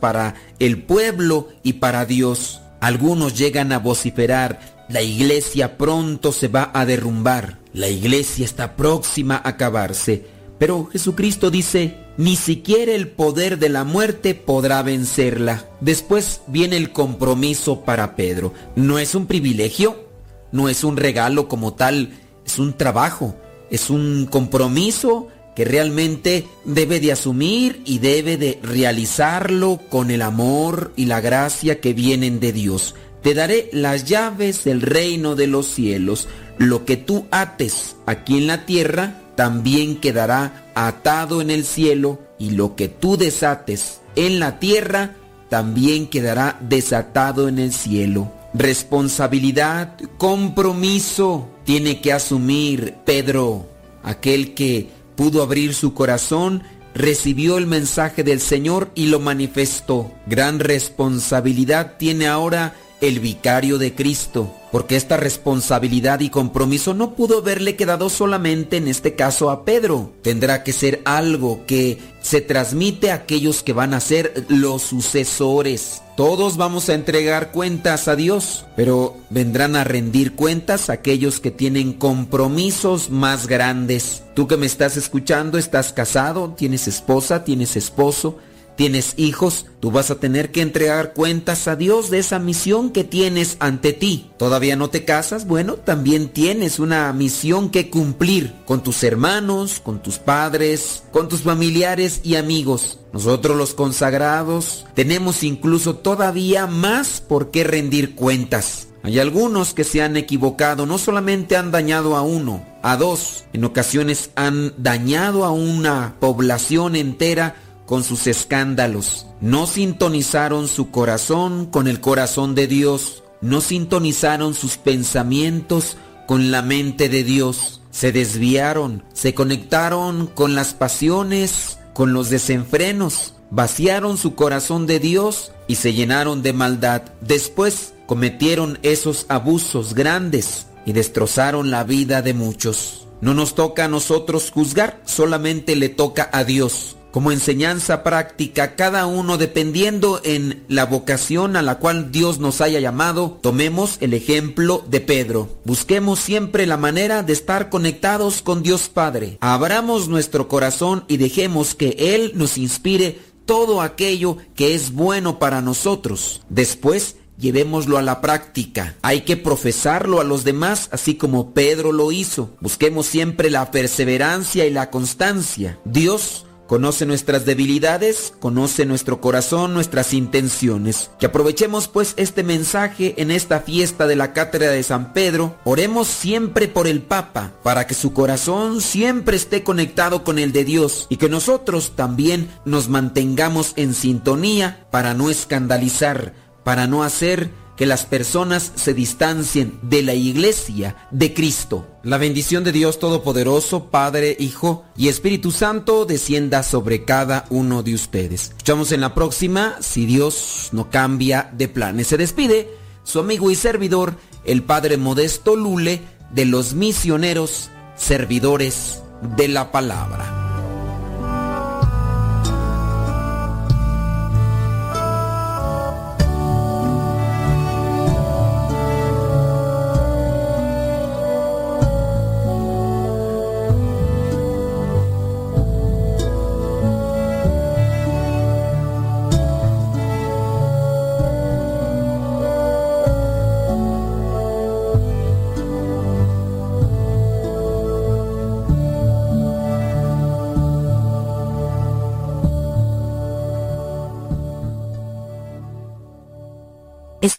para 0.00 0.34
el 0.58 0.82
pueblo 0.82 1.46
y 1.62 1.74
para 1.74 2.04
Dios. 2.04 2.60
Algunos 2.80 3.38
llegan 3.38 3.70
a 3.70 3.78
vociferar, 3.78 4.58
la 4.88 5.00
iglesia 5.00 5.78
pronto 5.78 6.32
se 6.32 6.48
va 6.48 6.72
a 6.74 6.84
derrumbar, 6.84 7.60
la 7.72 7.86
iglesia 7.86 8.44
está 8.44 8.74
próxima 8.74 9.36
a 9.36 9.50
acabarse. 9.50 10.26
Pero 10.58 10.86
Jesucristo 10.86 11.52
dice, 11.52 11.98
ni 12.16 12.34
siquiera 12.34 12.94
el 12.94 13.06
poder 13.06 13.60
de 13.60 13.68
la 13.68 13.84
muerte 13.84 14.34
podrá 14.34 14.82
vencerla. 14.82 15.64
Después 15.80 16.40
viene 16.48 16.76
el 16.76 16.90
compromiso 16.90 17.82
para 17.82 18.16
Pedro. 18.16 18.52
No 18.74 18.98
es 18.98 19.14
un 19.14 19.26
privilegio, 19.26 20.04
no 20.50 20.68
es 20.68 20.82
un 20.82 20.96
regalo 20.96 21.46
como 21.46 21.74
tal, 21.74 22.18
es 22.44 22.58
un 22.58 22.72
trabajo, 22.72 23.36
es 23.70 23.88
un 23.88 24.26
compromiso 24.26 25.28
que 25.60 25.66
realmente 25.66 26.46
debe 26.64 27.00
de 27.00 27.12
asumir 27.12 27.82
y 27.84 27.98
debe 27.98 28.38
de 28.38 28.58
realizarlo 28.62 29.78
con 29.90 30.10
el 30.10 30.22
amor 30.22 30.90
y 30.96 31.04
la 31.04 31.20
gracia 31.20 31.82
que 31.82 31.92
vienen 31.92 32.40
de 32.40 32.54
Dios. 32.54 32.94
Te 33.22 33.34
daré 33.34 33.68
las 33.74 34.06
llaves 34.06 34.64
del 34.64 34.80
reino 34.80 35.34
de 35.34 35.48
los 35.48 35.66
cielos. 35.66 36.28
Lo 36.56 36.86
que 36.86 36.96
tú 36.96 37.26
ates 37.30 37.96
aquí 38.06 38.38
en 38.38 38.46
la 38.46 38.64
tierra 38.64 39.20
también 39.34 39.96
quedará 39.96 40.72
atado 40.74 41.42
en 41.42 41.50
el 41.50 41.66
cielo 41.66 42.20
y 42.38 42.52
lo 42.52 42.74
que 42.74 42.88
tú 42.88 43.18
desates 43.18 44.00
en 44.16 44.40
la 44.40 44.60
tierra 44.60 45.16
también 45.50 46.06
quedará 46.06 46.56
desatado 46.62 47.48
en 47.48 47.58
el 47.58 47.74
cielo. 47.74 48.32
Responsabilidad, 48.54 49.98
compromiso 50.16 51.50
tiene 51.64 52.00
que 52.00 52.14
asumir 52.14 52.94
Pedro, 53.04 53.66
aquel 54.02 54.54
que 54.54 54.99
pudo 55.20 55.42
abrir 55.42 55.74
su 55.74 55.92
corazón, 55.92 56.62
recibió 56.94 57.58
el 57.58 57.66
mensaje 57.66 58.24
del 58.24 58.40
Señor 58.40 58.90
y 58.94 59.08
lo 59.08 59.20
manifestó. 59.20 60.10
Gran 60.24 60.60
responsabilidad 60.60 61.96
tiene 61.98 62.26
ahora 62.26 62.74
el 63.00 63.20
vicario 63.20 63.78
de 63.78 63.94
Cristo, 63.94 64.54
porque 64.72 64.96
esta 64.96 65.16
responsabilidad 65.16 66.20
y 66.20 66.30
compromiso 66.30 66.94
no 66.94 67.14
pudo 67.14 67.38
haberle 67.38 67.76
quedado 67.76 68.10
solamente 68.10 68.76
en 68.76 68.88
este 68.88 69.14
caso 69.14 69.50
a 69.50 69.64
Pedro. 69.64 70.12
Tendrá 70.22 70.62
que 70.62 70.72
ser 70.72 71.00
algo 71.04 71.64
que 71.66 71.98
se 72.20 72.40
transmite 72.40 73.10
a 73.10 73.14
aquellos 73.14 73.62
que 73.62 73.72
van 73.72 73.94
a 73.94 74.00
ser 74.00 74.44
los 74.48 74.82
sucesores. 74.82 76.02
Todos 76.16 76.58
vamos 76.58 76.90
a 76.90 76.94
entregar 76.94 77.50
cuentas 77.50 78.06
a 78.06 78.14
Dios, 78.14 78.66
pero 78.76 79.16
vendrán 79.30 79.74
a 79.74 79.84
rendir 79.84 80.34
cuentas 80.34 80.90
aquellos 80.90 81.40
que 81.40 81.50
tienen 81.50 81.94
compromisos 81.94 83.08
más 83.08 83.46
grandes. 83.46 84.22
Tú 84.34 84.46
que 84.46 84.58
me 84.58 84.66
estás 84.66 84.98
escuchando, 84.98 85.56
estás 85.56 85.94
casado, 85.94 86.54
tienes 86.56 86.86
esposa, 86.88 87.42
tienes 87.42 87.74
esposo, 87.74 88.36
tienes 88.80 89.12
hijos, 89.18 89.66
tú 89.80 89.90
vas 89.90 90.10
a 90.10 90.20
tener 90.20 90.52
que 90.52 90.62
entregar 90.62 91.12
cuentas 91.12 91.68
a 91.68 91.76
Dios 91.76 92.08
de 92.08 92.18
esa 92.18 92.38
misión 92.38 92.88
que 92.88 93.04
tienes 93.04 93.58
ante 93.60 93.92
ti. 93.92 94.30
¿Todavía 94.38 94.74
no 94.74 94.88
te 94.88 95.04
casas? 95.04 95.46
Bueno, 95.46 95.74
también 95.74 96.30
tienes 96.30 96.78
una 96.78 97.12
misión 97.12 97.68
que 97.68 97.90
cumplir 97.90 98.54
con 98.64 98.82
tus 98.82 99.04
hermanos, 99.04 99.80
con 99.80 100.02
tus 100.02 100.16
padres, 100.16 101.02
con 101.12 101.28
tus 101.28 101.42
familiares 101.42 102.22
y 102.24 102.36
amigos. 102.36 103.00
Nosotros 103.12 103.54
los 103.54 103.74
consagrados 103.74 104.86
tenemos 104.94 105.42
incluso 105.42 105.96
todavía 105.96 106.66
más 106.66 107.20
por 107.20 107.50
qué 107.50 107.64
rendir 107.64 108.14
cuentas. 108.14 108.88
Hay 109.02 109.18
algunos 109.18 109.74
que 109.74 109.84
se 109.84 110.00
han 110.00 110.16
equivocado, 110.16 110.86
no 110.86 110.96
solamente 110.96 111.54
han 111.54 111.70
dañado 111.70 112.16
a 112.16 112.22
uno, 112.22 112.64
a 112.82 112.96
dos, 112.96 113.44
en 113.52 113.64
ocasiones 113.64 114.30
han 114.36 114.72
dañado 114.78 115.44
a 115.44 115.50
una 115.50 116.16
población 116.18 116.96
entera 116.96 117.56
con 117.90 118.04
sus 118.04 118.28
escándalos. 118.28 119.26
No 119.40 119.66
sintonizaron 119.66 120.68
su 120.68 120.92
corazón 120.92 121.66
con 121.66 121.88
el 121.88 122.00
corazón 122.00 122.54
de 122.54 122.68
Dios. 122.68 123.24
No 123.40 123.60
sintonizaron 123.60 124.54
sus 124.54 124.76
pensamientos 124.76 125.96
con 126.28 126.52
la 126.52 126.62
mente 126.62 127.08
de 127.08 127.24
Dios. 127.24 127.80
Se 127.90 128.12
desviaron, 128.12 129.02
se 129.12 129.34
conectaron 129.34 130.28
con 130.28 130.54
las 130.54 130.72
pasiones, 130.72 131.80
con 131.92 132.12
los 132.12 132.30
desenfrenos. 132.30 133.34
Vaciaron 133.50 134.18
su 134.18 134.36
corazón 134.36 134.86
de 134.86 135.00
Dios 135.00 135.50
y 135.66 135.74
se 135.74 135.92
llenaron 135.92 136.42
de 136.42 136.52
maldad. 136.52 137.02
Después 137.20 137.94
cometieron 138.06 138.78
esos 138.82 139.26
abusos 139.28 139.94
grandes 139.94 140.68
y 140.86 140.92
destrozaron 140.92 141.72
la 141.72 141.82
vida 141.82 142.22
de 142.22 142.34
muchos. 142.34 143.08
No 143.20 143.34
nos 143.34 143.56
toca 143.56 143.86
a 143.86 143.88
nosotros 143.88 144.52
juzgar, 144.52 145.00
solamente 145.04 145.74
le 145.74 145.88
toca 145.88 146.30
a 146.32 146.44
Dios 146.44 146.94
como 147.10 147.32
enseñanza 147.32 148.02
práctica, 148.02 148.76
cada 148.76 149.06
uno 149.06 149.38
dependiendo 149.38 150.20
en 150.24 150.64
la 150.68 150.86
vocación 150.86 151.56
a 151.56 151.62
la 151.62 151.78
cual 151.78 152.12
Dios 152.12 152.38
nos 152.38 152.60
haya 152.60 152.80
llamado, 152.80 153.38
tomemos 153.42 153.96
el 154.00 154.14
ejemplo 154.14 154.84
de 154.88 155.00
Pedro. 155.00 155.48
Busquemos 155.64 156.20
siempre 156.20 156.66
la 156.66 156.76
manera 156.76 157.22
de 157.22 157.32
estar 157.32 157.70
conectados 157.70 158.42
con 158.42 158.62
Dios 158.62 158.88
Padre. 158.88 159.38
Abramos 159.40 160.08
nuestro 160.08 160.48
corazón 160.48 161.04
y 161.08 161.16
dejemos 161.16 161.74
que 161.74 161.96
Él 161.98 162.32
nos 162.34 162.58
inspire 162.58 163.18
todo 163.46 163.82
aquello 163.82 164.36
que 164.54 164.74
es 164.74 164.92
bueno 164.92 165.38
para 165.38 165.60
nosotros. 165.60 166.42
Después, 166.48 167.16
llevémoslo 167.40 167.98
a 167.98 168.02
la 168.02 168.20
práctica. 168.20 168.96
Hay 169.02 169.22
que 169.22 169.36
profesarlo 169.36 170.20
a 170.20 170.24
los 170.24 170.44
demás, 170.44 170.88
así 170.92 171.14
como 171.14 171.52
Pedro 171.52 171.90
lo 171.92 172.12
hizo. 172.12 172.50
Busquemos 172.60 173.06
siempre 173.06 173.50
la 173.50 173.70
perseverancia 173.70 174.66
y 174.66 174.70
la 174.70 174.90
constancia. 174.90 175.78
Dios 175.84 176.46
Conoce 176.70 177.04
nuestras 177.04 177.44
debilidades, 177.46 178.32
conoce 178.38 178.86
nuestro 178.86 179.20
corazón, 179.20 179.74
nuestras 179.74 180.14
intenciones. 180.14 181.10
Que 181.18 181.26
aprovechemos 181.26 181.88
pues 181.88 182.14
este 182.16 182.44
mensaje 182.44 183.20
en 183.20 183.32
esta 183.32 183.58
fiesta 183.58 184.06
de 184.06 184.14
la 184.14 184.32
Cátedra 184.32 184.70
de 184.70 184.84
San 184.84 185.12
Pedro. 185.12 185.56
Oremos 185.64 186.06
siempre 186.06 186.68
por 186.68 186.86
el 186.86 187.02
Papa, 187.02 187.54
para 187.64 187.88
que 187.88 187.94
su 187.94 188.12
corazón 188.12 188.80
siempre 188.82 189.36
esté 189.36 189.64
conectado 189.64 190.22
con 190.22 190.38
el 190.38 190.52
de 190.52 190.64
Dios 190.64 191.08
y 191.10 191.16
que 191.16 191.28
nosotros 191.28 191.96
también 191.96 192.48
nos 192.64 192.88
mantengamos 192.88 193.72
en 193.74 193.92
sintonía 193.92 194.86
para 194.92 195.12
no 195.12 195.28
escandalizar, 195.28 196.34
para 196.62 196.86
no 196.86 197.02
hacer 197.02 197.50
que 197.80 197.86
las 197.86 198.04
personas 198.04 198.72
se 198.74 198.92
distancien 198.92 199.78
de 199.80 200.02
la 200.02 200.12
iglesia 200.12 201.08
de 201.10 201.32
Cristo. 201.32 201.88
La 202.02 202.18
bendición 202.18 202.62
de 202.62 202.72
Dios 202.72 202.98
Todopoderoso, 202.98 203.86
Padre, 203.86 204.36
Hijo 204.38 204.84
y 204.98 205.08
Espíritu 205.08 205.50
Santo 205.50 206.04
descienda 206.04 206.62
sobre 206.62 207.06
cada 207.06 207.46
uno 207.48 207.82
de 207.82 207.94
ustedes. 207.94 208.50
Escuchamos 208.50 208.92
en 208.92 209.00
la 209.00 209.14
próxima, 209.14 209.78
si 209.80 210.04
Dios 210.04 210.68
no 210.72 210.90
cambia 210.90 211.48
de 211.56 211.68
planes. 211.68 212.08
Se 212.08 212.18
despide 212.18 212.68
su 213.02 213.18
amigo 213.18 213.50
y 213.50 213.54
servidor, 213.54 214.14
el 214.44 214.62
Padre 214.62 214.98
Modesto 214.98 215.56
Lule, 215.56 216.02
de 216.34 216.44
los 216.44 216.74
misioneros 216.74 217.70
servidores 217.96 219.02
de 219.38 219.48
la 219.48 219.72
palabra. 219.72 220.39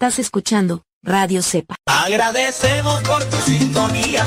Estás 0.02 0.18
escuchando 0.18 0.82
Radio 1.04 1.44
Cepa. 1.44 1.76
Agradecemos 1.86 3.04
por 3.04 3.24
tu 3.26 3.38
sintonía. 3.38 4.26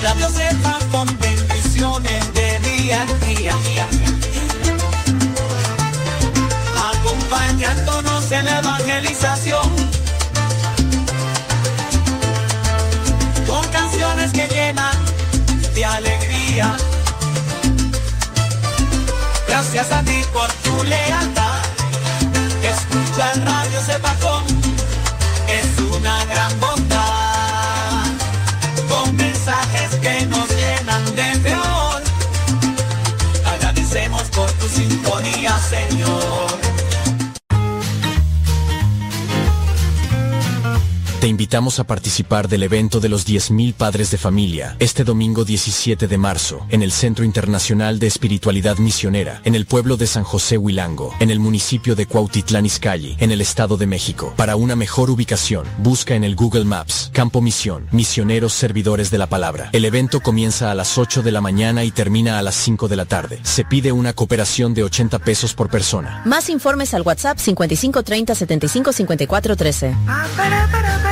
Radio 0.00 0.28
Cepa 0.28 0.78
con 0.92 1.08
bendiciones 1.18 2.34
de 2.34 2.58
día 2.60 3.02
a 3.02 3.26
día. 3.26 3.88
Acompañándonos 6.92 8.30
en 8.30 8.44
la 8.44 8.58
evangelización. 8.60 9.70
Con 13.44 13.68
canciones 13.72 14.30
que 14.32 14.46
llenan 14.46 14.96
de 15.74 15.84
alegría. 15.84 16.76
Gracias 19.48 19.90
a 19.90 20.00
ti 20.04 20.23
por 20.34 20.52
tu 20.64 20.82
lealtad. 20.82 21.62
Escucha 22.62 23.32
el 23.34 23.42
radio 23.42 23.80
Cepacón, 23.86 24.33
Te 41.24 41.28
invitamos 41.28 41.80
a 41.80 41.84
participar 41.84 42.48
del 42.48 42.64
evento 42.64 43.00
de 43.00 43.08
los 43.08 43.26
10.000 43.26 43.72
padres 43.72 44.10
de 44.10 44.18
familia 44.18 44.76
este 44.78 45.04
domingo 45.04 45.46
17 45.46 46.06
de 46.06 46.18
marzo 46.18 46.66
en 46.68 46.82
el 46.82 46.92
Centro 46.92 47.24
Internacional 47.24 47.98
de 47.98 48.08
Espiritualidad 48.08 48.76
Misionera 48.76 49.40
en 49.44 49.54
el 49.54 49.64
pueblo 49.64 49.96
de 49.96 50.06
San 50.06 50.22
José 50.22 50.58
Huilango, 50.58 51.14
en 51.20 51.30
el 51.30 51.40
municipio 51.40 51.96
de 51.96 52.04
Cuautitlán 52.04 52.66
Izcalli, 52.66 53.16
en 53.20 53.30
el 53.30 53.40
Estado 53.40 53.78
de 53.78 53.86
México. 53.86 54.34
Para 54.36 54.56
una 54.56 54.76
mejor 54.76 55.08
ubicación, 55.08 55.66
busca 55.78 56.14
en 56.14 56.24
el 56.24 56.36
Google 56.36 56.66
Maps 56.66 57.08
Campo 57.14 57.40
Misión, 57.40 57.88
Misioneros 57.90 58.52
Servidores 58.52 59.10
de 59.10 59.16
la 59.16 59.26
Palabra. 59.26 59.70
El 59.72 59.86
evento 59.86 60.20
comienza 60.20 60.70
a 60.70 60.74
las 60.74 60.98
8 60.98 61.22
de 61.22 61.32
la 61.32 61.40
mañana 61.40 61.84
y 61.84 61.90
termina 61.90 62.38
a 62.38 62.42
las 62.42 62.54
5 62.56 62.86
de 62.86 62.96
la 62.96 63.06
tarde. 63.06 63.40
Se 63.44 63.64
pide 63.64 63.92
una 63.92 64.12
cooperación 64.12 64.74
de 64.74 64.84
80 64.84 65.20
pesos 65.20 65.54
por 65.54 65.70
persona. 65.70 66.20
Más 66.26 66.50
informes 66.50 66.92
al 66.92 67.00
WhatsApp 67.00 67.38
5530 67.38 68.34
75 68.34 68.92
54 68.92 69.56
13. 69.56 69.96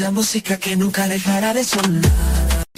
La 0.00 0.10
música 0.10 0.56
que 0.56 0.76
nunca 0.76 1.06
dejará 1.08 1.52
de 1.52 1.62
sonar. 1.62 2.69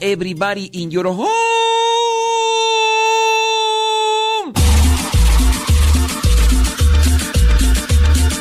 Everybody 0.00 0.66
in 0.72 0.90
your 0.90 1.06
home. 1.06 1.28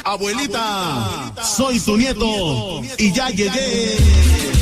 Abuelita, 0.04 1.34
soy 1.44 1.80
tu 1.80 1.98
nieto 1.98 2.82
y 2.98 3.12
ya 3.12 3.30
llegué. 3.30 4.57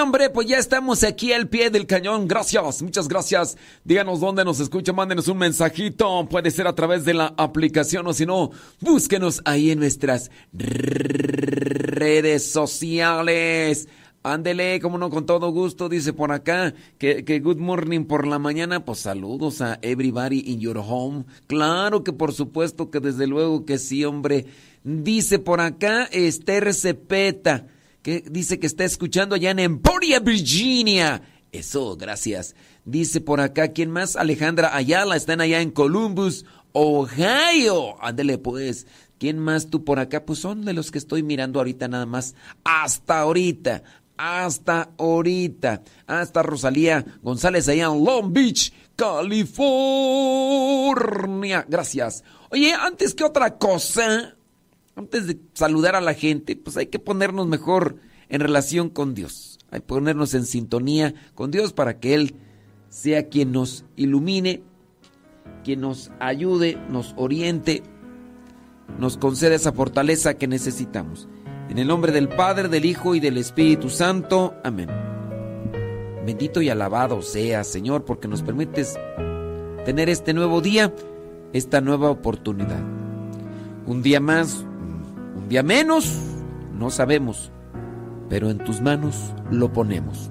Hombre, 0.00 0.30
pues 0.30 0.46
ya 0.48 0.58
estamos 0.58 1.04
aquí 1.04 1.32
al 1.32 1.48
pie 1.48 1.68
del 1.70 1.86
cañón. 1.86 2.26
Gracias, 2.26 2.82
muchas 2.82 3.08
gracias. 3.08 3.56
Díganos 3.84 4.20
dónde 4.20 4.44
nos 4.44 4.60
escucha, 4.60 4.92
mándenos 4.92 5.28
un 5.28 5.38
mensajito. 5.38 6.26
Puede 6.28 6.50
ser 6.50 6.66
a 6.66 6.74
través 6.74 7.04
de 7.04 7.14
la 7.14 7.34
aplicación 7.36 8.06
o 8.06 8.12
si 8.12 8.24
no, 8.24 8.50
búsquenos 8.80 9.42
ahí 9.44 9.70
en 9.70 9.80
nuestras 9.80 10.30
redes 10.52 12.50
sociales. 12.50 13.88
Ándele, 14.22 14.80
como 14.80 14.98
no, 14.98 15.10
con 15.10 15.26
todo 15.26 15.50
gusto, 15.50 15.88
dice 15.88 16.12
por 16.12 16.30
acá, 16.30 16.74
que, 16.98 17.24
que 17.24 17.40
good 17.40 17.58
morning 17.58 18.04
por 18.04 18.26
la 18.26 18.38
mañana, 18.38 18.84
pues 18.84 19.00
saludos 19.00 19.60
a 19.60 19.80
everybody 19.82 20.44
in 20.46 20.60
your 20.60 20.78
home. 20.78 21.24
Claro 21.48 22.04
que 22.04 22.12
por 22.12 22.32
supuesto 22.32 22.90
que 22.90 23.00
desde 23.00 23.26
luego 23.26 23.64
que 23.64 23.78
sí, 23.78 24.04
hombre. 24.04 24.46
Dice 24.84 25.38
por 25.38 25.60
acá 25.60 26.08
Esther 26.10 26.72
Cepeta, 26.74 27.66
que 28.02 28.22
dice 28.28 28.58
que 28.58 28.66
está 28.66 28.84
escuchando 28.84 29.34
allá 29.34 29.50
en 29.50 29.60
Emporia, 29.60 30.20
Virginia. 30.20 31.22
Eso, 31.52 31.96
gracias. 31.96 32.54
Dice 32.84 33.20
por 33.20 33.40
acá, 33.40 33.68
¿quién 33.68 33.90
más? 33.90 34.16
Alejandra 34.16 34.76
Ayala, 34.76 35.16
están 35.16 35.40
allá 35.40 35.60
en 35.60 35.70
Columbus, 35.70 36.44
Ohio. 36.72 38.02
Ándele 38.02 38.38
pues. 38.38 38.86
¿Quién 39.18 39.38
más 39.38 39.68
tú 39.70 39.84
por 39.84 40.00
acá? 40.00 40.24
Pues 40.24 40.40
son 40.40 40.64
de 40.64 40.72
los 40.72 40.90
que 40.90 40.98
estoy 40.98 41.22
mirando 41.22 41.60
ahorita 41.60 41.86
nada 41.86 42.06
más. 42.06 42.34
Hasta 42.64 43.20
ahorita. 43.20 43.84
Hasta 44.16 44.90
ahorita. 44.98 45.82
Hasta 46.06 46.42
Rosalía 46.42 47.04
González 47.22 47.68
allá 47.68 47.84
en 47.84 48.04
Long 48.04 48.32
Beach, 48.32 48.72
California. 48.96 49.64
Gracias. 51.68 52.24
Oye, 52.50 52.74
antes 52.74 53.14
que 53.14 53.22
otra 53.24 53.58
cosa, 53.58 54.36
antes 54.96 55.26
de 55.26 55.38
saludar 55.54 55.96
a 55.96 56.00
la 56.00 56.14
gente, 56.14 56.56
pues 56.56 56.76
hay 56.76 56.86
que 56.86 56.98
ponernos 56.98 57.46
mejor 57.46 57.96
en 58.28 58.40
relación 58.40 58.90
con 58.90 59.14
Dios. 59.14 59.58
Hay 59.70 59.80
que 59.80 59.86
ponernos 59.86 60.34
en 60.34 60.44
sintonía 60.44 61.14
con 61.34 61.50
Dios 61.50 61.72
para 61.72 61.98
que 61.98 62.14
Él 62.14 62.34
sea 62.88 63.28
quien 63.28 63.52
nos 63.52 63.84
ilumine, 63.96 64.62
quien 65.64 65.80
nos 65.80 66.10
ayude, 66.20 66.78
nos 66.90 67.14
oriente, 67.16 67.82
nos 68.98 69.16
conceda 69.16 69.54
esa 69.54 69.72
fortaleza 69.72 70.34
que 70.34 70.46
necesitamos. 70.46 71.28
En 71.70 71.78
el 71.78 71.88
nombre 71.88 72.12
del 72.12 72.28
Padre, 72.28 72.68
del 72.68 72.84
Hijo 72.84 73.14
y 73.14 73.20
del 73.20 73.38
Espíritu 73.38 73.88
Santo. 73.88 74.54
Amén. 74.62 74.90
Bendito 76.26 76.60
y 76.60 76.68
alabado 76.68 77.22
sea, 77.22 77.64
Señor, 77.64 78.04
porque 78.04 78.28
nos 78.28 78.42
permites 78.42 78.98
tener 79.86 80.08
este 80.10 80.34
nuevo 80.34 80.60
día, 80.60 80.94
esta 81.54 81.80
nueva 81.80 82.10
oportunidad. 82.10 82.82
Un 83.86 84.02
día 84.02 84.20
más, 84.20 84.66
un 85.42 85.48
día 85.48 85.62
menos, 85.62 86.18
no 86.72 86.90
sabemos, 86.90 87.50
pero 88.28 88.50
en 88.50 88.58
tus 88.58 88.80
manos 88.80 89.34
lo 89.50 89.72
ponemos. 89.72 90.30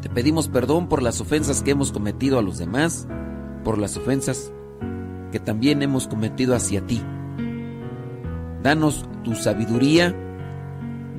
Te 0.00 0.08
pedimos 0.08 0.48
perdón 0.48 0.88
por 0.88 1.02
las 1.02 1.20
ofensas 1.20 1.62
que 1.62 1.72
hemos 1.72 1.92
cometido 1.92 2.38
a 2.38 2.42
los 2.42 2.58
demás, 2.58 3.06
por 3.62 3.78
las 3.78 3.96
ofensas 3.96 4.52
que 5.30 5.38
también 5.38 5.82
hemos 5.82 6.08
cometido 6.08 6.54
hacia 6.56 6.84
ti. 6.86 7.02
Danos 8.62 9.06
tu 9.24 9.34
sabiduría, 9.34 10.14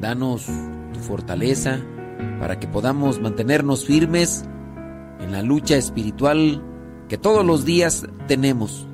danos 0.01 0.47
tu 0.93 0.99
fortaleza 0.99 1.79
para 2.39 2.59
que 2.59 2.67
podamos 2.67 3.21
mantenernos 3.21 3.85
firmes 3.85 4.45
en 5.19 5.31
la 5.31 5.41
lucha 5.41 5.77
espiritual 5.77 6.61
que 7.07 7.17
todos 7.17 7.45
los 7.45 7.65
días 7.65 8.07
tenemos. 8.27 8.87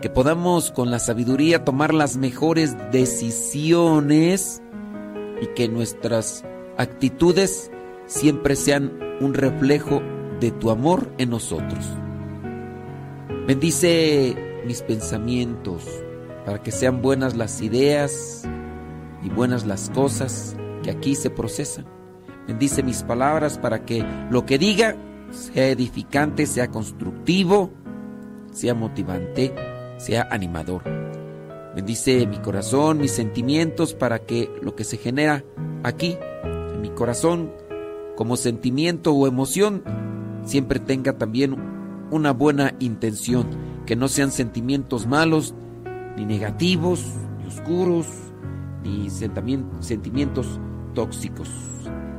Que 0.00 0.10
podamos 0.10 0.70
con 0.70 0.90
la 0.90 0.98
sabiduría 0.98 1.64
tomar 1.64 1.94
las 1.94 2.16
mejores 2.16 2.76
decisiones 2.92 4.62
y 5.40 5.46
que 5.54 5.68
nuestras 5.68 6.44
actitudes 6.76 7.70
siempre 8.06 8.56
sean 8.56 8.92
un 9.20 9.34
reflejo 9.34 10.02
de 10.40 10.50
tu 10.50 10.70
amor 10.70 11.10
en 11.18 11.30
nosotros. 11.30 11.84
Bendice 13.46 14.36
mis 14.66 14.82
pensamientos 14.82 15.84
para 16.44 16.62
que 16.62 16.72
sean 16.72 17.00
buenas 17.00 17.36
las 17.36 17.62
ideas 17.62 18.42
y 19.22 19.28
buenas 19.30 19.66
las 19.66 19.90
cosas 19.90 20.56
que 20.82 20.90
aquí 20.90 21.14
se 21.14 21.30
procesan. 21.30 21.86
Bendice 22.46 22.82
mis 22.82 23.02
palabras 23.02 23.58
para 23.58 23.84
que 23.84 24.04
lo 24.30 24.46
que 24.46 24.58
diga 24.58 24.96
sea 25.30 25.68
edificante, 25.68 26.46
sea 26.46 26.68
constructivo, 26.68 27.70
sea 28.52 28.74
motivante, 28.74 29.52
sea 29.96 30.28
animador. 30.30 30.82
Bendice 31.74 32.26
mi 32.26 32.38
corazón, 32.38 32.98
mis 32.98 33.12
sentimientos 33.12 33.92
para 33.94 34.20
que 34.20 34.50
lo 34.62 34.74
que 34.74 34.84
se 34.84 34.96
genera 34.96 35.44
aquí, 35.82 36.16
en 36.44 36.80
mi 36.80 36.90
corazón, 36.90 37.52
como 38.16 38.36
sentimiento 38.36 39.12
o 39.12 39.26
emoción, 39.26 39.82
siempre 40.44 40.80
tenga 40.80 41.18
también 41.18 41.56
una 42.10 42.32
buena 42.32 42.74
intención, 42.78 43.46
que 43.84 43.94
no 43.94 44.08
sean 44.08 44.30
sentimientos 44.30 45.06
malos, 45.06 45.54
ni 46.16 46.24
negativos, 46.24 47.04
ni 47.38 47.46
oscuros, 47.46 48.06
ni 48.82 49.10
sentimientos 49.10 50.60
tóxicos. 50.94 51.50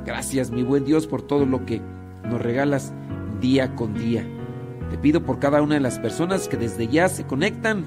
Gracias, 0.06 0.52
mi 0.52 0.64
buen 0.64 0.86
Dios, 0.86 1.08
por 1.08 1.24
todo 1.24 1.46
lo 1.46 1.66
que 1.66 1.82
nos 2.24 2.42
regalas 2.42 2.94
día 3.42 3.76
con 3.76 3.96
día. 3.96 4.26
Te 4.90 4.98
pido 4.98 5.24
por 5.24 5.40
cada 5.40 5.62
una 5.62 5.76
de 5.76 5.82
las 5.82 6.00
personas 6.00 6.48
que 6.48 6.58
desde 6.58 6.88
ya 6.88 7.10
se 7.10 7.26
conectan 7.26 7.86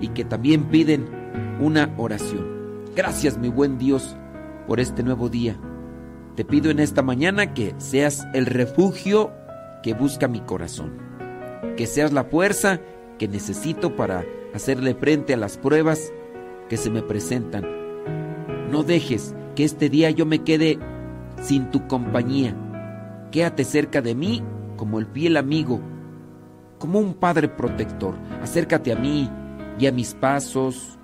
y 0.00 0.08
que 0.08 0.24
también 0.24 0.64
piden 0.64 1.06
una 1.60 1.94
oración. 1.96 2.84
Gracias, 2.94 3.38
mi 3.38 3.48
buen 3.48 3.78
Dios, 3.78 4.16
por 4.66 4.80
este 4.80 5.02
nuevo 5.02 5.28
día. 5.28 5.58
Te 6.34 6.44
pido 6.44 6.70
en 6.70 6.80
esta 6.80 7.02
mañana 7.02 7.54
que 7.54 7.74
seas 7.78 8.26
el 8.34 8.46
refugio 8.46 9.32
que 9.82 9.94
busca 9.94 10.28
mi 10.28 10.40
corazón, 10.40 10.98
que 11.76 11.86
seas 11.86 12.12
la 12.12 12.24
fuerza 12.24 12.80
que 13.18 13.28
necesito 13.28 13.96
para 13.96 14.24
hacerle 14.54 14.94
frente 14.94 15.34
a 15.34 15.36
las 15.36 15.56
pruebas 15.56 16.12
que 16.68 16.76
se 16.76 16.90
me 16.90 17.02
presentan. 17.02 17.64
No 18.70 18.82
dejes 18.82 19.34
que 19.54 19.64
este 19.64 19.88
día 19.88 20.10
yo 20.10 20.26
me 20.26 20.42
quede 20.42 20.78
sin 21.40 21.70
tu 21.70 21.86
compañía. 21.86 22.54
Quédate 23.30 23.64
cerca 23.64 24.02
de 24.02 24.14
mí 24.14 24.42
como 24.76 24.98
el 24.98 25.06
fiel 25.06 25.36
amigo, 25.36 25.80
como 26.78 26.98
un 26.98 27.14
padre 27.14 27.48
protector. 27.48 28.14
Acércate 28.42 28.92
a 28.92 28.96
mí 28.96 29.30
y 29.78 29.86
a 29.86 29.92
mis 29.92 30.14
pasos. 30.14 30.98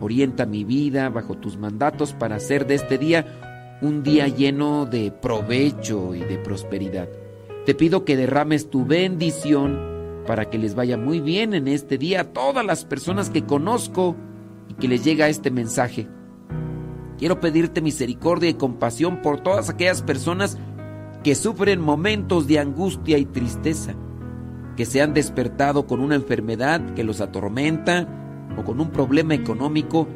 Orienta 0.00 0.46
mi 0.46 0.64
vida 0.64 1.08
bajo 1.10 1.36
tus 1.36 1.56
mandatos 1.56 2.12
para 2.12 2.36
hacer 2.36 2.66
de 2.66 2.74
este 2.74 2.98
día 2.98 3.78
un 3.82 4.02
día 4.02 4.28
lleno 4.28 4.86
de 4.86 5.10
provecho 5.10 6.14
y 6.14 6.20
de 6.20 6.38
prosperidad. 6.38 7.08
Te 7.66 7.74
pido 7.74 8.04
que 8.04 8.16
derrames 8.16 8.70
tu 8.70 8.84
bendición 8.84 9.92
para 10.26 10.48
que 10.50 10.58
les 10.58 10.74
vaya 10.74 10.96
muy 10.96 11.20
bien 11.20 11.54
en 11.54 11.68
este 11.68 11.98
día 11.98 12.22
a 12.22 12.32
todas 12.32 12.64
las 12.64 12.84
personas 12.84 13.30
que 13.30 13.44
conozco 13.44 14.16
y 14.68 14.74
que 14.74 14.88
les 14.88 15.04
llega 15.04 15.28
este 15.28 15.50
mensaje. 15.50 16.08
Quiero 17.18 17.40
pedirte 17.40 17.80
misericordia 17.80 18.50
y 18.50 18.54
compasión 18.54 19.22
por 19.22 19.40
todas 19.40 19.68
aquellas 19.68 20.02
personas 20.02 20.58
que 21.22 21.34
sufren 21.34 21.80
momentos 21.80 22.46
de 22.48 22.58
angustia 22.58 23.18
y 23.18 23.24
tristeza, 23.24 23.94
que 24.76 24.84
se 24.86 25.02
han 25.02 25.14
despertado 25.14 25.86
con 25.86 26.00
una 26.00 26.14
enfermedad 26.14 26.94
que 26.94 27.04
los 27.04 27.20
atormenta 27.20 28.08
o 28.56 28.64
con 28.64 28.80
un 28.80 28.90
problema 28.90 29.34
económico 29.34 30.08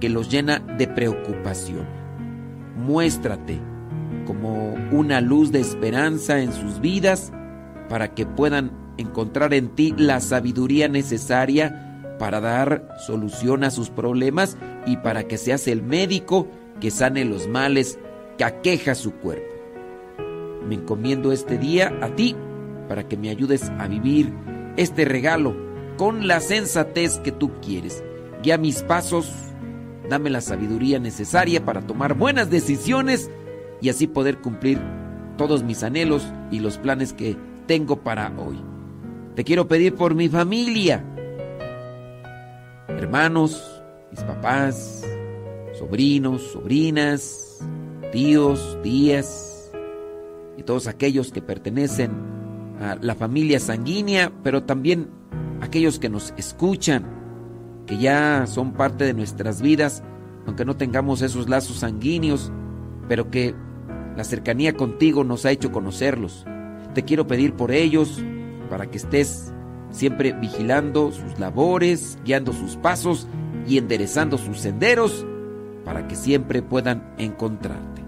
que 0.00 0.08
los 0.08 0.30
llena 0.30 0.58
de 0.58 0.86
preocupación. 0.88 1.86
Muéstrate 2.76 3.60
como 4.26 4.74
una 4.90 5.20
luz 5.20 5.52
de 5.52 5.60
esperanza 5.60 6.40
en 6.40 6.52
sus 6.52 6.80
vidas 6.80 7.32
para 7.88 8.14
que 8.14 8.26
puedan 8.26 8.72
encontrar 8.96 9.54
en 9.54 9.68
ti 9.70 9.94
la 9.96 10.20
sabiduría 10.20 10.88
necesaria 10.88 12.16
para 12.18 12.40
dar 12.40 12.88
solución 13.06 13.64
a 13.64 13.70
sus 13.70 13.90
problemas 13.90 14.56
y 14.86 14.96
para 14.98 15.24
que 15.24 15.38
seas 15.38 15.66
el 15.66 15.82
médico 15.82 16.48
que 16.80 16.90
sane 16.90 17.24
los 17.24 17.48
males 17.48 17.98
que 18.38 18.44
aqueja 18.44 18.94
su 18.94 19.12
cuerpo. 19.14 19.52
Me 20.66 20.76
encomiendo 20.76 21.32
este 21.32 21.58
día 21.58 21.92
a 22.00 22.08
ti 22.14 22.36
para 22.88 23.08
que 23.08 23.16
me 23.16 23.30
ayudes 23.30 23.70
a 23.78 23.86
vivir 23.86 24.32
este 24.76 25.04
regalo 25.04 25.54
con 25.96 26.26
la 26.26 26.40
sensatez 26.40 27.18
que 27.18 27.32
tú 27.32 27.52
quieres. 27.60 28.02
Guía 28.42 28.58
mis 28.58 28.82
pasos, 28.82 29.30
dame 30.08 30.30
la 30.30 30.40
sabiduría 30.40 30.98
necesaria 30.98 31.64
para 31.64 31.82
tomar 31.82 32.14
buenas 32.14 32.50
decisiones 32.50 33.30
y 33.80 33.88
así 33.88 34.06
poder 34.06 34.38
cumplir 34.38 34.80
todos 35.36 35.62
mis 35.62 35.82
anhelos 35.82 36.26
y 36.50 36.60
los 36.60 36.78
planes 36.78 37.12
que 37.12 37.36
tengo 37.66 38.00
para 38.00 38.32
hoy. 38.38 38.60
Te 39.34 39.44
quiero 39.44 39.68
pedir 39.68 39.94
por 39.94 40.14
mi 40.14 40.28
familia, 40.28 41.04
hermanos, 42.88 43.82
mis 44.10 44.20
papás, 44.20 45.02
sobrinos, 45.72 46.42
sobrinas, 46.52 47.58
tíos, 48.12 48.78
tías 48.82 49.72
y 50.56 50.62
todos 50.62 50.86
aquellos 50.86 51.32
que 51.32 51.40
pertenecen 51.40 52.10
la 53.00 53.14
familia 53.14 53.60
sanguínea, 53.60 54.32
pero 54.42 54.64
también 54.64 55.08
aquellos 55.60 55.98
que 55.98 56.08
nos 56.08 56.34
escuchan, 56.36 57.04
que 57.86 57.98
ya 57.98 58.46
son 58.46 58.72
parte 58.72 59.04
de 59.04 59.14
nuestras 59.14 59.62
vidas, 59.62 60.02
aunque 60.46 60.64
no 60.64 60.76
tengamos 60.76 61.22
esos 61.22 61.48
lazos 61.48 61.78
sanguíneos, 61.78 62.52
pero 63.08 63.30
que 63.30 63.54
la 64.16 64.24
cercanía 64.24 64.74
contigo 64.74 65.24
nos 65.24 65.46
ha 65.46 65.50
hecho 65.50 65.72
conocerlos. 65.72 66.44
Te 66.94 67.04
quiero 67.04 67.26
pedir 67.26 67.54
por 67.54 67.70
ellos, 67.70 68.22
para 68.68 68.90
que 68.90 68.98
estés 68.98 69.52
siempre 69.90 70.32
vigilando 70.32 71.12
sus 71.12 71.38
labores, 71.38 72.18
guiando 72.24 72.52
sus 72.52 72.76
pasos 72.76 73.28
y 73.66 73.78
enderezando 73.78 74.38
sus 74.38 74.58
senderos, 74.58 75.26
para 75.84 76.08
que 76.08 76.16
siempre 76.16 76.62
puedan 76.62 77.14
encontrarte. 77.18 78.02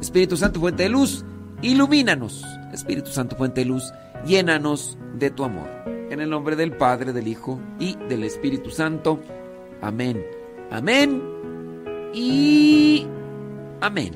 Espíritu 0.00 0.36
Santo, 0.36 0.60
fuente 0.60 0.84
de 0.84 0.88
luz, 0.88 1.24
ilumínanos. 1.62 2.44
Espíritu 2.72 3.10
Santo, 3.10 3.36
fuente 3.36 3.62
de 3.62 3.66
luz, 3.66 3.92
llénanos 4.26 4.98
de 5.14 5.30
tu 5.30 5.44
amor. 5.44 5.68
En 6.10 6.20
el 6.20 6.28
nombre 6.28 6.56
del 6.56 6.76
Padre, 6.76 7.12
del 7.12 7.28
Hijo 7.28 7.60
y 7.78 7.96
del 8.08 8.24
Espíritu 8.24 8.70
Santo. 8.70 9.20
Amén. 9.80 10.22
Amén. 10.70 11.22
Y 12.14 13.06
amén. 13.80 14.12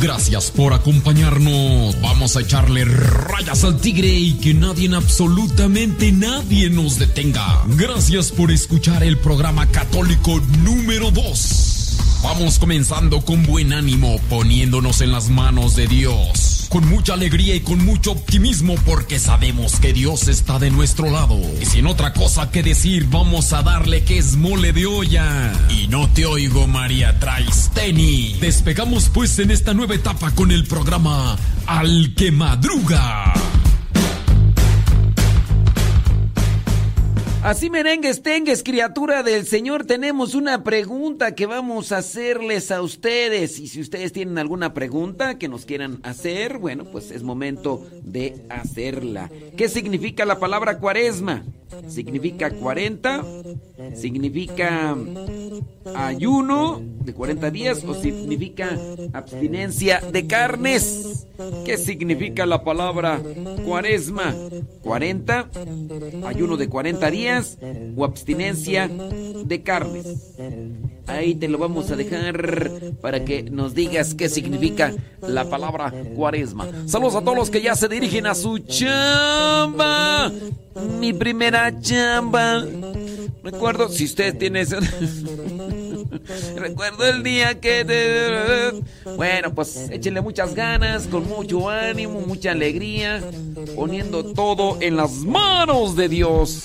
Gracias 0.00 0.52
por 0.52 0.72
acompañarnos. 0.72 2.00
Vamos 2.00 2.36
a 2.36 2.40
echarle 2.40 2.84
rayas 2.84 3.64
al 3.64 3.80
tigre 3.80 4.06
y 4.06 4.34
que 4.34 4.54
nadie, 4.54 4.94
absolutamente 4.94 6.12
nadie 6.12 6.70
nos 6.70 7.00
detenga. 7.00 7.64
Gracias 7.76 8.30
por 8.30 8.52
escuchar 8.52 9.02
el 9.02 9.18
programa 9.18 9.66
católico 9.66 10.40
número 10.62 11.10
2. 11.10 12.20
Vamos 12.22 12.60
comenzando 12.60 13.22
con 13.22 13.44
buen 13.44 13.72
ánimo, 13.72 14.20
poniéndonos 14.28 15.00
en 15.00 15.10
las 15.10 15.30
manos 15.30 15.74
de 15.74 15.88
Dios 15.88 16.57
con 16.68 16.88
mucha 16.88 17.14
alegría 17.14 17.54
y 17.54 17.60
con 17.60 17.84
mucho 17.84 18.12
optimismo 18.12 18.74
porque 18.84 19.18
sabemos 19.18 19.80
que 19.80 19.92
Dios 19.92 20.28
está 20.28 20.58
de 20.58 20.70
nuestro 20.70 21.10
lado. 21.10 21.38
Y 21.60 21.64
sin 21.64 21.86
otra 21.86 22.12
cosa 22.12 22.50
que 22.50 22.62
decir, 22.62 23.06
vamos 23.10 23.52
a 23.52 23.62
darle 23.62 24.04
que 24.04 24.18
es 24.18 24.36
mole 24.36 24.72
de 24.72 24.86
olla. 24.86 25.52
Y 25.70 25.88
no 25.88 26.08
te 26.08 26.26
oigo, 26.26 26.66
María 26.66 27.18
Traisteni. 27.18 28.34
Despegamos 28.40 29.08
pues 29.08 29.38
en 29.38 29.50
esta 29.50 29.74
nueva 29.74 29.94
etapa 29.94 30.30
con 30.32 30.50
el 30.50 30.66
programa 30.66 31.36
Al 31.66 32.14
que 32.14 32.30
Madruga. 32.30 33.34
Así 37.44 37.70
merengues, 37.70 38.22
tengues, 38.22 38.64
criatura 38.64 39.22
del 39.22 39.46
Señor, 39.46 39.84
tenemos 39.84 40.34
una 40.34 40.64
pregunta 40.64 41.36
que 41.36 41.46
vamos 41.46 41.92
a 41.92 41.98
hacerles 41.98 42.72
a 42.72 42.82
ustedes. 42.82 43.60
Y 43.60 43.68
si 43.68 43.80
ustedes 43.80 44.12
tienen 44.12 44.38
alguna 44.38 44.74
pregunta 44.74 45.38
que 45.38 45.46
nos 45.46 45.64
quieran 45.64 46.00
hacer, 46.02 46.58
bueno, 46.58 46.84
pues 46.86 47.12
es 47.12 47.22
momento 47.22 47.86
de 48.02 48.44
hacerla. 48.48 49.30
¿Qué 49.56 49.68
significa 49.68 50.24
la 50.24 50.40
palabra 50.40 50.78
cuaresma? 50.78 51.44
Significa 51.86 52.50
40, 52.50 53.24
significa 53.94 54.96
ayuno 55.94 56.82
de 57.04 57.12
40 57.12 57.50
días 57.50 57.84
o 57.84 57.94
significa 57.94 58.76
abstinencia 59.12 60.00
de 60.00 60.26
carnes. 60.26 61.26
¿Qué 61.64 61.76
significa 61.76 62.46
la 62.46 62.64
palabra 62.64 63.20
cuaresma? 63.64 64.34
40, 64.82 65.50
ayuno 66.26 66.56
de 66.56 66.68
40 66.68 67.10
días 67.10 67.27
o 67.96 68.04
abstinencia 68.04 68.88
de 68.88 69.62
carnes. 69.62 70.06
Ahí 71.06 71.34
te 71.34 71.48
lo 71.48 71.58
vamos 71.58 71.90
a 71.90 71.96
dejar 71.96 72.70
para 73.00 73.24
que 73.24 73.42
nos 73.42 73.74
digas 73.74 74.14
qué 74.14 74.28
significa 74.28 74.94
la 75.22 75.48
palabra 75.48 75.92
cuaresma. 76.14 76.68
Saludos 76.86 77.16
a 77.16 77.20
todos 77.20 77.36
los 77.36 77.50
que 77.50 77.62
ya 77.62 77.74
se 77.74 77.88
dirigen 77.88 78.26
a 78.26 78.34
su 78.34 78.58
chamba. 78.58 80.30
Mi 81.00 81.12
primera 81.12 81.80
chamba. 81.80 82.64
Recuerdo, 83.42 83.88
si 83.88 84.04
usted 84.04 84.36
tiene 84.36 84.64
Recuerdo 86.56 87.06
el 87.06 87.22
día 87.22 87.58
que... 87.60 88.82
Bueno, 89.16 89.54
pues 89.54 89.88
échenle 89.90 90.20
muchas 90.20 90.54
ganas, 90.54 91.06
con 91.06 91.26
mucho 91.26 91.68
ánimo, 91.68 92.20
mucha 92.20 92.52
alegría, 92.52 93.22
poniendo 93.74 94.24
todo 94.24 94.78
en 94.80 94.96
las 94.96 95.12
manos 95.12 95.96
de 95.96 96.08
Dios 96.08 96.64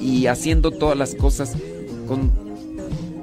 y 0.00 0.26
haciendo 0.26 0.70
todas 0.70 0.96
las 0.96 1.14
cosas 1.14 1.54
con 2.06 2.30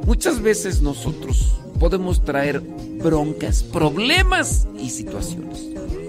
Muchas 0.06 0.40
veces 0.40 0.84
nosotros 0.84 1.56
podemos 1.80 2.24
traer 2.24 2.62
broncas, 3.04 3.64
problemas 3.64 4.68
y 4.80 4.92
situaciones. 4.92 5.66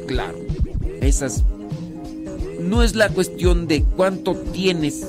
Claro, 0.06 0.36
esas 1.00 1.44
no 2.60 2.82
es 2.82 2.94
la 2.94 3.08
cuestión 3.08 3.66
de 3.66 3.84
cuánto 3.84 4.34
tienes 4.34 5.06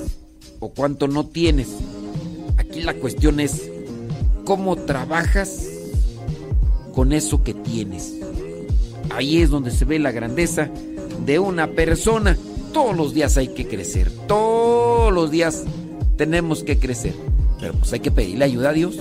o 0.58 0.70
cuánto 0.70 1.06
no 1.06 1.26
tienes. 1.26 1.68
Aquí 2.56 2.80
la 2.80 2.94
cuestión 2.94 3.40
es 3.40 3.70
cómo 4.46 4.76
trabajas 4.76 5.68
con 6.94 7.12
eso 7.12 7.42
que 7.42 7.52
tienes. 7.52 8.14
Ahí 9.10 9.42
es 9.42 9.50
donde 9.50 9.70
se 9.70 9.84
ve 9.84 9.98
la 9.98 10.12
grandeza 10.12 10.70
de 11.26 11.38
una 11.38 11.66
persona. 11.72 12.38
Todos 12.72 12.96
los 12.96 13.14
días 13.14 13.36
hay 13.36 13.48
que 13.48 13.66
crecer. 13.66 14.10
Todos 14.26 15.12
los 15.12 15.30
días 15.30 15.64
tenemos 16.16 16.62
que 16.62 16.78
crecer. 16.78 17.14
Pero 17.60 17.74
pues 17.74 17.92
hay 17.92 18.00
que 18.00 18.10
pedirle 18.10 18.44
ayuda 18.44 18.70
a 18.70 18.72
Dios. 18.72 18.98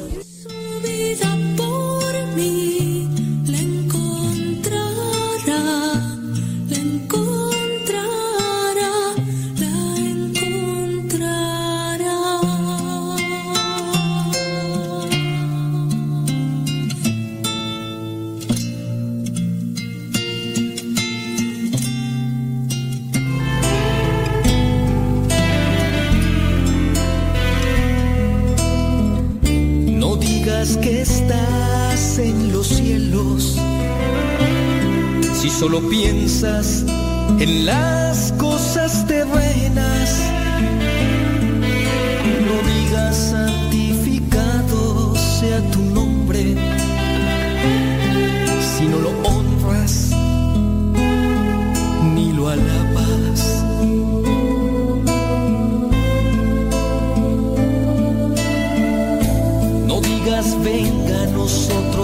Solo 35.59 35.81
piensas 35.89 36.83
en 37.39 37.65
las 37.65 38.31
cosas 38.33 38.86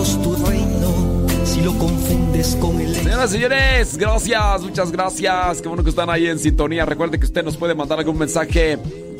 tu 0.03 0.35
reino 0.35 1.23
si 1.45 1.61
lo 1.61 1.77
confundes 1.77 2.57
con 2.59 2.79
el 2.81 2.93
Señoras 2.95 3.29
y 3.29 3.33
señores, 3.33 3.97
gracias, 3.97 4.61
muchas 4.61 4.91
gracias. 4.91 5.61
Qué 5.61 5.67
bueno 5.67 5.83
que 5.83 5.89
están 5.91 6.09
ahí 6.09 6.27
en 6.27 6.39
sintonía. 6.39 6.85
Recuerde 6.85 7.19
que 7.19 7.25
usted 7.25 7.43
nos 7.43 7.57
puede 7.57 7.75
mandar 7.75 7.99
algún 7.99 8.17
mensaje 8.17 8.77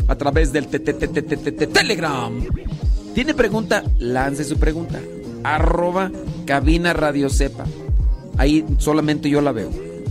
a 0.08 0.16
través 0.16 0.52
del 0.52 0.68
Telegram. 0.68 2.34
¿Tiene 3.14 3.34
pregunta? 3.34 3.84
Lance 4.00 4.44
su 4.44 4.58
pregunta. 4.58 5.00
Arroba 5.44 6.12
cabina 6.46 6.94
radio 6.94 7.30
sepa. 7.30 7.66
Ahí 8.38 8.66
solamente 8.78 9.30
yo 9.30 9.42
la 9.42 9.52
veo. 9.52 9.70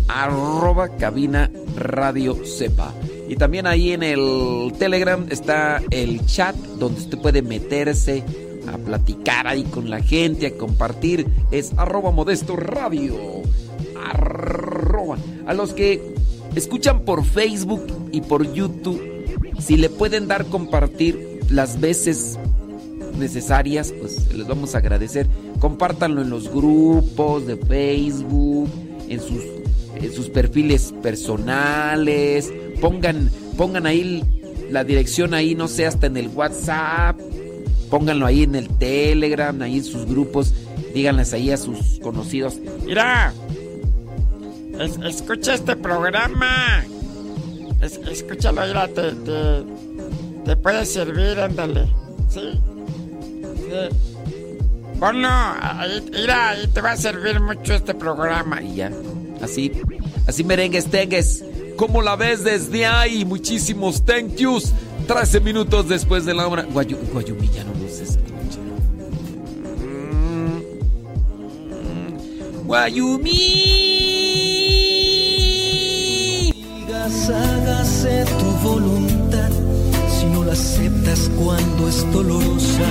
Arroba 0.09 0.97
cabina 0.97 1.51
radio 1.77 2.45
sepa. 2.45 2.95
Y 3.29 3.37
también 3.37 3.67
ahí 3.67 3.93
en 3.93 4.03
el 4.03 4.73
Telegram 4.79 5.27
está 5.29 5.83
el 5.91 6.25
chat 6.27 6.55
donde 6.55 7.01
usted 7.01 7.19
puede 7.19 7.43
meterse 7.43 8.23
a 8.69 8.79
platicar 8.79 9.47
ahí 9.47 9.65
con 9.65 9.91
la 9.91 10.03
gente, 10.03 10.47
a 10.47 10.57
compartir. 10.57 11.27
Es 11.51 11.73
arroba 11.77 12.11
modesto 12.11 12.57
radio. 12.57 13.17
A 15.47 15.55
los 15.55 15.73
que 15.73 16.15
escuchan 16.55 17.01
por 17.01 17.25
Facebook 17.25 17.85
y 18.13 18.21
por 18.21 18.53
YouTube, 18.53 19.01
si 19.59 19.77
le 19.77 19.89
pueden 19.89 20.29
dar 20.29 20.47
compartir 20.47 21.41
las 21.51 21.81
veces 21.81 22.39
necesarias, 23.19 23.93
pues 23.99 24.33
les 24.35 24.47
vamos 24.47 24.75
a 24.75 24.79
agradecer. 24.79 25.27
Compártanlo 25.61 26.23
en 26.23 26.31
los 26.31 26.51
grupos 26.53 27.47
de 27.47 27.57
Facebook, 27.57 28.69
en 29.09 29.21
sus, 29.21 29.43
en 29.97 30.13
sus 30.13 30.29
perfiles 30.29 30.93
personales. 31.03 32.53
Pongan, 32.81 33.31
pongan 33.57 33.87
ahí 33.87 34.23
la 34.71 34.85
dirección 34.85 35.35
ahí, 35.35 35.55
no 35.55 35.69
sé, 35.69 35.87
hasta 35.87 36.07
en 36.07 36.17
el 36.17 36.29
WhatsApp. 36.29 37.21
Pónganlo 37.93 38.25
ahí 38.25 38.45
en 38.45 38.55
el 38.55 38.71
Telegram, 38.71 39.61
ahí 39.61 39.77
en 39.77 39.85
sus 39.85 40.07
grupos. 40.07 40.55
Díganles 40.95 41.35
ahí 41.35 41.51
a 41.51 41.59
sus 41.59 42.01
conocidos. 42.03 42.55
Mira, 42.87 43.35
escucha 45.05 45.53
este 45.53 45.77
programa. 45.77 46.87
escúchalo, 47.83 48.63
mira, 48.67 48.89
te, 48.89 49.13
te, 50.47 50.57
puede 50.57 50.87
servir, 50.87 51.39
ándale. 51.39 51.87
¿Sí? 52.31 52.41
Sí. 53.57 54.99
Ponlo, 54.99 55.29
mira, 56.13 56.49
ahí 56.49 56.67
te 56.69 56.81
va 56.81 56.93
a 56.93 56.97
servir 56.97 57.41
mucho 57.41 57.75
este 57.75 57.93
programa. 57.93 58.63
Y 58.63 58.77
ya, 58.77 58.91
así, 59.43 59.71
así 60.27 60.45
merengues, 60.45 60.87
tengues. 60.87 61.45
¿Cómo 61.77 62.01
la 62.01 62.17
ves 62.17 62.43
desde 62.43 62.87
ahí? 62.87 63.27
Muchísimos 63.27 64.03
thank 64.03 64.37
yous. 64.37 64.73
13 65.07 65.41
minutos 65.41 65.89
después 65.89 66.25
de 66.25 66.35
la 66.35 66.47
hora. 66.47 66.63
Guayumilla 66.65 67.65
no 67.65 67.75
nos 67.75 68.01
escucha. 68.01 68.59
Guayumi. 72.65 73.83
Hágase 77.29 78.25
tu 78.39 78.69
voluntad 78.69 79.51
si 80.09 80.27
no 80.27 80.45
la 80.45 80.53
aceptas 80.53 81.31
cuando 81.39 81.89
es 81.89 82.11
dolorosa. 82.13 82.89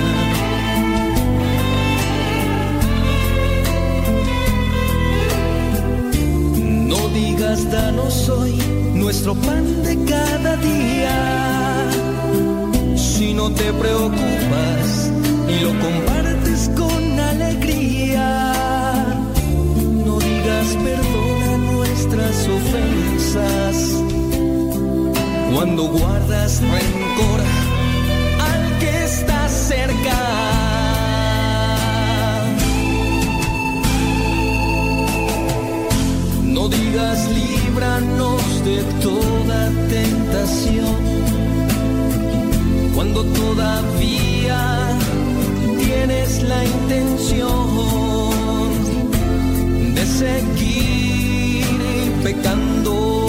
No 6.88 7.08
digas 7.08 7.70
danos 7.70 8.28
hoy 8.30 8.54
nuestro 8.94 9.34
pan 9.34 9.82
de 9.82 10.02
cada 10.04 10.56
día. 10.56 11.61
Si 13.22 13.34
no 13.34 13.48
te 13.52 13.72
preocupas 13.74 15.12
y 15.48 15.60
lo 15.60 15.70
compartes 15.78 16.68
con 16.76 17.20
alegría, 17.20 18.26
no 20.04 20.18
digas 20.18 20.66
perdona 20.82 21.56
nuestras 21.72 22.48
ofensas. 22.58 23.76
Cuando 25.54 25.84
guardas 25.84 26.60
rencor 26.62 27.40
al 28.50 28.78
que 28.80 29.04
está 29.04 29.48
cerca. 29.48 30.18
No 36.42 36.68
digas 36.68 37.28
líbranos 37.30 38.42
de 38.64 38.82
toda 39.00 39.70
tentación, 39.88 40.96
cuando 43.02 43.24
todavía 43.24 44.96
tienes 45.76 46.40
la 46.44 46.64
intención 46.64 47.66
de 49.92 50.06
seguir 50.06 51.64
pecando. 52.22 53.26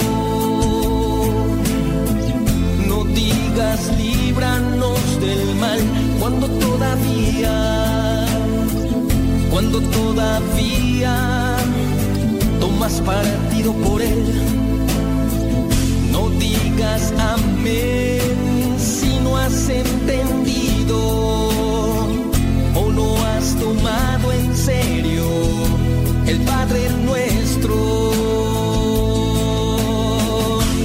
No 2.86 3.02
digas 3.02 3.90
líbranos 3.98 5.20
del 5.20 5.56
mal, 5.56 5.80
cuando 6.20 6.46
todavía, 6.66 8.26
cuando 9.50 9.80
todavía 9.80 11.56
tomas 12.60 13.00
partido 13.00 13.72
por 13.72 14.00
él. 14.00 14.40
No 16.12 16.30
digas 16.30 17.12
amén 17.18 18.13
has 19.44 19.68
entendido 19.68 20.98
o 22.74 22.90
no 22.90 23.14
has 23.26 23.54
tomado 23.56 24.32
en 24.32 24.56
serio 24.56 25.26
el 26.26 26.40
Padre 26.40 26.88
nuestro. 27.04 27.76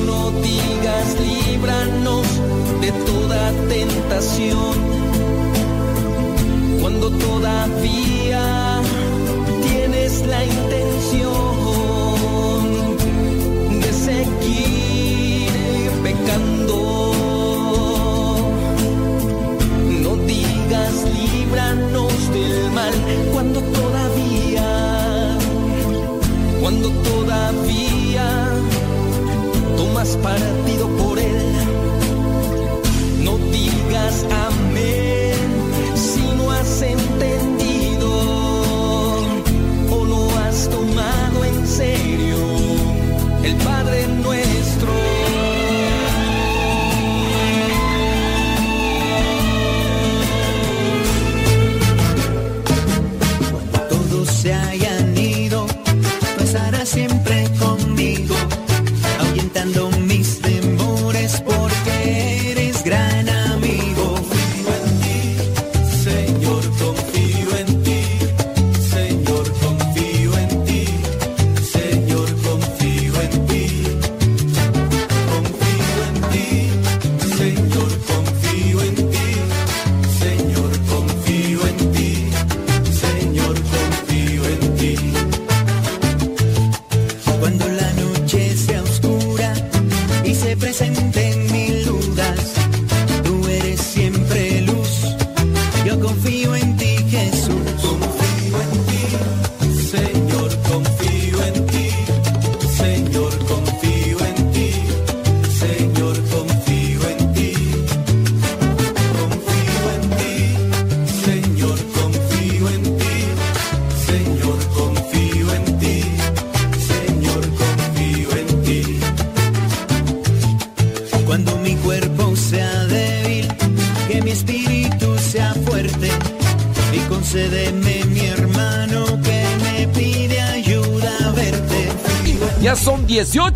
No 0.06 0.32
digas 0.42 1.08
líbranos 1.28 2.28
de 2.82 2.92
toda 3.10 3.52
tentación 3.70 4.76
cuando 6.82 7.12
todavía 7.12 8.82
tienes 9.64 10.26
la 10.28 10.44
intención 10.44 11.49
cuando 26.82 27.02
todavía 27.02 28.48
tomas 29.76 30.16
partido 30.18 30.88
por 30.98 31.20
él. 31.20 31.59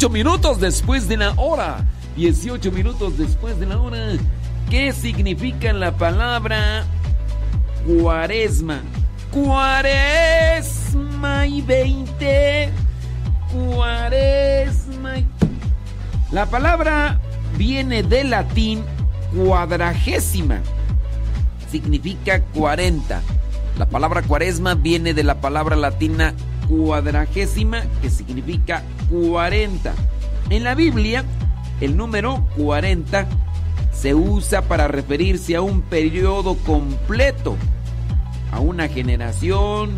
18 0.03 0.09
minutos 0.13 0.59
después 0.59 1.07
de 1.07 1.15
la 1.15 1.31
hora. 1.37 1.85
18 2.17 2.73
minutos 2.73 3.17
después 3.17 3.57
de 3.57 3.65
la 3.67 3.79
hora. 3.79 3.97
¿Qué 4.69 4.91
significa 4.91 5.71
la 5.71 5.95
palabra 5.95 6.83
cuaresma? 7.87 8.81
Cuaresma 9.31 11.47
y 11.47 11.61
20. 11.61 12.69
Cuaresma. 13.53 15.19
y- 15.19 15.25
La 16.31 16.47
palabra 16.47 17.21
viene 17.57 18.03
del 18.03 18.31
latín 18.31 18.83
cuadragésima. 19.33 20.59
Significa 21.71 22.41
40. 22.53 23.21
La 23.77 23.85
palabra 23.87 24.21
cuaresma 24.21 24.75
viene 24.75 25.13
de 25.13 25.23
la 25.23 25.39
palabra 25.39 25.77
latina 25.77 26.33
cuadragésima, 26.67 27.83
que 28.01 28.09
significa 28.09 28.83
40. 29.13 29.93
En 30.49 30.63
la 30.63 30.73
Biblia, 30.73 31.23
el 31.81 31.95
número 31.95 32.47
40 32.57 33.27
se 33.91 34.15
usa 34.15 34.63
para 34.63 34.87
referirse 34.87 35.55
a 35.55 35.61
un 35.61 35.81
periodo 35.83 36.55
completo, 36.57 37.55
a 38.51 38.59
una 38.59 38.87
generación, 38.87 39.91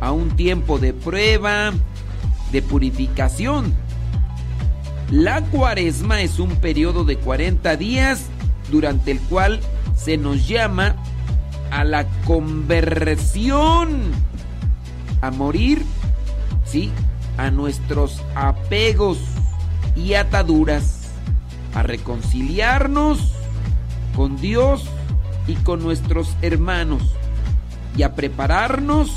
a 0.00 0.12
un 0.12 0.30
tiempo 0.30 0.78
de 0.78 0.94
prueba, 0.94 1.72
de 2.50 2.62
purificación. 2.62 3.74
La 5.10 5.42
cuaresma 5.42 6.22
es 6.22 6.38
un 6.38 6.56
periodo 6.56 7.04
de 7.04 7.16
40 7.16 7.76
días 7.76 8.26
durante 8.70 9.10
el 9.10 9.20
cual 9.20 9.60
se 9.94 10.16
nos 10.16 10.48
llama 10.48 10.96
a 11.70 11.84
la 11.84 12.06
conversión, 12.24 14.00
a 15.20 15.30
morir, 15.30 15.82
sí, 16.64 16.90
a 17.38 17.50
nuestros 17.50 18.22
apegos 18.34 19.18
y 19.96 20.14
ataduras, 20.14 21.08
a 21.74 21.82
reconciliarnos 21.82 23.32
con 24.14 24.36
Dios 24.36 24.84
y 25.46 25.54
con 25.54 25.82
nuestros 25.82 26.36
hermanos 26.42 27.02
y 27.96 28.02
a 28.02 28.14
prepararnos 28.14 29.10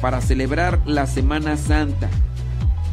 para 0.00 0.20
celebrar 0.20 0.80
la 0.86 1.06
Semana 1.06 1.56
Santa, 1.56 2.08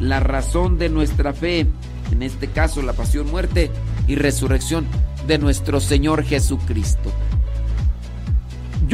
la 0.00 0.20
razón 0.20 0.78
de 0.78 0.88
nuestra 0.88 1.32
fe, 1.32 1.66
en 2.10 2.22
este 2.22 2.48
caso 2.48 2.82
la 2.82 2.92
pasión, 2.92 3.30
muerte 3.30 3.70
y 4.06 4.16
resurrección 4.16 4.86
de 5.26 5.38
nuestro 5.38 5.80
Señor 5.80 6.24
Jesucristo. 6.24 7.10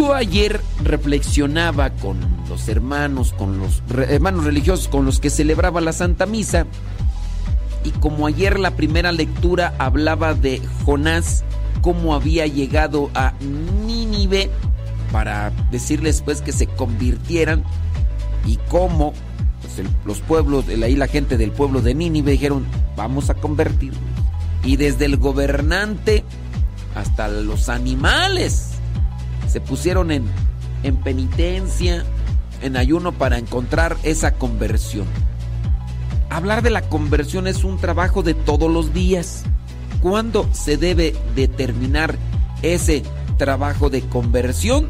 Yo 0.01 0.15
ayer 0.15 0.63
reflexionaba 0.83 1.91
con 1.91 2.17
los 2.49 2.71
hermanos, 2.71 3.35
con 3.37 3.59
los 3.59 3.83
hermanos 4.09 4.47
religiosos 4.47 4.89
con 4.89 5.05
los 5.05 5.21
que 5.21 5.29
celebraba 5.29 5.83
la 5.83 5.93
Santa 5.93 6.25
Misa, 6.25 6.65
y 7.85 7.91
como 7.91 8.27
ayer 8.27 8.59
la 8.59 8.71
primera 8.77 9.13
lectura 9.13 9.75
hablaba 9.77 10.33
de 10.33 10.63
Jonás, 10.87 11.45
cómo 11.83 12.15
había 12.15 12.47
llegado 12.47 13.11
a 13.15 13.35
Nínive 13.85 14.49
para 15.13 15.51
decirles 15.71 16.23
pues 16.23 16.41
que 16.41 16.53
se 16.53 16.67
convirtieran 16.67 17.63
y 18.47 18.57
cómo 18.71 19.13
pues, 19.61 19.87
los 20.07 20.21
pueblos, 20.21 20.65
ahí 20.83 20.97
la 20.97 21.09
gente 21.09 21.37
del 21.37 21.53
pueblo 21.53 21.83
de 21.83 21.95
Nínive 21.95 22.33
dijeron, 22.33 22.65
vamos 22.97 23.29
a 23.29 23.35
convertirnos. 23.35 24.01
Y 24.65 24.77
desde 24.77 25.05
el 25.05 25.19
gobernante 25.19 26.25
hasta 26.95 27.29
los 27.29 27.69
animales 27.69 28.70
se 29.51 29.61
pusieron 29.61 30.11
en, 30.11 30.25
en 30.83 30.97
penitencia, 30.97 32.05
en 32.63 32.77
ayuno 32.77 33.13
para 33.13 33.39
encontrar 33.39 33.97
esa 34.03 34.35
conversión. 34.35 35.07
Hablar 36.31 36.63
de 36.63 36.71
la 36.71 36.83
conversión 36.83 37.49
es 37.49 37.65
un 37.65 37.79
trabajo 37.79 38.23
de 38.23 38.35
todos 38.35 38.71
los 38.71 38.95
días. 38.95 39.43
¿Cuándo 40.01 40.49
se 40.53 40.77
debe 40.77 41.15
determinar 41.35 42.17
ese 42.63 43.03
trabajo 43.37 43.91
de 43.91 44.03
conversión? 44.03 44.89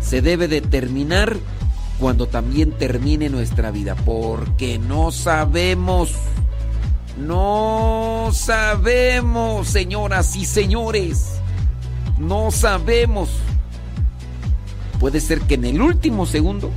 Se 0.00 0.22
debe 0.22 0.48
determinar 0.48 1.36
cuando 1.98 2.26
también 2.26 2.72
termine 2.72 3.28
nuestra 3.28 3.70
vida, 3.70 3.94
porque 3.94 4.78
no 4.78 5.12
sabemos, 5.12 6.14
no 7.18 8.30
sabemos, 8.32 9.68
señoras 9.68 10.34
y 10.34 10.46
señores, 10.46 11.34
no 12.18 12.50
sabemos. 12.50 13.28
Puede 15.00 15.20
ser 15.20 15.40
que 15.40 15.54
en 15.54 15.64
el 15.64 15.80
último 15.80 16.26
segundo 16.26 16.70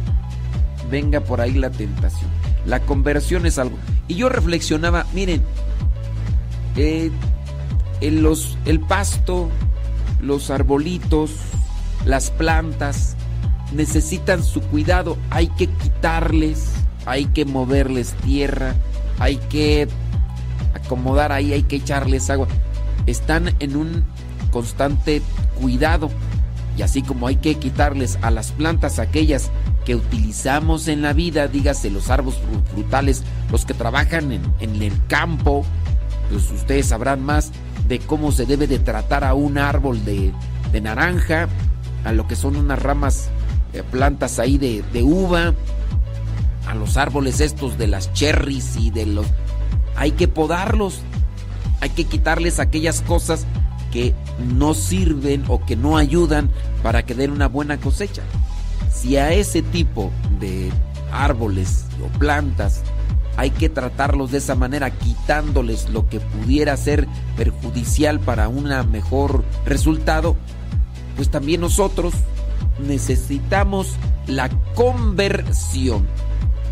venga 0.89 1.19
por 1.19 1.41
ahí 1.41 1.53
la 1.53 1.69
tentación. 1.69 2.31
La 2.65 2.79
conversión 2.79 3.45
es 3.45 3.59
algo. 3.59 3.77
Y 4.07 4.15
yo 4.15 4.29
reflexionaba, 4.29 5.05
miren, 5.13 5.43
eh, 6.77 7.11
los, 8.01 8.57
el 8.65 8.79
pasto, 8.79 9.49
los 10.21 10.49
arbolitos, 10.49 11.31
las 12.05 12.31
plantas, 12.31 13.17
necesitan 13.73 14.41
su 14.41 14.61
cuidado. 14.61 15.17
Hay 15.29 15.47
que 15.47 15.67
quitarles, 15.67 16.71
hay 17.05 17.25
que 17.25 17.43
moverles 17.43 18.13
tierra, 18.23 18.75
hay 19.19 19.35
que 19.35 19.87
acomodar 20.73 21.33
ahí, 21.33 21.53
hay 21.53 21.63
que 21.63 21.77
echarles 21.77 22.29
agua. 22.29 22.47
Están 23.05 23.53
en 23.59 23.75
un 23.75 24.05
constante 24.51 25.21
cuidado. 25.59 26.09
Y 26.77 26.81
así 26.81 27.03
como 27.03 27.27
hay 27.27 27.35
que 27.35 27.55
quitarles 27.55 28.17
a 28.21 28.31
las 28.31 28.51
plantas 28.51 28.99
aquellas 28.99 29.51
que 29.85 29.95
utilizamos 29.95 30.87
en 30.87 31.01
la 31.01 31.13
vida, 31.13 31.47
dígase 31.47 31.89
los 31.89 32.09
árboles 32.09 32.39
frutales, 32.71 33.23
los 33.51 33.65
que 33.65 33.73
trabajan 33.73 34.31
en, 34.31 34.41
en 34.59 34.81
el 34.81 34.93
campo, 35.07 35.65
pues 36.29 36.49
ustedes 36.51 36.87
sabrán 36.87 37.23
más 37.23 37.51
de 37.87 37.99
cómo 37.99 38.31
se 38.31 38.45
debe 38.45 38.67
de 38.67 38.79
tratar 38.79 39.23
a 39.23 39.33
un 39.33 39.57
árbol 39.57 40.03
de, 40.05 40.31
de 40.71 40.81
naranja, 40.81 41.47
a 42.03 42.11
lo 42.11 42.27
que 42.27 42.35
son 42.35 42.55
unas 42.55 42.81
ramas, 42.81 43.29
eh, 43.73 43.83
plantas 43.91 44.39
ahí 44.39 44.57
de, 44.57 44.83
de 44.93 45.03
uva, 45.03 45.53
a 46.67 46.75
los 46.75 46.97
árboles 46.97 47.39
estos 47.41 47.77
de 47.77 47.87
las 47.87 48.11
cherries 48.13 48.77
y 48.77 48.89
de 48.89 49.05
los... 49.05 49.25
Hay 49.95 50.11
que 50.11 50.27
podarlos, 50.27 51.01
hay 51.81 51.89
que 51.89 52.05
quitarles 52.05 52.59
aquellas 52.59 53.01
cosas 53.01 53.45
que 53.93 54.15
no 54.57 54.73
sirven 54.73 55.45
o 55.47 55.63
que 55.63 55.75
no 55.75 55.97
ayudan 55.97 56.49
para 56.81 57.05
que 57.05 57.13
den 57.13 57.29
una 57.29 57.47
buena 57.47 57.79
cosecha. 57.79 58.23
Si 58.91 59.17
a 59.17 59.31
ese 59.31 59.61
tipo 59.61 60.11
de 60.39 60.71
árboles 61.11 61.85
o 62.03 62.07
plantas 62.17 62.81
hay 63.37 63.51
que 63.51 63.69
tratarlos 63.69 64.31
de 64.31 64.39
esa 64.39 64.55
manera, 64.55 64.89
quitándoles 64.89 65.89
lo 65.89 66.09
que 66.09 66.19
pudiera 66.19 66.75
ser 66.75 67.07
perjudicial 67.37 68.19
para 68.19 68.47
un 68.47 68.69
mejor 68.91 69.43
resultado, 69.63 70.35
pues 71.15 71.29
también 71.29 71.61
nosotros 71.61 72.15
necesitamos 72.79 73.93
la 74.25 74.49
conversión. 74.73 76.07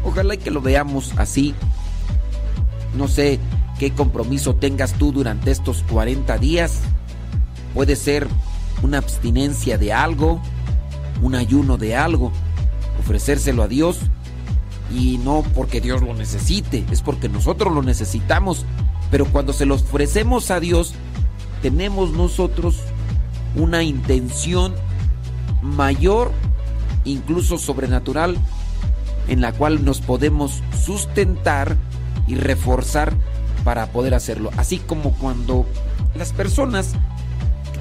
Ojalá 0.03 0.33
y 0.33 0.37
que 0.39 0.49
lo 0.49 0.61
veamos 0.61 1.13
así. 1.17 1.53
No 2.97 3.07
sé 3.07 3.39
qué 3.77 3.91
compromiso 3.91 4.55
tengas 4.55 4.93
tú 4.93 5.11
durante 5.11 5.51
estos 5.51 5.83
40 5.83 6.39
días. 6.39 6.81
Puede 7.73 7.95
ser 7.95 8.27
una 8.81 8.97
abstinencia 8.97 9.77
de 9.77 9.93
algo, 9.93 10.41
un 11.21 11.35
ayuno 11.35 11.77
de 11.77 11.95
algo, 11.95 12.31
ofrecérselo 12.99 13.63
a 13.63 13.67
Dios 13.67 13.99
y 14.93 15.17
no 15.19 15.43
porque 15.55 15.81
Dios 15.81 16.01
lo 16.01 16.13
necesite, 16.13 16.85
es 16.91 17.01
porque 17.01 17.29
nosotros 17.29 17.73
lo 17.73 17.81
necesitamos. 17.81 18.65
Pero 19.09 19.25
cuando 19.25 19.53
se 19.53 19.65
lo 19.65 19.75
ofrecemos 19.75 20.51
a 20.51 20.59
Dios, 20.59 20.93
tenemos 21.61 22.11
nosotros 22.11 22.77
una 23.55 23.83
intención 23.83 24.73
mayor, 25.61 26.31
incluso 27.05 27.57
sobrenatural, 27.57 28.37
en 29.27 29.41
la 29.41 29.51
cual 29.53 29.85
nos 29.85 30.01
podemos 30.01 30.61
sustentar 30.85 31.77
y 32.27 32.35
reforzar 32.35 33.13
para 33.63 33.87
poder 33.91 34.13
hacerlo. 34.13 34.49
Así 34.57 34.79
como 34.79 35.11
cuando 35.13 35.65
las 36.15 36.33
personas 36.33 36.93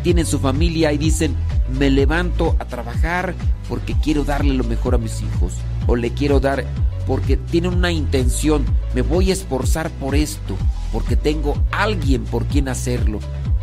tienen 0.02 0.26
su 0.26 0.38
familia 0.38 0.92
y 0.92 0.98
dicen, 0.98 1.34
me 1.78 1.90
levanto 1.90 2.56
a 2.58 2.64
trabajar 2.64 3.34
porque 3.68 3.94
quiero 4.02 4.24
darle 4.24 4.54
lo 4.54 4.64
mejor 4.64 4.94
a 4.94 4.98
mis 4.98 5.22
hijos, 5.22 5.54
o 5.86 5.96
le 5.96 6.12
quiero 6.12 6.40
dar 6.40 6.64
porque 7.06 7.36
tienen 7.36 7.74
una 7.74 7.90
intención, 7.90 8.64
me 8.94 9.02
voy 9.02 9.30
a 9.30 9.32
esforzar 9.32 9.90
por 9.90 10.14
esto, 10.14 10.56
porque 10.92 11.16
tengo 11.16 11.56
alguien 11.72 12.24
por 12.24 12.46
quien 12.46 12.68
hacerlo. 12.68 13.18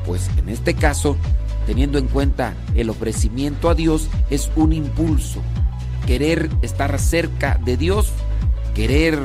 Pues 0.05 0.29
en 0.37 0.49
este 0.49 0.73
caso, 0.73 1.17
teniendo 1.65 1.97
en 1.97 2.07
cuenta 2.07 2.55
el 2.75 2.89
ofrecimiento 2.89 3.69
a 3.69 3.75
Dios, 3.75 4.09
es 4.29 4.51
un 4.55 4.73
impulso. 4.73 5.41
Querer 6.05 6.49
estar 6.61 6.99
cerca 6.99 7.59
de 7.63 7.77
Dios, 7.77 8.11
querer 8.73 9.17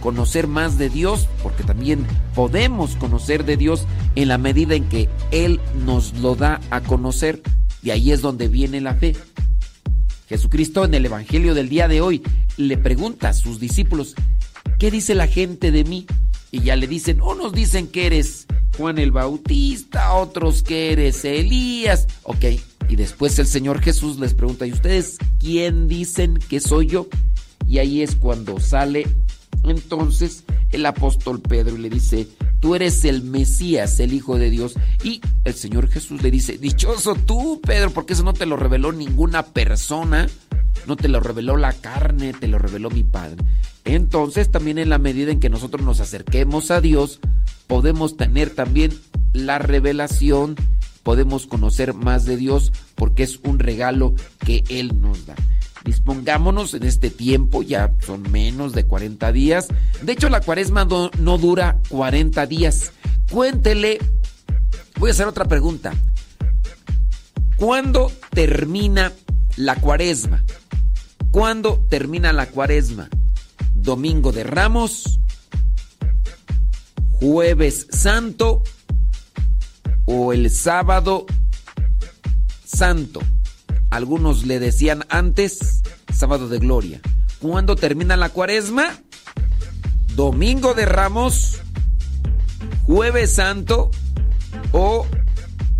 conocer 0.00 0.46
más 0.46 0.78
de 0.78 0.88
Dios, 0.88 1.28
porque 1.42 1.62
también 1.62 2.06
podemos 2.34 2.96
conocer 2.96 3.44
de 3.44 3.56
Dios 3.56 3.86
en 4.14 4.28
la 4.28 4.38
medida 4.38 4.74
en 4.74 4.88
que 4.88 5.08
Él 5.30 5.60
nos 5.84 6.14
lo 6.18 6.34
da 6.34 6.60
a 6.70 6.80
conocer. 6.80 7.42
Y 7.82 7.90
ahí 7.90 8.12
es 8.12 8.20
donde 8.20 8.48
viene 8.48 8.80
la 8.80 8.94
fe. 8.94 9.16
Jesucristo 10.28 10.84
en 10.84 10.94
el 10.94 11.06
Evangelio 11.06 11.54
del 11.54 11.68
día 11.68 11.88
de 11.88 12.00
hoy 12.00 12.22
le 12.56 12.78
pregunta 12.78 13.30
a 13.30 13.32
sus 13.32 13.58
discípulos, 13.58 14.14
¿qué 14.78 14.90
dice 14.90 15.14
la 15.14 15.26
gente 15.26 15.72
de 15.72 15.84
mí? 15.84 16.06
Y 16.52 16.60
ya 16.60 16.76
le 16.76 16.86
dicen, 16.86 17.20
unos 17.20 17.52
dicen 17.52 17.86
que 17.88 18.06
eres 18.06 18.46
Juan 18.76 18.98
el 18.98 19.12
Bautista, 19.12 20.14
otros 20.14 20.62
que 20.62 20.92
eres 20.92 21.24
Elías. 21.24 22.06
Ok, 22.22 22.44
y 22.88 22.96
después 22.96 23.38
el 23.38 23.46
Señor 23.46 23.80
Jesús 23.80 24.18
les 24.18 24.34
pregunta, 24.34 24.66
¿y 24.66 24.72
ustedes 24.72 25.18
quién 25.38 25.88
dicen 25.88 26.38
que 26.48 26.60
soy 26.60 26.86
yo? 26.86 27.08
Y 27.68 27.78
ahí 27.78 28.02
es 28.02 28.16
cuando 28.16 28.58
sale 28.58 29.06
entonces 29.64 30.44
el 30.70 30.86
apóstol 30.86 31.40
Pedro 31.40 31.76
le 31.76 31.90
dice, 31.90 32.28
tú 32.60 32.74
eres 32.74 33.04
el 33.04 33.22
Mesías, 33.22 33.98
el 34.00 34.12
Hijo 34.12 34.38
de 34.38 34.50
Dios. 34.50 34.74
Y 35.02 35.20
el 35.44 35.54
Señor 35.54 35.88
Jesús 35.88 36.22
le 36.22 36.30
dice, 36.30 36.58
dichoso 36.58 37.14
tú, 37.14 37.60
Pedro, 37.62 37.90
porque 37.90 38.12
eso 38.12 38.22
no 38.22 38.32
te 38.32 38.46
lo 38.46 38.56
reveló 38.56 38.92
ninguna 38.92 39.44
persona, 39.44 40.28
no 40.86 40.96
te 40.96 41.08
lo 41.08 41.20
reveló 41.20 41.56
la 41.56 41.72
carne, 41.72 42.32
te 42.32 42.48
lo 42.48 42.58
reveló 42.58 42.90
mi 42.90 43.02
Padre. 43.02 43.42
Entonces 43.84 44.50
también 44.50 44.78
en 44.78 44.90
la 44.90 44.98
medida 44.98 45.32
en 45.32 45.40
que 45.40 45.50
nosotros 45.50 45.84
nos 45.84 46.00
acerquemos 46.00 46.70
a 46.70 46.80
Dios, 46.80 47.20
podemos 47.66 48.16
tener 48.16 48.50
también 48.50 48.92
la 49.32 49.58
revelación, 49.58 50.56
podemos 51.02 51.46
conocer 51.46 51.94
más 51.94 52.24
de 52.24 52.36
Dios, 52.36 52.72
porque 52.94 53.22
es 53.22 53.40
un 53.42 53.58
regalo 53.58 54.14
que 54.44 54.64
Él 54.68 55.00
nos 55.00 55.26
da. 55.26 55.34
Dispongámonos 55.84 56.74
en 56.74 56.82
este 56.82 57.10
tiempo, 57.10 57.62
ya 57.62 57.92
son 58.04 58.30
menos 58.30 58.72
de 58.72 58.84
40 58.84 59.32
días. 59.32 59.68
De 60.02 60.12
hecho, 60.12 60.28
la 60.28 60.40
cuaresma 60.40 60.84
no, 60.84 61.10
no, 61.18 61.38
dura 61.38 61.78
40 61.88 62.46
días. 62.46 62.92
Cuéntele, 63.30 63.98
voy 64.98 65.10
a 65.10 65.12
hacer 65.12 65.26
otra 65.26 65.46
pregunta. 65.46 65.92
¿Cuándo 67.56 68.12
termina 68.30 69.12
la 69.56 69.76
cuaresma? 69.76 70.44
¿Cuándo 71.30 71.86
termina 71.88 72.32
la 72.32 72.46
cuaresma? 72.46 73.08
¿Domingo 73.74 74.32
de 74.32 74.44
Ramos? 74.44 75.20
¿Jueves 77.12 77.86
Santo? 77.90 78.62
¿O 80.06 80.32
el 80.32 80.50
sábado 80.50 81.26
Santo? 82.64 83.20
Algunos 83.90 84.46
le 84.46 84.60
decían 84.60 85.04
antes 85.08 85.82
sábado 86.12 86.48
de 86.48 86.58
gloria. 86.58 87.00
¿Cuándo 87.40 87.74
termina 87.76 88.16
la 88.16 88.28
cuaresma? 88.28 88.98
Domingo 90.14 90.74
de 90.74 90.86
Ramos, 90.86 91.60
jueves 92.86 93.34
santo 93.34 93.90
o 94.72 95.06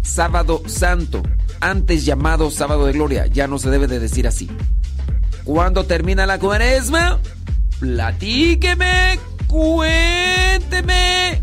sábado 0.02 0.62
santo, 0.66 1.22
antes 1.60 2.04
llamado 2.04 2.50
sábado 2.50 2.86
de 2.86 2.92
gloria. 2.92 3.26
Ya 3.26 3.46
no 3.46 3.58
se 3.58 3.70
debe 3.70 3.86
de 3.86 4.00
decir 4.00 4.26
así. 4.26 4.50
¿Cuándo 5.44 5.84
termina 5.84 6.26
la 6.26 6.38
cuaresma? 6.38 7.18
Platíqueme, 7.78 9.18
cuénteme. 9.46 11.42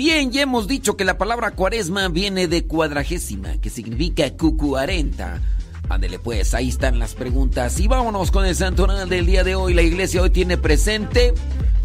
bien. 0.00 0.32
Ya 0.32 0.40
hemos 0.40 0.66
dicho 0.66 0.96
que 0.96 1.04
la 1.04 1.18
palabra 1.18 1.50
cuaresma 1.50 2.08
viene 2.08 2.48
de 2.48 2.64
cuadragésima, 2.64 3.58
que 3.58 3.68
significa 3.68 4.30
cucuarenta. 4.34 5.42
Ándele 5.90 6.18
pues, 6.18 6.54
ahí 6.54 6.70
están 6.70 6.98
las 6.98 7.14
preguntas. 7.14 7.78
Y 7.80 7.86
vámonos 7.86 8.30
con 8.30 8.46
el 8.46 8.56
santoral 8.56 9.10
del 9.10 9.26
día 9.26 9.44
de 9.44 9.56
hoy. 9.56 9.74
La 9.74 9.82
iglesia 9.82 10.22
hoy 10.22 10.30
tiene 10.30 10.56
presente 10.56 11.34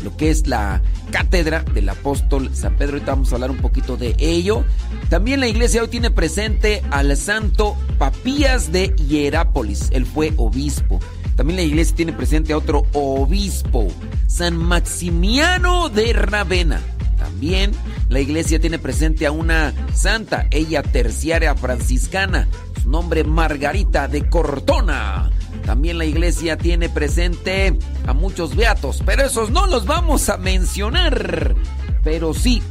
lo 0.01 0.15
que 0.15 0.29
es 0.29 0.47
la 0.47 0.81
cátedra 1.11 1.65
del 1.73 1.89
apóstol 1.89 2.55
San 2.55 2.77
Pedro. 2.77 2.93
Ahorita 2.93 3.11
vamos 3.11 3.33
a 3.33 3.35
hablar 3.35 3.51
un 3.51 3.57
poquito 3.57 3.97
de 3.97 4.15
ello. 4.17 4.63
También 5.09 5.41
la 5.41 5.49
iglesia 5.49 5.81
hoy 5.81 5.89
tiene 5.89 6.09
presente 6.09 6.83
al 6.91 7.17
santo 7.17 7.75
Papías 7.97 8.71
de 8.71 8.95
Hierápolis. 8.95 9.89
Él 9.91 10.05
fue 10.05 10.31
obispo. 10.37 11.01
También 11.35 11.57
la 11.57 11.63
iglesia 11.63 11.97
tiene 11.97 12.13
presente 12.13 12.53
a 12.53 12.57
otro 12.57 12.85
obispo, 12.93 13.89
San 14.27 14.55
Maximiano 14.55 15.89
de 15.89 16.13
Ravenna. 16.13 16.79
También 17.25 17.71
la 18.07 18.19
iglesia 18.19 18.59
tiene 18.59 18.77
presente 18.77 19.25
a 19.25 19.31
una 19.31 19.73
santa, 19.95 20.45
ella 20.51 20.83
terciaria 20.83 21.55
franciscana, 21.55 22.47
su 22.83 22.87
nombre 22.91 23.23
Margarita 23.23 24.07
de 24.07 24.29
Cortona. 24.29 25.31
También 25.65 25.97
la 25.97 26.05
iglesia 26.05 26.55
tiene 26.55 26.87
presente 26.87 27.79
a 28.05 28.13
muchos 28.13 28.55
beatos, 28.55 29.01
pero 29.03 29.25
esos 29.25 29.49
no 29.49 29.65
los 29.65 29.87
vamos 29.87 30.29
a 30.29 30.37
mencionar. 30.37 31.55
Pero 32.03 32.35
sí, 32.35 32.61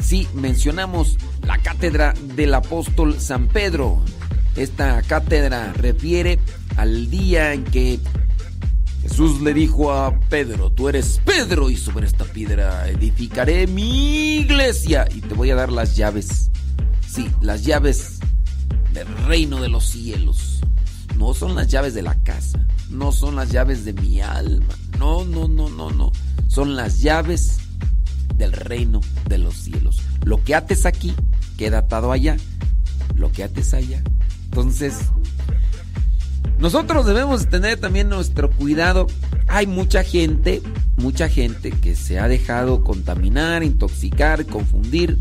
sí 0.00 0.26
mencionamos 0.32 1.18
la 1.46 1.58
cátedra 1.58 2.14
del 2.34 2.54
apóstol 2.54 3.20
San 3.20 3.46
Pedro. 3.48 4.02
Esta 4.56 5.02
cátedra 5.02 5.74
refiere 5.74 6.38
al 6.78 7.10
día 7.10 7.52
en 7.52 7.64
que 7.64 8.00
Jesús 9.02 9.40
le 9.40 9.52
dijo 9.52 9.92
a 9.92 10.18
Pedro, 10.28 10.70
tú 10.70 10.88
eres 10.88 11.20
Pedro 11.24 11.70
y 11.70 11.76
sobre 11.76 12.06
esta 12.06 12.24
piedra 12.24 12.88
edificaré 12.88 13.66
mi 13.66 14.36
iglesia 14.36 15.08
y 15.12 15.20
te 15.20 15.34
voy 15.34 15.50
a 15.50 15.56
dar 15.56 15.72
las 15.72 15.96
llaves. 15.96 16.50
Sí, 17.08 17.28
las 17.40 17.64
llaves 17.64 18.20
del 18.92 19.08
reino 19.26 19.60
de 19.60 19.68
los 19.68 19.86
cielos. 19.86 20.60
No 21.18 21.34
son 21.34 21.56
las 21.56 21.68
llaves 21.68 21.94
de 21.94 22.02
la 22.02 22.14
casa, 22.22 22.64
no 22.90 23.10
son 23.10 23.36
las 23.36 23.50
llaves 23.50 23.84
de 23.84 23.92
mi 23.92 24.20
alma. 24.20 24.74
No, 24.98 25.24
no, 25.24 25.48
no, 25.48 25.68
no, 25.68 25.90
no. 25.90 26.12
Son 26.46 26.76
las 26.76 27.02
llaves 27.02 27.58
del 28.36 28.52
reino 28.52 29.00
de 29.28 29.38
los 29.38 29.54
cielos. 29.54 30.00
Lo 30.24 30.42
que 30.44 30.54
ates 30.54 30.86
aquí 30.86 31.12
queda 31.58 31.78
atado 31.78 32.12
allá. 32.12 32.36
Lo 33.16 33.32
que 33.32 33.42
ates 33.42 33.74
allá. 33.74 34.02
Entonces, 34.44 34.94
nosotros 36.58 37.06
debemos 37.06 37.48
tener 37.48 37.78
también 37.78 38.08
nuestro 38.08 38.50
cuidado. 38.50 39.06
Hay 39.48 39.66
mucha 39.66 40.04
gente, 40.04 40.62
mucha 40.96 41.28
gente 41.28 41.70
que 41.70 41.96
se 41.96 42.18
ha 42.18 42.28
dejado 42.28 42.84
contaminar, 42.84 43.62
intoxicar, 43.62 44.46
confundir 44.46 45.18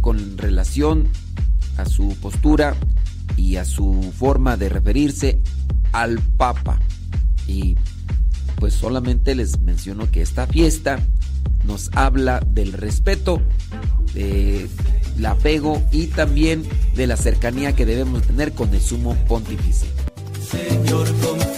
con 0.00 0.36
relación 0.36 1.08
a 1.76 1.86
su 1.86 2.16
postura 2.20 2.74
y 3.36 3.56
a 3.56 3.64
su 3.64 4.12
forma 4.16 4.56
de 4.56 4.68
referirse 4.68 5.40
al 5.92 6.20
Papa. 6.36 6.78
Y 7.46 7.76
pues 8.56 8.74
solamente 8.74 9.34
les 9.34 9.60
menciono 9.60 10.10
que 10.10 10.22
esta 10.22 10.46
fiesta 10.46 11.00
nos 11.64 11.90
habla 11.94 12.40
del 12.46 12.72
respeto, 12.72 13.40
del 14.14 14.68
apego 15.24 15.82
y 15.92 16.08
también 16.08 16.64
de 16.94 17.06
la 17.06 17.16
cercanía 17.16 17.74
que 17.74 17.86
debemos 17.86 18.22
tener 18.22 18.52
con 18.52 18.72
el 18.74 18.80
sumo 18.80 19.14
pontífice. 19.26 19.86
Señor, 20.52 21.06
confío 21.22 21.51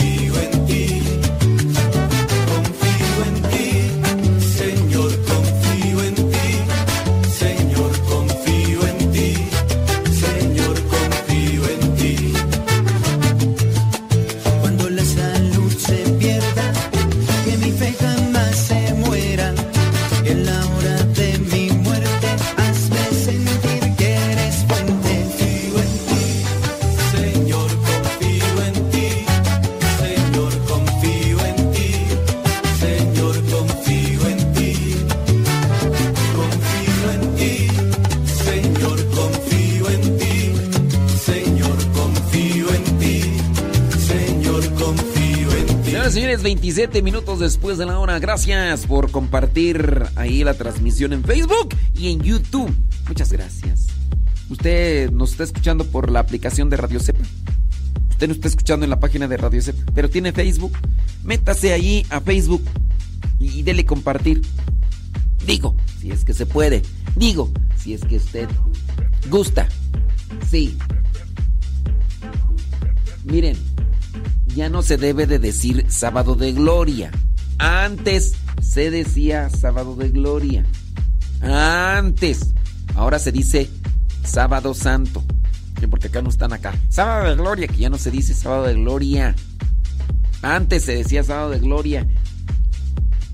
señores, 46.35 46.43
27 46.43 47.03
minutos 47.03 47.39
después 47.39 47.79
de 47.79 47.87
la 47.87 47.99
hora. 47.99 48.19
Gracias 48.19 48.87
por 48.87 49.11
compartir 49.11 50.05
ahí 50.17 50.43
la 50.43 50.55
transmisión 50.55 51.13
en 51.13 51.23
Facebook 51.23 51.75
y 51.95 52.11
en 52.11 52.21
YouTube. 52.21 52.75
Muchas 53.07 53.31
gracias. 53.33 53.87
Usted 54.51 55.11
nos 55.11 55.33
está 55.33 55.45
escuchando 55.45 55.85
por 55.85 56.11
la 56.11 56.21
aplicación 56.21 56.71
de 56.71 56.77
Radio 56.77 56.99
Cepa. 56.99 57.25
Usted 58.11 58.29
nos 58.29 58.37
está 58.37 58.49
escuchando 58.49 58.85
en 58.85 58.91
la 58.91 59.01
página 59.01 59.29
de 59.29 59.37
Radio 59.37 59.63
Cepa, 59.63 59.83
pero 59.95 60.11
tiene 60.11 60.33
Facebook. 60.33 60.73
Métase 61.23 61.73
ahí 61.73 62.05
a 62.11 62.21
Facebook 62.21 62.65
y 63.39 63.63
dele 63.63 63.85
compartir. 63.85 64.43
Digo, 65.47 65.77
si 66.01 66.11
es 66.11 66.25
que 66.25 66.35
se 66.35 66.47
puede. 66.47 66.83
Digo, 67.17 67.53
si 67.77 67.95
es 67.95 68.05
que 68.05 68.17
usted 68.17 68.49
gusta. 69.31 69.69
Sí. 70.51 70.77
Miren, 73.25 73.57
ya 74.55 74.69
no 74.69 74.83
se 74.83 74.97
debe 74.97 75.27
de 75.27 75.39
decir 75.39 75.87
sábado 75.89 76.35
de 76.35 76.53
gloria. 76.53 77.11
Antes 77.59 78.35
se 78.63 78.91
decía 78.91 79.51
sábado 79.51 79.97
de 79.97 80.11
gloria. 80.11 80.65
Antes. 81.41 82.55
Ahora 82.95 83.19
se 83.19 83.33
dice 83.33 83.69
sábado 84.25 84.75
santo. 84.75 85.23
Porque 85.91 86.07
acá 86.07 86.23
no 86.23 86.31
están 86.31 86.53
acá. 86.53 86.75
Sábado 86.89 87.29
de 87.29 87.37
gloria, 87.37 87.69
que 87.69 87.77
ya 87.77 87.91
no 87.91 87.99
se 87.99 88.11
dice 88.11 88.33
sábado 88.33 88.65
de 88.65 88.75
gloria. 88.75 89.35
Antes 90.41 90.85
se 90.85 90.95
decía 90.95 91.23
sábado 91.23 91.51
de 91.51 91.59
gloria. 91.59 92.07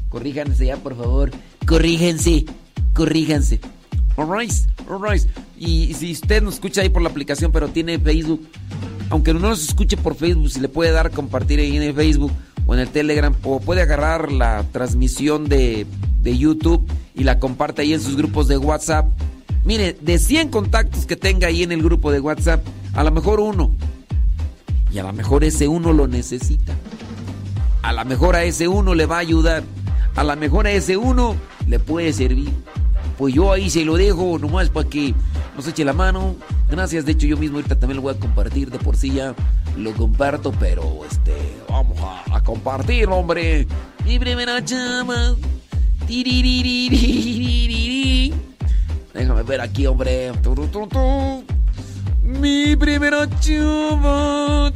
Corríjanse 0.08 0.66
ya, 0.66 0.76
por 0.76 0.96
favor. 0.96 1.30
Corríjense. 1.66 2.46
Corríjanse. 2.94 3.60
Alright, 4.16 4.52
alright. 4.88 5.22
Y 5.56 5.94
si 5.94 6.12
usted 6.12 6.42
nos 6.42 6.54
escucha 6.54 6.82
ahí 6.82 6.88
por 6.88 7.02
la 7.02 7.10
aplicación, 7.10 7.52
pero 7.52 7.68
tiene 7.68 7.98
Facebook, 7.98 8.46
aunque 9.10 9.34
no 9.34 9.40
nos 9.40 9.62
escuche 9.62 9.96
por 9.96 10.14
Facebook, 10.14 10.50
si 10.50 10.60
le 10.60 10.68
puede 10.68 10.92
dar 10.92 11.10
compartir 11.10 11.60
ahí 11.60 11.76
en 11.76 11.82
el 11.82 11.94
Facebook 11.94 12.32
o 12.66 12.74
en 12.74 12.80
el 12.80 12.88
Telegram, 12.88 13.34
o 13.42 13.60
puede 13.60 13.82
agarrar 13.82 14.30
la 14.30 14.64
transmisión 14.72 15.48
de, 15.48 15.86
de 16.22 16.38
YouTube 16.38 16.88
y 17.14 17.24
la 17.24 17.38
comparte 17.38 17.82
ahí 17.82 17.92
en 17.92 18.00
sus 18.00 18.16
grupos 18.16 18.48
de 18.48 18.56
WhatsApp. 18.56 19.06
Mire, 19.64 19.96
de 20.00 20.18
100 20.18 20.48
contactos 20.48 21.06
que 21.06 21.16
tenga 21.16 21.48
ahí 21.48 21.62
en 21.62 21.72
el 21.72 21.82
grupo 21.82 22.12
de 22.12 22.20
WhatsApp, 22.20 22.64
a 22.94 23.02
lo 23.02 23.10
mejor 23.10 23.40
uno. 23.40 23.74
Y 24.92 24.98
a 24.98 25.02
lo 25.02 25.12
mejor 25.12 25.44
ese 25.44 25.68
uno 25.68 25.92
lo 25.92 26.06
necesita. 26.06 26.74
A 27.82 27.92
lo 27.92 28.04
mejor 28.04 28.36
a 28.36 28.44
ese 28.44 28.68
uno 28.68 28.94
le 28.94 29.06
va 29.06 29.16
a 29.16 29.20
ayudar. 29.20 29.62
A 30.16 30.24
lo 30.24 30.36
mejor 30.36 30.66
a 30.66 30.72
ese 30.72 30.96
uno 30.96 31.36
le 31.66 31.78
puede 31.78 32.12
servir. 32.12 32.52
Pues 33.20 33.34
yo 33.34 33.52
ahí 33.52 33.68
se 33.68 33.84
lo 33.84 33.98
dejo 33.98 34.38
nomás 34.38 34.70
para 34.70 34.88
que 34.88 35.14
nos 35.54 35.68
eche 35.68 35.84
la 35.84 35.92
mano. 35.92 36.36
Gracias, 36.70 37.04
de 37.04 37.12
hecho 37.12 37.26
yo 37.26 37.36
mismo 37.36 37.58
ahorita 37.58 37.78
también 37.78 37.96
lo 37.96 38.02
voy 38.02 38.14
a 38.14 38.18
compartir, 38.18 38.70
de 38.70 38.78
por 38.78 38.96
sí 38.96 39.10
ya 39.12 39.34
lo 39.76 39.92
comparto, 39.92 40.52
pero 40.58 41.04
este, 41.04 41.34
vamos 41.68 41.98
a, 42.32 42.42
compartir, 42.42 43.10
hombre. 43.10 43.66
Mi 44.06 44.18
primera 44.18 44.64
chama. 44.64 45.36
Déjame 49.12 49.42
ver 49.42 49.60
aquí, 49.60 49.86
hombre. 49.86 50.32
Mi 52.24 52.74
primera 52.74 53.28
chama. 53.38 54.72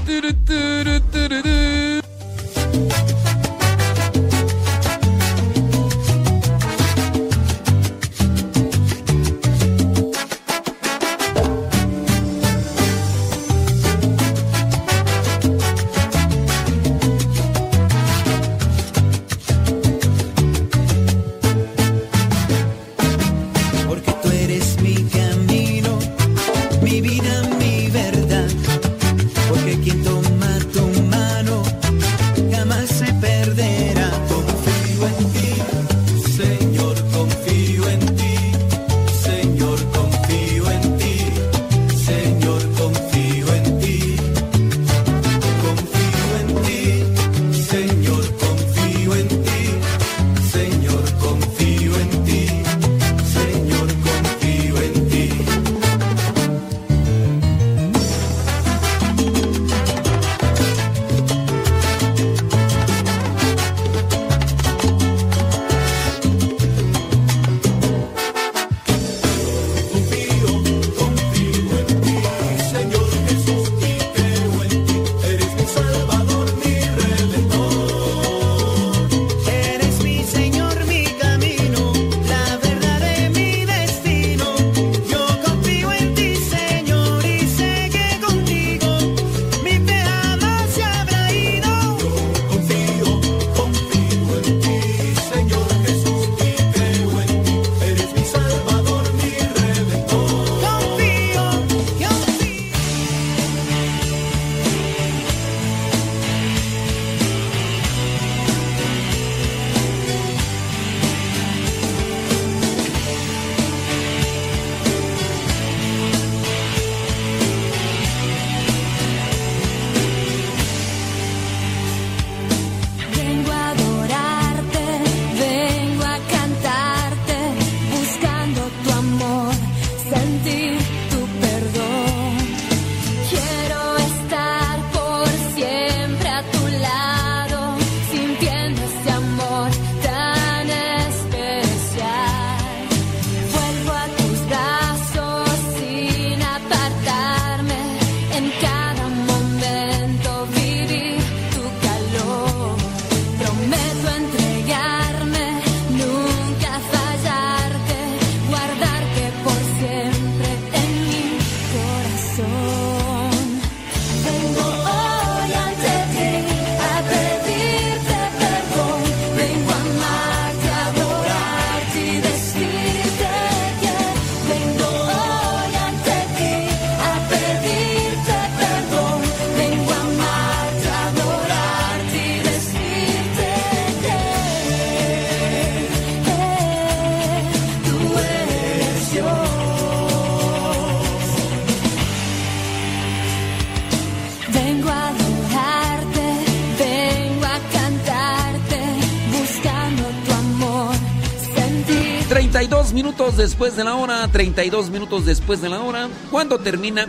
Después 203.36 203.76
de 203.76 203.84
la 203.84 203.94
hora, 203.94 204.26
32 204.28 204.90
minutos 204.90 205.24
después 205.26 205.60
de 205.60 205.68
la 205.68 205.80
hora, 205.80 206.08
¿cuándo 206.30 206.58
termina 206.58 207.06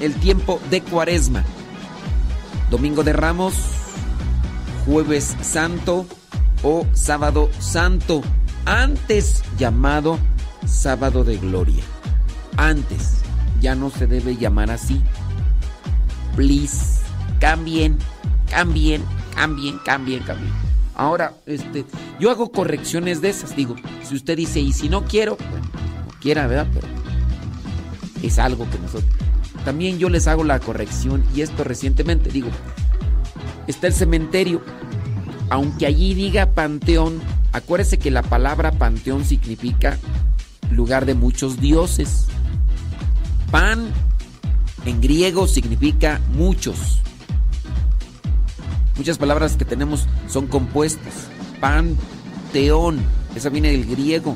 el 0.00 0.14
tiempo 0.14 0.60
de 0.70 0.82
cuaresma? 0.82 1.44
Domingo 2.70 3.04
de 3.04 3.12
Ramos, 3.12 3.54
jueves 4.84 5.36
santo 5.42 6.06
o 6.62 6.86
sábado 6.92 7.50
santo, 7.58 8.22
antes 8.64 9.42
llamado 9.58 10.18
sábado 10.66 11.24
de 11.24 11.36
gloria. 11.36 11.84
Antes, 12.56 13.18
ya 13.60 13.74
no 13.74 13.90
se 13.90 14.06
debe 14.06 14.36
llamar 14.36 14.70
así. 14.70 15.00
Please, 16.34 17.00
cambien, 17.40 17.98
cambien, 18.50 19.04
cambien, 19.34 19.78
cambien, 19.84 20.22
cambien. 20.22 20.52
Ahora, 20.94 21.34
este, 21.44 21.84
yo 22.18 22.30
hago 22.30 22.50
correcciones 22.50 23.20
de 23.20 23.28
esas, 23.28 23.54
digo, 23.54 23.76
si 24.08 24.14
usted 24.14 24.36
dice, 24.36 24.60
y 24.60 24.72
si 24.72 24.88
no 24.88 25.04
quiero, 25.04 25.36
no 25.40 26.20
quiera, 26.20 26.46
¿verdad? 26.46 26.66
Pero 26.72 26.86
es 28.22 28.38
algo 28.38 28.68
que 28.70 28.78
nosotros... 28.78 29.10
También 29.64 29.98
yo 29.98 30.08
les 30.08 30.28
hago 30.28 30.44
la 30.44 30.60
corrección, 30.60 31.24
y 31.34 31.40
esto 31.40 31.64
recientemente, 31.64 32.30
digo, 32.30 32.48
está 33.66 33.88
el 33.88 33.94
cementerio, 33.94 34.62
aunque 35.50 35.86
allí 35.86 36.14
diga 36.14 36.52
panteón, 36.52 37.20
acuérdese 37.52 37.98
que 37.98 38.12
la 38.12 38.22
palabra 38.22 38.70
panteón 38.70 39.24
significa 39.24 39.98
lugar 40.70 41.04
de 41.04 41.14
muchos 41.14 41.60
dioses. 41.60 42.26
Pan 43.50 43.88
en 44.84 45.00
griego 45.00 45.48
significa 45.48 46.20
muchos. 46.34 47.00
Muchas 48.96 49.18
palabras 49.18 49.56
que 49.56 49.64
tenemos 49.64 50.06
son 50.28 50.46
compuestas. 50.46 51.28
Panteón 51.60 53.00
esa 53.36 53.50
viene 53.50 53.70
del 53.70 53.84
griego. 53.84 54.34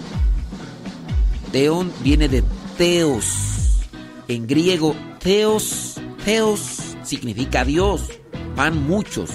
Teón 1.52 1.90
viene 2.02 2.28
de 2.28 2.44
teos. 2.76 3.80
En 4.28 4.46
griego, 4.46 4.94
teos, 5.18 5.94
teos 6.24 6.94
significa 7.02 7.64
Dios. 7.64 8.10
Pan 8.54 8.86
muchos. 8.86 9.30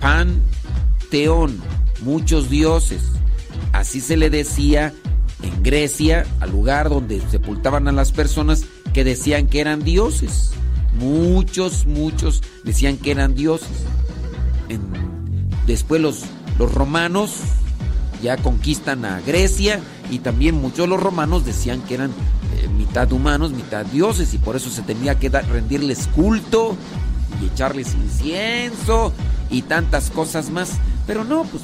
Pan, 0.00 0.40
teón, 1.10 1.60
muchos 2.02 2.48
dioses. 2.48 3.02
Así 3.72 4.00
se 4.00 4.16
le 4.16 4.30
decía 4.30 4.94
en 5.42 5.62
Grecia, 5.64 6.24
al 6.38 6.52
lugar 6.52 6.88
donde 6.88 7.20
sepultaban 7.20 7.88
a 7.88 7.92
las 7.92 8.12
personas 8.12 8.64
que 8.92 9.02
decían 9.02 9.48
que 9.48 9.60
eran 9.60 9.82
dioses. 9.82 10.52
Muchos, 11.00 11.84
muchos 11.84 12.42
decían 12.62 12.96
que 12.96 13.10
eran 13.10 13.34
dioses. 13.34 13.68
después 15.66 16.00
los, 16.00 16.22
los 16.58 16.72
romanos 16.72 17.32
ya 18.24 18.38
conquistan 18.38 19.04
a 19.04 19.20
Grecia 19.20 19.80
y 20.10 20.20
también 20.20 20.54
muchos 20.54 20.78
de 20.78 20.86
los 20.86 21.02
romanos 21.02 21.44
decían 21.44 21.82
que 21.82 21.92
eran 21.92 22.10
eh, 22.10 22.68
mitad 22.68 23.12
humanos, 23.12 23.52
mitad 23.52 23.84
dioses 23.84 24.32
y 24.32 24.38
por 24.38 24.56
eso 24.56 24.70
se 24.70 24.80
tenía 24.80 25.18
que 25.18 25.28
rendirles 25.28 26.06
culto 26.06 26.74
y 27.42 27.52
echarles 27.52 27.94
incienso 27.94 29.12
y 29.50 29.60
tantas 29.60 30.10
cosas 30.10 30.48
más. 30.48 30.70
Pero 31.06 31.22
no, 31.24 31.44
pues... 31.44 31.62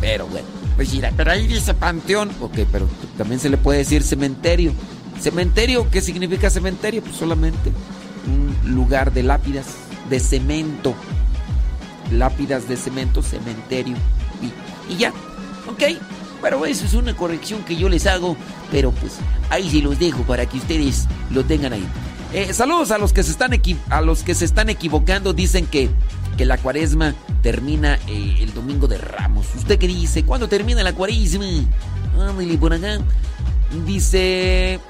Pero 0.00 0.26
bueno, 0.26 0.48
pues 0.74 0.92
mira, 0.92 1.12
pero 1.16 1.30
ahí 1.30 1.46
dice 1.46 1.74
panteón. 1.74 2.30
Ok, 2.40 2.58
pero 2.72 2.88
también 3.16 3.38
se 3.38 3.50
le 3.50 3.56
puede 3.56 3.78
decir 3.78 4.02
cementerio. 4.02 4.72
Cementerio, 5.20 5.88
¿qué 5.92 6.00
significa 6.00 6.50
cementerio? 6.50 7.02
Pues 7.02 7.14
solamente 7.14 7.70
un 8.26 8.74
lugar 8.74 9.12
de 9.12 9.22
lápidas 9.22 9.66
de 10.08 10.18
cemento. 10.18 10.92
Lápidas 12.10 12.66
de 12.66 12.76
cemento, 12.76 13.22
cementerio. 13.22 13.94
Y, 14.90 14.96
ya. 14.96 15.12
Ok. 15.68 15.82
Pero 16.42 16.64
eso 16.64 16.86
es 16.86 16.94
una 16.94 17.14
corrección 17.14 17.62
que 17.64 17.76
yo 17.76 17.88
les 17.88 18.06
hago. 18.06 18.36
Pero 18.70 18.92
pues 18.92 19.18
ahí 19.50 19.68
sí 19.70 19.82
los 19.82 19.98
dejo 19.98 20.22
para 20.22 20.46
que 20.46 20.56
ustedes 20.58 21.06
lo 21.30 21.44
tengan 21.44 21.72
ahí. 21.72 21.86
Eh, 22.32 22.52
saludos 22.52 22.92
a 22.92 22.98
los 22.98 23.12
que 23.12 23.22
se 23.22 23.32
están 23.32 23.52
a 23.90 24.00
los 24.00 24.22
que 24.22 24.34
se 24.34 24.44
están 24.44 24.70
equivocando. 24.70 25.32
Dicen 25.32 25.66
que, 25.66 25.90
que 26.36 26.44
la 26.44 26.58
cuaresma 26.58 27.14
termina 27.42 27.98
eh, 28.06 28.36
el 28.40 28.54
domingo 28.54 28.86
de 28.86 28.98
Ramos. 28.98 29.46
¿Usted 29.56 29.78
qué 29.78 29.86
dice? 29.86 30.24
¿Cuándo 30.24 30.48
termina 30.48 30.82
la 30.82 30.94
cuaresma? 30.94 31.44
Ándale 32.18 32.56
por 32.58 32.72
acá. 32.72 32.98
Dice. 33.86 34.80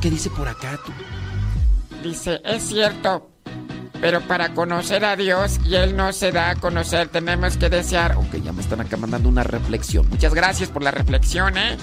¿Qué 0.00 0.10
dice 0.10 0.30
por 0.30 0.48
acá 0.48 0.78
tú? 0.84 0.92
Dice, 2.02 2.40
es 2.44 2.62
cierto. 2.62 3.35
Pero 4.00 4.20
para 4.22 4.54
conocer 4.54 5.04
a 5.04 5.16
Dios 5.16 5.58
y 5.64 5.74
Él 5.74 5.96
no 5.96 6.12
se 6.12 6.32
da 6.32 6.50
a 6.50 6.54
conocer, 6.56 7.08
tenemos 7.08 7.56
que 7.56 7.70
desear. 7.70 8.16
Ok, 8.16 8.36
ya 8.42 8.52
me 8.52 8.60
están 8.60 8.80
acá 8.80 8.96
mandando 8.96 9.28
una 9.28 9.42
reflexión. 9.42 10.08
Muchas 10.10 10.34
gracias 10.34 10.68
por 10.68 10.82
la 10.82 10.90
reflexión, 10.90 11.56
¿eh? 11.56 11.76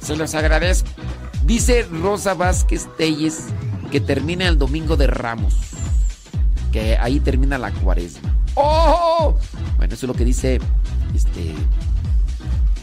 Se 0.00 0.16
los 0.16 0.34
agradezco. 0.34 0.88
Dice 1.44 1.86
Rosa 1.90 2.34
Vázquez 2.34 2.88
Telles 2.96 3.46
que 3.90 4.00
termina 4.00 4.48
el 4.48 4.56
domingo 4.56 4.96
de 4.96 5.06
Ramos. 5.06 5.54
Que 6.72 6.96
ahí 6.96 7.20
termina 7.20 7.58
la 7.58 7.72
cuaresma. 7.72 8.34
¡Oh! 8.54 9.36
Bueno, 9.76 9.94
eso 9.94 10.06
es 10.06 10.08
lo 10.08 10.14
que 10.14 10.24
dice. 10.24 10.60
Este. 11.14 11.54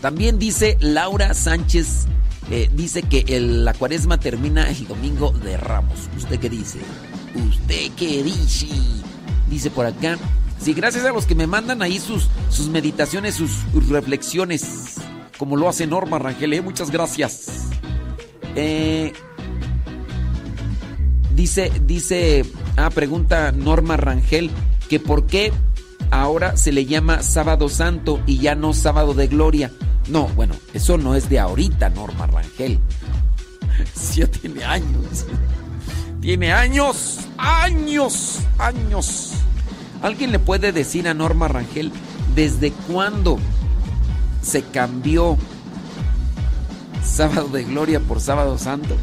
También 0.02 0.38
dice 0.38 0.78
Laura 0.80 1.34
Sánchez. 1.34 2.06
Eh, 2.52 2.70
dice 2.74 3.04
que 3.04 3.40
la 3.40 3.74
cuaresma 3.74 4.20
termina 4.20 4.70
el 4.70 4.88
domingo 4.88 5.32
de 5.32 5.58
Ramos. 5.58 6.10
¿Usted 6.16 6.40
qué 6.40 6.50
dice? 6.50 6.80
¿Usted 7.38 7.92
qué 7.96 8.24
dice? 8.24 8.68
Dice 9.50 9.70
por 9.70 9.86
acá. 9.86 10.18
Sí, 10.60 10.74
gracias 10.74 11.06
a 11.06 11.12
los 11.12 11.26
que 11.26 11.36
me 11.36 11.46
mandan 11.48 11.82
ahí 11.82 12.00
sus, 12.00 12.28
sus 12.50 12.68
meditaciones, 12.70 13.36
sus 13.36 13.52
reflexiones. 13.90 14.96
Como 15.38 15.56
lo 15.56 15.70
hace 15.70 15.86
Norma 15.86 16.18
Rangel, 16.18 16.54
¿eh? 16.54 16.62
Muchas 16.62 16.90
gracias. 16.90 17.68
Eh, 18.56 19.14
dice, 21.36 21.72
dice, 21.86 22.44
ah, 22.76 22.90
pregunta 22.90 23.52
Norma 23.52 23.98
Rangel, 23.98 24.50
que 24.90 25.00
por 25.00 25.28
qué 25.28 25.54
ahora 26.10 26.58
se 26.58 26.72
le 26.72 26.86
llama 26.86 27.22
sábado 27.22 27.70
santo 27.70 28.20
y 28.26 28.40
ya 28.40 28.56
no 28.56 28.74
sábado 28.74 29.14
de 29.14 29.28
gloria. 29.28 29.72
No, 30.10 30.28
bueno, 30.30 30.56
eso 30.74 30.98
no 30.98 31.14
es 31.14 31.30
de 31.30 31.38
ahorita, 31.38 31.90
Norma 31.90 32.26
Rangel. 32.26 32.80
Sí, 33.94 34.22
ya 34.22 34.28
tiene 34.28 34.64
años. 34.64 35.26
Tiene 36.22 36.52
años, 36.52 37.20
años, 37.38 38.40
años. 38.58 39.34
¿Alguien 40.02 40.32
le 40.32 40.40
puede 40.40 40.72
decir 40.72 41.08
a 41.08 41.14
Norma 41.14 41.48
Rangel 41.48 41.92
desde 42.36 42.72
cuándo 42.72 43.38
se 44.42 44.64
cambió 44.64 45.38
sábado 47.04 47.50
de 47.50 47.64
gloria 47.64 48.00
por 48.00 48.20
sábado 48.20 48.58
santo? 48.58 48.96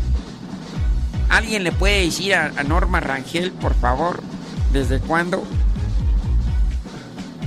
¿Alguien 1.28 1.64
le 1.64 1.72
puede 1.72 2.04
decir 2.04 2.34
a, 2.34 2.50
Norma 2.64 3.00
Rangel, 3.00 3.52
por 3.52 3.74
favor, 3.74 4.22
desde 4.72 4.98
cuándo? 5.00 5.42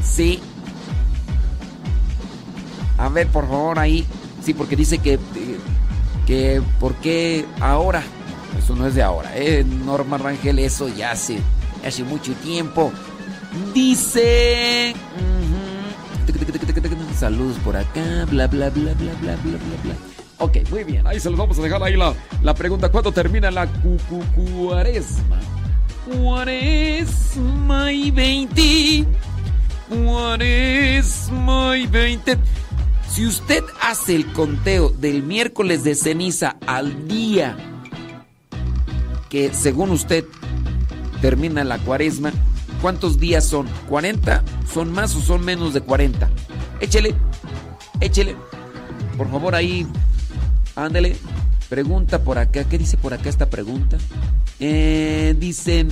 Sí. 0.04 0.40
A 2.98 3.10
ver, 3.10 3.28
por 3.28 3.48
favor, 3.48 3.80
ahí. 3.80 4.06
Sí, 4.44 4.54
porque 4.54 4.76
dice 4.76 4.98
que. 4.98 5.20
que 6.26 6.62
¿Por 6.80 6.96
qué 6.96 7.46
ahora? 7.60 8.04
Eso 8.58 8.76
no 8.76 8.88
es 8.88 8.96
de 8.96 9.04
ahora, 9.04 9.32
¿eh? 9.36 9.64
Norma 9.64 10.18
Rangel, 10.18 10.60
eso 10.60 10.88
ya 10.90 11.12
hace, 11.12 11.40
hace 11.86 12.04
mucho 12.04 12.34
tiempo. 12.34 12.92
Dice. 13.74 14.94
Saludos 17.18 17.58
por 17.64 17.76
acá, 17.76 18.26
bla, 18.30 18.48
bla, 18.48 18.70
bla, 18.70 18.94
bla, 18.94 19.14
bla, 19.22 19.36
bla, 19.36 19.58
bla, 19.58 19.58
bla. 19.84 19.96
Ok, 20.40 20.58
muy 20.70 20.84
bien. 20.84 21.08
Ahí 21.08 21.20
se 21.20 21.30
los 21.30 21.40
vamos 21.40 21.58
a 21.58 21.62
dejar 21.62 21.82
ahí 21.82 21.96
la, 21.96 22.14
la 22.44 22.54
pregunta. 22.54 22.90
¿Cuándo 22.90 23.12
termina 23.12 23.50
la 23.50 23.66
cu, 23.68 23.98
cu, 24.08 24.24
cuaresma? 24.36 25.40
Cuaresma 26.06 27.92
y 27.92 28.12
20. 28.12 29.06
Cuaresma 29.90 31.78
y 31.78 31.88
20. 31.88 32.38
Si 33.10 33.26
usted 33.26 33.64
hace 33.82 34.16
el 34.16 34.32
conteo 34.32 34.90
del 34.90 35.24
miércoles 35.24 35.84
de 35.84 35.96
ceniza 35.96 36.58
al 36.68 37.08
día 37.08 37.58
que 39.30 39.54
según 39.54 39.92
usted 39.92 40.26
termina 41.22 41.64
la 41.64 41.78
cuaresma, 41.80 42.32
¿cuántos 42.82 43.20
días 43.20 43.46
son? 43.46 43.68
¿40? 43.90 44.42
¿Son 44.72 44.92
más 44.92 45.16
o 45.16 45.22
son 45.22 45.44
menos 45.44 45.74
de 45.74 45.82
40? 45.82 46.30
Échele, 46.80 47.16
échele. 48.00 48.36
Por 49.18 49.30
favor, 49.30 49.56
ahí, 49.56 49.88
ándele. 50.76 51.16
Pregunta 51.70 52.24
por 52.24 52.38
acá. 52.38 52.64
¿Qué 52.64 52.78
dice 52.78 52.98
por 52.98 53.14
acá 53.14 53.30
esta 53.30 53.50
pregunta? 53.50 53.98
Eh, 54.60 55.36
dicen 55.38 55.90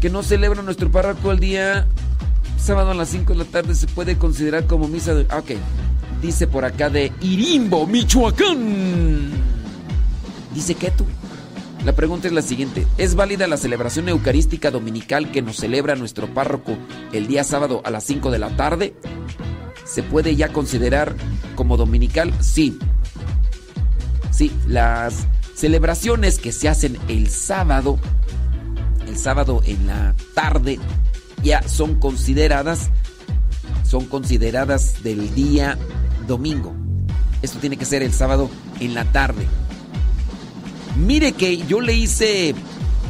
que 0.00 0.10
no 0.10 0.22
celebra 0.22 0.62
nuestro 0.62 0.90
párroco 0.90 1.32
el 1.32 1.38
día 1.38 1.86
sábado 2.58 2.90
a 2.90 2.94
las 2.94 3.10
5 3.10 3.32
de 3.32 3.38
la 3.38 3.44
tarde. 3.44 3.74
Se 3.74 3.86
puede 3.86 4.16
considerar 4.16 4.66
como 4.66 4.88
misa 4.88 5.14
de. 5.14 5.22
Ok. 5.34 5.52
Dice 6.20 6.46
por 6.46 6.64
acá 6.64 6.88
de 6.88 7.12
Irimbo, 7.20 7.86
Michoacán. 7.86 9.30
Dice 10.54 10.74
que 10.74 10.90
tú. 10.90 11.04
La 11.84 11.92
pregunta 11.92 12.28
es 12.28 12.32
la 12.32 12.40
siguiente. 12.40 12.86
¿Es 12.96 13.14
válida 13.14 13.46
la 13.46 13.58
celebración 13.58 14.08
eucarística 14.08 14.70
dominical 14.70 15.30
que 15.30 15.42
nos 15.42 15.56
celebra 15.56 15.96
nuestro 15.96 16.32
párroco 16.32 16.78
el 17.12 17.26
día 17.26 17.44
sábado 17.44 17.82
a 17.84 17.90
las 17.90 18.04
5 18.04 18.30
de 18.30 18.38
la 18.38 18.56
tarde? 18.56 18.94
¿Se 19.84 20.02
puede 20.02 20.34
ya 20.34 20.48
considerar 20.48 21.14
como 21.54 21.76
dominical? 21.76 22.32
Sí. 22.40 22.78
Sí, 24.30 24.50
las 24.66 25.26
celebraciones 25.54 26.38
que 26.38 26.52
se 26.52 26.70
hacen 26.70 26.98
el 27.08 27.28
sábado, 27.28 27.98
el 29.06 29.18
sábado 29.18 29.60
en 29.66 29.86
la 29.86 30.14
tarde, 30.34 30.78
ya 31.42 31.68
son 31.68 32.00
consideradas, 32.00 32.88
son 33.86 34.06
consideradas 34.06 35.02
del 35.02 35.34
día 35.34 35.76
domingo. 36.26 36.74
Esto 37.42 37.58
tiene 37.58 37.76
que 37.76 37.84
ser 37.84 38.02
el 38.02 38.14
sábado 38.14 38.48
en 38.80 38.94
la 38.94 39.04
tarde. 39.04 39.46
Mire 40.96 41.32
que 41.32 41.56
yo 41.56 41.80
le 41.80 41.94
hice 41.94 42.54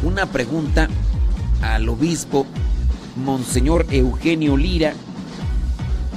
una 0.03 0.27
pregunta 0.27 0.89
al 1.61 1.89
obispo 1.89 2.47
Monseñor 3.17 3.87
Eugenio 3.91 4.57
Lira. 4.57 4.95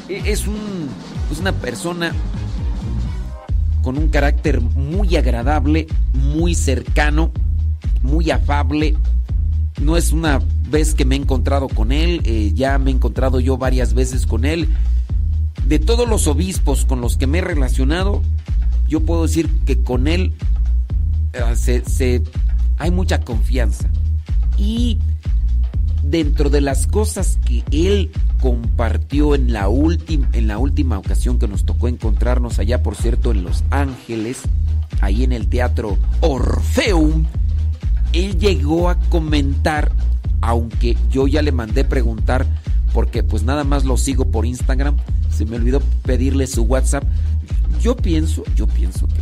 E, 0.07 0.32
es, 0.32 0.47
un, 0.47 0.55
una 1.39 1.51
persona 1.51 2.13
con 3.84 3.97
un 3.97 4.07
carácter 4.07 4.61
muy 4.61 5.18
agradable, 5.18 5.88
muy 6.13 6.55
cercano, 6.55 7.32
muy 8.01 8.32
afable. 8.32 8.95
No 9.82 9.97
es 9.97 10.13
una 10.13 10.39
vez 10.70 10.95
que 10.95 11.05
me 11.05 11.15
he 11.15 11.20
encontrado 11.20 11.68
con 11.68 11.91
él, 11.91 12.22
eh, 12.24 12.51
ya 12.53 12.78
me 12.80 12.91
he 12.91 12.93
encontrado 12.93 13.41
yo 13.41 13.57
varias 13.57 13.93
veces 13.93 14.26
con 14.26 14.45
él. 14.45 14.70
De 15.65 15.80
todos 15.80 16.07
los 16.07 16.28
obispos 16.28 16.86
con 16.86 17.01
los 17.01 17.18
que 17.18 17.28
me 17.28 17.39
he 17.39 17.41
relacionado, 17.41 18.22
yo 18.88 19.01
puedo 19.01 19.24
decir 19.24 19.49
que 19.65 19.84
con 19.84 20.07
él 20.07 20.34
eh, 21.34 21.84
se, 21.86 22.23
hay 22.78 22.91
mucha 22.91 23.21
confianza. 23.21 23.89
Y 24.57 24.97
dentro 26.03 26.49
de 26.49 26.61
las 26.61 26.88
cosas 26.88 27.38
que 27.45 27.63
él 27.71 28.11
compartió 28.39 29.36
en 29.36 29.51
la, 29.51 29.67
en 29.67 30.47
la 30.47 30.57
última 30.57 30.97
ocasión 30.97 31.39
que 31.39 31.47
nos 31.47 31.65
tocó 31.65 31.88
encontrarnos 31.88 32.59
allá, 32.59 32.84
por 32.84 32.95
cierto, 32.95 33.32
en 33.32 33.43
Los 33.43 33.63
Ángeles, 33.71 34.41
ahí 35.01 35.23
en 35.23 35.32
el 35.32 35.47
teatro 35.47 35.97
Orfeum, 36.21 37.25
él 38.13 38.38
llegó 38.38 38.89
a 38.89 38.99
comentar, 39.09 39.91
aunque 40.41 40.97
yo 41.09 41.28
ya 41.28 41.41
le 41.41 41.51
mandé 41.51 41.84
preguntar, 41.84 42.45
porque 42.93 43.23
pues 43.23 43.43
nada 43.43 43.63
más 43.63 43.86
lo 43.86 43.97
sigo 43.97 44.25
por 44.32 44.45
Instagram, 44.45 44.97
se 45.30 45.45
me 45.45 45.57
olvidó 45.57 45.82
pedirle 46.03 46.47
su 46.47 46.63
WhatsApp. 46.63 47.03
Yo 47.82 47.95
pienso, 47.95 48.43
yo 48.55 48.65
pienso 48.65 49.07
que 49.07 49.15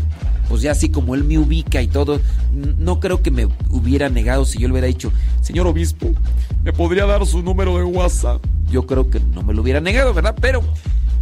pues 0.48 0.62
ya 0.62 0.72
así 0.72 0.90
como 0.90 1.16
él 1.16 1.24
me 1.24 1.38
ubica 1.38 1.82
y 1.82 1.88
todo, 1.88 2.20
no 2.54 3.00
creo 3.00 3.22
que 3.22 3.32
me 3.32 3.48
hubiera 3.70 4.10
negado 4.10 4.46
si 4.46 4.60
yo 4.60 4.68
le 4.68 4.74
hubiera 4.74 4.88
dicho, 4.88 5.12
señor 5.42 5.68
obispo, 5.68 6.12
¿me 6.64 6.74
podría 6.74 7.06
dar 7.06 7.26
su 7.26 7.42
número 7.42 7.78
de 7.78 7.84
WhatsApp? 7.84 8.44
Yo 8.70 8.86
creo 8.86 9.10
que 9.10 9.20
no 9.20 9.44
me 9.44 9.54
lo 9.54 9.62
hubiera 9.62 9.80
negado, 9.80 10.14
¿verdad? 10.14 10.36
Pero, 10.40 10.64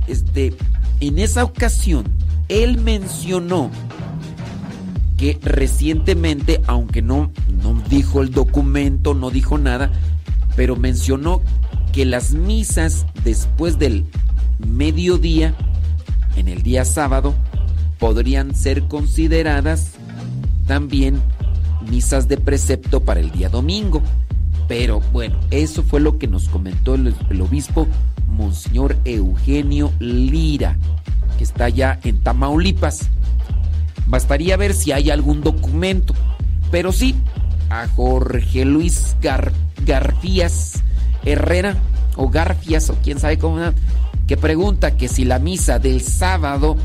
este, 0.07 0.53
en 0.99 1.19
esa 1.19 1.43
ocasión, 1.43 2.05
él 2.49 2.77
mencionó 2.77 3.69
que 5.17 5.39
recientemente, 5.41 6.61
aunque 6.67 7.01
no, 7.01 7.31
no 7.61 7.81
dijo 7.89 8.21
el 8.21 8.31
documento, 8.31 9.13
no 9.13 9.29
dijo 9.29 9.57
nada, 9.57 9.91
pero 10.55 10.75
mencionó 10.75 11.41
que 11.91 12.05
las 12.05 12.33
misas 12.33 13.05
después 13.23 13.77
del 13.77 14.05
mediodía, 14.67 15.55
en 16.35 16.47
el 16.47 16.63
día 16.63 16.85
sábado, 16.85 17.35
podrían 18.03 18.53
ser 18.53 18.83
consideradas 18.89 19.91
también 20.67 21.21
misas 21.89 22.27
de 22.27 22.35
precepto 22.35 22.99
para 22.99 23.21
el 23.21 23.31
día 23.31 23.47
domingo. 23.47 24.01
Pero 24.67 24.99
bueno, 25.13 25.39
eso 25.51 25.83
fue 25.83 26.01
lo 26.01 26.19
que 26.19 26.27
nos 26.27 26.49
comentó 26.49 26.95
el, 26.95 27.15
obispo 27.39 27.87
Monseñor 28.27 28.97
Eugenio 29.05 29.93
Lira, 29.99 30.75
que 31.37 31.45
está 31.45 31.63
allá 31.63 31.97
en 32.03 32.21
Tamaulipas. 32.21 33.07
Bastaría 34.07 34.57
ver 34.57 34.73
si 34.73 34.91
hay 34.91 35.09
algún 35.09 35.39
documento. 35.39 36.13
Pero 36.71 36.91
sí, 36.91 37.15
a 37.69 37.87
Jorge 37.87 38.65
Luis 38.65 39.15
Garfías 39.85 40.83
Herrera, 41.23 41.77
o 42.17 42.27
Garfias, 42.27 42.89
o 42.89 42.97
quién 43.01 43.17
sabe 43.17 43.37
cómo, 43.37 43.61
que 44.27 44.35
pregunta 44.35 44.97
que 44.97 45.07
si 45.07 45.23
la 45.23 45.39
misa 45.39 45.79
del 45.79 46.01
sábado 46.01 46.75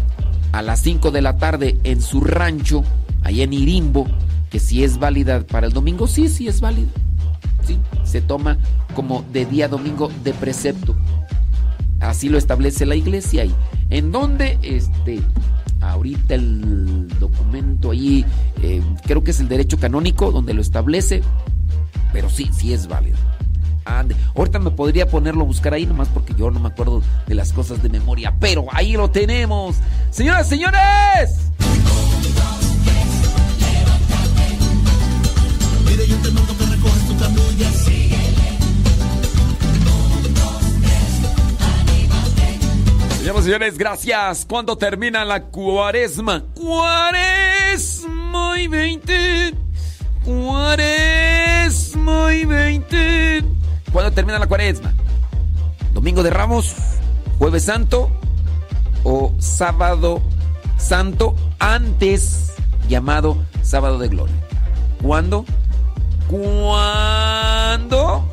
a 0.52 0.62
las 0.62 0.80
5 0.80 1.10
de 1.10 1.22
la 1.22 1.36
tarde 1.36 1.78
en 1.84 2.00
su 2.00 2.20
rancho, 2.20 2.84
ahí 3.22 3.42
en 3.42 3.52
Irimbo, 3.52 4.06
que 4.50 4.58
si 4.58 4.84
es 4.84 4.98
válida 4.98 5.40
para 5.40 5.66
el 5.66 5.72
domingo, 5.72 6.06
sí, 6.06 6.28
sí 6.28 6.48
es 6.48 6.60
válida. 6.60 6.88
Sí, 7.66 7.78
se 8.04 8.20
toma 8.20 8.58
como 8.94 9.24
de 9.32 9.44
día 9.44 9.68
domingo 9.68 10.10
de 10.24 10.32
precepto. 10.32 10.96
Así 12.00 12.28
lo 12.28 12.38
establece 12.38 12.86
la 12.86 12.94
iglesia 12.94 13.44
y 13.44 13.54
en 13.90 14.12
donde 14.12 14.58
este 14.62 15.20
ahorita 15.80 16.34
el 16.34 17.08
documento 17.18 17.90
ahí 17.90 18.24
eh, 18.62 18.82
creo 19.04 19.22
que 19.22 19.30
es 19.32 19.40
el 19.40 19.48
derecho 19.48 19.78
canónico 19.78 20.30
donde 20.30 20.54
lo 20.54 20.60
establece, 20.60 21.22
pero 22.12 22.28
sí, 22.30 22.50
sí 22.52 22.72
es 22.72 22.86
válido. 22.86 23.16
Ahorita 24.34 24.58
me 24.58 24.70
podría 24.70 25.08
ponerlo 25.08 25.42
a 25.42 25.46
buscar 25.46 25.74
ahí 25.74 25.86
nomás 25.86 26.08
porque 26.08 26.34
yo 26.34 26.50
no 26.50 26.60
me 26.60 26.68
acuerdo 26.68 27.02
de 27.26 27.34
las 27.34 27.52
cosas 27.52 27.82
de 27.82 27.88
memoria. 27.88 28.34
Pero 28.38 28.66
ahí 28.72 28.92
lo 28.92 29.10
tenemos. 29.10 29.76
Señoras, 30.10 30.48
señores. 30.48 31.48
Señoras, 43.18 43.44
señores, 43.44 43.76
gracias. 43.76 44.46
¿Cuándo 44.48 44.78
termina 44.78 45.24
la 45.24 45.44
cuaresma? 45.44 46.44
Cuaresma 46.54 48.08
y 48.60 48.68
20. 48.68 49.54
Cuaresma 50.24 50.74
y 52.34 52.44
20. 52.44 53.44
¿Cuándo 53.92 54.12
termina 54.12 54.38
la 54.38 54.46
cuaresma? 54.46 54.92
¿Domingo 55.94 56.22
de 56.22 56.30
Ramos? 56.30 56.74
¿Jueves 57.38 57.64
Santo? 57.64 58.10
¿O 59.04 59.32
sábado 59.38 60.20
santo 60.76 61.34
antes 61.58 62.52
llamado 62.88 63.38
sábado 63.62 63.98
de 63.98 64.08
gloria? 64.08 64.34
¿Cuándo? 65.02 65.44
¿Cuándo? 66.28 68.24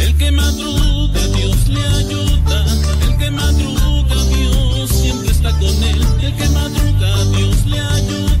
El 0.00 0.16
que 0.16 0.30
madruga, 0.30 1.20
Dios 1.36 1.68
le 1.68 1.84
ayuda. 1.84 2.64
El 3.02 3.16
que 3.18 3.30
madruga, 3.30 4.14
Dios 4.26 4.90
siempre 4.90 5.30
está 5.30 5.50
con 5.50 5.82
él. 5.82 6.06
El 6.20 6.36
que 6.36 6.48
madruga, 6.50 7.24
Dios 7.36 7.66
le 7.66 7.80
ayuda. 7.80 8.31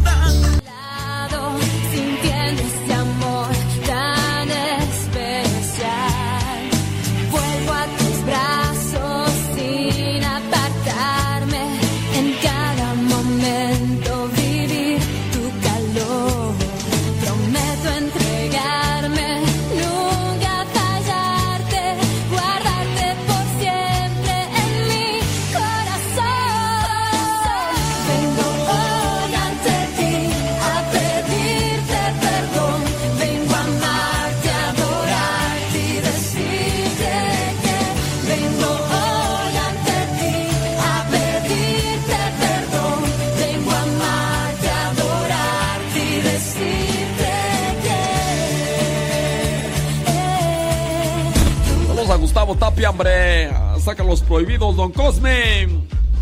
Tapia, 52.30 52.90
hombre. 52.90 53.50
Saca 53.80 54.04
los 54.04 54.20
prohibidos, 54.20 54.76
don 54.76 54.92
Cosme. 54.92 55.68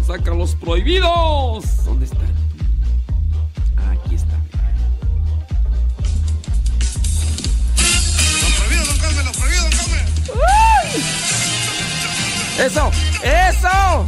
Saca 0.07 0.33
los 0.33 0.55
prohibidos. 0.55 1.85
¿Dónde 1.85 2.07
están? 2.07 2.21
aquí 3.91 4.15
están. 4.15 4.43
Los 8.41 8.53
prohibidos, 8.59 8.89
don 8.89 8.99
Cosme, 8.99 9.25
los 9.25 9.37
prohibidos, 9.37 9.65
don 9.65 9.73
Cosme. 9.79 9.99
¡Eso! 12.65 12.91
¡Eso! 13.23 14.07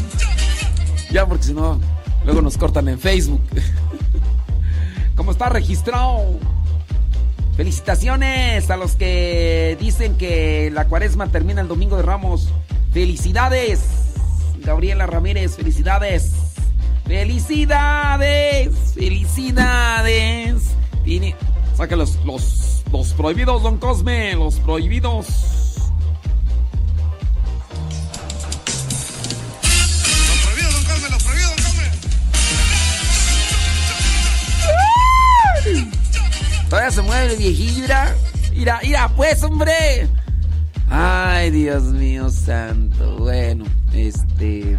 Ya, 1.10 1.26
porque 1.26 1.44
si 1.44 1.52
no, 1.52 1.78
luego 2.24 2.40
nos 2.40 2.56
cortan 2.56 2.88
en 2.88 2.98
Facebook. 2.98 3.42
¿Cómo 5.16 5.30
está 5.30 5.50
registrado? 5.50 6.38
Felicitaciones 7.56 8.70
a 8.70 8.76
los 8.76 8.96
que 8.96 9.76
dicen 9.78 10.16
que 10.16 10.70
la 10.72 10.86
cuaresma 10.86 11.28
termina 11.28 11.60
el 11.60 11.68
domingo 11.68 11.96
de 11.96 12.02
Ramos. 12.02 12.48
Felicidades. 12.92 13.80
Gabriela 14.60 15.06
Ramírez, 15.06 15.56
felicidades. 15.56 16.32
Felicidades. 17.04 18.94
Felicidades. 18.94 20.62
Saca 21.74 21.96
los, 21.96 22.16
los, 22.24 22.82
los 22.90 23.12
prohibidos, 23.12 23.62
don 23.62 23.78
Cosme. 23.78 24.34
Los 24.34 24.58
prohibidos. 24.60 25.61
Todavía 36.72 36.90
se 36.90 37.02
mueve 37.02 37.34
el. 37.34 37.42
Irá, 38.54 38.80
irá, 38.82 39.10
pues, 39.14 39.42
hombre. 39.42 40.08
Ay, 40.88 41.50
Dios 41.50 41.82
mío 41.82 42.30
santo. 42.30 43.18
Bueno, 43.18 43.66
este. 43.92 44.78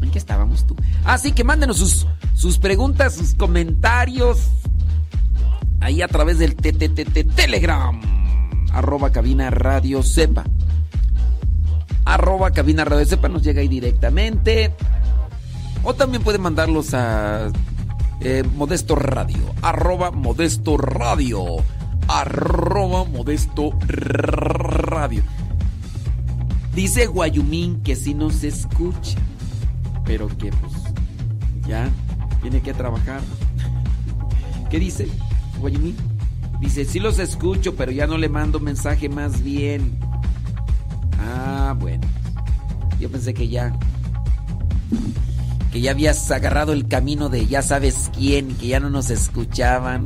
¿En 0.00 0.10
qué 0.12 0.18
estábamos 0.18 0.64
tú? 0.64 0.76
Así 1.04 1.30
ah, 1.30 1.34
que 1.34 1.42
mándenos 1.42 1.78
sus, 1.78 2.06
sus 2.36 2.58
preguntas, 2.58 3.16
sus 3.16 3.34
comentarios. 3.34 4.38
Ahí 5.80 6.00
a 6.00 6.06
través 6.06 6.38
del 6.38 6.54
Telegram. 6.54 8.00
Arroba 8.72 9.10
cabina 9.10 9.50
radio 9.50 10.04
sepa. 10.04 10.44
Arroba 12.04 12.52
cabina 12.52 12.84
radio 12.84 13.04
sepa 13.04 13.28
nos 13.28 13.42
llega 13.42 13.62
ahí 13.62 13.68
directamente. 13.68 14.72
O 15.82 15.92
también 15.92 16.22
pueden 16.22 16.40
mandarlos 16.40 16.94
a 16.94 17.50
eh, 18.24 18.44
Modesto 18.54 18.94
Radio, 18.94 19.52
arroba 19.62 20.12
Modesto 20.12 20.76
Radio, 20.76 21.56
arroba 22.06 23.04
Modesto 23.04 23.70
Radio. 23.88 25.22
Dice 26.74 27.06
Guayumín 27.06 27.82
que 27.82 27.96
si 27.96 28.14
no 28.14 28.30
se 28.30 28.48
escucha, 28.48 29.18
pero 30.04 30.28
que 30.28 30.52
pues 30.52 30.72
ya 31.66 31.90
tiene 32.42 32.62
que 32.62 32.72
trabajar. 32.72 33.20
¿Qué 34.70 34.78
dice 34.78 35.08
Guayumín? 35.58 35.96
Dice, 36.60 36.84
sí 36.84 37.00
los 37.00 37.18
escucho, 37.18 37.74
pero 37.74 37.90
ya 37.90 38.06
no 38.06 38.18
le 38.18 38.28
mando 38.28 38.60
mensaje 38.60 39.08
más 39.08 39.42
bien. 39.42 39.98
Ah, 41.18 41.74
bueno. 41.76 42.06
Yo 43.00 43.10
pensé 43.10 43.34
que 43.34 43.48
ya 43.48 43.76
que 45.72 45.80
ya 45.80 45.92
habías 45.92 46.30
agarrado 46.30 46.74
el 46.74 46.86
camino 46.86 47.30
de 47.30 47.46
ya 47.46 47.62
sabes 47.62 48.10
quién, 48.16 48.54
que 48.56 48.68
ya 48.68 48.78
no 48.78 48.90
nos 48.90 49.08
escuchaban. 49.08 50.04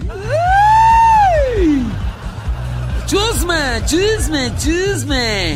¡Chusma! 3.06 3.84
¡Chusma! 3.84 4.56
¡Chusma! 4.56 5.16
Contigo 5.16 5.55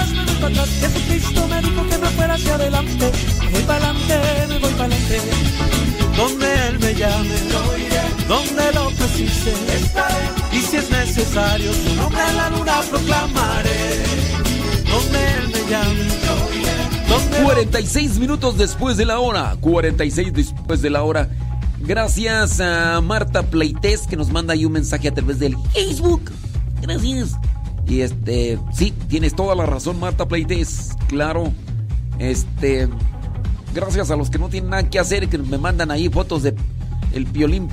para 0.41 0.53
atrás. 0.53 0.69
Jesucristo 0.79 1.47
me 1.47 1.61
dijo 1.61 1.87
que 1.87 1.97
me 1.97 2.07
fuera 2.07 2.33
hacia 2.33 2.55
adelante, 2.55 3.11
voy 3.51 3.61
para 3.63 3.89
adelante, 3.89 4.47
me 4.49 4.59
voy 4.59 4.71
para 4.71 4.85
adelante. 4.85 5.21
Donde 6.17 6.67
Él 6.67 6.79
me 6.79 6.93
llame, 6.93 7.35
donde 8.27 8.73
lo 8.73 8.89
precise, 8.91 9.53
y 10.51 10.61
si 10.61 10.77
es 10.77 10.89
necesario, 10.89 11.73
su 11.73 11.95
nombre 11.95 12.21
en 12.29 12.37
la 12.37 12.49
luna 12.49 12.81
proclamaré. 12.89 14.03
Donde 14.89 15.33
Él 15.37 15.47
me 15.47 15.69
llame, 15.69 16.03
donde 17.07 17.43
46 17.43 18.19
minutos 18.19 18.57
después 18.57 18.97
de 18.97 19.05
la 19.05 19.19
hora. 19.19 19.55
46 19.61 20.33
después 20.33 20.81
de 20.81 20.89
la 20.89 21.03
hora. 21.03 21.29
Gracias 21.79 22.59
a 22.59 23.01
Marta 23.01 23.43
Pleites 23.43 24.01
que 24.01 24.15
nos 24.15 24.29
manda 24.29 24.53
ahí 24.53 24.65
un 24.65 24.73
mensaje 24.73 25.07
a 25.07 25.13
través 25.13 25.39
del 25.39 25.57
Facebook. 25.73 26.31
Gracias. 26.81 27.40
Y 27.91 28.03
este, 28.03 28.57
sí, 28.71 28.93
tienes 29.09 29.35
toda 29.35 29.53
la 29.53 29.65
razón, 29.65 29.99
Marta 29.99 30.25
Pleites. 30.25 30.91
Claro. 31.09 31.51
Este, 32.19 32.87
gracias 33.75 34.09
a 34.11 34.15
los 34.15 34.29
que 34.29 34.39
no 34.39 34.47
tienen 34.47 34.69
nada 34.69 34.89
que 34.89 34.97
hacer, 34.97 35.27
que 35.27 35.37
me 35.37 35.57
mandan 35.57 35.91
ahí 35.91 36.07
fotos 36.07 36.41
de 36.41 36.55
el 37.11 37.25
piolín 37.25 37.67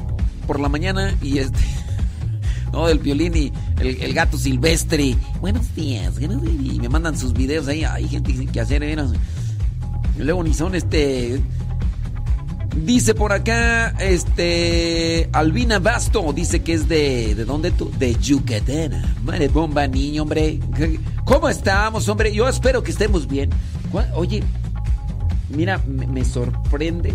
por 0.49 0.59
la 0.59 0.69
mañana 0.69 1.17
y 1.23 1.39
este. 1.39 1.61
No, 2.73 2.87
del 2.87 2.99
piolín 2.99 3.35
y 3.35 3.53
el, 3.81 4.13
gato 4.13 4.37
silvestre. 4.37 5.17
Buenos 5.41 5.75
días. 5.75 6.17
Y 6.21 6.79
me 6.81 6.89
mandan 6.89 7.17
sus 7.17 7.33
videos 7.33 7.67
ahí. 7.69 7.85
Hay 7.85 8.09
gente 8.09 8.35
sin 8.35 8.49
que 8.49 8.61
hacer, 8.61 8.81
mira. 8.81 9.07
Y 10.19 10.23
luego 10.23 10.43
ni 10.43 10.53
son 10.53 10.75
este. 10.75 11.41
Dice 12.85 13.15
por 13.15 13.33
acá, 13.33 13.89
este. 13.99 15.29
Albina 15.33 15.79
Basto, 15.79 16.33
dice 16.33 16.61
que 16.63 16.75
es 16.75 16.89
de. 16.89 17.35
¿De 17.35 17.45
dónde 17.45 17.71
tú? 17.71 17.91
De 17.99 18.15
Yucatán. 18.15 19.17
Madre 19.25 19.49
bomba, 19.49 19.87
niño, 19.87 20.23
hombre. 20.23 20.61
¿Cómo 21.25 21.49
estamos, 21.49 22.09
hombre? 22.09 22.33
Yo 22.33 22.49
espero 22.49 22.83
que 22.83 22.91
estemos 22.91 23.27
bien. 23.27 23.51
¿Cuál- 23.91 24.11
Oye, 24.15 24.43
mira, 25.51 25.79
me, 25.87 26.07
me 26.07 26.25
sorprende. 26.25 27.13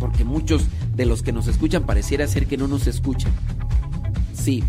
Porque 0.00 0.24
muchos 0.24 0.62
de 0.94 1.06
los 1.06 1.22
que 1.22 1.32
nos 1.32 1.46
escuchan 1.48 1.84
pareciera 1.84 2.26
ser 2.26 2.46
que 2.46 2.56
no 2.56 2.68
nos 2.68 2.86
escuchan. 2.86 3.32
Sí. 4.32 4.64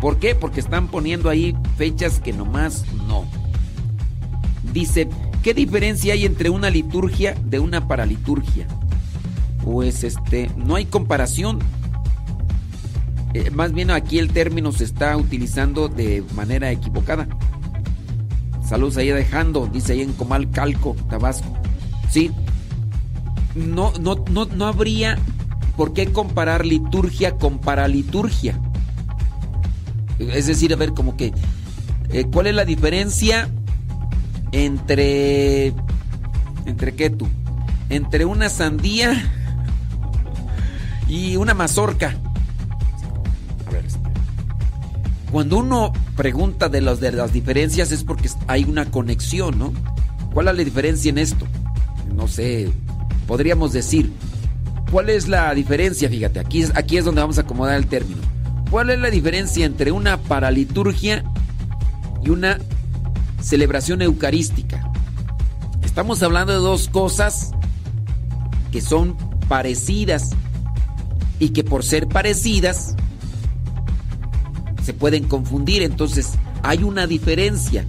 ¿Por 0.00 0.18
qué? 0.18 0.34
Porque 0.34 0.60
están 0.60 0.88
poniendo 0.88 1.28
ahí 1.30 1.56
fechas 1.76 2.20
que 2.20 2.32
nomás 2.32 2.84
no. 3.08 3.24
Dice, 4.72 5.08
¿qué 5.42 5.54
diferencia 5.54 6.12
hay 6.14 6.24
entre 6.24 6.50
una 6.50 6.70
liturgia 6.70 7.34
de 7.44 7.58
una 7.58 7.88
paraliturgia? 7.88 8.66
Pues 9.70 10.02
este, 10.02 10.50
no 10.56 10.76
hay 10.76 10.86
comparación. 10.86 11.58
Eh, 13.34 13.50
más 13.50 13.74
bien 13.74 13.90
aquí 13.90 14.18
el 14.18 14.32
término 14.32 14.72
se 14.72 14.84
está 14.84 15.14
utilizando 15.14 15.88
de 15.90 16.24
manera 16.34 16.70
equivocada. 16.70 17.28
Saludos 18.66 18.96
ahí 18.96 19.08
dejando, 19.08 19.66
dice 19.66 19.92
ahí 19.92 20.00
en 20.00 20.14
Comal 20.14 20.50
Calco, 20.52 20.96
Tabasco. 21.10 21.52
Sí. 22.10 22.30
No, 23.54 23.92
no, 24.00 24.24
no, 24.30 24.46
no 24.46 24.66
habría 24.66 25.18
por 25.76 25.92
qué 25.92 26.12
comparar 26.12 26.64
liturgia 26.64 27.36
con 27.36 27.58
paraliturgia. 27.58 28.58
Es 30.18 30.46
decir, 30.46 30.72
a 30.72 30.76
ver, 30.76 30.94
como 30.94 31.14
que, 31.14 31.34
eh, 32.08 32.24
¿cuál 32.32 32.46
es 32.46 32.54
la 32.54 32.64
diferencia 32.64 33.50
entre... 34.50 35.74
¿Entre 36.64 36.94
qué 36.94 37.10
tú? 37.10 37.28
Entre 37.90 38.24
una 38.24 38.48
sandía 38.48 39.34
y 41.08 41.36
una 41.36 41.54
mazorca. 41.54 42.14
Cuando 45.32 45.58
uno 45.58 45.92
pregunta 46.16 46.68
de, 46.68 46.80
los, 46.80 47.00
de 47.00 47.12
las 47.12 47.32
diferencias 47.32 47.92
es 47.92 48.02
porque 48.02 48.30
hay 48.46 48.64
una 48.64 48.90
conexión, 48.90 49.58
¿no? 49.58 49.72
¿Cuál 50.32 50.48
es 50.48 50.56
la 50.56 50.64
diferencia 50.64 51.10
en 51.10 51.18
esto? 51.18 51.46
No 52.14 52.28
sé, 52.28 52.70
podríamos 53.26 53.72
decir, 53.72 54.10
¿cuál 54.90 55.10
es 55.10 55.28
la 55.28 55.52
diferencia? 55.54 56.08
Fíjate, 56.08 56.40
aquí 56.40 56.62
es, 56.62 56.72
aquí 56.74 56.96
es 56.96 57.04
donde 57.04 57.20
vamos 57.20 57.38
a 57.38 57.42
acomodar 57.42 57.76
el 57.76 57.86
término. 57.86 58.22
¿Cuál 58.70 58.90
es 58.90 58.98
la 58.98 59.10
diferencia 59.10 59.66
entre 59.66 59.92
una 59.92 60.16
paraliturgia 60.16 61.24
y 62.24 62.30
una 62.30 62.58
celebración 63.40 64.00
eucarística? 64.00 64.90
Estamos 65.82 66.22
hablando 66.22 66.52
de 66.52 66.58
dos 66.58 66.88
cosas 66.88 67.52
que 68.72 68.80
son 68.80 69.16
parecidas 69.48 70.30
y 71.38 71.50
que 71.50 71.64
por 71.64 71.84
ser 71.84 72.08
parecidas 72.08 72.94
se 74.82 74.94
pueden 74.94 75.24
confundir. 75.24 75.82
Entonces 75.82 76.32
hay 76.62 76.82
una 76.82 77.06
diferencia. 77.06 77.84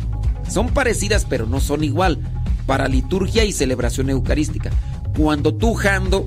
Son 0.49 0.69
parecidas 0.69 1.25
pero 1.25 1.45
no 1.45 1.59
son 1.59 1.83
igual. 1.83 2.19
Para 2.65 2.87
liturgia 2.87 3.45
y 3.45 3.51
celebración 3.51 4.09
eucarística. 4.09 4.69
cuando 5.17 5.53
tú, 5.53 5.73
Jando, 5.73 6.25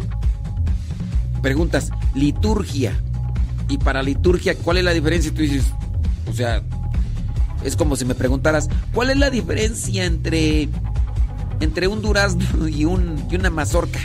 preguntas 1.41 1.91
liturgia, 2.15 3.01
y 3.73 3.79
para 3.79 4.03
liturgia, 4.03 4.55
¿cuál 4.55 4.79
es 4.79 4.85
la 4.85 4.93
diferencia? 4.93 5.31
Y 5.31 5.35
tú 5.35 5.43
dices, 5.43 5.65
o 6.29 6.33
sea, 6.33 6.63
es 7.65 7.77
como 7.77 7.97
si 7.97 8.05
me 8.05 8.15
preguntaras, 8.15 8.69
¿cuál 8.93 9.11
es 9.11 9.17
la 9.17 9.31
diferencia 9.31 10.05
entre, 10.05 10.69
entre 11.61 11.89
un 11.89 12.03
durazno 12.03 12.69
y, 12.69 12.85
un, 12.85 13.25
y 13.31 13.37
una 13.37 13.51
mazorca? 13.51 13.99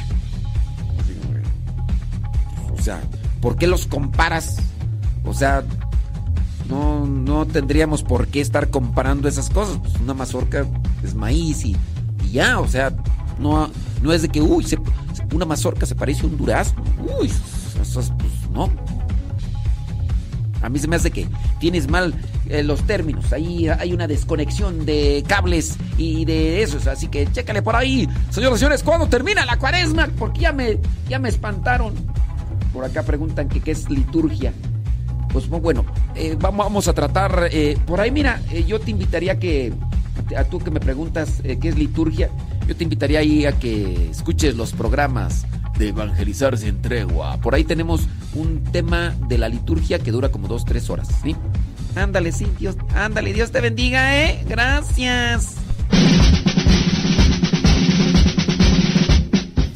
Sea, 2.87 3.01
¿por 3.41 3.57
qué 3.57 3.67
los 3.67 3.85
comparas? 3.85 4.59
O 5.25 5.33
sea, 5.33 5.61
no, 6.69 7.05
no 7.05 7.45
tendríamos 7.45 8.01
por 8.01 8.27
qué 8.29 8.39
estar 8.39 8.69
comparando 8.69 9.27
esas 9.27 9.49
cosas. 9.49 9.77
Pues 9.79 9.95
una 9.95 10.13
mazorca 10.13 10.65
es 11.03 11.13
maíz 11.13 11.65
y, 11.65 11.75
ya, 12.31 12.61
o 12.61 12.67
sea, 12.69 12.93
no, 13.39 13.69
no 14.01 14.13
es 14.13 14.21
de 14.21 14.29
que, 14.29 14.41
uy, 14.41 14.65
una 15.33 15.43
mazorca 15.43 15.85
se 15.85 15.95
parece 15.95 16.21
a 16.21 16.27
un 16.27 16.37
durazno. 16.37 16.81
Uy, 17.19 17.29
eso 17.81 17.99
es, 17.99 18.09
pues 18.17 18.49
no. 18.53 18.71
A 20.61 20.69
mí 20.69 20.79
se 20.79 20.87
me 20.87 20.95
hace 20.95 21.11
que 21.11 21.27
tienes 21.59 21.89
mal 21.89 22.13
eh, 22.47 22.63
los 22.63 22.83
términos. 22.83 23.33
Ahí 23.33 23.67
hay 23.67 23.91
una 23.91 24.07
desconexión 24.07 24.85
de 24.85 25.25
cables 25.27 25.75
y 25.97 26.23
de 26.23 26.63
esos. 26.63 26.87
Así 26.87 27.09
que 27.09 27.29
chécale 27.33 27.61
por 27.61 27.75
ahí. 27.75 28.07
Señoras 28.29 28.59
y 28.59 28.59
señores, 28.59 28.81
¿cuándo 28.81 29.07
termina 29.07 29.43
la 29.43 29.57
cuaresma? 29.57 30.07
Porque 30.17 30.39
ya 30.39 30.53
me, 30.53 30.79
ya 31.09 31.19
me 31.19 31.27
espantaron. 31.27 31.93
Por 32.73 32.85
acá 32.85 33.03
preguntan 33.03 33.49
que 33.49 33.59
qué 33.59 33.71
es 33.71 33.89
liturgia. 33.89 34.53
Pues 35.31 35.47
bueno, 35.49 35.85
eh, 36.15 36.37
vamos, 36.39 36.87
a 36.87 36.93
tratar. 36.93 37.49
eh, 37.51 37.77
por 37.85 37.99
ahí, 37.99 38.11
mira, 38.11 38.41
eh, 38.51 38.63
yo 38.65 38.79
te 38.79 38.91
invitaría 38.91 39.39
que. 39.39 39.73
A 40.35 40.43
tú 40.43 40.59
que 40.59 40.71
me 40.71 40.79
preguntas 40.79 41.41
qué 41.43 41.69
es 41.69 41.77
liturgia, 41.77 42.29
yo 42.67 42.75
te 42.75 42.83
invitaría 42.83 43.19
ahí 43.19 43.45
a 43.45 43.53
que 43.53 44.09
escuches 44.09 44.55
los 44.55 44.73
programas 44.73 45.45
de 45.77 45.89
Evangelizar 45.89 46.57
sin 46.57 46.81
tregua. 46.81 47.37
Por 47.37 47.55
ahí 47.55 47.63
tenemos 47.63 48.07
un 48.33 48.63
tema 48.63 49.15
de 49.27 49.37
la 49.37 49.47
liturgia 49.47 49.99
que 49.99 50.11
dura 50.11 50.29
como 50.29 50.47
dos, 50.47 50.65
tres 50.65 50.89
horas, 50.89 51.07
¿sí? 51.23 51.35
Ándale, 51.95 52.31
sí, 52.31 52.47
Dios, 52.59 52.75
ándale, 52.95 53.31
Dios 53.33 53.51
te 53.51 53.61
bendiga, 53.61 54.17
¿eh? 54.17 54.43
Gracias. 54.47 55.66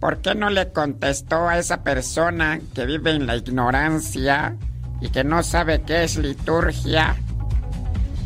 ¿Por 0.00 0.22
qué 0.22 0.34
no 0.34 0.48
le 0.48 0.72
contestó 0.72 1.46
a 1.46 1.58
esa 1.58 1.82
persona 1.82 2.58
que 2.74 2.86
vive 2.86 3.10
en 3.10 3.26
la 3.26 3.36
ignorancia 3.36 4.56
y 5.02 5.10
que 5.10 5.24
no 5.24 5.42
sabe 5.42 5.82
qué 5.82 6.04
es 6.04 6.16
liturgia? 6.16 7.16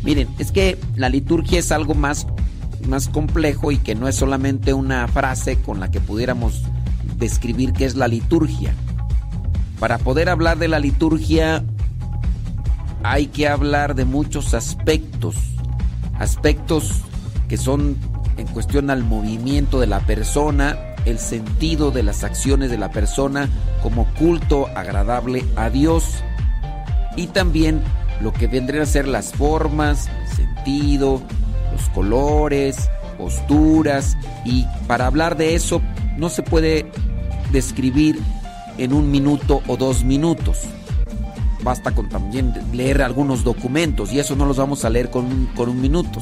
Miren, 0.01 0.29
es 0.39 0.53
que 0.53 0.79
la 0.95 1.09
liturgia 1.09 1.59
es 1.59 1.73
algo 1.73 1.93
más, 1.93 2.27
más 2.87 3.09
complejo 3.09 3.73
y 3.73 3.77
que 3.77 3.93
no 3.93 4.07
es 4.07 4.15
solamente 4.15 4.73
una 4.73 5.05
frase 5.09 5.57
con 5.57 5.81
la 5.81 5.91
que 5.91 5.99
pudiéramos 5.99 6.63
describir 7.17 7.73
qué 7.73 7.83
es 7.83 7.95
la 7.95 8.07
liturgia. 8.07 8.73
Para 9.77 9.97
poder 9.97 10.29
hablar 10.29 10.57
de 10.57 10.69
la 10.69 10.79
liturgia 10.79 11.61
hay 13.03 13.27
que 13.27 13.49
hablar 13.49 13.95
de 13.95 14.05
muchos 14.05 14.53
aspectos, 14.53 15.35
aspectos 16.19 17.01
que 17.49 17.57
son 17.57 17.97
en 18.37 18.47
cuestión 18.47 18.89
al 18.89 19.03
movimiento 19.03 19.81
de 19.81 19.87
la 19.87 19.99
persona, 19.99 20.94
el 21.05 21.19
sentido 21.19 21.91
de 21.91 22.03
las 22.03 22.23
acciones 22.23 22.71
de 22.71 22.77
la 22.77 22.89
persona 22.89 23.49
como 23.81 24.05
culto 24.15 24.67
agradable 24.75 25.45
a 25.55 25.69
Dios 25.69 26.23
y 27.15 27.27
también 27.27 27.81
lo 28.21 28.33
que 28.33 28.47
vendrían 28.47 28.83
a 28.83 28.87
ser 28.87 29.07
las 29.07 29.31
formas, 29.33 30.09
sentido, 30.35 31.21
los 31.71 31.89
colores, 31.89 32.89
posturas 33.17 34.17
y 34.45 34.65
para 34.87 35.07
hablar 35.07 35.37
de 35.37 35.55
eso 35.55 35.81
no 36.17 36.29
se 36.29 36.43
puede 36.43 36.91
describir 37.51 38.19
en 38.77 38.93
un 38.93 39.11
minuto 39.11 39.61
o 39.67 39.77
dos 39.77 40.03
minutos. 40.03 40.59
Basta 41.63 41.91
con 41.91 42.09
también 42.09 42.53
leer 42.73 43.01
algunos 43.01 43.43
documentos 43.43 44.11
y 44.11 44.19
eso 44.19 44.35
no 44.35 44.45
los 44.45 44.57
vamos 44.57 44.85
a 44.85 44.89
leer 44.89 45.09
con 45.09 45.47
con 45.55 45.69
un 45.69 45.81
minuto. 45.81 46.21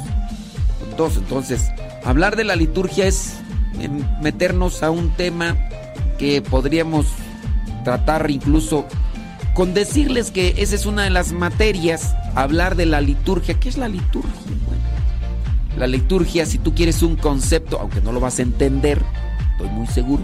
Entonces, 1.17 1.71
hablar 2.03 2.35
de 2.35 2.43
la 2.43 2.55
liturgia 2.55 3.05
es 3.05 3.35
em, 3.79 4.03
meternos 4.21 4.83
a 4.83 4.91
un 4.91 5.09
tema 5.11 5.57
que 6.17 6.41
podríamos 6.41 7.07
tratar 7.83 8.29
incluso 8.29 8.85
con 9.53 9.73
decirles 9.73 10.31
que 10.31 10.55
esa 10.57 10.75
es 10.75 10.85
una 10.85 11.03
de 11.03 11.09
las 11.09 11.31
materias, 11.31 12.15
hablar 12.35 12.75
de 12.75 12.85
la 12.85 13.01
liturgia. 13.01 13.59
¿Qué 13.59 13.69
es 13.69 13.77
la 13.77 13.87
liturgia? 13.87 14.31
La 15.77 15.87
liturgia, 15.87 16.45
si 16.45 16.59
tú 16.59 16.75
quieres 16.75 17.01
un 17.01 17.15
concepto, 17.15 17.79
aunque 17.79 18.01
no 18.01 18.11
lo 18.11 18.19
vas 18.19 18.39
a 18.39 18.43
entender, 18.43 19.01
estoy 19.51 19.69
muy 19.69 19.87
seguro. 19.87 20.23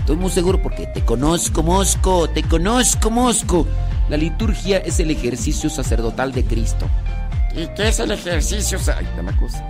Estoy 0.00 0.16
muy 0.16 0.30
seguro 0.30 0.62
porque 0.62 0.86
te 0.86 1.02
conozco, 1.02 1.62
Mosco, 1.62 2.28
te 2.28 2.42
conozco, 2.42 3.10
Mosco. 3.10 3.66
La 4.10 4.18
liturgia 4.18 4.76
es 4.78 5.00
el 5.00 5.10
ejercicio 5.10 5.70
sacerdotal 5.70 6.32
de 6.32 6.44
Cristo. 6.44 6.86
¿Y 7.56 7.68
qué 7.68 7.88
es 7.88 8.00
el 8.00 8.10
ejercicio? 8.10 8.78
está 8.78 9.00
la 9.00 9.36
cosa. 9.36 9.64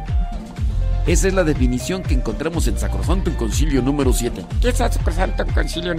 Esa 1.06 1.28
es 1.28 1.34
la 1.34 1.44
definición 1.44 2.02
que 2.02 2.14
encontramos 2.14 2.66
en 2.66 2.78
Sacrosanto 2.78 3.30
en 3.30 3.36
Concilio 3.36 3.82
número 3.82 4.12
7. 4.12 4.44
¿Qué 4.62 4.70
es 4.70 4.76
Sacrosanto 4.78 5.44
Concilio? 5.52 5.94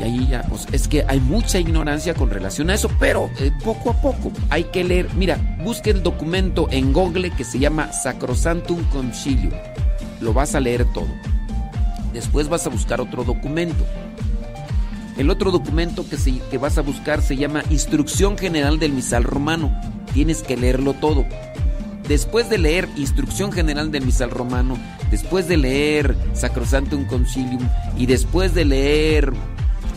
Y 0.00 0.02
ahí 0.02 0.28
ya, 0.30 0.42
pues 0.48 0.66
es 0.72 0.86
que 0.88 1.04
hay 1.08 1.20
mucha 1.20 1.58
ignorancia 1.58 2.14
con 2.14 2.30
relación 2.30 2.70
a 2.70 2.74
eso, 2.74 2.88
pero 3.00 3.28
eh, 3.40 3.50
poco 3.64 3.90
a 3.90 3.94
poco 4.00 4.30
hay 4.48 4.64
que 4.64 4.84
leer. 4.84 5.08
Mira, 5.14 5.38
busque 5.62 5.90
el 5.90 6.02
documento 6.02 6.68
en 6.70 6.92
Google 6.92 7.30
que 7.32 7.44
se 7.44 7.58
llama 7.58 7.92
Sacrosantum 7.92 8.82
Concilium. 8.84 9.52
Lo 10.20 10.32
vas 10.32 10.54
a 10.54 10.60
leer 10.60 10.84
todo. 10.94 11.08
Después 12.12 12.48
vas 12.48 12.66
a 12.66 12.70
buscar 12.70 13.00
otro 13.00 13.24
documento. 13.24 13.84
El 15.18 15.30
otro 15.30 15.50
documento 15.50 16.08
que, 16.08 16.16
se- 16.16 16.38
que 16.50 16.58
vas 16.58 16.78
a 16.78 16.82
buscar 16.82 17.20
se 17.20 17.36
llama 17.36 17.62
Instrucción 17.68 18.38
General 18.38 18.78
del 18.78 18.92
Misal 18.92 19.24
Romano. 19.24 19.70
Tienes 20.14 20.42
que 20.44 20.56
leerlo 20.56 20.94
todo. 20.94 21.26
Después 22.08 22.48
de 22.48 22.56
leer 22.56 22.88
Instrucción 22.96 23.52
General 23.52 23.90
del 23.92 24.06
Misal 24.06 24.30
Romano, 24.30 24.78
después 25.10 25.46
de 25.46 25.58
leer 25.58 26.16
Sacrosantum 26.32 27.06
Concilium 27.06 27.68
y 27.98 28.06
después 28.06 28.54
de 28.54 28.64
leer 28.64 29.34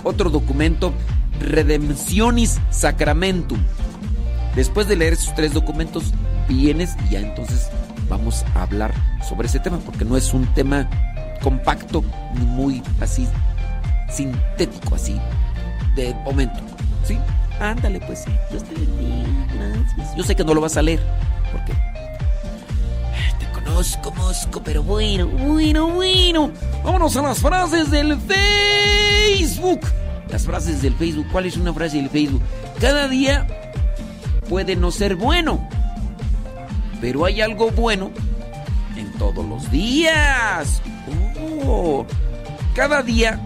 otro 0.04 0.30
documento, 0.30 0.94
Redemptionis 1.40 2.60
Sacramentum. 2.70 3.60
Después 4.56 4.90
de 4.90 4.98
leer 4.98 5.14
esos 5.14 5.34
tres 5.36 5.54
documentos, 5.54 6.14
vienes 6.50 6.98
y 7.08 7.14
ya 7.14 7.20
entonces 7.22 7.70
vamos 8.10 8.44
a 8.56 8.64
hablar 8.64 8.94
sobre 9.28 9.48
ese 9.48 9.62
tema, 9.62 9.78
porque 9.78 10.04
no 10.04 10.18
es 10.18 10.34
un 10.34 10.46
tema 10.54 10.90
compacto 11.42 12.04
ni 12.36 12.46
muy 12.46 12.84
así 13.00 13.26
sintético, 14.12 14.96
así 14.96 15.18
de 15.96 16.14
momento. 16.26 16.60
¿Sí? 17.06 17.18
Ándale, 17.62 18.02
pues 18.02 18.24
sí. 18.26 18.32
Dios 18.50 18.64
te 18.66 18.74
bendiga, 18.74 19.30
gracias. 19.56 20.18
Yo 20.18 20.24
sé 20.24 20.36
que 20.36 20.44
no 20.44 20.54
lo 20.54 20.60
vas 20.60 20.76
a 20.76 20.82
leer, 20.82 21.00
porque 21.54 21.72
conozco, 23.64 24.12
Mosco, 24.12 24.62
pero 24.64 24.84
bueno, 24.84 25.28
bueno, 25.28 25.88
bueno. 25.88 26.52
Vámonos 26.84 27.16
a 27.18 27.22
las 27.22 27.40
frases 27.40 27.90
del 27.92 28.18
Facebook. 28.20 29.82
Las 30.30 30.46
frases 30.46 30.82
del 30.82 30.94
Facebook. 30.96 31.28
¿Cuál 31.32 31.46
es 31.46 31.58
una 31.58 31.74
frase 31.74 31.98
del 31.98 32.10
Facebook? 32.10 32.42
Cada 32.80 33.08
día 33.08 33.48
puede 34.50 34.76
no 34.76 34.92
ser 34.92 35.16
bueno, 35.16 35.68
pero 37.00 37.26
hay 37.26 37.42
algo 37.42 37.72
bueno 37.72 38.12
en 38.98 39.12
todos 39.14 39.46
los 39.46 39.72
días. 39.72 40.82
Oh, 41.66 42.06
cada 42.76 43.02
día 43.02 43.40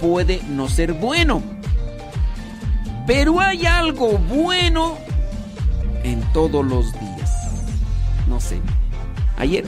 puede 0.00 0.42
no 0.48 0.68
ser 0.68 0.92
bueno, 0.92 1.42
pero 3.06 3.40
hay 3.40 3.66
algo 3.66 4.18
bueno 4.18 4.98
en 6.04 6.20
todos 6.32 6.64
los 6.64 6.92
días. 6.92 7.30
No 8.28 8.40
sé. 8.40 8.60
Ayer, 9.36 9.64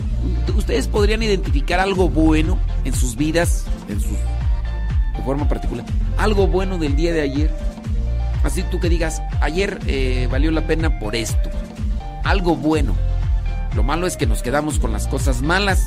¿ustedes 0.56 0.88
podrían 0.88 1.22
identificar 1.22 1.80
algo 1.80 2.08
bueno 2.08 2.58
en 2.84 2.94
sus 2.94 3.16
vidas, 3.16 3.64
en 3.88 4.00
sus, 4.00 4.12
de 4.12 5.22
forma 5.24 5.48
particular? 5.48 5.84
Algo 6.18 6.46
bueno 6.46 6.78
del 6.78 6.96
día 6.96 7.12
de 7.12 7.22
ayer. 7.22 7.50
Así 8.44 8.62
tú 8.70 8.78
que 8.78 8.88
digas, 8.88 9.22
ayer 9.40 9.80
eh, 9.86 10.28
valió 10.30 10.50
la 10.50 10.66
pena 10.66 10.98
por 10.98 11.16
esto. 11.16 11.50
Algo 12.24 12.56
bueno. 12.56 12.94
Lo 13.74 13.82
malo 13.82 14.06
es 14.06 14.16
que 14.16 14.26
nos 14.26 14.42
quedamos 14.42 14.78
con 14.78 14.92
las 14.92 15.08
cosas 15.08 15.42
malas. 15.42 15.82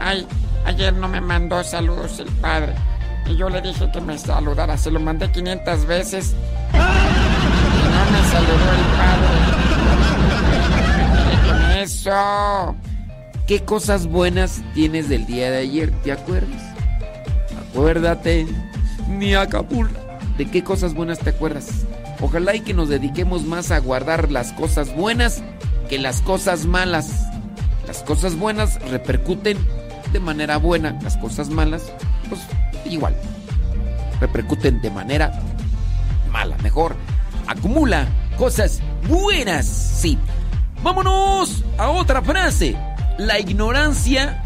Ay, 0.00 0.26
ayer 0.64 0.92
no 0.94 1.06
me 1.06 1.20
mandó 1.20 1.62
saludos 1.62 2.18
el 2.18 2.28
padre. 2.28 2.74
Y 3.26 3.36
yo 3.36 3.50
le 3.50 3.60
dije 3.60 3.90
que 3.92 4.00
me 4.00 4.18
saludara. 4.18 4.76
Se 4.78 4.90
lo 4.90 4.98
mandé 5.00 5.30
500 5.30 5.84
veces. 5.86 6.34
Y 6.72 6.76
no 6.76 8.04
me 8.10 8.22
saludó 8.30 8.72
el 8.72 8.84
padre. 11.68 11.82
Eso. 11.82 12.74
¿Qué 13.48 13.64
cosas 13.64 14.06
buenas 14.06 14.60
tienes 14.74 15.08
del 15.08 15.24
día 15.24 15.50
de 15.50 15.56
ayer? 15.56 15.90
¿Te 16.02 16.12
acuerdas? 16.12 16.62
Acuérdate, 17.70 18.46
ni 19.08 19.34
Acapulco. 19.34 19.98
¿De 20.36 20.50
qué 20.50 20.62
cosas 20.62 20.92
buenas 20.92 21.18
te 21.18 21.30
acuerdas? 21.30 21.86
Ojalá 22.20 22.54
y 22.54 22.60
que 22.60 22.74
nos 22.74 22.90
dediquemos 22.90 23.46
más 23.46 23.70
a 23.70 23.78
guardar 23.78 24.30
las 24.30 24.52
cosas 24.52 24.94
buenas 24.94 25.42
que 25.88 25.98
las 25.98 26.20
cosas 26.20 26.66
malas. 26.66 27.26
Las 27.86 28.02
cosas 28.02 28.36
buenas 28.36 28.82
repercuten 28.90 29.56
de 30.12 30.20
manera 30.20 30.58
buena, 30.58 30.98
las 31.02 31.16
cosas 31.16 31.48
malas, 31.48 31.90
pues 32.28 32.42
igual. 32.84 33.16
Repercuten 34.20 34.82
de 34.82 34.90
manera 34.90 35.32
mala, 36.30 36.58
mejor. 36.58 36.96
Acumula 37.46 38.08
cosas 38.36 38.82
buenas, 39.08 39.64
sí. 39.64 40.18
Vámonos 40.82 41.64
a 41.78 41.88
otra 41.88 42.20
frase. 42.20 42.76
La 43.18 43.38
ignorancia 43.40 44.42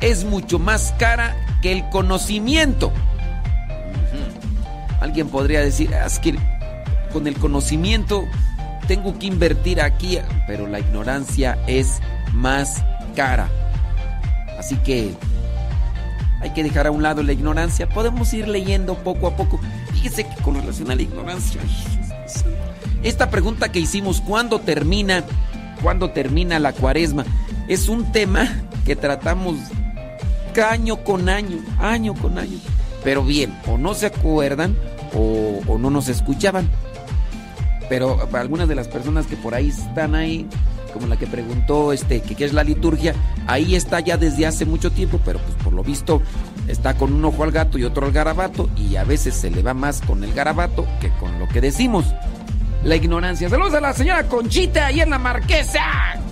es 0.00 0.24
mucho 0.24 0.58
más 0.58 0.94
cara 0.98 1.36
que 1.62 1.72
el 1.72 1.88
conocimiento. 1.90 2.92
Alguien 5.00 5.28
podría 5.28 5.60
decir, 5.60 5.94
"Ah, 5.94 6.06
es 6.06 6.18
que 6.18 6.34
con 7.12 7.26
el 7.26 7.36
conocimiento 7.36 8.24
tengo 8.88 9.18
que 9.18 9.26
invertir 9.26 9.80
aquí, 9.80 10.18
pero 10.46 10.66
la 10.66 10.80
ignorancia 10.80 11.58
es 11.66 12.00
más 12.32 12.82
cara. 13.14 13.48
Así 14.58 14.76
que 14.76 15.14
hay 16.40 16.50
que 16.50 16.62
dejar 16.62 16.86
a 16.86 16.90
un 16.90 17.02
lado 17.02 17.22
la 17.22 17.32
ignorancia. 17.32 17.88
Podemos 17.88 18.32
ir 18.34 18.48
leyendo 18.48 18.94
poco 18.96 19.26
a 19.26 19.36
poco. 19.36 19.60
Fíjese 19.92 20.26
que 20.26 20.42
con 20.42 20.54
relación 20.54 20.90
a 20.90 20.94
la 20.94 21.02
ignorancia, 21.02 21.60
esta 23.02 23.30
pregunta 23.30 23.70
que 23.70 23.80
hicimos, 23.80 24.20
¿cuándo 24.22 24.60
termina? 24.60 25.24
¿Cuándo 25.82 26.10
termina 26.10 26.58
la 26.58 26.72
cuaresma? 26.72 27.24
Es 27.68 27.88
un 27.88 28.12
tema 28.12 28.48
que 28.84 28.94
tratamos 28.96 29.56
año 30.62 31.02
con 31.02 31.28
año, 31.28 31.58
año 31.78 32.14
con 32.14 32.38
año. 32.38 32.58
Pero 33.02 33.24
bien, 33.24 33.56
o 33.66 33.78
no 33.78 33.94
se 33.94 34.06
acuerdan 34.06 34.76
o, 35.14 35.78
no 35.78 35.90
nos 35.90 36.08
escuchaban. 36.08 36.68
Pero 37.88 38.28
algunas 38.32 38.68
de 38.68 38.74
las 38.74 38.88
personas 38.88 39.26
que 39.26 39.36
por 39.36 39.54
ahí 39.54 39.68
están 39.68 40.14
ahí, 40.14 40.46
como 40.92 41.06
la 41.06 41.16
que 41.16 41.26
preguntó 41.26 41.92
este, 41.92 42.22
qué 42.22 42.44
es 42.44 42.52
la 42.52 42.64
liturgia, 42.64 43.14
ahí 43.46 43.74
está 43.74 44.00
ya 44.00 44.16
desde 44.16 44.46
hace 44.46 44.64
mucho 44.64 44.90
tiempo, 44.90 45.20
pero 45.24 45.38
pues 45.38 45.54
por 45.62 45.72
lo 45.72 45.82
visto 45.82 46.22
está 46.66 46.96
con 46.96 47.12
un 47.12 47.24
ojo 47.24 47.44
al 47.44 47.50
gato 47.50 47.76
y 47.76 47.84
otro 47.84 48.06
al 48.06 48.12
garabato, 48.12 48.70
y 48.76 48.96
a 48.96 49.04
veces 49.04 49.34
se 49.34 49.50
le 49.50 49.62
va 49.62 49.74
más 49.74 50.00
con 50.00 50.24
el 50.24 50.32
garabato 50.32 50.86
que 51.00 51.10
con 51.20 51.38
lo 51.38 51.46
que 51.48 51.60
decimos. 51.60 52.06
La 52.84 52.96
ignorancia. 52.96 53.48
Saludos 53.48 53.74
a 53.74 53.80
la 53.80 53.92
señora 53.92 54.28
Conchita 54.28 54.92
y 54.92 55.00
en 55.00 55.10
la 55.10 55.18
marquesa. 55.18 56.23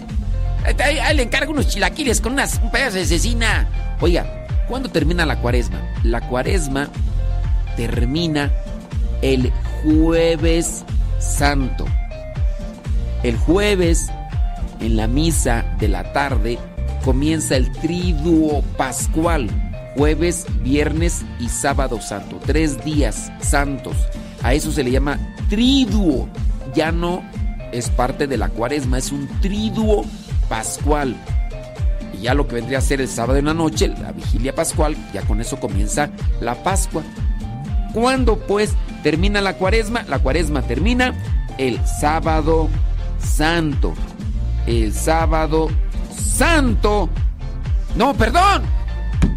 Ahí, 0.65 1.17
le 1.17 1.23
encargo 1.23 1.53
unos 1.53 1.69
chilaquiles 1.69 2.21
con 2.21 2.35
unas, 2.35 2.61
un 2.63 2.71
pedazo 2.71 2.97
de 2.97 3.07
cecina. 3.07 3.69
Oiga, 4.01 4.47
¿cuándo 4.69 4.89
termina 4.89 5.27
la 5.27 5.41
cuaresma? 5.41 5.81
La 6.05 6.21
cuaresma 6.29 6.89
termina 7.77 8.51
el 9.23 9.53
jueves 9.83 10.85
santo. 11.19 11.85
El 13.23 13.37
jueves, 13.37 14.09
en 14.81 14.97
la 14.97 15.07
misa 15.07 15.65
de 15.79 15.89
la 15.89 16.13
tarde, 16.13 16.59
comienza 17.05 17.57
el 17.57 17.71
triduo 17.73 18.63
pascual. 18.77 19.49
Jueves, 19.97 20.47
viernes 20.63 21.23
y 21.39 21.49
sábado 21.49 22.01
santo. 22.01 22.41
Tres 22.47 22.83
días 22.85 23.31
santos. 23.41 23.97
A 24.43 24.55
eso 24.55 24.73
se 24.73 24.83
le 24.83 24.91
llama 24.91 25.19
triduo. 25.49 26.29
Ya 26.75 26.91
no 26.91 27.23
es 27.73 27.91
parte 27.91 28.27
de 28.27 28.37
la 28.37 28.49
cuaresma, 28.49 28.99
es 28.99 29.13
un 29.13 29.29
triduo 29.41 30.05
pascual. 30.53 31.17
Y 32.13 32.25
ya 32.25 32.35
lo 32.35 32.47
que 32.47 32.57
vendría 32.57 32.77
a 32.77 32.83
ser 32.83 33.01
el 33.01 33.09
sábado 33.09 33.39
en 33.39 33.47
la 33.47 33.55
noche, 33.55 33.89
la 33.89 34.13
vigilia 34.13 34.55
pascual, 34.55 34.95
ya 35.15 35.23
con 35.23 35.41
eso 35.41 35.59
comienza 35.59 36.11
la 36.43 36.63
Pascua. 36.63 37.03
¿Cuándo 37.95 38.37
pues 38.37 38.75
termina 39.03 39.41
la 39.41 39.55
cuaresma? 39.55 40.03
La 40.11 40.19
cuaresma 40.19 40.61
termina 40.61 41.15
el 41.57 41.81
sábado 41.87 42.69
santo. 43.19 43.95
El 44.67 44.93
sábado 44.93 45.71
santo. 46.15 47.09
No, 47.97 48.13
perdón. 48.13 48.63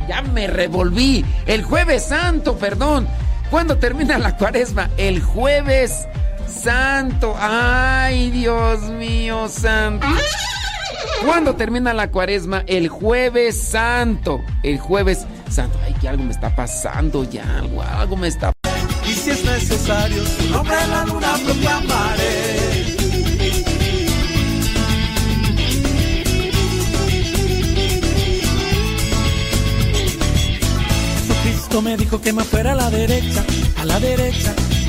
Ya 0.10 0.22
me 0.22 0.48
revolví. 0.48 1.24
El 1.46 1.64
jueves 1.64 2.04
santo, 2.04 2.58
perdón. 2.58 3.08
¿Cuándo 3.50 3.78
termina 3.78 4.18
la 4.18 4.36
cuaresma? 4.36 4.90
El 4.98 5.22
jueves 5.22 6.10
santo. 6.46 7.38
Ay, 7.40 8.32
Dios 8.32 8.82
mío 8.90 9.48
santo. 9.48 10.08
¿Cuándo 11.26 11.56
termina 11.56 11.94
la 11.94 12.12
cuaresma? 12.12 12.64
El 12.68 12.88
jueves 12.88 13.62
santo. 13.62 14.42
El 14.64 14.80
jueves 14.80 15.26
santo. 15.50 15.78
Ay, 15.84 15.94
que 16.00 16.08
algo 16.08 16.24
me 16.24 16.32
está 16.32 16.56
pasando 16.56 17.24
ya. 17.24 17.60
Algo, 17.60 17.82
algo 17.82 18.16
me 18.16 18.28
está 18.28 18.52
Y 19.08 19.12
si 19.14 19.32
es 19.32 19.44
necesario, 19.46 20.26
su 20.26 20.50
nombre 20.50 20.76
la 20.88 21.06
luna 21.06 21.36
proclamaré. 21.46 22.96
Jesucristo 31.28 31.82
me 31.82 31.98
dijo 31.98 32.22
que 32.22 32.34
me 32.34 32.44
fuera 32.44 32.74
a 32.74 32.76
la 32.76 32.90
derecha, 32.90 33.44
a 33.78 33.86
la 33.86 34.00
derecha, 34.00 34.54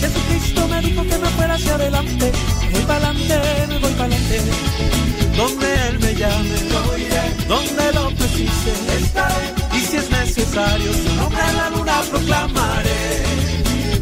Jesucristo 0.00 0.68
me 0.68 0.80
dijo 0.80 1.02
que 1.02 1.18
me 1.18 1.28
fuera 1.30 1.54
hacia 1.54 1.74
adelante, 1.74 2.32
me 2.62 2.70
voy 2.70 2.82
para 2.82 3.08
adelante, 3.08 3.66
me 3.68 3.78
voy 3.78 3.92
para. 3.92 4.16
Donde 5.36 5.88
Él 5.88 5.98
me 5.98 6.14
llame, 6.14 6.58
yo 6.70 6.96
iré. 6.96 7.46
Donde 7.46 7.92
lo 7.92 8.10
precise, 8.16 8.72
estaré. 8.98 9.52
Y 9.74 9.80
si 9.80 9.96
es 9.96 10.10
necesario, 10.10 10.92
su 10.92 11.14
nombre 11.14 11.40
en 11.48 11.56
la 11.56 11.70
luna 11.70 12.00
proclamaré. 12.10 13.22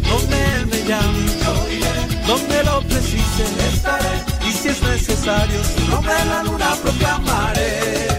Donde 0.09 0.45
Él 0.55 0.67
me 0.67 0.83
llame, 0.85 1.27
yo 1.43 1.73
iré. 1.73 2.27
Donde 2.27 2.65
lo 2.65 2.81
precise, 2.83 3.45
estaré. 3.73 4.15
Y 4.49 4.53
si 4.53 4.69
es 4.69 4.83
necesario, 4.83 5.61
su 5.65 5.91
nombre 5.91 6.13
en 6.21 6.29
la 6.29 6.43
luna 6.45 6.77
proclamaré. 6.83 8.14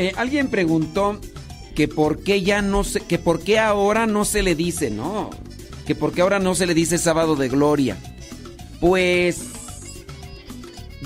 Eh, 0.00 0.14
alguien 0.16 0.48
preguntó 0.48 1.20
que 1.74 1.86
por 1.86 2.20
qué 2.20 2.40
ya 2.40 2.62
no 2.62 2.84
se, 2.84 3.00
que 3.00 3.18
por 3.18 3.40
qué 3.40 3.58
ahora 3.58 4.06
no 4.06 4.24
se 4.24 4.42
le 4.42 4.54
dice, 4.54 4.90
no, 4.90 5.28
que 5.84 5.94
por 5.94 6.12
qué 6.14 6.22
ahora 6.22 6.38
no 6.38 6.54
se 6.54 6.66
le 6.66 6.72
dice 6.72 6.96
sábado 6.96 7.36
de 7.36 7.50
gloria. 7.50 7.98
Pues 8.80 9.42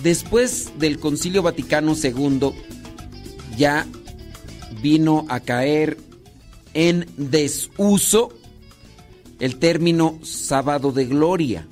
después 0.00 0.78
del 0.78 1.00
Concilio 1.00 1.42
Vaticano 1.42 1.96
II 2.00 2.52
ya 3.56 3.84
vino 4.80 5.26
a 5.28 5.40
caer 5.40 5.96
en 6.72 7.08
desuso 7.16 8.28
el 9.40 9.56
término 9.56 10.20
sábado 10.22 10.92
de 10.92 11.06
gloria. 11.06 11.66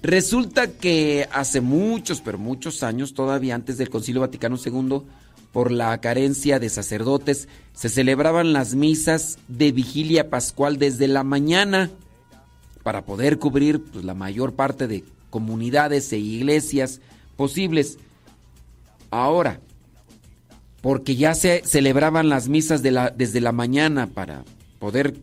Resulta 0.00 0.70
que 0.70 1.28
hace 1.32 1.60
muchos, 1.60 2.20
pero 2.20 2.38
muchos 2.38 2.84
años, 2.84 3.14
todavía 3.14 3.56
antes 3.56 3.78
del 3.78 3.90
Concilio 3.90 4.20
Vaticano 4.20 4.56
II, 4.64 5.02
por 5.52 5.72
la 5.72 5.98
carencia 6.00 6.58
de 6.58 6.68
sacerdotes, 6.68 7.48
se 7.72 7.88
celebraban 7.88 8.52
las 8.52 8.74
misas 8.74 9.38
de 9.48 9.72
vigilia 9.72 10.30
pascual 10.30 10.78
desde 10.78 11.08
la 11.08 11.24
mañana 11.24 11.90
para 12.82 13.04
poder 13.04 13.38
cubrir 13.38 13.82
pues, 13.82 14.04
la 14.04 14.14
mayor 14.14 14.54
parte 14.54 14.86
de 14.86 15.04
comunidades 15.30 16.12
e 16.12 16.18
iglesias 16.18 17.00
posibles. 17.36 17.98
Ahora, 19.10 19.60
porque 20.80 21.16
ya 21.16 21.34
se 21.34 21.62
celebraban 21.64 22.28
las 22.28 22.48
misas 22.48 22.82
la- 22.82 23.10
desde 23.10 23.40
la 23.40 23.52
mañana 23.52 24.06
para 24.06 24.44
poder 24.78 25.14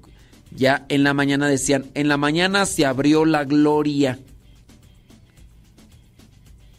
ya 0.55 0.85
en 0.89 1.03
la 1.03 1.13
mañana 1.13 1.47
decían, 1.47 1.85
en 1.93 2.07
la 2.07 2.17
mañana 2.17 2.65
se 2.65 2.85
abrió 2.85 3.25
la 3.25 3.43
gloria. 3.43 4.19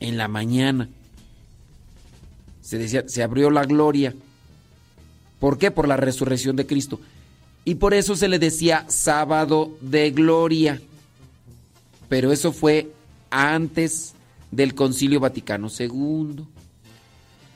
En 0.00 0.16
la 0.16 0.28
mañana. 0.28 0.88
Se 2.66 2.78
decía, 2.78 3.04
se 3.06 3.22
abrió 3.22 3.48
la 3.52 3.64
gloria. 3.64 4.12
¿Por 5.38 5.56
qué? 5.56 5.70
Por 5.70 5.86
la 5.86 5.96
resurrección 5.96 6.56
de 6.56 6.66
Cristo. 6.66 6.98
Y 7.64 7.76
por 7.76 7.94
eso 7.94 8.16
se 8.16 8.26
le 8.26 8.40
decía 8.40 8.84
sábado 8.88 9.70
de 9.80 10.10
gloria. 10.10 10.82
Pero 12.08 12.32
eso 12.32 12.50
fue 12.52 12.90
antes 13.30 14.14
del 14.50 14.74
Concilio 14.74 15.20
Vaticano 15.20 15.68
II. 15.78 16.44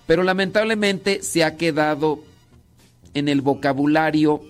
Pero 0.07 0.23
lamentablemente 0.23 1.25
se 1.25 1.43
ha 1.43 1.57
quedado 1.57 2.23
en 3.13 3.29
el 3.29 3.41
vocabulario 3.41 4.43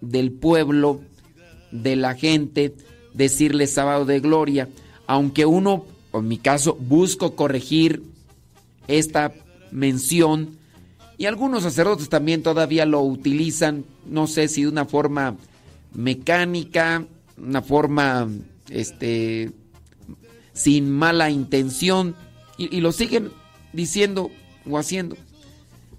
del 0.00 0.32
pueblo, 0.32 1.02
de 1.70 1.94
la 1.94 2.16
gente, 2.16 2.74
decirle 3.14 3.68
sábado 3.68 4.06
de 4.06 4.18
gloria. 4.18 4.68
Aunque 5.06 5.46
uno, 5.46 5.84
en 6.14 6.26
mi 6.26 6.38
caso, 6.38 6.76
busco 6.80 7.36
corregir 7.36 8.02
esta 8.88 9.32
mención 9.70 10.58
y 11.18 11.26
algunos 11.26 11.64
sacerdotes 11.64 12.08
también 12.08 12.42
todavía 12.42 12.86
lo 12.86 13.02
utilizan, 13.02 13.84
no 14.06 14.26
sé 14.26 14.46
si 14.48 14.62
de 14.62 14.68
una 14.68 14.84
forma 14.84 15.36
mecánica, 15.92 17.04
una 17.36 17.60
forma 17.60 18.28
este 18.70 19.50
sin 20.52 20.90
mala 20.90 21.30
intención 21.30 22.14
y, 22.56 22.76
y 22.76 22.80
lo 22.80 22.92
siguen 22.92 23.30
diciendo 23.72 24.30
o 24.68 24.78
haciendo. 24.78 25.16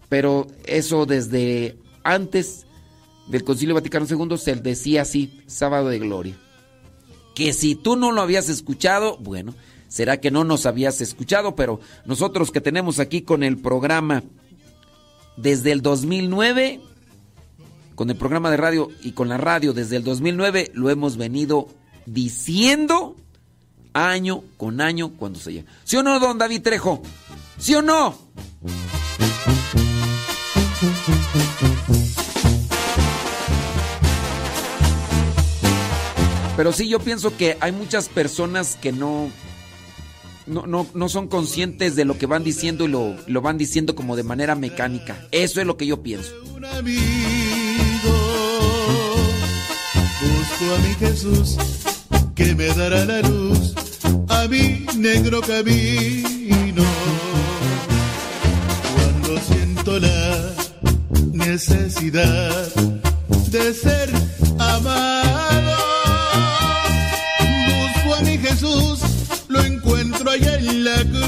Pero 0.07 0.47
eso 0.65 1.05
desde 1.05 1.78
antes 2.03 2.65
del 3.28 3.43
Concilio 3.43 3.76
Vaticano 3.76 4.07
II 4.09 4.38
se 4.38 4.55
decía 4.55 5.03
así, 5.03 5.41
sábado 5.47 5.89
de 5.89 5.99
gloria. 5.99 6.38
Que 7.36 7.53
si 7.53 7.76
tú 7.76 7.95
no 7.95 8.11
lo 8.11 8.22
habías 8.22 8.49
escuchado, 8.49 9.17
bueno, 9.17 9.53
será 9.90 10.22
que 10.22 10.32
no 10.32 10.46
nos 10.46 10.66
habías 10.66 11.02
escuchado, 11.02 11.56
pero 11.56 11.82
nosotros 12.06 12.52
que 12.52 12.62
tenemos 12.62 13.00
aquí 13.00 13.24
con 13.24 13.44
el 13.44 13.58
programa 13.58 14.24
desde 15.36 15.74
el 15.74 15.82
2009, 15.82 16.80
con 17.96 18.10
el 18.10 18.16
programa 18.16 18.50
de 18.50 18.58
radio 18.58 18.88
y 19.02 19.12
con 19.12 19.28
la 19.28 19.38
radio 19.38 19.74
desde 19.74 19.98
el 19.98 20.06
2009, 20.06 20.72
lo 20.74 20.90
hemos 20.90 21.18
venido 21.18 21.68
diciendo 22.06 23.18
año 23.94 24.44
con 24.56 24.80
año 24.80 25.12
cuando 25.18 25.40
se 25.40 25.52
llega. 25.52 25.72
¿Sí 25.84 25.98
o 25.98 26.04
no, 26.04 26.20
don 26.20 26.38
David 26.38 26.62
Trejo? 26.62 27.02
¿Sí 27.58 27.76
o 27.76 27.82
no? 27.82 28.16
Pero 36.56 36.74
sí, 36.74 36.90
yo 36.90 37.00
pienso 37.00 37.38
que 37.38 37.58
hay 37.62 37.72
muchas 37.72 38.10
personas 38.10 38.78
que 38.82 38.92
no, 38.92 39.30
no, 40.50 40.68
no, 40.68 40.88
no 40.93 41.10
son 41.10 41.28
conscientes 41.28 41.95
de 41.95 42.06
lo 42.06 42.18
que 42.18 42.26
van 42.26 42.43
diciendo 42.43 42.86
y 42.86 42.88
lo, 42.88 43.16
lo 43.28 43.41
van 43.41 43.58
diciendo 43.58 43.95
como 43.95 44.16
de 44.16 44.24
manera 44.24 44.56
mecánica. 44.56 45.28
Eso 45.32 45.62
es 45.62 45.68
lo 45.68 45.78
que 45.78 45.86
yo 45.86 46.02
pienso. 46.02 46.34
un 46.56 46.66
amigo. 46.66 47.00
Busco 50.22 50.76
a 50.76 50.80
mi 50.80 50.93
Jesús 50.95 51.58
que 52.36 52.56
me 52.56 52.68
dará 52.68 53.06
la 53.06 53.22
luz 53.22 53.74
a 54.30 54.47
mi 54.47 54.86
negro 54.97 55.41
camino. 55.41 56.84
Cuando 58.95 59.41
siento 59.41 60.00
la 60.00 60.54
necesidad 61.34 62.68
de 63.52 63.74
ser 63.74 64.10
amado, 64.58 65.49
la 70.90 71.04
cruz. 71.04 71.18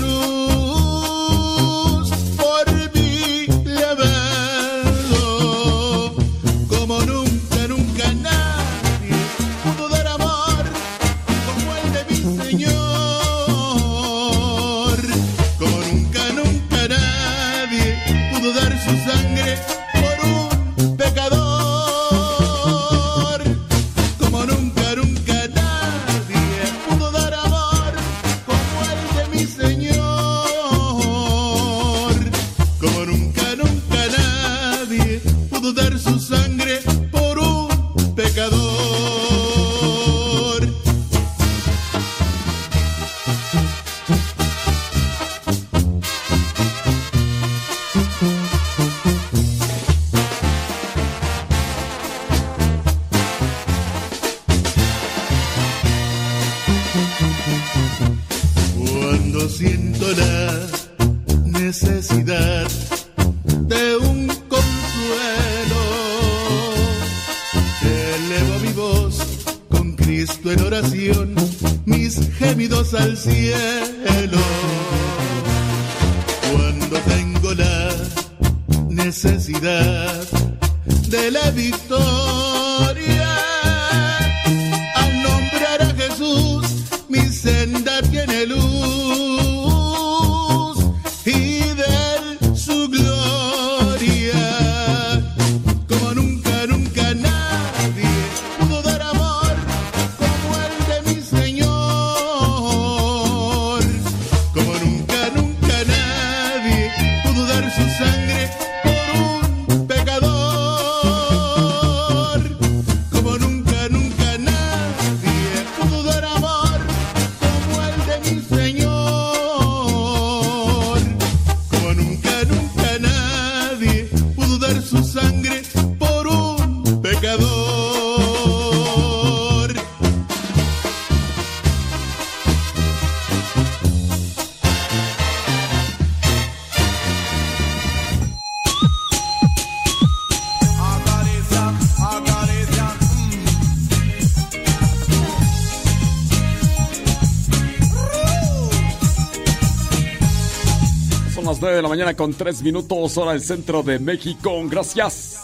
Con 152.16 152.34
3 152.34 152.62
minutos, 152.64 153.18
hora 153.18 153.32
del 153.34 153.42
centro 153.42 153.84
de 153.84 154.00
México. 154.00 154.52
Gracias. 154.68 155.38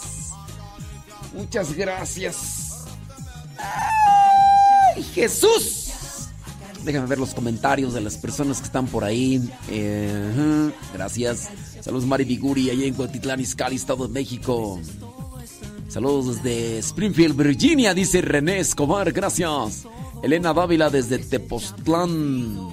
Muchas 1.34 1.74
gracias. 1.74 2.86
¡Ay, 4.96 5.04
Jesús! 5.04 5.84
Déjame 6.84 7.08
ver 7.08 7.20
los 7.20 7.34
comentarios 7.34 7.94
de 7.94 8.02
las 8.02 8.18
personas 8.18 8.60
que 8.60 8.66
están 8.66 8.88
por 8.88 9.04
ahí. 9.04 9.42
Eh, 9.70 10.72
gracias. 10.94 11.50
Saludos 11.82 12.06
Mari 12.06 12.24
Biguri, 12.24 12.70
allá 12.70 12.86
en 12.86 12.94
Cuautitlán, 12.94 13.40
Izcalli, 13.40 13.76
Estado 13.76 14.08
de 14.08 14.14
México. 14.14 14.80
Saludos 15.90 16.44
desde 16.44 16.80
Springfield, 16.80 17.36
Virginia, 17.36 17.94
dice 17.94 18.22
René 18.22 18.60
Escobar, 18.60 19.12
gracias. 19.12 19.86
Elena 20.22 20.54
Dávila 20.54 20.90
desde 20.90 21.18
Tepoztlán, 21.18 22.70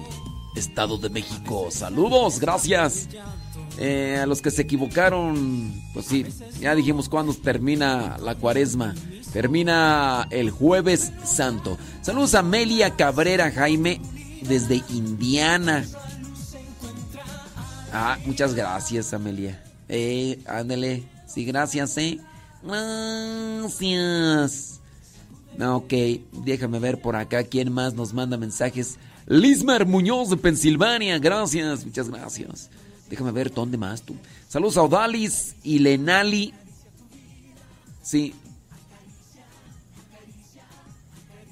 Estado 0.55 0.97
de 0.97 1.09
México. 1.09 1.67
Saludos, 1.69 2.39
gracias. 2.39 3.07
Eh, 3.77 4.19
a 4.21 4.25
los 4.25 4.41
que 4.41 4.51
se 4.51 4.61
equivocaron, 4.61 5.73
pues 5.93 6.05
sí, 6.05 6.25
ya 6.61 6.73
dijimos 6.75 7.09
cuándo 7.09 7.33
termina 7.33 8.17
la 8.19 8.35
cuaresma. 8.35 8.95
Termina 9.33 10.27
el 10.29 10.49
jueves 10.49 11.11
santo. 11.25 11.77
Saludos 12.01 12.35
a 12.35 12.39
Amelia 12.39 12.95
Cabrera 12.95 13.51
Jaime 13.51 13.99
desde 14.47 14.81
Indiana. 14.89 15.85
Ah, 17.91 18.17
muchas 18.25 18.53
gracias, 18.53 19.13
Amelia. 19.13 19.61
Eh, 19.89 20.39
ándale. 20.45 21.03
Sí, 21.27 21.43
gracias, 21.43 21.97
eh. 21.97 22.19
Gracias. 22.63 24.75
Ok, 25.61 25.93
déjame 26.43 26.79
ver 26.79 27.01
por 27.01 27.15
acá 27.15 27.43
quién 27.43 27.71
más 27.71 27.93
nos 27.93 28.13
manda 28.13 28.37
mensajes. 28.37 28.97
Lismar 29.27 29.85
Muñoz 29.85 30.29
de 30.29 30.37
Pensilvania, 30.37 31.17
gracias, 31.19 31.85
muchas 31.85 32.09
gracias. 32.09 32.69
Déjame 33.09 33.31
ver 33.31 33.53
dónde 33.53 33.77
más 33.77 34.01
tú. 34.01 34.15
Saludos 34.47 34.77
a 34.77 34.83
Odalis 34.83 35.55
y 35.63 35.79
Lenali. 35.79 36.53
Sí. 38.01 38.33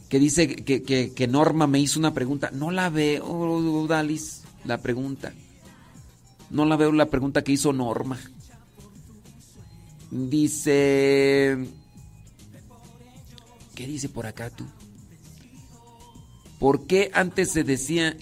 Que 0.10 0.20
dice 0.20 0.48
que, 0.48 1.28
Norma 1.28 1.68
me 1.68 1.80
hizo 1.80 2.00
una 2.00 2.14
pregunta. 2.14 2.52
No 2.52 2.72
la 2.72 2.90
veo, 2.90 3.26
Odalis, 3.26 4.44
la 4.66 4.80
pregunta. 4.80 5.34
No 6.50 6.66
la 6.66 6.76
veo 6.76 6.92
la 6.92 7.08
pregunta 7.08 7.44
que 7.44 7.54
hizo 7.54 7.74
Norma. 7.74 8.20
Dice... 10.12 11.68
¿Qué 13.74 13.88
dice 13.88 14.08
por 14.10 14.28
acá 14.28 14.52
tú? 14.52 14.66
¿Por 16.60 16.86
qué 16.86 17.10
antes 17.14 17.50
se 17.50 17.64
decía... 17.64 18.16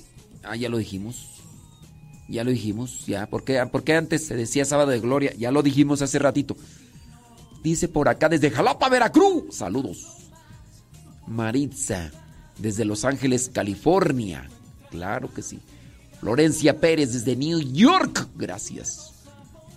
Ah, 0.43 0.55
ya 0.55 0.69
lo 0.69 0.77
dijimos. 0.77 1.30
Ya 2.31 2.45
lo 2.45 2.51
dijimos, 2.51 3.05
ya. 3.05 3.27
¿Por 3.27 3.43
qué, 3.43 3.59
antes 3.59 4.25
se 4.25 4.37
decía 4.37 4.63
sábado 4.63 4.89
de 4.91 5.01
gloria? 5.01 5.33
Ya 5.37 5.51
lo 5.51 5.61
dijimos 5.61 6.01
hace 6.01 6.17
ratito. 6.17 6.55
Dice 7.61 7.89
por 7.89 8.07
acá 8.07 8.29
desde 8.29 8.49
Jalapa, 8.49 8.87
Veracruz. 8.87 9.53
Saludos. 9.53 10.07
Maritza, 11.27 12.09
desde 12.57 12.85
Los 12.85 13.03
Ángeles, 13.03 13.51
California. 13.53 14.49
Claro 14.89 15.33
que 15.33 15.41
sí. 15.41 15.59
Florencia 16.21 16.79
Pérez 16.79 17.11
desde 17.11 17.35
New 17.35 17.59
York. 17.59 18.29
Gracias. 18.37 19.11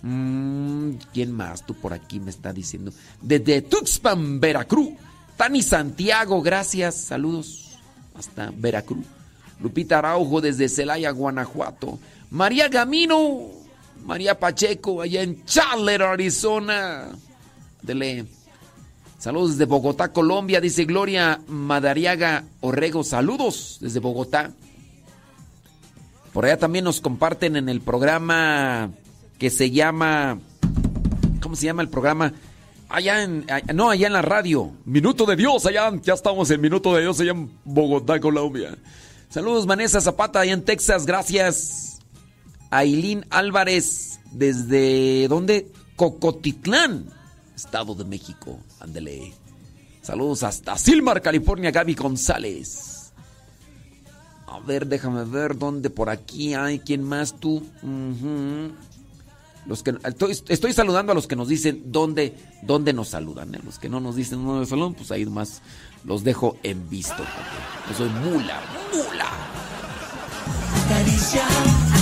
Mm, 0.01 0.91
¿Quién 1.13 1.33
más? 1.33 1.65
Tú 1.65 1.73
por 1.73 1.91
aquí 1.91 2.21
me 2.21 2.31
está 2.31 2.53
diciendo. 2.53 2.93
Desde 3.21 3.63
Tuxpan, 3.63 4.39
Veracruz. 4.39 4.93
Tani 5.35 5.61
Santiago, 5.61 6.41
gracias. 6.41 6.95
Saludos. 6.95 7.77
Hasta 8.15 8.53
Veracruz. 8.55 9.05
Lupita 9.59 9.99
Araujo 9.99 10.39
desde 10.39 10.69
Celaya, 10.69 11.11
Guanajuato. 11.11 11.99
María 12.35 12.67
Gamino. 12.67 13.47
María 14.05 14.37
Pacheco, 14.37 15.01
allá 15.01 15.23
en 15.23 15.45
Chandler, 15.45 16.03
Arizona. 16.03 17.07
Dele. 17.81 18.25
Saludos 19.17 19.51
desde 19.51 19.63
Bogotá, 19.63 20.11
Colombia. 20.11 20.59
Dice 20.59 20.83
Gloria 20.83 21.39
Madariaga 21.47 22.43
Orrego. 22.59 23.05
Saludos 23.05 23.77
desde 23.79 24.01
Bogotá. 24.01 24.51
Por 26.33 26.43
allá 26.43 26.57
también 26.57 26.83
nos 26.83 26.99
comparten 26.99 27.55
en 27.55 27.69
el 27.69 27.79
programa 27.79 28.91
que 29.39 29.49
se 29.49 29.71
llama. 29.71 30.37
¿Cómo 31.41 31.55
se 31.55 31.67
llama 31.67 31.83
el 31.83 31.89
programa? 31.89 32.33
Allá 32.89 33.23
en. 33.23 33.45
no, 33.73 33.91
allá 33.91 34.07
en 34.07 34.13
la 34.13 34.21
radio. 34.21 34.71
Minuto 34.83 35.25
de 35.25 35.37
Dios, 35.37 35.65
allá. 35.65 35.89
Ya 36.03 36.13
estamos 36.13 36.51
en 36.51 36.59
Minuto 36.59 36.93
de 36.95 37.03
Dios, 37.03 37.17
allá 37.21 37.31
en 37.31 37.49
Bogotá, 37.63 38.19
Colombia. 38.19 38.77
Saludos, 39.29 39.65
Vanessa 39.65 40.01
Zapata, 40.01 40.41
allá 40.41 40.51
en 40.51 40.65
Texas, 40.65 41.05
gracias. 41.05 41.94
Ailín 42.77 43.25
Álvarez, 43.29 44.19
desde. 44.31 45.27
¿Dónde? 45.27 45.71
Cocotitlán, 45.95 47.05
Estado 47.55 47.95
de 47.95 48.05
México. 48.05 48.59
Ándele. 48.79 49.33
Saludos 50.01 50.43
hasta 50.43 50.77
Silmar, 50.77 51.21
California, 51.21 51.71
Gaby 51.71 51.95
González. 51.95 53.13
A 54.47 54.59
ver, 54.59 54.87
déjame 54.87 55.23
ver 55.23 55.57
dónde 55.57 55.89
por 55.89 56.09
aquí 56.09 56.53
hay. 56.53 56.79
¿Quién 56.79 57.03
más 57.03 57.39
tú? 57.39 57.65
Los 59.65 59.81
que, 59.81 59.95
estoy, 60.49 60.73
saludando 60.73 61.11
a 61.11 61.15
los 61.15 61.27
que 61.27 61.35
nos 61.35 61.47
dicen 61.47 61.83
dónde, 61.85 62.35
dónde 62.61 62.93
nos 62.93 63.09
saludan. 63.09 63.55
¿eh? 63.55 63.61
Los 63.65 63.79
que 63.79 63.89
no 63.89 63.99
nos 63.99 64.15
dicen 64.15 64.45
dónde 64.45 64.59
nos 64.59 64.69
saludan, 64.69 64.93
pues 64.93 65.11
ahí 65.11 65.25
más 65.25 65.61
los 66.03 66.23
dejo 66.23 66.57
en 66.61 66.87
visto. 66.89 67.23
Yo 67.89 67.95
soy 67.97 68.09
mula, 68.09 68.61
mula. 68.93 69.31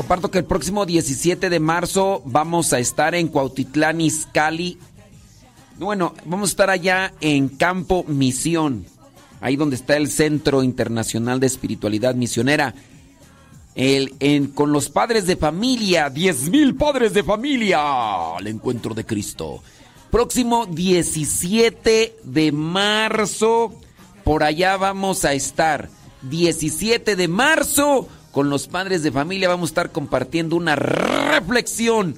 Comparto 0.00 0.30
que 0.30 0.38
el 0.38 0.46
próximo 0.46 0.86
17 0.86 1.50
de 1.50 1.60
marzo 1.60 2.22
vamos 2.24 2.72
a 2.72 2.78
estar 2.78 3.14
en 3.14 3.28
Cuautitlán, 3.28 4.00
Izcalli. 4.00 4.78
Bueno, 5.78 6.14
vamos 6.24 6.48
a 6.48 6.52
estar 6.52 6.70
allá 6.70 7.12
en 7.20 7.50
Campo 7.50 8.06
Misión, 8.08 8.86
ahí 9.42 9.56
donde 9.56 9.76
está 9.76 9.98
el 9.98 10.10
Centro 10.10 10.62
Internacional 10.62 11.38
de 11.38 11.48
Espiritualidad 11.48 12.14
Misionera. 12.14 12.74
El, 13.74 14.14
con 14.54 14.72
los 14.72 14.88
padres 14.88 15.26
de 15.26 15.36
familia, 15.36 16.08
10 16.08 16.48
mil 16.48 16.76
padres 16.76 17.12
de 17.12 17.22
familia, 17.22 18.36
al 18.38 18.46
encuentro 18.46 18.94
de 18.94 19.04
Cristo. 19.04 19.62
Próximo 20.10 20.64
17 20.64 22.16
de 22.24 22.52
marzo, 22.52 23.74
por 24.24 24.44
allá 24.44 24.78
vamos 24.78 25.26
a 25.26 25.34
estar. 25.34 25.90
17 26.22 27.16
de 27.16 27.28
marzo, 27.28 28.08
con 28.32 28.50
los 28.50 28.68
padres 28.68 29.02
de 29.02 29.12
familia 29.12 29.48
vamos 29.48 29.70
a 29.70 29.72
estar 29.72 29.92
compartiendo 29.92 30.56
una 30.56 30.76
reflexión. 30.76 32.16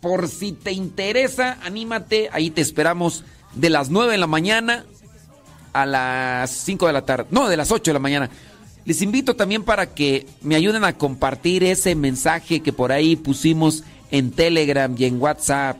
Por 0.00 0.28
si 0.28 0.52
te 0.52 0.72
interesa, 0.72 1.58
anímate, 1.62 2.28
ahí 2.32 2.50
te 2.50 2.60
esperamos 2.60 3.24
de 3.54 3.70
las 3.70 3.90
9 3.90 4.12
de 4.12 4.18
la 4.18 4.26
mañana 4.26 4.84
a 5.72 5.86
las 5.86 6.50
5 6.50 6.86
de 6.86 6.92
la 6.92 7.04
tarde. 7.04 7.26
No, 7.30 7.48
de 7.48 7.56
las 7.56 7.70
8 7.70 7.90
de 7.90 7.92
la 7.92 7.98
mañana. 7.98 8.30
Les 8.84 9.00
invito 9.00 9.36
también 9.36 9.62
para 9.62 9.94
que 9.94 10.26
me 10.40 10.56
ayuden 10.56 10.84
a 10.84 10.94
compartir 10.94 11.62
ese 11.62 11.94
mensaje 11.94 12.60
que 12.60 12.72
por 12.72 12.90
ahí 12.90 13.14
pusimos 13.14 13.84
en 14.10 14.32
Telegram 14.32 14.92
y 14.98 15.04
en 15.04 15.20
WhatsApp. 15.20 15.78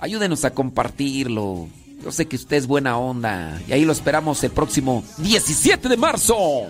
Ayúdenos 0.00 0.44
a 0.44 0.50
compartirlo. 0.50 1.68
Yo 2.02 2.10
sé 2.10 2.26
que 2.26 2.36
usted 2.36 2.56
es 2.56 2.66
buena 2.66 2.96
onda. 2.96 3.60
Y 3.68 3.72
ahí 3.72 3.84
lo 3.84 3.92
esperamos 3.92 4.42
el 4.42 4.50
próximo 4.50 5.04
17 5.18 5.88
de 5.88 5.96
marzo. 5.96 6.66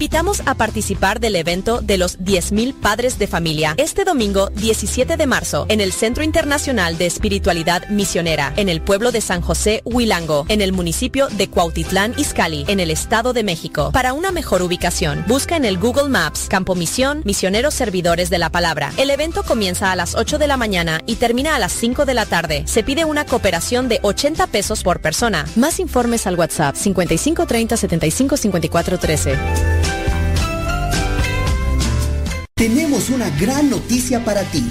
Invitamos 0.00 0.40
a 0.46 0.54
participar 0.54 1.20
del 1.20 1.36
evento 1.36 1.82
de 1.82 1.98
los 1.98 2.18
10.000 2.20 2.72
Padres 2.72 3.18
de 3.18 3.26
Familia 3.26 3.74
este 3.76 4.04
domingo 4.04 4.48
17 4.48 5.18
de 5.18 5.26
marzo 5.26 5.66
en 5.68 5.82
el 5.82 5.92
Centro 5.92 6.24
Internacional 6.24 6.96
de 6.96 7.04
Espiritualidad 7.04 7.86
Misionera 7.90 8.54
en 8.56 8.70
el 8.70 8.80
pueblo 8.80 9.12
de 9.12 9.20
San 9.20 9.42
José 9.42 9.82
Huilango, 9.84 10.46
en 10.48 10.62
el 10.62 10.72
municipio 10.72 11.28
de 11.28 11.50
Cuautitlán 11.50 12.14
Izcalli, 12.16 12.64
en 12.66 12.80
el 12.80 12.90
Estado 12.90 13.34
de 13.34 13.42
México. 13.42 13.90
Para 13.92 14.14
una 14.14 14.32
mejor 14.32 14.62
ubicación, 14.62 15.22
busca 15.28 15.56
en 15.56 15.66
el 15.66 15.76
Google 15.76 16.08
Maps 16.08 16.46
Campo 16.48 16.74
Misión 16.74 17.20
Misioneros 17.26 17.74
Servidores 17.74 18.30
de 18.30 18.38
la 18.38 18.48
Palabra. 18.48 18.94
El 18.96 19.10
evento 19.10 19.42
comienza 19.42 19.92
a 19.92 19.96
las 19.96 20.14
8 20.14 20.38
de 20.38 20.46
la 20.46 20.56
mañana 20.56 21.02
y 21.04 21.16
termina 21.16 21.56
a 21.56 21.58
las 21.58 21.72
5 21.72 22.06
de 22.06 22.14
la 22.14 22.24
tarde. 22.24 22.62
Se 22.64 22.82
pide 22.82 23.04
una 23.04 23.26
cooperación 23.26 23.90
de 23.90 24.00
80 24.02 24.46
pesos 24.46 24.82
por 24.82 25.02
persona. 25.02 25.44
Más 25.56 25.78
informes 25.78 26.26
al 26.26 26.36
WhatsApp 26.36 26.74
5530 26.74 27.76
75 27.76 28.36
54 28.38 28.98
13. 28.98 29.89
Tenemos 32.60 33.08
una 33.08 33.30
gran 33.38 33.70
noticia 33.70 34.22
para 34.22 34.42
ti. 34.42 34.62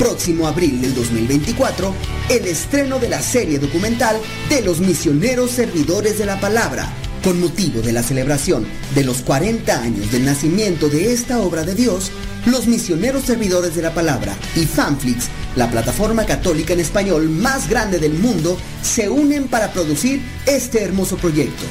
Próximo 0.00 0.48
abril 0.48 0.80
del 0.80 0.96
2024, 0.96 1.94
el 2.28 2.44
estreno 2.44 2.98
de 2.98 3.08
la 3.08 3.22
serie 3.22 3.60
documental 3.60 4.16
de 4.48 4.62
los 4.62 4.80
misioneros 4.80 5.52
servidores 5.52 6.18
de 6.18 6.26
la 6.26 6.40
palabra, 6.40 6.92
Con 7.22 7.38
motivo 7.38 7.82
de 7.82 7.92
la 7.92 8.02
celebración 8.02 8.66
de 8.96 9.04
los 9.04 9.18
40 9.18 9.80
años 9.80 10.10
del 10.10 10.24
nacimiento 10.24 10.88
de 10.88 11.12
esta 11.12 11.38
obra 11.38 11.62
de 11.62 11.76
Dios, 11.76 12.10
los 12.46 12.66
misioneros 12.66 13.22
servidores 13.22 13.76
de 13.76 13.82
la 13.82 13.94
palabra 13.94 14.34
y 14.56 14.64
Fanflix, 14.64 15.28
la 15.54 15.70
plataforma 15.70 16.26
católica 16.26 16.72
en 16.72 16.80
español 16.80 17.30
más 17.30 17.68
grande 17.68 18.00
del 18.00 18.14
mundo, 18.14 18.58
se 18.82 19.08
unen 19.08 19.46
para 19.46 19.72
producir 19.72 20.20
este 20.46 20.82
hermoso 20.82 21.16
proyecto. 21.16 21.62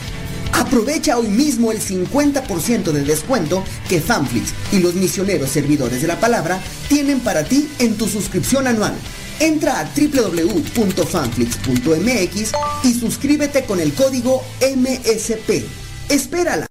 Aprovecha 0.54 1.18
hoy 1.18 1.28
mismo 1.28 1.72
el 1.72 1.80
50% 1.80 2.92
de 2.92 3.04
descuento 3.04 3.64
que 3.90 4.02
Fanflix 4.02 4.54
y 4.72 4.80
los 4.80 4.96
misioneros 4.96 5.50
servidores 5.50 6.02
de 6.02 6.08
la 6.08 6.20
palabra 6.20 6.60
tienen 6.88 7.20
para 7.20 7.44
ti 7.44 7.70
en 7.80 7.96
tu 7.96 8.08
suscripción 8.08 8.68
anual. 8.68 8.96
Entra 9.40 9.80
a 9.80 9.84
www.fanflix.mx 9.84 12.52
y 12.84 12.94
suscríbete 12.94 13.66
con 13.66 13.80
el 13.80 13.94
código 13.94 14.44
MSP. 14.62 15.66
Espérala. 16.10 16.68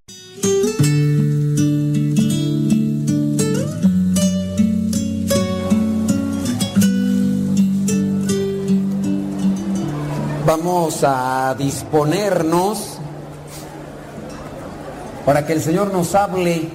Vamos 10.46 11.02
a 11.02 11.56
disponernos 11.59 12.94
para 15.24 15.46
que 15.46 15.55
el 15.55 15.62
Señor 15.62 15.92
nos 15.92 16.14
hable, 16.14 16.68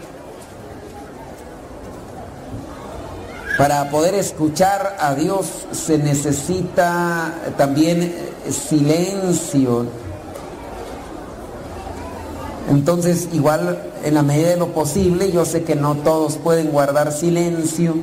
para 3.57 3.89
poder 3.89 4.15
escuchar 4.15 4.95
a 4.99 5.13
Dios 5.15 5.67
se 5.71 5.97
necesita 5.97 7.33
también 7.57 8.15
silencio. 8.49 9.85
Entonces, 12.69 13.27
igual 13.33 13.81
en 14.03 14.13
la 14.13 14.23
medida 14.23 14.49
de 14.49 14.57
lo 14.57 14.67
posible, 14.67 15.31
yo 15.31 15.43
sé 15.43 15.63
que 15.63 15.75
no 15.75 15.95
todos 15.95 16.37
pueden 16.37 16.69
guardar 16.71 17.11
silencio, 17.11 17.95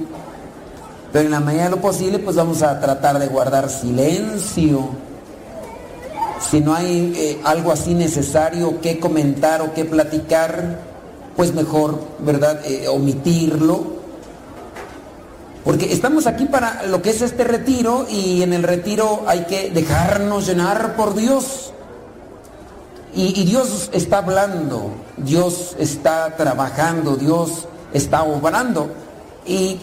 pero 1.13 1.25
en 1.25 1.31
la 1.31 1.41
medida 1.41 1.65
de 1.65 1.71
lo 1.71 1.81
posible, 1.81 2.19
pues 2.19 2.37
vamos 2.37 2.63
a 2.63 2.79
tratar 2.81 3.19
de 3.19 3.29
guardar 3.29 3.71
silencio. 3.71 5.06
Si 6.41 6.61
no 6.61 6.75
hay 6.75 7.13
eh, 7.17 7.41
algo 7.45 7.73
así 7.73 7.95
necesario 7.95 8.81
que 8.81 9.01
comentar 9.01 9.63
o 9.63 9.73
que 9.73 9.85
platicar, 9.85 10.81
pues 11.37 11.55
mejor, 11.55 11.99
¿verdad?, 12.19 12.61
eh, 12.65 12.89
omitirlo. 12.89 13.97
Porque 15.65 15.93
estamos 15.93 16.27
aquí 16.27 16.45
para 16.45 16.85
lo 16.85 17.03
que 17.03 17.11
es 17.11 17.23
este 17.23 17.43
retiro 17.43 18.07
y 18.09 18.43
en 18.43 18.53
el 18.53 18.63
retiro 18.63 19.25
hay 19.27 19.45
que 19.45 19.71
dejarnos 19.71 20.47
llenar 20.47 20.95
por 20.95 21.15
Dios. 21.15 21.73
Y, 23.15 23.45
Dios 23.45 23.89
está 23.95 24.19
hablando, 24.19 24.91
Dios 25.17 25.75
está 25.79 26.37
trabajando, 26.37 27.17
Dios 27.17 27.67
está 27.95 28.23
obrando. 28.23 28.91
Y 29.47 29.79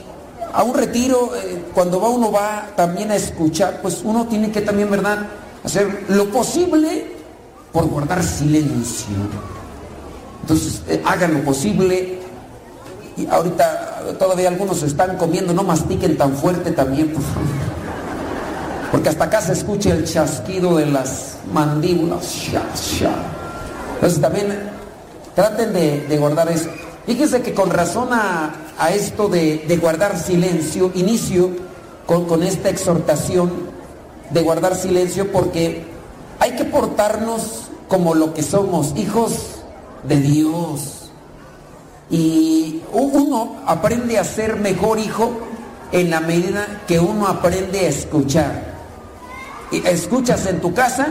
a 0.53 0.61
un 0.61 0.75
retiro, 0.75 1.31
eh, 1.35 1.65
cuando 1.73 1.99
va 1.99 2.09
uno 2.09 2.31
va 2.31 2.67
también 2.75 3.09
a 3.09 3.15
escuchar, 3.15 3.79
pues 3.81 4.01
uno 4.03 4.27
tiene 4.27 4.51
que 4.51 4.61
también, 4.61 4.91
¿verdad?, 4.91 5.27
hacer 5.63 6.05
lo 6.09 6.29
posible 6.29 7.07
por 7.71 7.85
guardar 7.87 8.23
silencio. 8.23 9.15
Entonces, 10.41 10.81
eh, 10.87 11.01
hagan 11.05 11.33
lo 11.33 11.43
posible. 11.43 12.19
Y 13.15 13.27
ahorita 13.27 14.15
todavía 14.19 14.49
algunos 14.49 14.81
están 14.83 15.17
comiendo, 15.17 15.53
no 15.53 15.63
mastiquen 15.63 16.17
tan 16.17 16.33
fuerte 16.35 16.71
también, 16.71 17.09
por 17.09 17.21
favor. 17.21 17.47
Porque 18.91 19.09
hasta 19.09 19.25
acá 19.25 19.41
se 19.41 19.53
escucha 19.53 19.91
el 19.91 20.03
chasquido 20.05 20.77
de 20.77 20.87
las 20.87 21.37
mandíbulas. 21.51 22.49
Entonces 23.95 24.21
también 24.21 24.71
traten 25.35 25.73
de, 25.73 26.01
de 26.07 26.17
guardar 26.17 26.49
eso. 26.49 26.69
Fíjense 27.05 27.41
que 27.41 27.53
con 27.53 27.69
razón 27.69 28.09
a, 28.11 28.53
a 28.77 28.91
esto 28.93 29.27
de, 29.27 29.65
de 29.67 29.77
guardar 29.77 30.17
silencio, 30.17 30.91
inicio 30.95 31.49
con, 32.05 32.25
con 32.25 32.43
esta 32.43 32.69
exhortación 32.69 33.72
de 34.33 34.41
guardar 34.41 34.75
silencio 34.75 35.31
porque 35.31 35.83
hay 36.39 36.51
que 36.55 36.65
portarnos 36.65 37.69
como 37.87 38.15
lo 38.15 38.33
que 38.33 38.43
somos, 38.43 38.93
hijos 38.97 39.61
de 40.03 40.19
Dios. 40.19 41.11
Y 42.09 42.81
uno 42.91 43.57
aprende 43.65 44.17
a 44.19 44.23
ser 44.23 44.57
mejor 44.57 44.99
hijo 44.99 45.31
en 45.91 46.09
la 46.09 46.19
medida 46.19 46.81
que 46.87 46.99
uno 46.99 47.27
aprende 47.27 47.79
a 47.81 47.89
escuchar. 47.89 48.73
Escuchas 49.71 50.45
en 50.45 50.61
tu 50.61 50.73
casa, 50.73 51.07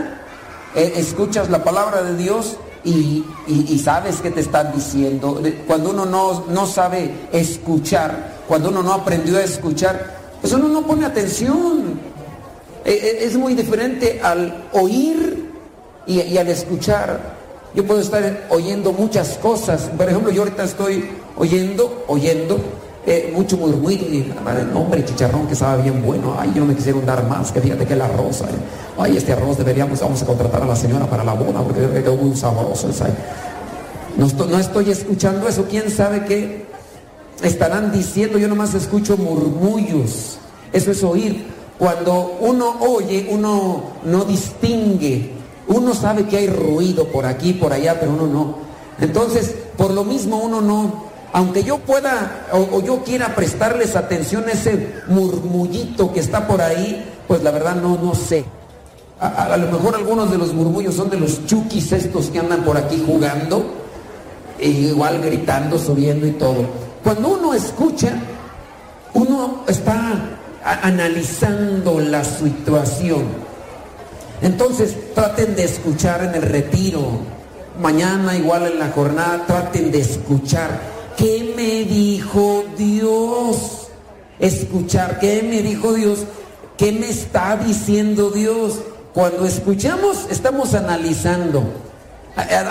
eh, 0.75 0.93
escuchas 0.95 1.49
la 1.49 1.63
palabra 1.63 2.01
de 2.03 2.15
Dios 2.15 2.57
y, 2.85 3.25
y- 3.47 3.79
sabes 3.79 4.17
qué 4.21 4.29
te 4.31 4.39
están 4.41 4.71
diciendo. 4.73 5.41
Cuando 5.67 5.89
uno 5.89 6.05
no, 6.05 6.45
no 6.47 6.65
sabe 6.65 7.13
escuchar, 7.31 8.43
cuando 8.47 8.69
uno 8.69 8.83
no 8.83 8.93
aprendió 8.93 9.37
a 9.37 9.43
escuchar, 9.43 10.17
pues 10.41 10.53
uno 10.53 10.67
no 10.69 10.83
pone 10.83 11.05
atención. 11.05 11.99
Eh, 12.85 12.91
eh, 12.91 13.25
Es 13.25 13.37
muy 13.37 13.55
diferente 13.55 14.19
al 14.21 14.65
oír 14.73 15.49
y, 16.05 16.37
al 16.37 16.47
escuchar. 16.49 17.33
Yo 17.75 17.85
puedo 17.85 18.01
estar 18.01 18.45
oyendo 18.49 18.91
muchas 18.91 19.37
cosas. 19.41 19.89
Por 19.97 20.07
ejemplo, 20.07 20.31
yo 20.31 20.43
ahorita 20.43 20.63
estoy 20.63 21.09
oyendo, 21.37 22.03
oyendo 22.07 22.59
eh, 23.05 23.31
mucho 23.35 23.57
murmullo 23.57 24.05
y 24.05 24.31
no, 24.71 24.81
hombre, 24.81 25.03
chicharrón 25.03 25.47
que 25.47 25.53
estaba 25.53 25.77
bien 25.77 26.03
bueno. 26.03 26.35
Ay, 26.37 26.51
yo 26.53 26.61
no 26.61 26.67
me 26.67 26.75
quisieron 26.75 27.05
dar 27.05 27.27
más, 27.27 27.51
que 27.51 27.61
fíjate 27.61 27.85
que 27.85 27.93
el 27.93 28.01
arroz. 28.01 28.43
ay, 28.97 29.17
este 29.17 29.33
arroz 29.33 29.57
deberíamos, 29.57 29.99
vamos 29.99 30.21
a 30.21 30.25
contratar 30.25 30.61
a 30.61 30.65
la 30.67 30.75
señora 30.75 31.07
para 31.07 31.23
la 31.23 31.33
boda 31.33 31.61
porque 31.63 31.81
quedó 32.01 32.15
muy 32.15 32.35
sabroso. 32.35 32.89
ay. 33.03 33.13
No 34.17 34.27
estoy, 34.27 34.47
no 34.47 34.59
estoy 34.59 34.91
escuchando 34.91 35.47
eso, 35.47 35.65
quién 35.67 35.89
sabe 35.89 36.25
qué 36.25 36.65
estarán 37.41 37.91
diciendo, 37.91 38.37
yo 38.37 38.47
nomás 38.47 38.73
escucho 38.75 39.17
murmullos. 39.17 40.37
Eso 40.71 40.91
es 40.91 41.03
oír. 41.03 41.45
Cuando 41.83 42.37
uno 42.39 42.77
oye, 42.79 43.27
uno 43.29 43.83
no 44.05 44.23
distingue. 44.23 45.31
Uno 45.67 45.93
sabe 45.93 46.25
que 46.27 46.37
hay 46.37 46.47
ruido 46.47 47.09
por 47.09 47.25
aquí, 47.25 47.51
por 47.51 47.73
allá, 47.73 47.99
pero 47.99 48.13
uno 48.13 48.25
no. 48.25 48.55
Entonces, 49.01 49.53
por 49.75 49.91
lo 49.91 50.05
mismo 50.05 50.37
uno 50.37 50.61
no, 50.61 51.03
aunque 51.33 51.61
yo 51.61 51.79
pueda 51.79 52.47
o, 52.53 52.81
yo 52.81 53.03
quiera 53.03 53.35
prestarles 53.35 53.97
atención 53.97 54.45
a 54.47 54.53
ese 54.53 54.93
murmullito 55.07 56.13
que 56.13 56.21
está 56.21 56.47
por 56.47 56.61
ahí, 56.61 57.03
pues 57.27 57.43
la 57.43 57.51
verdad 57.51 57.75
no, 57.75 57.97
no 57.97 58.15
sé. 58.15 58.45
A, 59.19 59.57
lo 59.57 59.67
mejor 59.67 59.95
algunos 59.95 60.31
de 60.31 60.37
los 60.37 60.53
murmullos 60.53 60.95
son 60.95 61.09
de 61.09 61.19
los 61.19 61.45
chukis 61.47 61.91
estos 61.91 62.27
que 62.27 62.39
andan 62.39 62.63
por 62.63 62.77
aquí 62.77 63.03
jugando, 63.05 63.73
e 64.57 64.69
igual 64.69 65.19
gritando, 65.21 65.77
subiendo 65.77 66.25
y 66.27 66.31
todo. 66.31 66.65
Cuando 67.03 67.27
uno 67.27 67.53
escucha, 67.53 68.13
uno 69.15 69.65
está 69.67 70.39
analizando 70.63 71.99
la 71.99 72.23
situación. 72.23 73.23
Entonces 74.41 74.95
traten 75.13 75.55
de 75.55 75.63
escuchar 75.63 76.23
en 76.23 76.35
el 76.35 76.41
retiro. 76.41 77.01
Mañana 77.81 78.35
igual 78.35 78.67
en 78.67 78.79
la 78.79 78.89
jornada 78.89 79.45
traten 79.45 79.91
de 79.91 80.01
escuchar. 80.01 80.79
¿Qué 81.17 81.53
me 81.55 81.83
dijo 81.85 82.65
Dios? 82.77 83.87
Escuchar, 84.39 85.19
¿qué 85.19 85.45
me 85.47 85.61
dijo 85.61 85.93
Dios? 85.93 86.25
¿Qué 86.77 86.91
me 86.91 87.09
está 87.09 87.55
diciendo 87.57 88.31
Dios? 88.31 88.79
Cuando 89.13 89.45
escuchamos 89.45 90.25
estamos 90.29 90.73
analizando. 90.73 91.63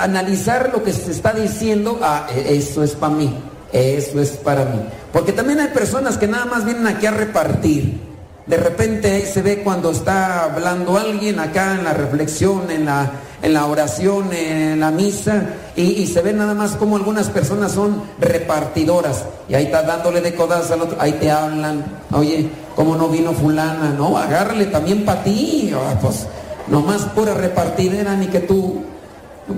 Analizar 0.00 0.70
lo 0.72 0.82
que 0.82 0.92
se 0.92 1.12
está 1.12 1.32
diciendo, 1.32 2.00
ah, 2.02 2.26
e- 2.34 2.56
eso 2.56 2.82
es 2.82 2.92
para 2.92 3.14
mí, 3.14 3.32
eso 3.72 4.20
es 4.20 4.30
para 4.30 4.64
mí. 4.64 4.80
Porque 5.12 5.32
también 5.32 5.60
hay 5.60 5.68
personas 5.68 6.16
que 6.16 6.26
nada 6.26 6.46
más 6.46 6.64
vienen 6.64 6.86
aquí 6.86 7.06
a 7.06 7.10
repartir. 7.10 8.00
De 8.46 8.56
repente 8.56 9.10
ahí 9.12 9.22
se 9.22 9.40
ve 9.40 9.62
cuando 9.62 9.92
está 9.92 10.44
hablando 10.44 10.96
alguien 10.96 11.38
acá 11.38 11.74
en 11.74 11.84
la 11.84 11.92
reflexión, 11.92 12.70
en 12.70 12.86
la, 12.86 13.12
en 13.40 13.52
la 13.52 13.66
oración, 13.66 14.32
en 14.32 14.80
la 14.80 14.90
misa, 14.90 15.44
y, 15.76 16.06
se 16.06 16.22
ve 16.22 16.32
nada 16.32 16.52
más 16.54 16.72
como 16.72 16.96
algunas 16.96 17.28
personas 17.28 17.72
son 17.72 18.02
repartidoras. 18.18 19.24
Y 19.48 19.54
ahí 19.54 19.66
está 19.66 19.82
dándole 19.82 20.20
de 20.22 20.34
codas 20.34 20.70
al 20.72 20.82
otro, 20.82 20.96
ahí 21.00 21.12
te 21.12 21.30
hablan, 21.30 21.84
oye, 22.10 22.48
¿cómo 22.74 22.96
no 22.96 23.08
vino 23.08 23.32
fulana? 23.32 23.94
No, 23.96 24.18
agárrale 24.18 24.66
también 24.66 25.04
para 25.04 25.22
ti. 25.22 25.72
Ah, 25.74 25.96
pues 26.00 26.26
nomás 26.68 27.02
pura 27.14 27.34
repartidera, 27.34 28.16
ni 28.16 28.26
que 28.26 28.40
tú, 28.40 28.82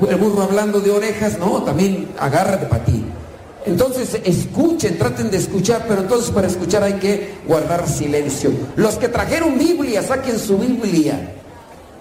el 0.09 0.16
burro 0.16 0.43
hablando 0.43 0.81
de 0.81 0.90
orejas, 0.90 1.39
no, 1.39 1.62
también 1.62 2.10
agárrate 2.18 2.66
para 2.66 2.85
ti. 2.85 3.02
Entonces 3.66 4.20
escuchen, 4.24 4.99
traten 4.99 5.31
de 5.31 5.39
escuchar, 5.39 5.86
pero 5.89 6.03
entonces 6.03 6.31
para 6.31 6.47
escuchar 6.47 6.82
hay 6.82 6.95
que 6.95 7.35
guardar 7.47 7.89
silencio. 7.89 8.51
Los 8.77 8.97
que 8.97 9.09
trajeron 9.09 9.59
Biblia, 9.59 10.03
saquen 10.03 10.39
su 10.39 10.59
Biblia. 10.59 11.32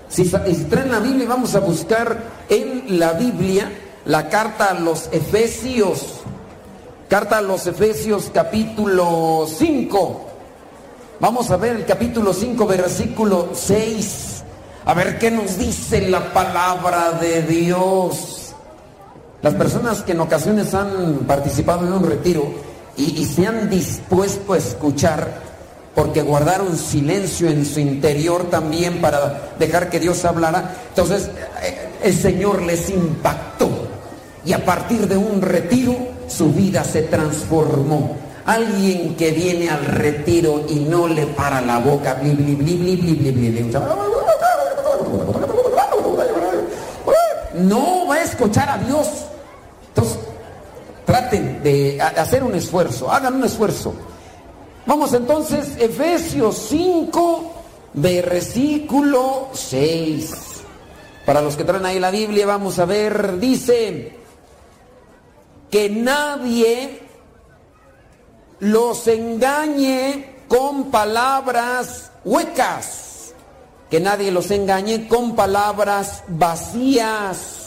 Si, 0.09 0.25
si 0.25 0.63
traen 0.69 0.91
la 0.91 0.99
Biblia, 0.99 1.25
vamos 1.27 1.55
a 1.55 1.59
buscar 1.59 2.17
en 2.49 2.99
la 2.99 3.13
Biblia 3.13 3.71
la 4.05 4.27
carta 4.29 4.71
a 4.71 4.73
los 4.73 5.07
Efesios. 5.11 6.21
Carta 7.07 7.37
a 7.37 7.41
los 7.41 7.65
Efesios 7.65 8.29
capítulo 8.33 9.47
5. 9.47 10.25
Vamos 11.19 11.49
a 11.51 11.57
ver 11.57 11.77
el 11.77 11.85
capítulo 11.85 12.33
5, 12.33 12.67
versículo 12.67 13.49
6. 13.53 14.43
A 14.85 14.93
ver 14.93 15.17
qué 15.17 15.31
nos 15.31 15.57
dice 15.57 16.09
la 16.09 16.33
palabra 16.33 17.13
de 17.13 17.43
Dios. 17.43 18.42
Las 19.43 19.55
personas 19.55 20.03
que 20.03 20.13
en 20.13 20.21
ocasiones 20.21 20.73
han 20.73 21.25
participado 21.27 21.85
en 21.85 21.91
un 21.91 22.05
retiro 22.05 22.45
y, 22.95 23.25
se 23.25 23.45
han 23.45 23.69
dispuesto 23.69 24.53
a 24.53 24.57
escuchar 24.57 25.41
porque 25.93 26.21
guardaron 26.21 26.77
silencio 26.77 27.49
en 27.49 27.65
su 27.65 27.81
interior 27.81 28.49
también 28.49 29.01
para 29.01 29.51
dejar 29.59 29.89
que 29.89 29.99
Dios 29.99 30.23
hablara, 30.23 30.73
entonces 30.87 31.29
el 32.01 32.15
Señor 32.15 32.61
les 32.61 32.89
impactó 32.89 33.69
y 34.45 34.53
a 34.53 34.63
partir 34.63 35.09
de 35.09 35.17
un 35.17 35.41
retiro 35.41 35.93
su 36.29 36.53
vida 36.53 36.85
se 36.85 37.03
transformó. 37.03 38.15
Alguien 38.45 39.15
que 39.15 39.31
viene 39.31 39.69
al 39.69 39.85
retiro 39.85 40.65
y 40.69 40.75
no 40.75 41.09
le 41.09 41.27
para 41.27 41.59
la 41.59 41.79
boca, 41.79 42.17
no 47.55 48.07
va 48.07 48.15
a 48.15 48.23
escuchar 48.23 48.69
a 48.69 48.77
Dios. 48.77 49.07
Entonces, 49.95 50.19
traten 51.05 51.61
de 51.61 52.01
hacer 52.01 52.43
un 52.43 52.55
esfuerzo, 52.55 53.11
hagan 53.11 53.35
un 53.35 53.43
esfuerzo. 53.43 53.93
Vamos 54.85 55.13
entonces, 55.13 55.77
Efesios 55.77 56.57
5, 56.69 57.53
versículo 57.93 59.49
6. 59.53 60.31
Para 61.25 61.41
los 61.41 61.55
que 61.55 61.63
traen 61.63 61.85
ahí 61.85 61.99
la 61.99 62.11
Biblia, 62.11 62.45
vamos 62.45 62.79
a 62.79 62.85
ver, 62.85 63.39
dice 63.39 64.17
que 65.71 65.89
nadie 65.89 66.99
los 68.59 69.07
engañe 69.07 70.35
con 70.47 70.91
palabras 70.91 72.11
huecas, 72.25 73.33
que 73.89 73.99
nadie 73.99 74.31
los 74.31 74.51
engañe 74.51 75.07
con 75.07 75.35
palabras 75.35 76.23
vacías, 76.27 77.62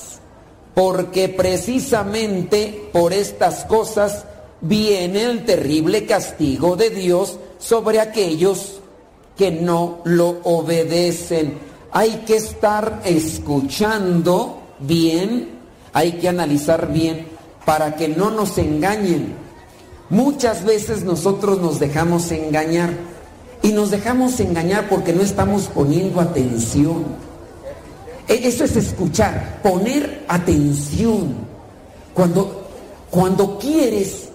porque 0.77 1.31
precisamente 1.31 2.91
por 2.93 3.15
estas 3.15 3.65
cosas 3.65 4.27
viene 4.61 5.23
el 5.23 5.47
terrible 5.47 6.05
castigo 6.05 6.77
de 6.77 6.91
Dios 6.91 7.39
sobre 7.59 7.99
aquellos 7.99 8.81
que 9.39 9.51
no 9.51 10.01
lo 10.05 10.39
obedecen. 10.43 11.55
Hay 11.93 12.25
que 12.27 12.37
estar 12.37 13.01
escuchando 13.07 14.65
bien, 14.79 15.61
hay 15.95 16.13
que 16.19 16.29
analizar 16.29 16.93
bien 16.93 17.27
para 17.65 17.97
que 17.97 18.09
no 18.09 18.31
nos 18.31 18.59
engañen. 18.59 19.35
Muchas 20.11 20.63
veces 20.63 21.05
nosotros 21.05 21.59
nos 21.59 21.81
dejamos 21.81 22.31
engañar 22.33 22.91
y 23.63 23.73
nos 23.73 23.91
dejamos 23.91 24.39
engañar 24.41 24.91
porque 24.91 25.15
no 25.15 25.23
estamos 25.23 25.69
poniendo 25.69 26.21
atención. 26.21 27.26
E- 28.29 28.49
Eso 28.49 28.65
es 28.65 28.77
escuchar, 28.77 29.61
poner 29.63 30.25
atención. 30.29 31.35
Cuando, 32.15 32.69
cuando 33.11 33.59
quieres, 33.59 34.29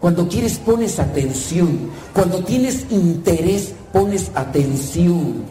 cuando 0.00 0.28
quieres 0.28 0.58
pones 0.58 0.98
atención. 0.98 1.90
Cuando 2.14 2.42
tienes 2.44 2.86
interés 2.90 3.72
pones 3.92 4.30
atención. 4.34 5.44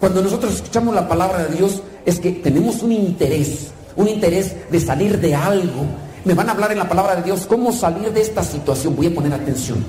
Cuando 0.00 0.22
nosotros 0.22 0.54
escuchamos 0.54 0.94
la 0.94 1.08
palabra 1.08 1.44
de 1.44 1.56
Dios 1.56 1.82
es 2.06 2.20
que 2.20 2.30
tenemos 2.32 2.82
un 2.82 2.92
interés, 2.92 3.68
un 3.96 4.08
interés 4.08 4.54
de 4.70 4.80
salir 4.80 5.18
de 5.20 5.34
algo. 5.34 5.84
Me 6.24 6.34
van 6.34 6.48
a 6.48 6.52
hablar 6.52 6.72
en 6.72 6.78
la 6.78 6.88
palabra 6.88 7.16
de 7.16 7.22
Dios 7.22 7.46
cómo 7.46 7.72
salir 7.72 8.12
de 8.12 8.20
esta 8.20 8.42
situación. 8.42 8.94
Voy 8.94 9.06
a 9.06 9.14
poner 9.14 9.32
atención. 9.32 9.84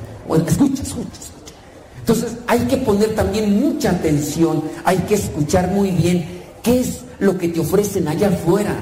Escucha, 0.48 0.84
escucha, 0.84 1.14
escucha. 1.14 1.54
Entonces 2.00 2.38
hay 2.48 2.60
que 2.62 2.78
poner 2.78 3.14
también 3.14 3.60
mucha 3.60 3.92
atención, 3.92 4.64
hay 4.84 4.98
que 5.00 5.16
escuchar 5.16 5.70
muy 5.70 5.92
bien 5.92 6.39
qué 6.64 6.80
es 6.82 7.02
lo 7.20 7.38
que 7.38 7.48
te 7.50 7.60
ofrecen 7.60 8.08
allá 8.08 8.30
afuera. 8.30 8.76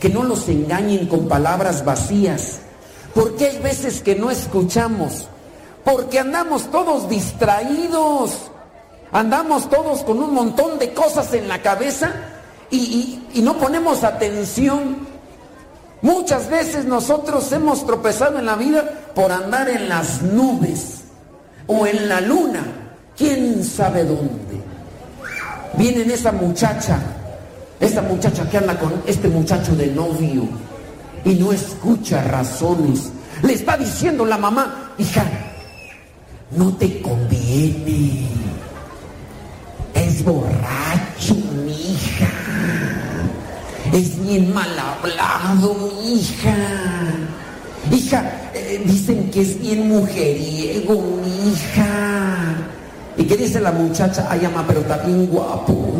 Que 0.00 0.08
no 0.10 0.22
los 0.24 0.48
engañen 0.48 1.06
con 1.06 1.28
palabras 1.28 1.84
vacías. 1.84 2.58
Porque 3.14 3.46
hay 3.48 3.58
veces 3.60 4.02
que 4.02 4.14
no 4.14 4.30
escuchamos. 4.30 5.26
Porque 5.84 6.18
andamos 6.18 6.70
todos 6.70 7.08
distraídos. 7.08 8.32
Andamos 9.12 9.70
todos 9.70 10.02
con 10.02 10.18
un 10.22 10.34
montón 10.34 10.78
de 10.78 10.92
cosas 10.92 11.32
en 11.32 11.48
la 11.48 11.62
cabeza 11.62 12.10
y, 12.70 12.76
y- 13.32 13.38
y 13.38 13.42
no 13.42 13.56
ponemos 13.56 14.02
atención. 14.04 15.06
Muchas 16.02 16.50
veces 16.50 16.84
nosotros 16.84 17.50
hemos 17.52 17.86
tropezado 17.86 18.38
en 18.38 18.46
la 18.46 18.56
vida 18.56 18.84
por 19.14 19.32
andar 19.32 19.68
en 19.70 19.88
las 19.88 20.22
nubes 20.22 21.02
o 21.66 21.86
en 21.86 22.08
la 22.08 22.20
luna, 22.20 22.64
quién 23.16 23.64
sabe 23.64 24.04
dónde. 24.04 24.45
Viene 25.76 26.12
esa 26.12 26.32
muchacha, 26.32 26.98
esa 27.78 28.00
muchacha 28.00 28.48
que 28.48 28.56
anda 28.56 28.78
con 28.78 28.94
este 29.06 29.28
muchacho 29.28 29.76
de 29.76 29.88
novio 29.88 30.48
y 31.24 31.34
no 31.34 31.52
escucha 31.52 32.22
razones. 32.24 33.12
Le 33.42 33.52
está 33.52 33.76
diciendo 33.76 34.24
la 34.24 34.38
mamá, 34.38 34.94
hija, 34.96 35.24
no 36.56 36.74
te 36.76 37.02
conviene. 37.02 38.26
Es 39.94 40.24
borracho, 40.24 41.34
mi 41.64 41.72
hija. 41.72 42.28
Es 43.92 44.24
bien 44.24 44.54
mal 44.54 44.70
hablado, 44.78 45.74
mi 45.74 46.14
hija. 46.14 46.56
Hija, 47.92 48.50
eh, 48.54 48.82
dicen 48.84 49.30
que 49.30 49.42
es 49.42 49.60
bien 49.60 49.88
mujeriego, 49.88 50.94
mi 51.22 51.52
hija. 51.52 52.75
¿Y 53.26 53.28
qué 53.28 53.36
dice 53.38 53.58
la 53.58 53.72
muchacha? 53.72 54.28
Ay, 54.30 54.44
ama, 54.44 54.62
pero 54.68 54.82
está 54.82 54.98
bien 54.98 55.26
guapo. 55.26 55.94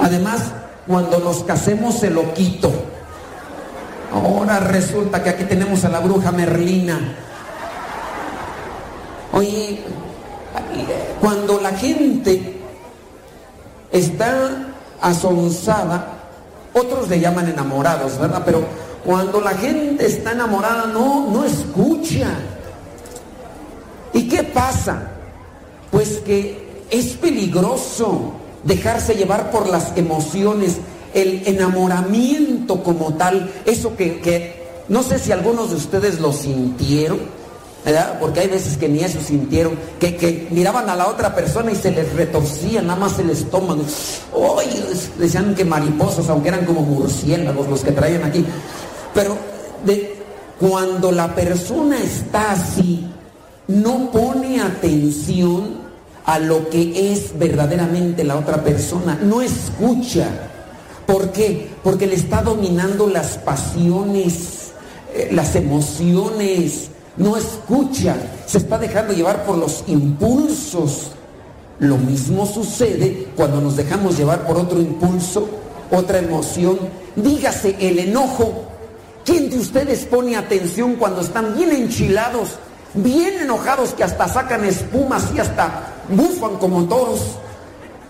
Además, 0.00 0.52
cuando 0.86 1.18
nos 1.18 1.42
casemos 1.42 1.96
se 1.96 2.10
lo 2.10 2.32
quito. 2.32 2.70
Ahora 4.14 4.60
resulta 4.60 5.20
que 5.20 5.30
aquí 5.30 5.42
tenemos 5.42 5.84
a 5.84 5.88
la 5.88 5.98
bruja 5.98 6.30
Merlina. 6.30 7.00
Oye, 9.32 9.80
cuando 11.20 11.60
la 11.60 11.72
gente 11.72 12.60
está 13.90 14.68
asonsada, 15.00 16.06
otros 16.72 17.08
le 17.08 17.18
llaman 17.18 17.48
enamorados, 17.48 18.16
¿verdad? 18.16 18.42
Pero 18.46 18.62
cuando 19.04 19.40
la 19.40 19.54
gente 19.54 20.06
está 20.06 20.30
enamorada 20.30 20.86
no, 20.86 21.26
no 21.32 21.44
escucha. 21.44 22.28
¿Y 24.12 24.28
qué 24.28 24.42
pasa? 24.42 25.10
Pues 25.90 26.18
que 26.18 26.84
es 26.90 27.12
peligroso 27.12 28.32
dejarse 28.64 29.14
llevar 29.14 29.50
por 29.50 29.68
las 29.68 29.96
emociones, 29.96 30.78
el 31.14 31.42
enamoramiento 31.46 32.82
como 32.82 33.14
tal, 33.14 33.50
eso 33.64 33.96
que, 33.96 34.20
que 34.20 34.60
no 34.88 35.02
sé 35.02 35.18
si 35.18 35.32
algunos 35.32 35.70
de 35.70 35.76
ustedes 35.76 36.20
lo 36.20 36.32
sintieron, 36.32 37.18
¿verdad? 37.84 38.18
Porque 38.20 38.40
hay 38.40 38.48
veces 38.48 38.76
que 38.76 38.88
ni 38.88 39.00
eso 39.00 39.20
sintieron, 39.20 39.78
que, 39.98 40.16
que 40.16 40.48
miraban 40.50 40.88
a 40.90 40.96
la 40.96 41.08
otra 41.08 41.34
persona 41.34 41.72
y 41.72 41.76
se 41.76 41.90
les 41.90 42.12
retorcía 42.12 42.82
nada 42.82 42.98
más 42.98 43.18
el 43.18 43.30
estómago. 43.30 43.82
Oye, 44.32 44.82
decían 45.18 45.54
que 45.54 45.64
mariposas, 45.64 46.28
aunque 46.28 46.48
eran 46.48 46.66
como 46.66 46.82
murciélagos 46.82 47.68
los 47.68 47.80
que 47.82 47.92
traían 47.92 48.24
aquí. 48.24 48.44
Pero 49.14 49.36
de, 49.84 50.20
cuando 50.58 51.10
la 51.10 51.34
persona 51.34 51.98
está 51.98 52.52
así, 52.52 53.06
no 53.70 54.10
pone 54.10 54.60
atención 54.60 55.80
a 56.24 56.38
lo 56.38 56.68
que 56.68 57.12
es 57.12 57.38
verdaderamente 57.38 58.24
la 58.24 58.36
otra 58.36 58.62
persona, 58.62 59.18
no 59.22 59.40
escucha. 59.42 60.28
¿Por 61.06 61.30
qué? 61.32 61.70
Porque 61.82 62.06
le 62.06 62.14
está 62.14 62.42
dominando 62.42 63.06
las 63.06 63.38
pasiones, 63.38 64.72
eh, 65.14 65.28
las 65.32 65.56
emociones, 65.56 66.90
no 67.16 67.36
escucha, 67.36 68.16
se 68.46 68.58
está 68.58 68.78
dejando 68.78 69.12
llevar 69.12 69.44
por 69.44 69.56
los 69.58 69.84
impulsos. 69.86 71.12
Lo 71.78 71.96
mismo 71.96 72.46
sucede 72.46 73.28
cuando 73.36 73.60
nos 73.60 73.76
dejamos 73.76 74.18
llevar 74.18 74.46
por 74.46 74.56
otro 74.56 74.80
impulso, 74.80 75.48
otra 75.90 76.18
emoción. 76.18 76.78
Dígase 77.16 77.76
el 77.80 77.98
enojo. 77.98 78.64
¿Quién 79.24 79.50
de 79.50 79.58
ustedes 79.58 80.04
pone 80.06 80.36
atención 80.36 80.94
cuando 80.94 81.20
están 81.20 81.56
bien 81.56 81.70
enchilados, 81.70 82.50
bien 82.94 83.40
enojados 83.42 83.94
que 83.94 84.04
hasta 84.04 84.28
sacan 84.28 84.64
espumas 84.64 85.24
y 85.34 85.38
hasta 85.40 85.82
bufan 86.08 86.56
como 86.56 86.84
toros? 86.84 87.20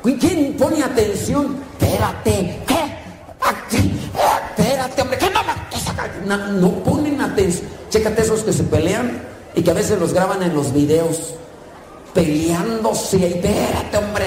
¿Quién 0.02 0.56
pone 0.56 0.82
atención? 0.82 1.58
Espérate, 1.78 2.62
¿qué? 2.66 2.98
Espérate, 4.58 5.02
hombre, 5.02 5.18
¿qué 5.18 5.30
no 5.30 5.40
me- 5.44 5.60
no, 6.26 6.46
no 6.52 6.70
ponen 6.84 7.20
atención. 7.20 7.66
Chécate 7.90 8.22
esos 8.22 8.40
que 8.40 8.52
se 8.52 8.62
pelean 8.64 9.20
y 9.54 9.62
que 9.62 9.70
a 9.70 9.74
veces 9.74 9.98
los 9.98 10.12
graban 10.14 10.42
en 10.42 10.54
los 10.54 10.72
videos 10.72 11.34
peleándose. 12.14 13.18
Y 13.18 13.24
espérate, 13.24 13.96
hombre, 13.98 14.26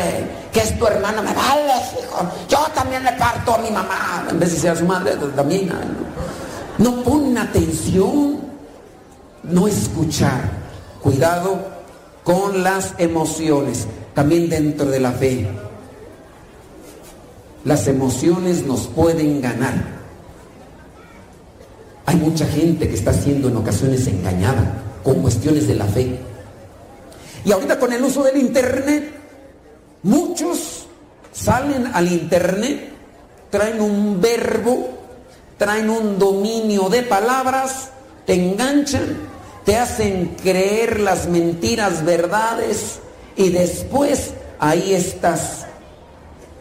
que 0.51 0.59
es 0.61 0.77
tu 0.77 0.85
hermana, 0.85 1.21
me 1.21 1.33
vale, 1.33 1.73
hijo. 2.01 2.29
Yo 2.49 2.59
también 2.75 3.03
le 3.03 3.11
parto 3.13 3.55
a 3.55 3.57
mi 3.59 3.71
mamá. 3.71 4.25
En 4.29 4.39
vez 4.39 4.51
de 4.53 4.59
ser 4.59 4.71
a 4.71 4.75
su 4.75 4.85
madre, 4.85 5.15
también. 5.35 5.71
No, 6.77 6.91
no 6.91 7.03
ponen 7.03 7.37
atención, 7.37 8.39
no 9.43 9.67
escuchar. 9.67 10.63
Cuidado 11.01 11.59
con 12.23 12.63
las 12.63 12.93
emociones, 12.97 13.87
también 14.13 14.49
dentro 14.49 14.85
de 14.85 14.99
la 14.99 15.11
fe. 15.11 15.47
Las 17.65 17.87
emociones 17.87 18.65
nos 18.65 18.87
pueden 18.87 19.41
ganar. 19.41 19.73
Hay 22.05 22.15
mucha 22.15 22.45
gente 22.45 22.87
que 22.87 22.95
está 22.95 23.13
siendo 23.13 23.47
en 23.47 23.57
ocasiones 23.57 24.07
engañada 24.07 24.81
con 25.03 25.21
cuestiones 25.21 25.67
de 25.67 25.75
la 25.75 25.85
fe. 25.85 26.19
Y 27.45 27.51
ahorita 27.51 27.79
con 27.79 27.91
el 27.91 28.03
uso 28.03 28.23
del 28.23 28.37
Internet, 28.37 29.11
muchos 30.03 30.85
salen 31.31 31.87
al 31.93 32.11
Internet, 32.11 32.91
traen 33.49 33.81
un 33.81 34.21
verbo, 34.21 34.89
traen 35.57 35.89
un 35.89 36.17
dominio 36.17 36.89
de 36.89 37.03
palabras, 37.03 37.89
te 38.25 38.33
enganchan, 38.33 39.32
te 39.65 39.77
hacen 39.77 40.35
creer 40.41 40.99
las 40.99 41.27
mentiras 41.27 42.03
verdades 42.03 42.99
y 43.35 43.49
después 43.49 44.31
ahí 44.59 44.93
estás. 44.93 45.65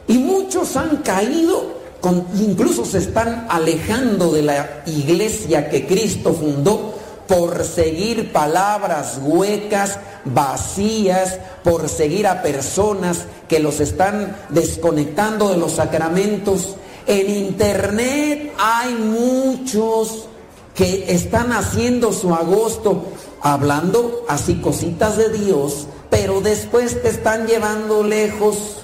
Y 0.06 0.18
muchos 0.18 0.76
han 0.76 0.98
caído, 0.98 1.80
con, 2.00 2.26
incluso 2.38 2.84
se 2.84 2.98
están 2.98 3.46
alejando 3.48 4.32
de 4.32 4.42
la 4.42 4.82
iglesia 4.86 5.68
que 5.68 5.86
Cristo 5.86 6.32
fundó 6.32 6.94
por 7.26 7.64
seguir 7.64 8.32
palabras 8.32 9.18
huecas, 9.22 9.98
vacías, 10.24 11.38
por 11.64 11.88
seguir 11.88 12.26
a 12.26 12.42
personas 12.42 13.24
que 13.48 13.60
los 13.60 13.80
están 13.80 14.36
desconectando 14.50 15.50
de 15.50 15.56
los 15.56 15.72
sacramentos. 15.72 16.76
En 17.06 17.30
internet 17.30 18.52
hay 18.58 18.94
muchos 18.94 20.26
que 20.74 21.12
están 21.12 21.52
haciendo 21.52 22.12
su 22.12 22.34
agosto 22.34 23.04
hablando 23.42 24.24
así 24.28 24.54
cositas 24.56 25.16
de 25.16 25.30
Dios, 25.30 25.86
pero 26.10 26.40
después 26.40 27.02
te 27.02 27.08
están 27.08 27.46
llevando 27.46 28.02
lejos 28.02 28.82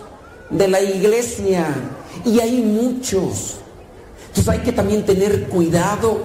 de 0.51 0.69
la 0.69 0.81
iglesia. 0.81 1.66
Y 2.24 2.40
hay 2.40 2.60
muchos. 2.60 3.56
Entonces 4.28 4.48
hay 4.48 4.59
que 4.60 4.73
también 4.73 5.05
tener 5.05 5.48
cuidado. 5.48 6.19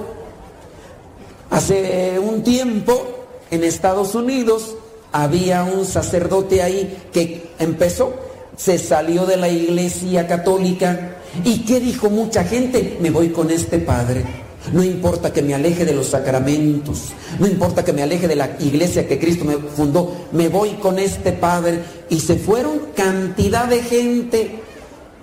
Hace 1.49 2.19
un 2.19 2.43
tiempo 2.43 3.05
en 3.51 3.63
Estados 3.63 4.15
Unidos 4.15 4.75
había 5.11 5.63
un 5.63 5.85
sacerdote 5.85 6.63
ahí 6.63 7.03
que 7.13 7.51
empezó, 7.59 8.13
se 8.57 8.79
salió 8.79 9.25
de 9.25 9.37
la 9.37 9.49
iglesia 9.49 10.27
católica. 10.27 11.17
¿Y 11.43 11.59
qué 11.59 11.79
dijo 11.79 12.09
mucha 12.09 12.43
gente? 12.43 12.97
Me 12.99 13.11
voy 13.11 13.29
con 13.29 13.51
este 13.51 13.77
padre. 13.79 14.42
No 14.71 14.83
importa 14.83 15.33
que 15.33 15.41
me 15.41 15.53
aleje 15.53 15.83
de 15.83 15.93
los 15.93 16.07
sacramentos, 16.07 17.09
no 17.37 17.47
importa 17.47 17.83
que 17.83 17.91
me 17.91 18.01
aleje 18.01 18.27
de 18.27 18.35
la 18.35 18.55
iglesia 18.59 19.07
que 19.07 19.19
Cristo 19.19 19.43
me 19.43 19.57
fundó, 19.57 20.27
me 20.31 20.47
voy 20.47 20.71
con 20.75 20.99
este 20.99 21.33
Padre. 21.33 21.83
Y 22.09 22.19
se 22.19 22.35
fueron 22.35 22.79
cantidad 22.95 23.65
de 23.65 23.81
gente. 23.81 24.59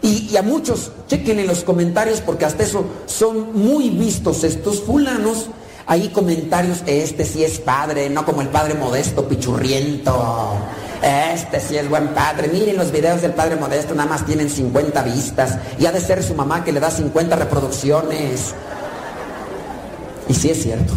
Y, 0.02 0.34
a 0.36 0.42
muchos, 0.42 0.92
chequen 1.08 1.40
en 1.40 1.46
los 1.46 1.62
comentarios 1.62 2.20
porque 2.20 2.44
hasta 2.44 2.62
eso 2.62 2.84
son 3.06 3.54
muy 3.54 3.90
vistos 3.90 4.44
estos 4.44 4.82
fulanos. 4.82 5.50
Hay 5.86 6.08
comentarios, 6.08 6.82
este 6.86 7.24
sí 7.24 7.42
es 7.42 7.58
padre, 7.58 8.08
no 8.08 8.24
como 8.24 8.42
el 8.42 8.48
padre 8.48 8.74
modesto, 8.74 9.28
pichurriento. 9.28 10.54
Este 11.02 11.60
sí 11.60 11.76
es 11.76 11.88
buen 11.88 12.08
padre. 12.08 12.48
Miren 12.48 12.76
los 12.76 12.92
videos 12.92 13.22
del 13.22 13.32
padre 13.32 13.56
modesto, 13.56 13.94
nada 13.94 14.08
más 14.08 14.24
tienen 14.24 14.48
50 14.48 15.02
vistas. 15.02 15.58
Y 15.78 15.86
ha 15.86 15.92
de 15.92 16.00
ser 16.00 16.22
su 16.22 16.34
mamá 16.34 16.64
que 16.64 16.72
le 16.72 16.80
da 16.80 16.90
50 16.90 17.36
reproducciones. 17.36 18.54
Y 20.30 20.34
sí 20.34 20.48
es 20.48 20.62
cierto. 20.62 20.92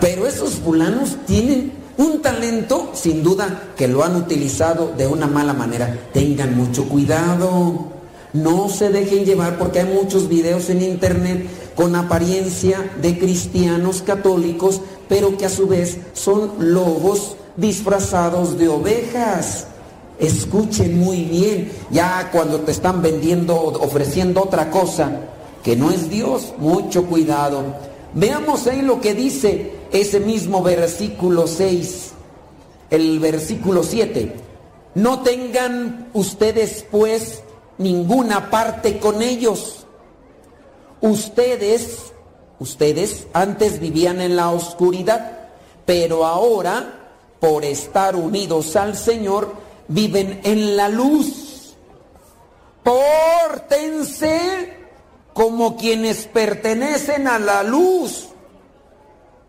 Pero 0.00 0.26
esos 0.26 0.54
fulanos 0.54 1.18
tienen 1.26 1.70
un 1.98 2.22
talento, 2.22 2.92
sin 2.94 3.22
duda, 3.22 3.64
que 3.76 3.88
lo 3.88 4.02
han 4.02 4.16
utilizado 4.16 4.94
de 4.96 5.06
una 5.06 5.26
mala 5.26 5.52
manera. 5.52 5.98
Tengan 6.14 6.56
mucho 6.56 6.88
cuidado. 6.88 7.88
No 8.32 8.70
se 8.70 8.88
dejen 8.88 9.26
llevar 9.26 9.58
porque 9.58 9.80
hay 9.80 9.92
muchos 9.92 10.30
videos 10.30 10.70
en 10.70 10.80
internet 10.80 11.46
con 11.74 11.94
apariencia 11.94 12.90
de 13.02 13.18
cristianos 13.18 14.00
católicos, 14.00 14.80
pero 15.06 15.36
que 15.36 15.44
a 15.44 15.50
su 15.50 15.66
vez 15.66 15.98
son 16.14 16.52
lobos 16.58 17.36
disfrazados 17.58 18.56
de 18.56 18.68
ovejas. 18.68 19.66
Escuchen 20.18 20.98
muy 20.98 21.24
bien, 21.24 21.70
ya 21.90 22.30
cuando 22.32 22.60
te 22.60 22.72
están 22.72 23.02
vendiendo, 23.02 23.56
ofreciendo 23.56 24.42
otra 24.42 24.70
cosa, 24.70 25.10
que 25.62 25.76
no 25.76 25.90
es 25.90 26.08
Dios, 26.08 26.54
mucho 26.58 27.06
cuidado. 27.06 27.62
Veamos 28.14 28.66
ahí 28.66 28.82
lo 28.82 29.00
que 29.00 29.14
dice 29.14 29.72
ese 29.92 30.20
mismo 30.20 30.62
versículo 30.62 31.46
6, 31.46 32.12
el 32.90 33.18
versículo 33.20 33.82
7. 33.82 34.34
No 34.94 35.20
tengan 35.20 36.08
ustedes 36.12 36.84
pues 36.90 37.42
ninguna 37.78 38.50
parte 38.50 38.98
con 38.98 39.22
ellos. 39.22 39.86
Ustedes, 41.00 42.12
ustedes 42.58 43.26
antes 43.32 43.80
vivían 43.80 44.20
en 44.20 44.36
la 44.36 44.50
oscuridad, 44.50 45.50
pero 45.86 46.26
ahora, 46.26 47.12
por 47.38 47.64
estar 47.64 48.16
unidos 48.16 48.76
al 48.76 48.96
Señor, 48.96 49.54
viven 49.88 50.40
en 50.44 50.76
la 50.76 50.88
luz. 50.88 51.74
Pórtense 52.82 54.79
como 55.32 55.76
quienes 55.76 56.26
pertenecen 56.26 57.28
a 57.28 57.38
la 57.38 57.62
luz. 57.62 58.28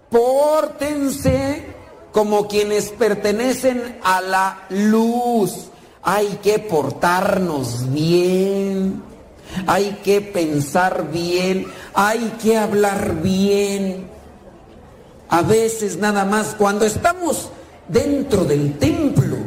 Pórtense 0.09 1.65
como 2.11 2.47
quienes 2.47 2.89
pertenecen 2.89 3.99
a 4.03 4.21
la 4.21 4.65
luz. 4.69 5.69
Hay 6.03 6.39
que 6.43 6.59
portarnos 6.59 7.91
bien. 7.91 9.03
Hay 9.67 9.99
que 10.03 10.21
pensar 10.21 11.11
bien. 11.11 11.67
Hay 11.93 12.33
que 12.41 12.57
hablar 12.57 13.21
bien. 13.21 14.09
A 15.29 15.41
veces 15.41 15.97
nada 15.97 16.25
más 16.25 16.55
cuando 16.57 16.85
estamos 16.85 17.49
dentro 17.87 18.43
del 18.43 18.77
templo 18.77 19.37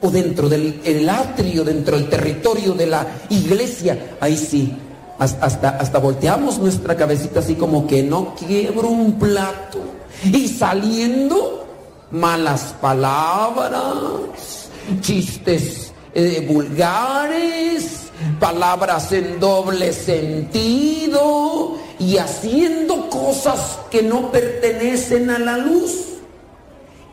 o 0.00 0.10
dentro 0.10 0.48
del 0.48 0.80
el 0.84 1.08
atrio, 1.08 1.64
dentro 1.64 1.96
del 1.96 2.08
territorio 2.08 2.72
de 2.72 2.86
la 2.86 3.06
iglesia, 3.28 4.16
ahí 4.20 4.36
sí, 4.36 4.74
hasta, 5.18 5.70
hasta 5.70 5.98
volteamos 5.98 6.58
nuestra 6.58 6.96
cabecita 6.96 7.40
así 7.40 7.54
como 7.54 7.86
que 7.86 8.02
no 8.02 8.34
quiebro 8.34 8.88
un 8.88 9.18
plato. 9.18 9.78
Y 10.24 10.48
saliendo 10.48 11.66
malas 12.10 12.74
palabras, 12.80 14.70
chistes 15.00 15.92
eh, 16.14 16.46
vulgares, 16.48 18.08
palabras 18.40 19.12
en 19.12 19.38
doble 19.38 19.92
sentido 19.92 21.76
y 21.98 22.16
haciendo 22.16 23.10
cosas 23.10 23.78
que 23.90 24.02
no 24.02 24.30
pertenecen 24.30 25.30
a 25.30 25.38
la 25.38 25.58
luz. 25.58 25.92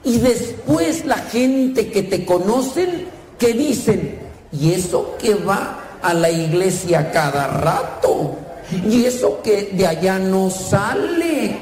Y 0.04 0.20
después 0.20 1.06
la 1.06 1.18
gente 1.18 1.92
que 1.92 2.04
te 2.04 2.26
conocen, 2.26 3.08
que 3.38 3.54
dicen, 3.54 4.20
¿y 4.52 4.72
eso 4.72 5.16
que 5.20 5.36
va 5.36 5.83
a 6.04 6.14
la 6.14 6.30
iglesia 6.30 7.12
cada 7.12 7.48
rato. 7.48 8.36
Y 8.88 9.06
eso 9.06 9.42
que 9.42 9.72
de 9.74 9.88
allá 9.88 10.20
no 10.20 10.50
sale. 10.50 11.58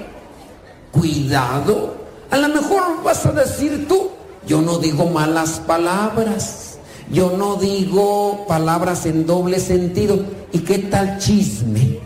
Cuidado. 0.92 1.96
A 2.30 2.38
lo 2.38 2.50
mejor 2.50 3.04
vas 3.04 3.26
a 3.26 3.32
decir 3.32 3.88
tú, 3.88 4.10
yo 4.48 4.62
no 4.62 4.78
digo 4.80 5.06
malas 5.06 5.62
palabras. 5.66 6.78
Yo 7.12 7.36
no 7.38 7.58
digo 7.58 8.46
palabras 8.48 9.06
en 9.06 9.26
doble 9.26 9.60
sentido. 9.60 10.20
¿Y 10.52 10.60
qué 10.60 10.80
tal 10.80 11.18
chisme? 11.18 12.00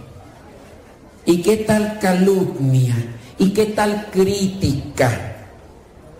¿Y 1.25 1.41
qué 1.41 1.57
tal 1.57 1.99
calumnia? 1.99 2.95
¿Y 3.37 3.51
qué 3.51 3.67
tal 3.67 4.07
crítica? 4.11 5.35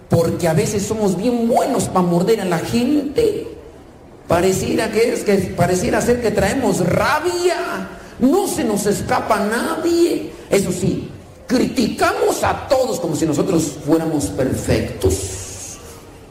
Porque 0.10 0.48
a 0.48 0.54
veces 0.54 0.86
somos 0.86 1.18
bien 1.18 1.48
buenos 1.48 1.86
para 1.86 2.06
morder 2.06 2.42
a 2.42 2.46
la 2.46 2.60
gente. 2.60 3.55
Pareciera 4.28 4.92
que 4.92 5.14
es 5.14 5.24
que 5.24 5.36
pareciera 5.56 6.02
ser 6.02 6.22
que 6.22 6.32
traemos 6.32 6.80
rabia. 6.80 7.90
No 8.20 8.48
se 8.48 8.64
nos 8.64 8.86
escapa 8.86 9.40
nadie. 9.40 10.32
Eso 10.50 10.72
sí, 10.72 11.10
criticamos 11.48 12.44
a 12.44 12.68
todos 12.68 13.00
como 13.00 13.16
si 13.16 13.26
nosotros 13.26 13.78
fuéramos 13.86 14.26
perfectos. 14.28 15.78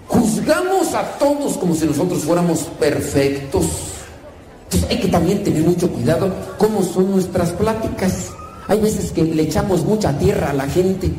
Juzgamos 0.09 0.95
a 0.95 1.19
todos 1.19 1.57
como 1.57 1.75
si 1.75 1.87
nosotros 1.87 2.25
fuéramos 2.25 2.61
perfectos. 2.79 3.65
Entonces 4.65 4.91
hay 4.91 5.01
que 5.01 5.09
también 5.09 5.45
tener 5.45 5.63
mucho 5.63 5.91
cuidado 5.91 6.35
cómo 6.59 6.83
son 6.83 7.13
nuestras 7.13 7.51
pláticas. 7.53 8.31
Hay 8.67 8.81
veces 8.81 9.13
que 9.13 9.23
le 9.23 9.43
echamos 9.43 9.85
mucha 9.85 10.17
tierra 10.19 10.51
a 10.51 10.55
la 10.55 10.67
gente. 10.67 11.13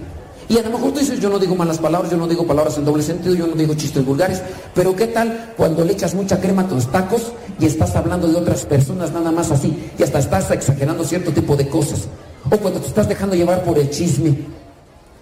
Y 0.48 0.58
a 0.58 0.62
lo 0.62 0.70
mejor 0.70 0.92
tú 0.92 1.00
dices, 1.00 1.20
yo 1.20 1.30
no 1.30 1.40
digo 1.40 1.56
malas 1.56 1.80
palabras, 1.80 2.12
yo 2.12 2.18
no 2.18 2.28
digo 2.28 2.46
palabras 2.46 2.78
en 2.78 2.86
doble 2.86 3.02
sentido, 3.02 3.34
yo 3.34 3.48
no 3.48 3.56
digo 3.56 3.74
chistes 3.74 4.06
vulgares, 4.06 4.42
pero 4.76 4.96
¿qué 4.96 5.08
tal 5.08 5.54
cuando 5.58 5.84
le 5.84 5.94
echas 5.94 6.14
mucha 6.14 6.40
crema 6.40 6.64
a 6.64 6.68
tus 6.68 6.92
tacos 6.92 7.32
y 7.60 7.66
estás 7.66 7.96
hablando 7.96 8.28
de 8.28 8.36
otras 8.36 8.66
personas 8.66 9.12
nada 9.12 9.32
más 9.32 9.52
así 9.52 9.92
y 9.98 10.04
hasta 10.04 10.20
estás 10.20 10.52
exagerando 10.52 11.04
cierto 11.04 11.32
tipo 11.32 11.56
de 11.56 11.68
cosas? 11.68 12.08
O 12.50 12.58
cuando 12.58 12.80
te 12.80 12.88
estás 12.88 13.10
dejando 13.10 13.36
llevar 13.36 13.64
por 13.64 13.80
el 13.80 13.90
chisme. 13.90 14.36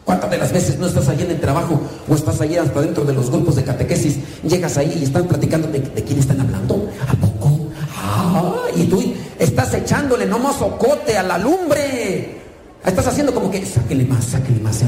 ¿Cuántas 0.04 0.30
de 0.30 0.38
las 0.38 0.52
veces 0.52 0.78
no 0.78 0.88
estás 0.88 1.08
allí 1.08 1.24
en 1.24 1.32
el 1.32 1.40
trabajo 1.40 1.80
o 2.10 2.14
estás 2.14 2.42
allí 2.42 2.58
hasta 2.58 2.82
dentro 2.82 3.06
de 3.06 3.14
los 3.14 3.30
grupos 3.30 3.56
de 3.56 3.64
catequesis? 3.64 4.20
Llegas 4.44 4.78
ahí 4.78 4.98
y 5.00 5.04
están 5.04 5.26
platicando 5.28 5.70
de, 5.70 5.82
quién 5.82 6.20
están 6.20 6.42
hablando. 6.42 6.90
¿A 7.08 7.14
poco? 7.14 7.70
Ah, 7.96 8.56
y 8.76 8.84
tú 8.88 9.02
estás 9.40 9.74
echándole 9.74 10.26
nomás 10.26 10.62
ocote 10.62 11.18
a 11.18 11.24
la 11.24 11.38
lumbre. 11.38 12.43
Estás 12.86 13.08
haciendo 13.08 13.34
como 13.34 13.50
que, 13.50 13.66
sáquele 13.66 14.04
más, 14.04 14.26
sáquele 14.26 14.60
más. 14.60 14.82
¿eh? 14.82 14.88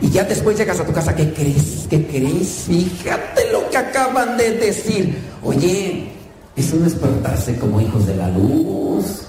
Y 0.00 0.10
ya 0.10 0.24
después 0.24 0.56
llegas 0.56 0.78
a 0.78 0.86
tu 0.86 0.92
casa, 0.92 1.14
¿qué 1.14 1.32
crees? 1.32 1.86
¿Qué 1.90 2.06
crees? 2.06 2.64
Fíjate 2.68 3.50
lo 3.52 3.68
que 3.68 3.76
acaban 3.76 4.36
de 4.36 4.52
decir. 4.52 5.18
Oye, 5.42 6.08
eso 6.54 6.76
no 6.76 6.86
es 6.86 6.94
portarse 6.94 7.56
como 7.56 7.80
hijos 7.80 8.06
de 8.06 8.16
la 8.16 8.28
luz. 8.28 9.22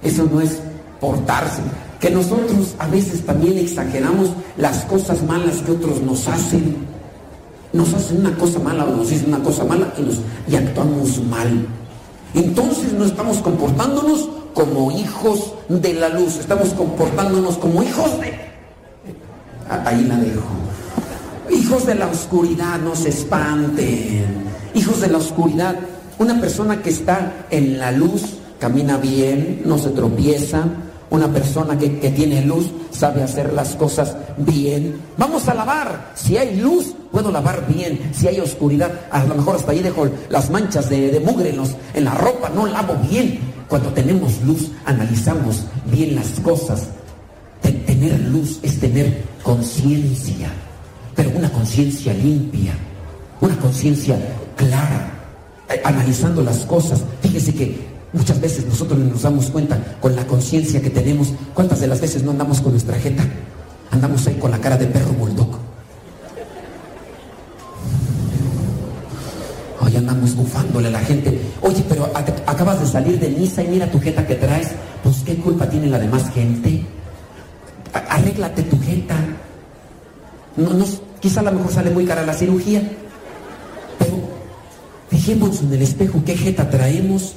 Eso 0.00 0.28
no 0.32 0.40
es 0.40 0.60
portarse. 1.00 1.60
Que 1.98 2.10
nosotros 2.10 2.74
a 2.78 2.86
veces 2.86 3.26
también 3.26 3.58
exageramos 3.58 4.30
las 4.56 4.84
cosas 4.84 5.22
malas 5.24 5.56
que 5.62 5.72
otros 5.72 6.00
nos 6.02 6.28
hacen. 6.28 6.76
Nos 7.72 7.92
hacen 7.94 8.18
una 8.18 8.36
cosa 8.36 8.60
mala 8.60 8.84
o 8.84 8.96
nos 8.96 9.08
dicen 9.08 9.28
una 9.28 9.42
cosa 9.42 9.64
mala 9.64 9.92
y, 9.98 10.02
nos, 10.02 10.20
y 10.46 10.54
actuamos 10.54 11.20
mal. 11.24 11.66
Entonces 12.34 12.92
no 12.92 13.04
estamos 13.04 13.38
comportándonos 13.38 14.28
como 14.54 14.90
hijos 14.92 15.54
de 15.68 15.94
la 15.94 16.08
luz, 16.08 16.36
estamos 16.38 16.70
comportándonos 16.70 17.56
como 17.58 17.82
hijos 17.82 18.20
de... 18.20 18.32
Ah, 19.68 19.82
Ahí 19.86 20.04
la 20.04 20.16
dejo. 20.16 20.42
Hijos 21.50 21.86
de 21.86 21.94
la 21.94 22.06
oscuridad, 22.06 22.78
no 22.78 22.94
se 22.94 23.08
espanten. 23.10 24.24
Hijos 24.74 25.00
de 25.00 25.08
la 25.08 25.18
oscuridad. 25.18 25.76
Una 26.18 26.40
persona 26.40 26.82
que 26.82 26.90
está 26.90 27.46
en 27.50 27.78
la 27.78 27.92
luz 27.92 28.22
camina 28.58 28.96
bien, 28.96 29.62
no 29.64 29.78
se 29.78 29.90
tropieza. 29.90 30.64
Una 31.10 31.28
persona 31.28 31.78
que, 31.78 31.98
que 31.98 32.10
tiene 32.10 32.42
luz 32.42 32.70
sabe 32.90 33.22
hacer 33.22 33.52
las 33.52 33.74
cosas 33.76 34.16
bien. 34.38 34.96
Vamos 35.18 35.46
a 35.48 35.54
lavar. 35.54 36.12
Si 36.14 36.38
hay 36.38 36.58
luz, 36.58 36.94
puedo 37.10 37.30
lavar 37.30 37.66
bien. 37.68 38.10
Si 38.14 38.28
hay 38.28 38.40
oscuridad, 38.40 38.90
a 39.10 39.22
lo 39.24 39.34
mejor 39.34 39.56
hasta 39.56 39.72
ahí 39.72 39.80
dejo 39.80 40.08
las 40.30 40.48
manchas 40.48 40.88
de, 40.88 41.10
de 41.10 41.20
mugre 41.20 41.50
en, 41.50 41.58
los- 41.58 41.76
en 41.92 42.04
la 42.04 42.14
ropa, 42.14 42.48
no 42.54 42.66
lavo 42.66 42.94
bien. 43.10 43.51
Cuando 43.72 43.88
tenemos 43.94 44.38
luz, 44.42 44.70
analizamos 44.84 45.64
bien 45.86 46.14
las 46.14 46.28
cosas. 46.40 46.88
Te- 47.62 47.72
tener 47.72 48.20
luz 48.20 48.58
es 48.60 48.78
tener 48.78 49.22
conciencia, 49.42 50.50
pero 51.16 51.30
una 51.30 51.50
conciencia 51.50 52.12
limpia, 52.12 52.74
una 53.40 53.56
conciencia 53.58 54.18
clara, 54.56 55.10
eh, 55.70 55.80
analizando 55.86 56.42
las 56.42 56.66
cosas. 56.66 57.02
Fíjese 57.22 57.54
que 57.54 57.86
muchas 58.12 58.38
veces 58.42 58.66
nosotros 58.66 58.98
no 58.98 59.06
nos 59.06 59.22
damos 59.22 59.46
cuenta 59.46 59.82
con 60.02 60.14
la 60.14 60.26
conciencia 60.26 60.82
que 60.82 60.90
tenemos, 60.90 61.32
cuántas 61.54 61.80
de 61.80 61.86
las 61.86 61.98
veces 61.98 62.22
no 62.22 62.32
andamos 62.32 62.60
con 62.60 62.72
nuestra 62.72 62.98
jeta, 62.98 63.24
andamos 63.90 64.26
ahí 64.26 64.34
con 64.34 64.50
la 64.50 64.58
cara 64.58 64.76
de 64.76 64.84
perro 64.84 65.12
bulldog. 65.14 65.48
Hoy 69.80 69.90
andamos 70.02 70.34
bufándole 70.36 70.88
a 70.88 70.90
la 70.92 71.00
gente. 71.00 71.40
Oye, 71.62 71.82
pero 71.88 72.12
ac- 72.12 72.42
acabas 72.46 72.80
de 72.80 72.86
salir 72.86 73.18
de 73.18 73.28
misa 73.30 73.62
y 73.62 73.68
mira 73.68 73.90
tu 73.90 73.98
jeta 74.00 74.26
que 74.26 74.34
traes. 74.34 74.68
Pues 75.02 75.16
qué 75.24 75.36
culpa 75.36 75.68
tiene 75.68 75.86
la 75.86 75.98
demás 75.98 76.30
gente. 76.32 76.84
A- 77.94 78.14
Arréglate 78.16 78.62
tu 78.64 78.78
jeta. 78.80 79.16
No, 80.56 80.70
no, 80.74 80.84
quizá 81.20 81.40
a 81.40 81.44
lo 81.44 81.52
mejor 81.52 81.72
sale 81.72 81.90
muy 81.90 82.04
cara 82.04 82.24
la 82.26 82.34
cirugía. 82.34 82.82
Pero 83.98 84.14
fijémonos 85.10 85.62
en 85.62 85.72
el 85.72 85.82
espejo 85.82 86.22
qué 86.24 86.36
jeta 86.36 86.68
traemos. 86.68 87.34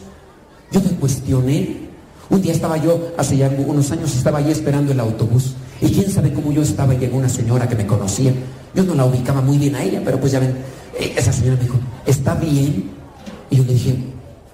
Yo 0.71 0.81
me 0.81 0.89
cuestioné. 0.99 1.85
Un 2.29 2.41
día 2.41 2.53
estaba 2.53 2.77
yo, 2.77 3.13
hace 3.17 3.37
ya 3.37 3.49
unos 3.65 3.91
años, 3.91 4.15
estaba 4.15 4.39
allí 4.39 4.51
esperando 4.51 4.91
el 4.91 4.99
autobús. 4.99 5.53
Y 5.79 5.89
quién 5.91 6.09
sabe 6.09 6.33
cómo 6.33 6.51
yo 6.51 6.63
estaba, 6.63 6.93
llegó 6.95 7.17
una 7.17 7.29
señora 7.29 7.67
que 7.69 7.75
me 7.75 7.85
conocía. 7.85 8.33
Yo 8.73 8.83
no 8.83 8.95
la 8.95 9.05
ubicaba 9.05 9.41
muy 9.41 9.57
bien 9.59 9.75
a 9.75 9.83
ella, 9.83 10.01
pero 10.03 10.19
pues 10.19 10.31
ya 10.31 10.39
ven, 10.39 10.55
esa 10.99 11.33
señora 11.33 11.57
me 11.57 11.63
dijo, 11.63 11.77
¿está 12.05 12.35
bien? 12.35 12.91
Y 13.49 13.57
yo 13.57 13.63
le 13.63 13.73
dije, 13.73 13.95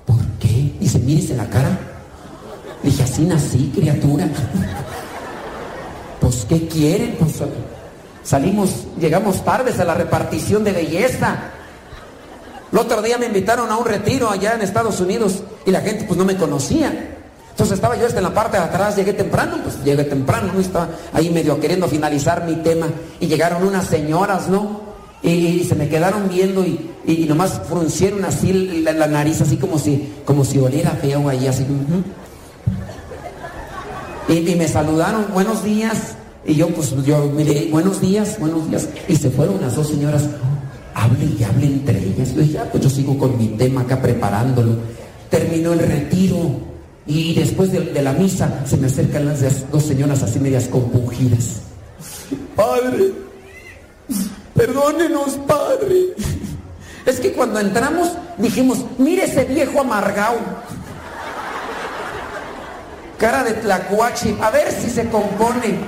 ¿por 0.05 0.19
qué? 0.39 0.73
Dice, 0.79 0.99
mírese 0.99 1.35
la 1.35 1.47
cara. 1.49 1.77
Le 2.83 2.89
dije, 2.89 3.03
así 3.03 3.23
nací, 3.23 3.71
criatura. 3.75 4.27
pues, 6.19 6.45
¿qué 6.49 6.67
quieren? 6.67 7.15
Pues, 7.19 7.35
salimos, 8.23 8.85
llegamos 8.99 9.43
tardes 9.43 9.79
a 9.79 9.85
la 9.85 9.93
repartición 9.93 10.63
de 10.63 10.71
belleza. 10.71 11.51
El 12.71 12.79
otro 12.79 13.01
día 13.01 13.17
me 13.17 13.25
invitaron 13.25 13.69
a 13.69 13.77
un 13.77 13.85
retiro 13.85 14.29
allá 14.29 14.53
en 14.53 14.61
Estados 14.61 14.99
Unidos 14.99 15.43
y 15.65 15.71
la 15.71 15.81
gente 15.81 16.05
pues 16.05 16.17
no 16.17 16.25
me 16.25 16.37
conocía. 16.37 17.17
Entonces 17.49 17.75
estaba 17.75 17.97
yo 17.97 18.07
hasta 18.07 18.19
en 18.19 18.23
la 18.23 18.33
parte 18.33 18.57
de 18.57 18.63
atrás, 18.63 18.95
llegué 18.95 19.11
temprano, 19.11 19.57
pues 19.61 19.83
llegué 19.83 20.05
temprano, 20.05 20.53
¿no? 20.53 20.59
Estaba 20.59 20.87
ahí 21.11 21.29
medio 21.29 21.59
queriendo 21.59 21.87
finalizar 21.87 22.45
mi 22.45 22.55
tema 22.55 22.87
y 23.19 23.27
llegaron 23.27 23.67
unas 23.67 23.87
señoras, 23.87 24.47
¿no? 24.47 24.90
Y, 25.23 25.63
se 25.63 25.75
me 25.75 25.87
quedaron 25.87 26.29
viendo 26.29 26.65
y, 26.65 26.89
y 27.05 27.25
nomás 27.25 27.61
fruncieron 27.69 28.25
así 28.25 28.81
la, 28.83 29.07
nariz, 29.07 29.41
así 29.41 29.57
como 29.57 29.77
si, 29.77 30.11
como 30.25 30.43
si 30.43 30.57
oliera 30.57 30.91
feo 30.91 31.29
ahí, 31.29 31.47
así. 31.47 31.65
y, 34.27 34.33
y 34.33 34.55
me 34.55 34.67
saludaron, 34.67 35.25
buenos 35.33 35.63
días. 35.63 36.15
Y 36.45 36.55
yo 36.55 36.69
pues 36.69 36.95
yo 37.05 37.31
miré, 37.35 37.67
buenos 37.69 38.01
días, 38.01 38.39
buenos 38.39 38.67
días. 38.69 38.89
Y 39.07 39.15
se 39.15 39.29
fueron 39.29 39.61
las 39.61 39.75
dos 39.75 39.89
señoras, 39.89 40.23
hablen 40.95 41.35
y 41.39 41.43
hablen 41.43 41.73
entre 41.73 41.99
ellas. 41.99 42.33
Yo 42.33 42.41
dije, 42.41 42.57
"Ah, 42.57 42.67
pues 42.71 42.83
yo 42.83 42.89
sigo 42.89 43.17
con 43.17 43.37
mi 43.37 43.49
tema 43.49 43.81
acá 43.81 44.01
preparándolo. 44.01 44.77
Terminó 45.29 45.73
el 45.73 45.79
retiro 45.79 46.37
y 47.05 47.35
después 47.35 47.71
de, 47.71 47.81
de 47.81 48.01
la 48.01 48.13
misa 48.13 48.63
se 48.65 48.77
me 48.77 48.87
acercan 48.87 49.25
las 49.27 49.69
dos 49.71 49.83
señoras 49.83 50.23
así 50.23 50.39
medias 50.39 50.67
compungidas. 50.67 51.61
Padre, 52.55 53.11
perdónenos, 54.61 55.39
padre. 55.47 56.13
Es 57.03 57.19
que 57.19 57.33
cuando 57.33 57.59
entramos 57.59 58.11
dijimos, 58.37 58.85
mire 58.99 59.23
ese 59.23 59.45
viejo 59.45 59.81
amargado. 59.81 60.37
Cara 63.17 63.43
de 63.43 63.53
tlacuache, 63.53 64.35
a 64.39 64.51
ver 64.51 64.71
si 64.71 64.91
se 64.91 65.09
compone. 65.09 65.79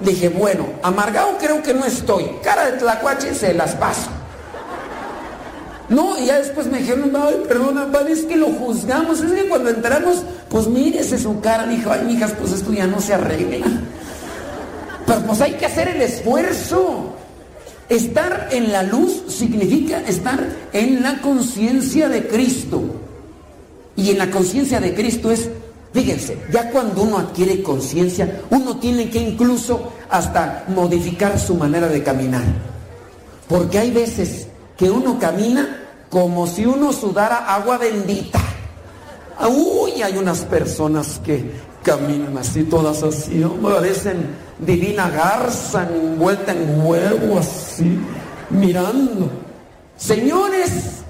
Dije, 0.00 0.30
bueno, 0.30 0.66
amargado 0.82 1.38
creo 1.38 1.62
que 1.62 1.74
no 1.74 1.84
estoy. 1.84 2.28
Cara 2.42 2.72
de 2.72 2.78
tlacuache 2.78 3.34
se 3.36 3.54
las 3.54 3.76
paso. 3.76 4.10
No, 5.88 6.18
y 6.18 6.26
ya 6.26 6.38
después 6.38 6.66
me 6.66 6.78
dijeron, 6.78 7.12
ay, 7.14 7.44
perdona, 7.46 7.86
padre, 7.92 8.14
es 8.14 8.24
que 8.24 8.36
lo 8.36 8.48
juzgamos. 8.48 9.20
Es 9.20 9.30
que 9.30 9.48
cuando 9.48 9.70
entramos, 9.70 10.24
pues 10.48 10.66
mírese 10.66 11.18
su 11.18 11.40
cara. 11.40 11.68
Dijo, 11.68 11.92
ay, 11.92 12.02
mijas, 12.04 12.32
pues 12.36 12.50
esto 12.50 12.72
ya 12.72 12.88
no 12.88 13.00
se 13.00 13.14
arregla. 13.14 13.64
Pues 15.06 15.40
hay 15.40 15.52
que 15.52 15.66
hacer 15.66 15.88
el 15.88 16.02
esfuerzo. 16.02 17.14
Estar 17.88 18.48
en 18.50 18.72
la 18.72 18.82
luz 18.82 19.22
significa 19.28 20.00
estar 20.00 20.44
en 20.72 21.02
la 21.02 21.20
conciencia 21.20 22.08
de 22.08 22.26
Cristo. 22.26 22.82
Y 23.94 24.10
en 24.10 24.18
la 24.18 24.30
conciencia 24.30 24.80
de 24.80 24.94
Cristo 24.94 25.30
es, 25.30 25.48
fíjense, 25.92 26.38
ya 26.52 26.70
cuando 26.70 27.02
uno 27.02 27.18
adquiere 27.18 27.62
conciencia, 27.62 28.42
uno 28.50 28.78
tiene 28.78 29.08
que 29.08 29.18
incluso 29.18 29.92
hasta 30.10 30.64
modificar 30.68 31.38
su 31.38 31.54
manera 31.54 31.88
de 31.88 32.02
caminar. 32.02 32.44
Porque 33.48 33.78
hay 33.78 33.92
veces 33.92 34.48
que 34.76 34.90
uno 34.90 35.18
camina 35.18 35.84
como 36.10 36.46
si 36.46 36.66
uno 36.66 36.92
sudara 36.92 37.54
agua 37.54 37.78
bendita. 37.78 38.40
Uy, 39.48 40.02
hay 40.02 40.16
unas 40.16 40.40
personas 40.40 41.20
que 41.24 41.52
caminan 41.82 42.36
así, 42.36 42.64
todas 42.64 43.02
así, 43.02 43.44
parecen 43.62 44.45
divina 44.58 45.10
garza 45.10 45.82
envuelta 45.82 46.52
en 46.52 46.84
huevo, 46.84 47.38
así, 47.38 47.98
mirando. 48.50 49.30
Señores, 49.96 51.02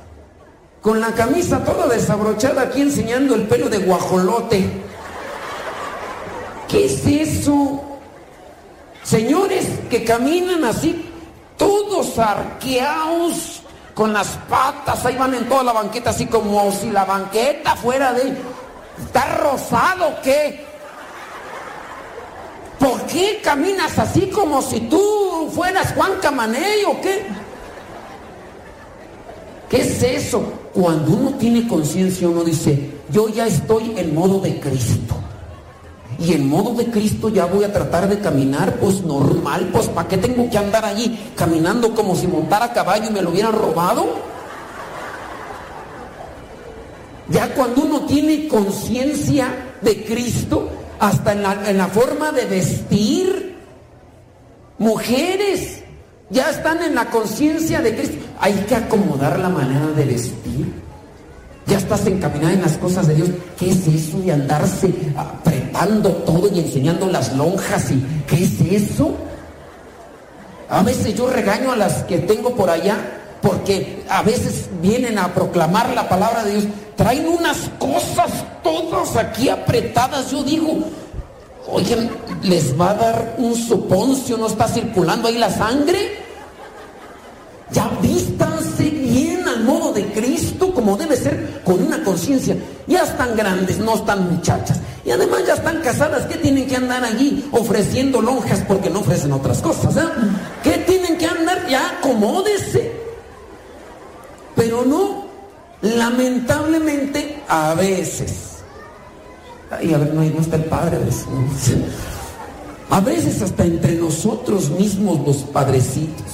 con 0.80 1.00
la 1.00 1.12
camisa 1.12 1.64
toda 1.64 1.88
desabrochada 1.88 2.62
aquí 2.62 2.82
enseñando 2.82 3.34
el 3.34 3.42
pelo 3.42 3.68
de 3.68 3.78
guajolote. 3.78 4.64
¿Qué 6.68 6.86
es 6.86 7.06
eso? 7.06 7.82
Señores 9.02 9.66
que 9.88 10.04
caminan 10.04 10.64
así, 10.64 11.08
todos 11.56 12.18
arqueados, 12.18 13.62
con 13.94 14.12
las 14.12 14.28
patas, 14.48 15.06
ahí 15.06 15.16
van 15.16 15.34
en 15.34 15.48
toda 15.48 15.62
la 15.62 15.72
banqueta, 15.72 16.10
así 16.10 16.26
como 16.26 16.70
si 16.70 16.90
la 16.90 17.06
banqueta 17.06 17.74
fuera 17.76 18.12
de... 18.12 18.36
¿Está 18.98 19.36
rosado 19.38 20.16
qué? 20.22 20.65
¿Por 22.78 23.02
qué 23.06 23.40
caminas 23.42 23.98
así 23.98 24.28
como 24.28 24.60
si 24.60 24.80
tú 24.80 25.50
fueras 25.54 25.94
Juan 25.94 26.12
Camaney 26.20 26.84
o 26.86 27.00
qué? 27.00 27.26
¿Qué 29.68 29.80
es 29.80 30.02
eso? 30.02 30.42
Cuando 30.72 31.12
uno 31.12 31.34
tiene 31.34 31.66
conciencia, 31.66 32.28
uno 32.28 32.44
dice, 32.44 32.90
yo 33.10 33.28
ya 33.28 33.46
estoy 33.46 33.94
en 33.96 34.14
modo 34.14 34.40
de 34.40 34.60
Cristo. 34.60 35.16
Y 36.18 36.32
en 36.32 36.48
modo 36.48 36.72
de 36.74 36.86
Cristo 36.90 37.28
ya 37.28 37.46
voy 37.46 37.64
a 37.64 37.72
tratar 37.72 38.08
de 38.08 38.18
caminar 38.20 38.76
pues 38.76 39.02
normal, 39.02 39.68
pues 39.72 39.88
¿para 39.88 40.08
qué 40.08 40.16
tengo 40.16 40.48
que 40.48 40.56
andar 40.56 40.84
allí 40.84 41.18
caminando 41.36 41.94
como 41.94 42.14
si 42.14 42.26
montara 42.26 42.72
caballo 42.72 43.08
y 43.10 43.12
me 43.12 43.22
lo 43.22 43.30
hubieran 43.30 43.52
robado? 43.52 44.06
Ya 47.28 47.52
cuando 47.54 47.82
uno 47.82 48.00
tiene 48.02 48.48
conciencia 48.48 49.74
de 49.82 50.04
Cristo, 50.04 50.68
hasta 50.98 51.32
en 51.32 51.78
la, 51.78 51.88
forma 51.88 52.32
de 52.32 52.46
vestir, 52.46 53.56
mujeres 54.78 55.82
ya 56.30 56.50
están 56.50 56.82
en 56.82 56.94
la 56.94 57.10
conciencia 57.10 57.80
de 57.80 57.94
Cristo. 57.94 58.16
Hay 58.40 58.52
que 58.68 58.74
acomodar 58.74 59.38
la 59.38 59.48
manera 59.48 59.86
de 59.88 60.04
vestir. 60.04 60.86
Ya 61.66 61.78
estás 61.78 62.06
encaminada 62.06 62.52
en 62.52 62.62
las 62.62 62.78
cosas 62.78 63.08
de 63.08 63.14
Dios. 63.14 63.28
¿Qué 63.58 63.70
es 63.70 63.86
eso 63.86 64.18
de 64.20 64.32
andarse 64.32 64.92
apretando? 65.16 65.56
apretando 65.76 66.10
todo 66.24 66.48
y 66.52 66.60
enseñando 66.60 67.06
las 67.06 67.34
lonjas 67.34 67.90
y 67.90 68.02
¿qué 68.26 68.44
es 68.44 68.60
eso? 68.60 69.14
A 70.68 70.82
veces 70.82 71.14
yo 71.14 71.28
regaño 71.28 71.72
a 71.72 71.76
las 71.76 72.02
que 72.04 72.18
tengo 72.18 72.54
por 72.56 72.70
allá 72.70 72.96
porque 73.42 74.04
a 74.08 74.22
veces 74.22 74.68
vienen 74.80 75.18
a 75.18 75.32
proclamar 75.34 75.90
la 75.94 76.08
palabra 76.08 76.44
de 76.44 76.52
Dios, 76.52 76.64
traen 76.96 77.28
unas 77.28 77.70
cosas 77.78 78.30
todas 78.62 79.16
aquí 79.16 79.48
apretadas. 79.48 80.30
Yo 80.30 80.42
digo, 80.42 80.78
oigan, 81.68 82.10
¿les 82.42 82.78
va 82.78 82.90
a 82.90 82.94
dar 82.94 83.34
un 83.38 83.54
suponcio? 83.54 84.36
¿No 84.36 84.46
está 84.46 84.68
circulando 84.68 85.28
ahí 85.28 85.38
la 85.38 85.50
sangre? 85.50 86.24
Ya 87.70 87.90
vístanse 88.00 88.90
bien 88.90 89.46
al 89.46 89.64
modo 89.64 89.92
de 89.92 90.06
Cristo, 90.12 90.72
como 90.72 90.96
debe 90.96 91.16
ser, 91.16 91.62
con 91.64 91.82
una 91.82 92.02
conciencia. 92.04 92.56
Ya 92.86 93.02
están 93.02 93.36
grandes, 93.36 93.78
no 93.78 93.94
están 93.94 94.32
muchachas. 94.32 94.78
Y 95.04 95.10
además 95.10 95.40
ya 95.46 95.54
están 95.54 95.80
casadas, 95.82 96.26
¿qué 96.26 96.36
tienen 96.36 96.66
que 96.66 96.76
andar 96.76 97.04
allí 97.04 97.48
ofreciendo 97.52 98.20
lonjas 98.22 98.62
porque 98.66 98.90
no 98.90 99.00
ofrecen 99.00 99.32
otras 99.32 99.60
cosas? 99.60 99.96
¿eh? 99.96 100.08
¿Qué 100.62 100.78
tienen 100.86 101.18
que 101.18 101.26
andar? 101.26 101.66
Ya 101.68 101.98
acomódese. 101.98 102.95
Pero 104.56 104.84
no, 104.84 105.26
lamentablemente, 105.82 107.42
a 107.46 107.74
veces. 107.74 108.56
A 109.70 109.76
ver, 109.76 110.14
no, 110.14 110.22
no 110.22 110.40
está 110.40 110.56
el 110.56 110.64
padre. 110.64 110.96
a 110.96 111.00
veces. 111.00 111.26
A 112.88 113.00
veces 113.00 113.42
hasta 113.42 113.64
entre 113.64 113.92
nosotros 113.92 114.70
mismos 114.70 115.26
los 115.26 115.36
padrecitos. 115.38 116.26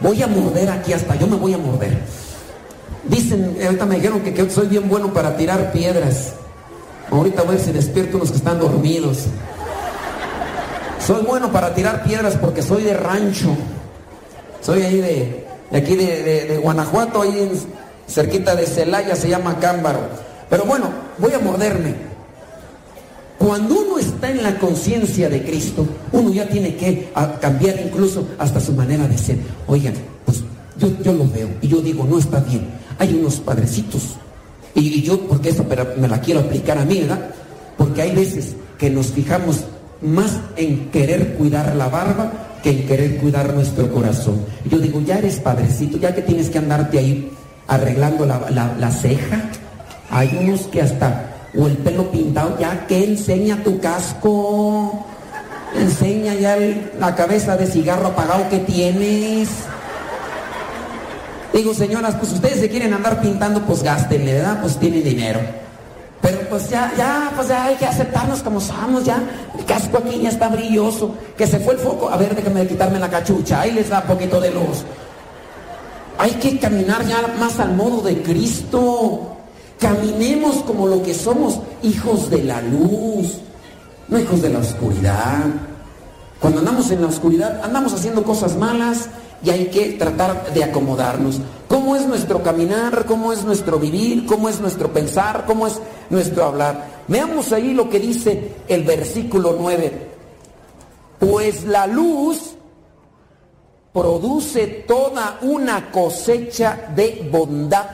Voy 0.00 0.22
a 0.22 0.26
morder 0.26 0.68
aquí 0.70 0.92
hasta, 0.92 1.14
yo 1.16 1.26
me 1.26 1.36
voy 1.36 1.54
a 1.54 1.58
morder. 1.58 1.98
Dicen, 3.04 3.56
ahorita 3.64 3.86
me 3.86 3.96
dijeron 3.96 4.20
que, 4.20 4.34
que 4.34 4.50
soy 4.50 4.66
bien 4.66 4.88
bueno 4.88 5.12
para 5.12 5.36
tirar 5.36 5.72
piedras. 5.72 6.32
Ahorita 7.10 7.42
voy 7.42 7.54
a 7.54 7.56
ver 7.56 7.64
si 7.64 7.72
despierto 7.72 8.16
unos 8.16 8.30
que 8.30 8.38
están 8.38 8.58
dormidos. 8.58 9.26
Soy 11.06 11.22
bueno 11.22 11.52
para 11.52 11.72
tirar 11.74 12.02
piedras 12.02 12.36
porque 12.36 12.62
soy 12.62 12.82
de 12.82 12.94
rancho. 12.94 13.54
Soy 14.60 14.82
ahí 14.82 15.00
de, 15.00 15.45
de 15.70 15.78
aquí 15.78 15.96
de, 15.96 16.22
de- 16.46 16.58
Guanajuato, 16.58 17.22
ahí 17.22 17.30
en- 17.38 17.76
cerquita 18.12 18.54
de 18.54 18.66
Celaya, 18.66 19.16
se 19.16 19.28
llama 19.28 19.58
Cámbaro. 19.58 20.00
Pero 20.48 20.64
bueno, 20.64 20.88
voy 21.18 21.32
a 21.32 21.38
morderme. 21.40 21.94
Cuando 23.38 23.74
uno 23.80 23.98
está 23.98 24.30
en 24.30 24.42
la 24.42 24.58
conciencia 24.58 25.28
de 25.28 25.42
Cristo, 25.42 25.86
uno 26.12 26.32
ya 26.32 26.48
tiene 26.48 26.74
que 26.76 27.10
a- 27.14 27.38
cambiar 27.38 27.78
incluso 27.84 28.26
hasta 28.38 28.60
su 28.60 28.72
manera 28.72 29.06
de 29.06 29.18
ser. 29.18 29.36
Oigan, 29.66 29.94
pues 30.24 30.42
yo, 30.78 30.88
yo 31.02 31.12
lo 31.12 31.28
veo 31.28 31.48
y 31.60 31.68
yo 31.68 31.80
digo, 31.82 32.04
no 32.08 32.18
está 32.18 32.40
bien. 32.40 32.66
Hay 32.98 33.14
unos 33.14 33.36
padrecitos. 33.40 34.02
Y, 34.74 34.80
y 34.98 35.02
yo, 35.02 35.20
porque 35.20 35.52
pero 35.68 35.86
me 35.98 36.08
la 36.08 36.20
quiero 36.20 36.40
aplicar 36.40 36.78
a 36.78 36.84
mí, 36.84 37.00
¿verdad? 37.00 37.30
Porque 37.76 38.02
hay 38.02 38.14
veces 38.14 38.54
que 38.78 38.88
nos 38.88 39.08
fijamos 39.08 39.60
más 40.00 40.32
en 40.56 40.90
querer 40.90 41.34
cuidar 41.34 41.74
la 41.76 41.88
barba 41.88 42.32
que 42.66 42.84
querer 42.84 43.18
cuidar 43.18 43.54
nuestro 43.54 43.92
corazón. 43.92 44.44
Yo 44.68 44.78
digo, 44.78 45.00
ya 45.00 45.18
eres 45.18 45.38
padrecito, 45.38 45.98
ya 45.98 46.12
que 46.12 46.22
tienes 46.22 46.50
que 46.50 46.58
andarte 46.58 46.98
ahí 46.98 47.30
arreglando 47.68 48.26
la, 48.26 48.90
ceja. 48.90 49.50
Hay 50.10 50.36
unos 50.42 50.62
que 50.62 50.82
hasta, 50.82 51.46
o 51.56 51.68
el 51.68 51.76
pelo 51.76 52.10
pintado, 52.10 52.58
ya 52.58 52.88
que 52.88 53.04
enseña 53.04 53.62
tu 53.62 53.78
casco, 53.78 55.06
enseña 55.76 56.34
ya 56.34 56.58
la 56.98 57.14
cabeza 57.14 57.56
de 57.56 57.68
cigarro 57.68 58.08
apagado 58.08 58.48
que 58.48 58.58
tienes. 58.58 59.48
Digo, 61.54 61.72
señoras, 61.72 62.16
pues 62.16 62.32
ustedes 62.32 62.58
se 62.58 62.68
quieren 62.68 62.92
andar 62.92 63.20
pintando, 63.20 63.62
pues 63.62 63.84
gástenle, 63.84 64.32
¿verdad? 64.34 64.58
Pues 64.60 64.76
tienen 64.76 65.04
dinero. 65.04 65.38
Pero 66.26 66.40
pues 66.48 66.68
ya, 66.68 66.92
ya, 66.98 67.30
pues 67.36 67.46
ya 67.46 67.66
hay 67.66 67.76
que 67.76 67.86
aceptarnos 67.86 68.42
como 68.42 68.60
somos, 68.60 69.04
ya. 69.04 69.22
El 69.56 69.64
casco 69.64 69.98
aquí 69.98 70.18
ya 70.20 70.30
está 70.30 70.48
brilloso. 70.48 71.14
Que 71.38 71.46
se 71.46 71.60
fue 71.60 71.74
el 71.74 71.78
foco. 71.78 72.08
A 72.08 72.16
ver, 72.16 72.34
déjame 72.34 72.66
quitarme 72.66 72.98
la 72.98 73.08
cachucha. 73.08 73.60
Ahí 73.60 73.70
les 73.70 73.88
da 73.88 74.00
un 74.00 74.08
poquito 74.08 74.40
de 74.40 74.50
luz. 74.50 74.82
Hay 76.18 76.32
que 76.32 76.58
caminar 76.58 77.06
ya 77.06 77.32
más 77.38 77.60
al 77.60 77.76
modo 77.76 78.02
de 78.02 78.22
Cristo. 78.22 79.36
Caminemos 79.78 80.64
como 80.64 80.88
lo 80.88 81.00
que 81.00 81.14
somos, 81.14 81.60
hijos 81.84 82.28
de 82.28 82.42
la 82.42 82.60
luz, 82.60 83.38
no 84.08 84.18
hijos 84.18 84.42
de 84.42 84.48
la 84.48 84.58
oscuridad. 84.58 85.44
Cuando 86.40 86.58
andamos 86.58 86.90
en 86.90 87.02
la 87.02 87.06
oscuridad, 87.06 87.60
andamos 87.62 87.92
haciendo 87.92 88.24
cosas 88.24 88.56
malas 88.56 89.10
y 89.46 89.50
hay 89.50 89.66
que 89.66 89.92
tratar 89.92 90.52
de 90.52 90.64
acomodarnos. 90.64 91.40
¿Cómo 91.68 91.94
es 91.94 92.04
nuestro 92.04 92.42
caminar? 92.42 93.06
¿Cómo 93.06 93.32
es 93.32 93.44
nuestro 93.44 93.78
vivir? 93.78 94.26
¿Cómo 94.26 94.48
es 94.48 94.60
nuestro 94.60 94.92
pensar? 94.92 95.44
¿Cómo 95.46 95.68
es 95.68 95.80
nuestro 96.10 96.46
hablar? 96.46 97.04
Veamos 97.06 97.52
ahí 97.52 97.72
lo 97.72 97.88
que 97.88 98.00
dice 98.00 98.56
el 98.66 98.82
versículo 98.82 99.56
9. 99.56 100.08
Pues 101.20 101.64
la 101.64 101.86
luz 101.86 102.56
produce 103.92 104.66
toda 104.66 105.38
una 105.42 105.92
cosecha 105.92 106.92
de 106.96 107.28
bondad, 107.30 107.86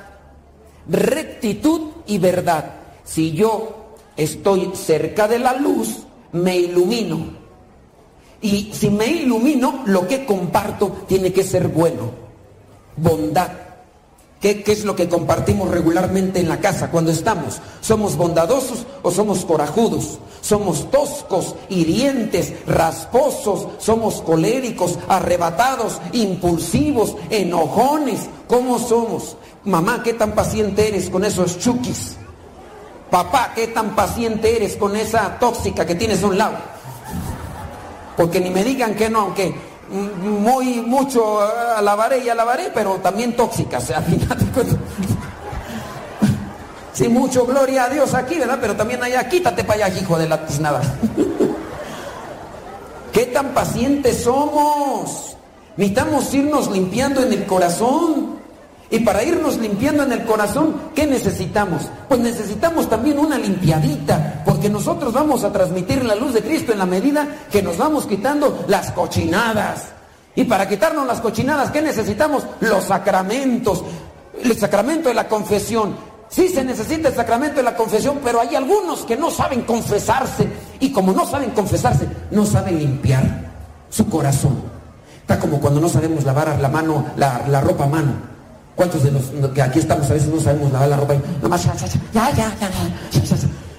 rectitud 0.88 1.82
y 2.06 2.16
verdad. 2.16 2.76
Si 3.04 3.32
yo 3.32 3.92
estoy 4.16 4.70
cerca 4.74 5.28
de 5.28 5.38
la 5.38 5.52
luz, 5.52 5.98
me 6.32 6.56
ilumino. 6.56 7.41
Y 8.42 8.72
si 8.74 8.90
me 8.90 9.06
ilumino, 9.06 9.84
lo 9.86 10.06
que 10.06 10.26
comparto 10.26 10.90
tiene 11.06 11.32
que 11.32 11.44
ser 11.44 11.68
bueno. 11.68 12.10
Bondad. 12.96 13.62
¿Qué, 14.40 14.64
es 14.66 14.84
lo 14.84 14.96
que 14.96 15.08
compartimos 15.08 15.70
regularmente 15.70 16.40
en 16.40 16.48
la 16.48 16.58
casa 16.58 16.90
cuando 16.90 17.12
estamos? 17.12 17.60
¿Somos 17.80 18.16
bondadosos 18.16 18.84
o 19.02 19.12
somos 19.12 19.44
corajudos? 19.44 20.18
¿Somos 20.40 20.90
toscos, 20.90 21.54
hirientes, 21.68 22.52
rasposos? 22.66 23.68
¿Somos 23.78 24.20
coléricos, 24.20 24.98
arrebatados, 25.08 26.00
impulsivos, 26.12 27.14
enojones? 27.30 28.28
¿Cómo 28.48 28.80
somos? 28.80 29.36
Mamá, 29.64 30.02
¿qué 30.02 30.14
tan 30.14 30.32
paciente 30.32 30.88
eres 30.88 31.08
con 31.08 31.24
esos 31.24 31.60
chukis? 31.60 32.16
Papá, 33.12 33.52
¿qué 33.54 33.68
tan 33.68 33.94
paciente 33.94 34.56
eres 34.56 34.76
con 34.76 34.96
esa 34.96 35.38
tóxica 35.38 35.86
que 35.86 35.94
tienes 35.94 36.24
a 36.24 36.26
un 36.26 36.38
lado? 36.38 36.56
Porque 38.16 38.40
ni 38.40 38.50
me 38.50 38.64
digan 38.64 38.94
que 38.94 39.08
no, 39.08 39.20
aunque 39.20 39.54
muy 39.90 40.80
mucho 40.80 41.44
eh, 41.44 41.48
alabaré 41.76 42.18
y 42.18 42.28
alabaré, 42.28 42.70
pero 42.72 42.96
también 42.96 43.36
tóxicas, 43.36 43.90
al 43.90 44.04
final. 44.04 44.38
Sí, 46.92 47.08
mucho 47.08 47.46
gloria 47.46 47.84
a 47.84 47.88
Dios 47.88 48.14
aquí, 48.14 48.38
¿verdad? 48.38 48.58
Pero 48.60 48.76
también 48.76 49.02
allá, 49.02 49.28
quítate 49.28 49.64
para 49.64 49.86
allá, 49.86 50.00
hijo 50.00 50.18
de 50.18 50.28
la 50.28 50.46
tiznada. 50.46 50.82
¿Qué 53.12 53.26
tan 53.26 53.48
pacientes 53.48 54.24
somos? 54.24 55.36
Necesitamos 55.76 56.32
irnos 56.34 56.70
limpiando 56.70 57.22
en 57.22 57.32
el 57.32 57.46
corazón. 57.46 58.41
Y 58.92 59.00
para 59.00 59.24
irnos 59.24 59.56
limpiando 59.56 60.02
en 60.02 60.12
el 60.12 60.24
corazón, 60.24 60.92
¿qué 60.94 61.06
necesitamos? 61.06 61.88
Pues 62.08 62.20
necesitamos 62.20 62.90
también 62.90 63.18
una 63.18 63.38
limpiadita, 63.38 64.42
porque 64.44 64.68
nosotros 64.68 65.14
vamos 65.14 65.44
a 65.44 65.50
transmitir 65.50 66.04
la 66.04 66.14
luz 66.14 66.34
de 66.34 66.42
Cristo 66.42 66.72
en 66.72 66.78
la 66.78 66.84
medida 66.84 67.26
que 67.50 67.62
nos 67.62 67.78
vamos 67.78 68.04
quitando 68.04 68.66
las 68.68 68.92
cochinadas. 68.92 69.86
Y 70.34 70.44
para 70.44 70.68
quitarnos 70.68 71.06
las 71.06 71.22
cochinadas, 71.22 71.70
¿qué 71.70 71.80
necesitamos? 71.80 72.44
Los 72.60 72.84
sacramentos. 72.84 73.82
El 74.38 74.58
sacramento 74.58 75.08
de 75.08 75.14
la 75.14 75.26
confesión. 75.26 75.96
Sí 76.28 76.50
se 76.50 76.62
necesita 76.62 77.08
el 77.08 77.14
sacramento 77.14 77.56
de 77.56 77.62
la 77.62 77.74
confesión, 77.74 78.20
pero 78.22 78.42
hay 78.42 78.54
algunos 78.56 79.06
que 79.06 79.16
no 79.16 79.30
saben 79.30 79.62
confesarse. 79.62 80.46
Y 80.80 80.92
como 80.92 81.12
no 81.12 81.26
saben 81.26 81.52
confesarse, 81.52 82.06
no 82.30 82.44
saben 82.44 82.78
limpiar 82.78 83.52
su 83.88 84.06
corazón. 84.10 84.62
Está 85.18 85.38
como 85.38 85.60
cuando 85.60 85.80
no 85.80 85.88
sabemos 85.88 86.24
lavar 86.24 86.58
la 86.60 86.68
mano, 86.68 87.06
la, 87.16 87.60
ropa 87.62 87.84
a 87.84 87.88
mano. 87.88 88.31
¿Cuántos 88.74 89.02
de 89.02 89.10
los 89.10 89.22
que 89.54 89.62
aquí 89.62 89.78
estamos 89.78 90.08
a 90.10 90.14
veces 90.14 90.28
no 90.28 90.40
sabemos 90.40 90.72
lavar 90.72 90.88
la 90.88 90.96
ropa? 90.96 91.14
Y, 91.14 91.20
nomás, 91.42 91.64
ya, 91.64 91.74
ya, 92.12 92.30
ya, 92.34 92.52
ya, 92.60 92.70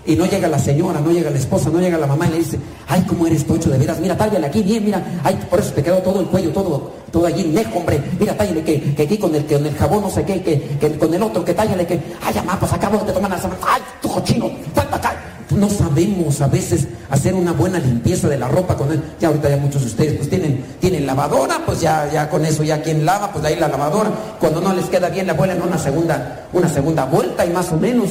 y 0.06 0.15
no 0.15 0.26
llega 0.26 0.48
la 0.48 0.60
señora, 0.60 0.99
no 0.99 1.11
llega 1.11 1.30
la 1.30 1.38
esposa, 1.38 1.70
no 1.70 1.80
llega 1.80 1.98
la 1.98 2.07
mamá 2.07 2.28
y 2.28 2.32
le 2.32 2.38
dice, 2.40 2.60
ay, 2.88 3.03
cómo 3.07 3.26
eres 3.26 3.45
tocho 3.45 3.70
de 3.70 3.78
veras, 3.78 3.99
mira, 3.99 4.18
tállale 4.18 4.48
aquí 4.48 4.61
bien, 4.61 4.84
mira, 4.84 5.02
ay, 5.24 5.40
por 5.49 5.60
eso 5.60 5.72
te 5.72 5.82
quedó 5.82 5.99
todo 5.99 6.20
el 6.20 6.28
cuello, 6.28 6.52
todo, 6.52 6.91
todo 7.11 7.26
allí, 7.26 7.45
nejo, 7.45 7.80
hombre, 7.80 8.02
mira, 8.20 8.36
tállale 8.36 8.64
que, 8.64 8.94
que 8.94 9.03
aquí 9.03 9.18
con 9.18 9.34
el, 9.34 9.45
que 9.45 9.56
con 9.56 9.65
el 9.65 9.76
jabón, 9.76 10.02
no 10.02 10.10
sé 10.10 10.26
qué, 10.26 10.41
que, 10.41 10.60
que 10.78 10.98
con 10.98 11.14
el 11.14 11.24
otro, 11.24 11.45
que 11.45 11.53
tállale 11.53 11.88
que, 11.88 11.99
ay, 12.22 12.36
mamá, 12.36 12.60
pues 12.60 12.74
acabo 12.74 12.98
de 13.06 13.14
tomar 13.14 13.32
la 13.32 13.38
semana, 13.40 13.60
ay, 13.65 13.82
tu 14.02 14.10
cochino, 14.10 14.52
falta 14.76 14.98
acá, 14.98 15.15
no 15.56 15.70
sabemos 15.70 16.42
a 16.42 16.48
veces 16.48 16.88
hacer 17.10 17.34
una 17.34 17.52
buena 17.52 17.80
limpieza 17.80 18.28
de 18.28 18.38
la 18.38 18.48
ropa 18.48 18.76
con 18.76 18.92
él. 18.92 19.02
Ya 19.20 19.28
ahorita 19.28 19.50
ya 19.50 19.58
muchos 19.58 19.82
de 19.82 19.88
ustedes 19.88 20.14
pues 20.18 20.30
tienen, 20.30 20.64
tienen 20.80 21.06
lavadora, 21.06 21.62
pues 21.66 21.82
ya, 21.82 22.10
ya 22.12 22.30
con 22.30 22.46
eso 22.46 22.64
ya 22.64 22.82
quien 22.82 23.06
lava, 23.06 23.32
pues 23.32 23.46
ahí 23.46 23.56
la 23.56 23.68
lavadora. 23.68 24.12
Cuando 24.40 24.62
no 24.62 24.74
les 24.74 24.86
queda 24.86 25.10
bien 25.10 25.28
la 25.28 25.34
vuelven 25.34 25.62
una 25.62 25.78
segunda, 25.78 26.48
una 26.54 26.70
segunda 26.70 27.06
vuelta 27.06 27.46
y 27.46 27.50
más 27.50 27.72
o 27.72 27.78
menos. 27.78 28.10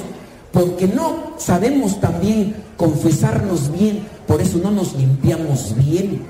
Porque 0.53 0.87
no 0.87 1.35
sabemos 1.39 2.01
también 2.01 2.55
confesarnos 2.77 3.73
bien, 3.73 4.07
por 4.27 4.41
eso 4.41 4.59
no 4.63 4.71
nos 4.71 4.95
limpiamos 4.95 5.75
bien. 5.77 6.23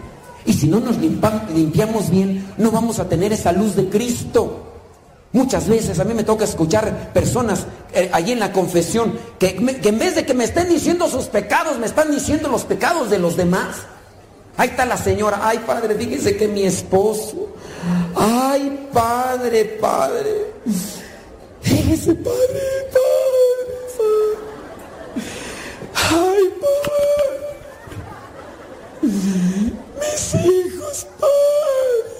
Y 0.44 0.52
si 0.52 0.66
no 0.66 0.80
nos 0.80 0.96
limpiamos 0.98 2.10
bien, 2.10 2.44
no 2.56 2.70
vamos 2.70 2.98
a 2.98 3.08
tener 3.08 3.32
esa 3.32 3.52
luz 3.52 3.76
de 3.76 3.88
Cristo. 3.88 4.71
Muchas 5.32 5.66
veces 5.66 5.98
a 5.98 6.04
mí 6.04 6.12
me 6.12 6.24
toca 6.24 6.44
escuchar 6.44 7.10
personas 7.14 7.66
eh, 7.94 8.10
allí 8.12 8.32
en 8.32 8.38
la 8.38 8.52
confesión 8.52 9.18
que, 9.38 9.56
en 9.56 9.98
vez 9.98 10.14
de 10.14 10.26
que 10.26 10.34
me 10.34 10.44
estén 10.44 10.68
diciendo 10.68 11.08
sus 11.08 11.24
pecados, 11.24 11.78
me 11.78 11.86
están 11.86 12.10
diciendo 12.10 12.50
los 12.50 12.64
pecados 12.64 13.08
de 13.08 13.18
los 13.18 13.36
demás. 13.36 13.76
Ahí 14.58 14.68
está 14.68 14.84
la 14.84 14.98
señora, 14.98 15.40
ay 15.42 15.60
padre, 15.66 15.94
fíjese 15.94 16.36
que 16.36 16.46
mi 16.46 16.64
esposo, 16.64 17.48
ay 18.14 18.88
padre, 18.92 19.64
padre, 19.80 20.52
fíjese 21.62 22.14
padre, 22.16 22.60
padre, 22.92 24.02
ay 25.94 26.52
padre, 29.00 29.72
mis 29.98 30.34
hijos, 30.34 31.06
padre, 31.18 32.10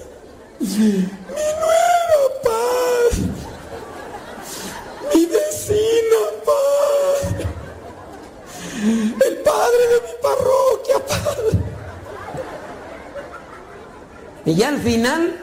mi 0.61 1.92
padre, 2.43 3.23
mi 5.15 5.27
vecina, 5.27 6.21
padre, 6.45 7.47
el 9.27 9.37
padre 9.39 9.83
de 9.93 10.01
mi 10.07 10.15
parroquia, 10.23 10.99
padre. 11.07 11.59
Y 14.45 14.55
ya 14.55 14.69
al 14.69 14.79
final, 14.79 15.41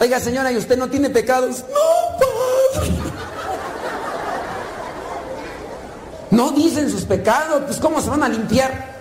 oiga 0.00 0.20
señora, 0.20 0.50
¿y 0.52 0.56
usted 0.56 0.76
no 0.76 0.88
tiene 0.88 1.10
pecados? 1.10 1.64
No, 1.68 2.18
padre. 2.18 2.90
No 6.30 6.52
dicen 6.52 6.90
sus 6.90 7.04
pecados, 7.04 7.62
pues 7.66 7.78
¿cómo 7.78 8.00
se 8.00 8.08
van 8.08 8.22
a 8.22 8.28
limpiar? 8.28 9.00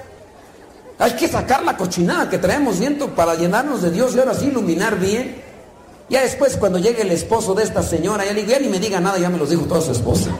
Hay 0.98 1.16
que 1.16 1.28
sacar 1.28 1.64
la 1.64 1.78
cochinada 1.78 2.30
que 2.30 2.38
traemos 2.38 2.80
viento 2.80 3.16
para 3.16 3.36
llenarnos 3.36 3.82
de 3.82 3.92
Dios 3.92 4.14
y 4.16 4.20
ahora 4.20 4.34
sí 4.34 4.48
iluminar 4.48 5.00
bien. 5.00 5.49
Ya 6.10 6.23
después 6.23 6.57
cuando 6.57 6.80
llegue 6.80 7.03
el 7.03 7.11
esposo 7.11 7.53
de 7.53 7.64
esta 7.64 7.84
señora, 7.84 8.26
ya 8.26 8.34
le 8.34 8.41
digo, 8.41 8.52
ya 8.52 8.60
ni 8.60 8.68
me 8.68 8.80
diga 8.80 8.99
nada, 8.99 9.19
ya 9.19 9.30
me 9.30 9.38
los 9.38 9.49
dijo 9.49 9.65
toda 9.65 9.81
su 9.81 9.91
esposa. 9.91 10.31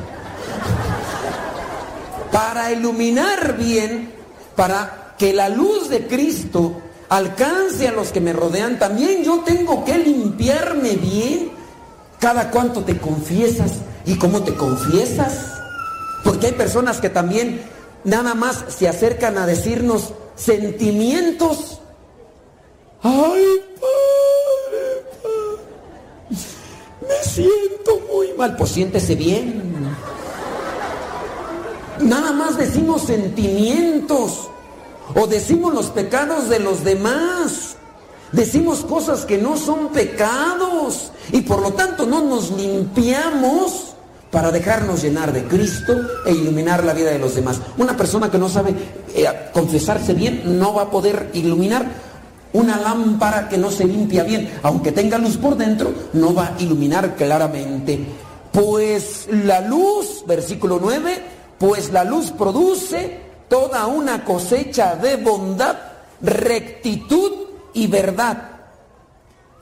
Para 2.32 2.72
iluminar 2.72 3.56
bien, 3.58 4.12
para 4.56 5.14
que 5.18 5.34
la 5.34 5.50
luz 5.50 5.90
de 5.90 6.08
Cristo 6.08 6.82
alcance 7.10 7.88
a 7.88 7.92
los 7.92 8.12
que 8.12 8.22
me 8.22 8.34
rodean, 8.34 8.80
también 8.80 9.24
yo 9.24 9.42
tengo 9.46 9.84
que 9.86 9.98
limpiarme 9.98 10.96
bien. 10.96 11.52
Cada 12.20 12.52
cuánto 12.52 12.84
te 12.84 12.98
confiesas 12.98 13.74
y 14.06 14.18
cómo 14.18 14.42
te 14.44 14.56
confiesas. 14.56 15.54
Porque 16.24 16.48
hay 16.48 16.54
personas 16.54 17.00
que 17.00 17.10
también 17.10 17.62
nada 18.04 18.34
más 18.36 18.66
se 18.68 18.88
acercan 18.88 19.38
a 19.38 19.46
decirnos 19.46 20.14
sentimientos. 20.36 21.80
Ay, 23.02 23.46
padre, 23.80 24.39
me 27.10 27.24
siento 27.24 28.00
muy 28.14 28.34
mal. 28.38 28.56
Pues 28.56 28.72
siéntese 28.72 29.16
bien. 29.16 29.64
Nada 32.00 32.32
más 32.32 32.58
decimos 32.58 33.04
sentimientos 33.04 34.50
o 35.16 35.28
decimos 35.28 35.74
los 35.74 35.88
pecados 35.88 36.48
de 36.48 36.60
los 36.60 36.84
demás. 36.84 37.76
Decimos 38.32 38.86
cosas 38.86 39.26
que 39.26 39.40
no 39.40 39.58
son 39.58 39.90
pecados 39.90 41.12
y 41.32 41.42
por 41.42 41.62
lo 41.62 41.74
tanto 41.74 42.06
no 42.06 42.22
nos 42.22 42.52
limpiamos 42.52 43.96
para 44.32 44.52
dejarnos 44.52 45.02
llenar 45.02 45.34
de 45.34 45.46
Cristo 45.46 45.94
e 46.26 46.32
iluminar 46.32 46.84
la 46.84 46.94
vida 46.94 47.10
de 47.10 47.18
los 47.18 47.34
demás. 47.34 47.60
Una 47.78 47.98
persona 47.98 48.30
que 48.30 48.38
no 48.38 48.48
sabe 48.48 48.76
eh, 49.16 49.26
confesarse 49.52 50.14
bien 50.14 50.60
no 50.60 50.76
va 50.76 50.84
a 50.84 50.92
poder 50.92 51.32
iluminar 51.34 51.88
una 52.54 52.78
lámpara 52.78 53.48
que 53.48 53.58
no 53.58 53.70
se 53.70 53.86
limpia 53.86 54.24
bien, 54.24 54.60
aunque 54.64 54.92
tenga 54.92 55.18
luz 55.18 55.38
por 55.38 55.56
dentro, 55.56 55.94
no 56.14 56.34
va 56.34 56.48
a 56.48 56.62
iluminar 56.62 57.16
claramente. 57.16 58.00
Pues 58.52 59.28
la 59.32 59.62
luz, 59.62 60.24
versículo 60.26 60.80
9, 60.82 61.22
pues 61.60 61.92
la 61.92 62.04
luz 62.04 62.32
produce 62.32 63.20
toda 63.48 63.88
una 63.88 64.24
cosecha 64.24 64.96
de 64.96 65.18
bondad, 65.18 65.76
rectitud 66.22 67.32
y 67.74 67.88
verdad. 67.88 68.50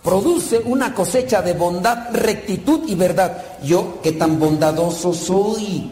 Produce 0.03 0.59
una 0.59 0.93
cosecha 0.93 1.41
de 1.41 1.53
bondad, 1.53 2.11
rectitud 2.13 2.81
y 2.87 2.95
verdad. 2.95 3.43
Yo, 3.63 3.99
qué 4.01 4.13
tan 4.13 4.39
bondadoso 4.39 5.13
soy, 5.13 5.91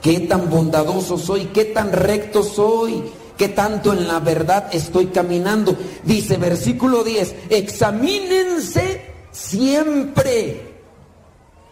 qué 0.00 0.20
tan 0.20 0.48
bondadoso 0.48 1.18
soy, 1.18 1.46
qué 1.46 1.66
tan 1.66 1.92
recto 1.92 2.42
soy, 2.42 3.04
qué 3.38 3.48
tanto 3.48 3.92
en 3.92 4.06
la 4.06 4.20
verdad 4.20 4.68
estoy 4.72 5.06
caminando. 5.06 5.74
Dice 6.02 6.36
versículo 6.36 7.04
10, 7.04 7.34
examínense 7.48 9.14
siempre 9.30 10.74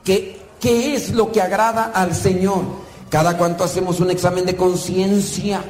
qué, 0.04 0.40
qué 0.60 0.94
es 0.94 1.10
lo 1.10 1.30
que 1.32 1.42
agrada 1.42 1.90
al 1.92 2.14
Señor. 2.14 2.62
Cada 3.10 3.36
cuanto 3.36 3.64
hacemos 3.64 4.00
un 4.00 4.10
examen 4.10 4.46
de 4.46 4.56
conciencia, 4.56 5.62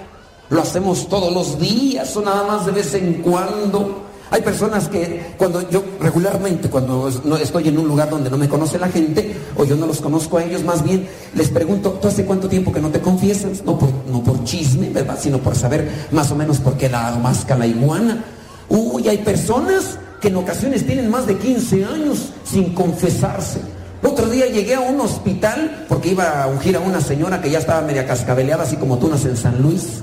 lo 0.51 0.63
hacemos 0.63 1.09
todos 1.09 1.33
los 1.33 1.59
días 1.59 2.15
o 2.17 2.23
nada 2.23 2.45
más 2.45 2.67
de 2.67 2.73
vez 2.73 2.95
en 2.95 3.15
cuando. 3.15 4.06
Hay 4.31 4.43
personas 4.43 4.89
que 4.89 5.35
cuando 5.39 5.69
yo 5.71 5.85
regularmente, 6.01 6.69
cuando 6.69 7.09
estoy 7.09 7.69
en 7.69 7.79
un 7.79 7.87
lugar 7.87 8.11
donde 8.11 8.29
no 8.29 8.37
me 8.37 8.49
conoce 8.49 8.79
la 8.79 8.89
gente, 8.89 9.37
o 9.57 9.65
yo 9.65 9.77
no 9.77 9.87
los 9.87 10.01
conozco 10.01 10.39
a 10.39 10.45
ellos, 10.45 10.65
más 10.65 10.83
bien 10.83 11.09
les 11.35 11.49
pregunto, 11.49 11.99
¿tú 12.01 12.09
hace 12.09 12.25
cuánto 12.25 12.49
tiempo 12.49 12.73
que 12.73 12.81
no 12.81 12.91
te 12.91 13.01
confiesas? 13.01 13.63
No 13.65 13.79
por, 13.79 13.91
no 14.11 14.23
por 14.25 14.43
chisme, 14.45 14.91
¿verdad? 14.91 15.19
Sino 15.21 15.39
por 15.39 15.55
saber 15.55 15.89
más 16.11 16.31
o 16.33 16.35
menos 16.35 16.59
por 16.59 16.77
qué 16.77 16.89
la 16.89 17.13
masca 17.23 17.57
la 17.57 17.67
iguana. 17.67 18.25
Uy, 18.69 19.09
hay 19.09 19.19
personas 19.19 19.99
que 20.21 20.29
en 20.29 20.37
ocasiones 20.37 20.85
tienen 20.85 21.09
más 21.09 21.27
de 21.27 21.37
15 21.37 21.85
años 21.85 22.33
sin 22.45 22.75
confesarse. 22.75 23.61
Otro 24.03 24.29
día 24.29 24.47
llegué 24.47 24.75
a 24.75 24.81
un 24.81 25.01
hospital 25.01 25.87
porque 25.89 26.11
iba 26.11 26.43
a 26.43 26.47
ungir 26.49 26.77
a 26.77 26.81
una 26.81 27.01
señora 27.01 27.41
que 27.41 27.51
ya 27.51 27.59
estaba 27.59 27.81
media 27.83 28.07
cascabeleada, 28.07 28.65
así 28.65 28.77
como 28.77 28.99
tú 28.99 29.11
en 29.11 29.37
San 29.37 29.63
Luis. 29.63 30.03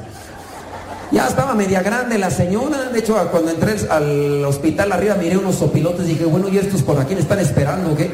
Ya 1.13 1.27
estaba 1.27 1.53
media 1.53 1.83
grande 1.83 2.17
la 2.17 2.31
señora. 2.31 2.89
De 2.89 2.97
hecho, 2.97 3.15
cuando 3.29 3.51
entré 3.51 3.75
al 3.87 4.43
hospital 4.45 4.91
arriba 4.91 5.13
miré 5.13 5.37
unos 5.37 5.57
sopilotes 5.57 6.07
y 6.07 6.13
dije, 6.13 6.25
bueno, 6.25 6.49
¿y 6.49 6.57
estos 6.57 6.81
por 6.81 6.99
aquí 6.99 7.13
están 7.13 7.37
esperando 7.37 7.95
qué? 7.95 8.09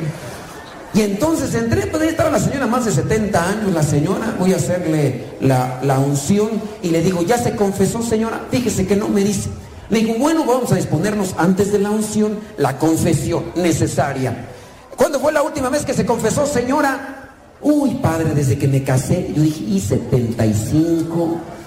Y 0.93 1.01
entonces 1.03 1.55
entré, 1.55 1.87
pues 1.87 2.03
ahí 2.03 2.09
estaba 2.09 2.29
la 2.29 2.39
señora, 2.39 2.67
más 2.67 2.83
de 2.83 2.91
70 2.91 3.49
años, 3.49 3.71
la 3.73 3.83
señora. 3.83 4.35
Voy 4.37 4.51
a 4.51 4.57
hacerle 4.57 5.27
la, 5.39 5.79
la 5.81 5.97
unción 5.97 6.49
y 6.83 6.89
le 6.89 7.01
digo, 7.01 7.21
¿ya 7.23 7.37
se 7.37 7.55
confesó, 7.55 8.01
señora? 8.01 8.41
Fíjese 8.51 8.85
que 8.85 8.97
no 8.97 9.07
me 9.07 9.23
dice. 9.23 9.49
Le 9.89 9.99
digo, 9.99 10.15
bueno, 10.19 10.43
vamos 10.45 10.69
a 10.73 10.75
disponernos 10.75 11.35
antes 11.37 11.71
de 11.71 11.79
la 11.79 11.91
unción, 11.91 12.37
la 12.57 12.77
confesión 12.77 13.45
necesaria. 13.55 14.49
¿Cuándo 14.97 15.21
fue 15.21 15.31
la 15.31 15.41
última 15.41 15.69
vez 15.69 15.85
que 15.85 15.93
se 15.93 16.05
confesó, 16.05 16.45
señora? 16.45 17.29
Uy, 17.61 17.91
padre, 18.01 18.31
desde 18.35 18.57
que 18.57 18.67
me 18.67 18.83
casé, 18.83 19.31
yo 19.33 19.41
dije, 19.41 19.63
y 19.63 19.79
75. 19.79 21.58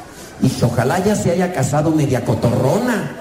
Dije, 0.42 0.64
ojalá 0.64 0.98
ya 0.98 1.14
se 1.14 1.30
haya 1.30 1.52
casado 1.52 1.90
media 1.92 2.24
cotorrona. 2.24 3.12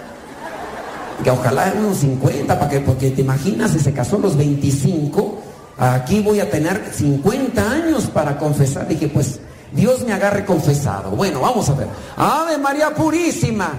Que 1.23 1.29
ojalá 1.29 1.71
unos 1.77 1.97
50, 1.97 2.57
para 2.57 2.69
que, 2.69 2.79
porque 2.79 3.11
te 3.11 3.21
imaginas, 3.21 3.71
si 3.71 3.79
se 3.79 3.93
casó 3.93 4.15
a 4.15 4.19
los 4.19 4.35
25, 4.35 5.37
aquí 5.77 6.19
voy 6.19 6.39
a 6.39 6.49
tener 6.49 6.91
50 6.91 7.71
años 7.71 8.05
para 8.07 8.37
confesar. 8.39 8.87
Dije, 8.87 9.07
pues 9.07 9.39
Dios 9.71 10.03
me 10.03 10.13
agarre 10.13 10.45
confesado. 10.45 11.11
Bueno, 11.11 11.41
vamos 11.41 11.69
a 11.69 11.75
ver. 11.75 11.87
Ave 12.17 12.57
María 12.57 12.89
Purísima. 12.95 13.69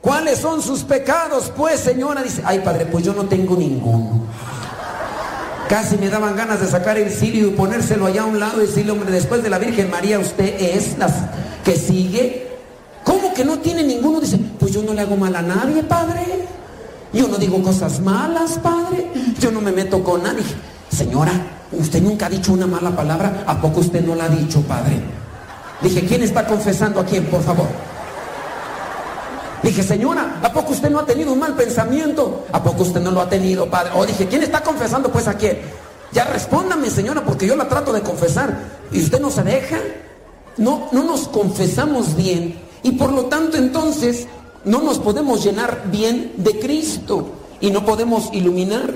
¿Cuáles 0.00 0.38
son 0.38 0.62
sus 0.62 0.84
pecados? 0.84 1.52
Pues, 1.56 1.80
señora, 1.80 2.22
dice, 2.22 2.40
ay 2.44 2.60
padre, 2.60 2.86
pues 2.86 3.04
yo 3.04 3.12
no 3.12 3.24
tengo 3.24 3.56
ninguno. 3.56 4.26
Casi 5.68 5.96
me 5.98 6.08
daban 6.08 6.36
ganas 6.36 6.60
de 6.60 6.68
sacar 6.68 6.96
el 6.96 7.10
cirio 7.10 7.48
y 7.48 7.50
ponérselo 7.50 8.06
allá 8.06 8.22
a 8.22 8.26
un 8.26 8.38
lado 8.38 8.62
y 8.62 8.66
decirle, 8.66 8.92
hombre, 8.92 9.10
después 9.10 9.42
de 9.42 9.50
la 9.50 9.58
Virgen 9.58 9.90
María, 9.90 10.20
usted 10.20 10.54
es 10.60 10.96
la 10.96 11.08
que 11.64 11.74
sigue. 11.74 12.55
¿Cómo 13.06 13.32
que 13.32 13.44
no 13.44 13.60
tiene 13.60 13.84
ninguno? 13.84 14.20
Dice, 14.20 14.36
pues 14.58 14.72
yo 14.72 14.82
no 14.82 14.92
le 14.92 15.02
hago 15.02 15.16
mal 15.16 15.36
a 15.36 15.40
nadie, 15.40 15.84
padre. 15.84 16.26
Yo 17.12 17.28
no 17.28 17.36
digo 17.36 17.62
cosas 17.62 18.00
malas, 18.00 18.58
padre. 18.58 19.06
Yo 19.38 19.52
no 19.52 19.60
me 19.60 19.70
meto 19.70 20.02
con 20.02 20.24
nadie. 20.24 20.42
Señora, 20.90 21.30
usted 21.70 22.02
nunca 22.02 22.26
ha 22.26 22.28
dicho 22.28 22.52
una 22.52 22.66
mala 22.66 22.90
palabra. 22.90 23.44
¿A 23.46 23.60
poco 23.60 23.78
usted 23.78 24.04
no 24.04 24.16
la 24.16 24.24
ha 24.24 24.28
dicho, 24.28 24.60
padre? 24.62 25.00
Dije, 25.80 26.04
¿quién 26.04 26.24
está 26.24 26.44
confesando 26.48 26.98
a 26.98 27.04
quién, 27.04 27.26
por 27.26 27.44
favor? 27.44 27.68
Dije, 29.62 29.84
señora, 29.84 30.40
¿a 30.42 30.52
poco 30.52 30.72
usted 30.72 30.90
no 30.90 30.98
ha 30.98 31.06
tenido 31.06 31.32
un 31.32 31.38
mal 31.38 31.54
pensamiento? 31.54 32.46
¿A 32.50 32.60
poco 32.60 32.82
usted 32.82 33.00
no 33.00 33.12
lo 33.12 33.20
ha 33.20 33.28
tenido, 33.28 33.70
padre? 33.70 33.92
O 33.94 34.04
dije, 34.04 34.26
¿quién 34.26 34.42
está 34.42 34.62
confesando 34.62 35.12
pues 35.12 35.28
a 35.28 35.34
quién? 35.34 35.60
Ya 36.10 36.24
respóndame, 36.24 36.90
señora, 36.90 37.24
porque 37.24 37.46
yo 37.46 37.54
la 37.54 37.68
trato 37.68 37.92
de 37.92 38.00
confesar. 38.00 38.52
¿Y 38.90 39.00
usted 39.00 39.20
no 39.20 39.30
se 39.30 39.44
deja? 39.44 39.78
No, 40.56 40.88
no 40.90 41.04
nos 41.04 41.28
confesamos 41.28 42.16
bien. 42.16 42.65
Y 42.82 42.92
por 42.92 43.12
lo 43.12 43.26
tanto, 43.26 43.56
entonces, 43.56 44.26
no 44.64 44.80
nos 44.82 44.98
podemos 44.98 45.42
llenar 45.44 45.84
bien 45.90 46.32
de 46.36 46.58
Cristo. 46.58 47.28
Y 47.60 47.70
no 47.70 47.84
podemos 47.84 48.28
iluminar. 48.32 48.94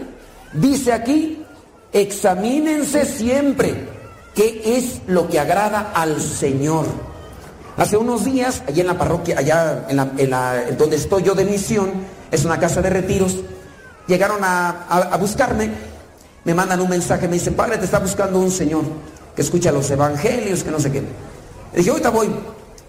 Dice 0.52 0.92
aquí, 0.92 1.42
examínense 1.92 3.04
siempre 3.06 3.88
qué 4.34 4.62
es 4.76 5.00
lo 5.06 5.28
que 5.28 5.38
agrada 5.40 5.92
al 5.94 6.20
Señor. 6.20 6.86
Hace 7.76 7.96
unos 7.96 8.24
días, 8.24 8.62
allá 8.68 8.80
en 8.82 8.86
la 8.88 8.98
parroquia, 8.98 9.38
allá 9.38 9.86
en, 9.88 10.30
la, 10.30 10.62
donde 10.76 10.96
estoy 10.96 11.22
yo 11.22 11.34
de 11.34 11.44
misión, 11.44 11.90
es 12.30 12.44
una 12.44 12.58
casa 12.60 12.82
de 12.82 12.90
retiros, 12.90 13.36
llegaron 14.06 14.42
a, 14.44 14.68
a- 14.88 15.14
a 15.14 15.16
buscarme 15.16 15.70
me 16.42 16.54
mandan 16.54 16.80
un 16.80 16.88
mensaje, 16.88 17.28
me 17.28 17.34
dicen, 17.34 17.52
padre, 17.54 17.76
te 17.76 17.84
está 17.84 17.98
buscando 17.98 18.38
un 18.38 18.50
señor 18.50 18.82
que 19.36 19.42
escucha 19.42 19.70
los 19.70 19.90
evangelios, 19.90 20.62
que 20.64 20.70
no 20.70 20.80
sé 20.80 20.90
qué. 20.90 21.00
Le 21.00 21.78
dije, 21.78 21.90
ahorita 21.90 22.08
voy. 22.08 22.30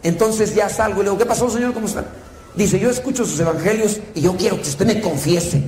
Entonces 0.04 0.56
ya 0.56 0.70
salgo 0.70 1.02
y 1.02 1.04
le 1.04 1.10
digo, 1.10 1.18
¿qué 1.18 1.26
pasó, 1.26 1.50
señor? 1.50 1.74
¿Cómo 1.74 1.88
está? 1.88 2.06
Dice, 2.56 2.80
yo 2.80 2.90
escucho 2.90 3.26
sus 3.26 3.40
evangelios 3.40 4.00
y 4.16 4.22
yo 4.22 4.36
quiero 4.36 4.58
que 4.58 4.70
usted 4.70 4.86
me 4.86 5.02
confiese. 5.02 5.64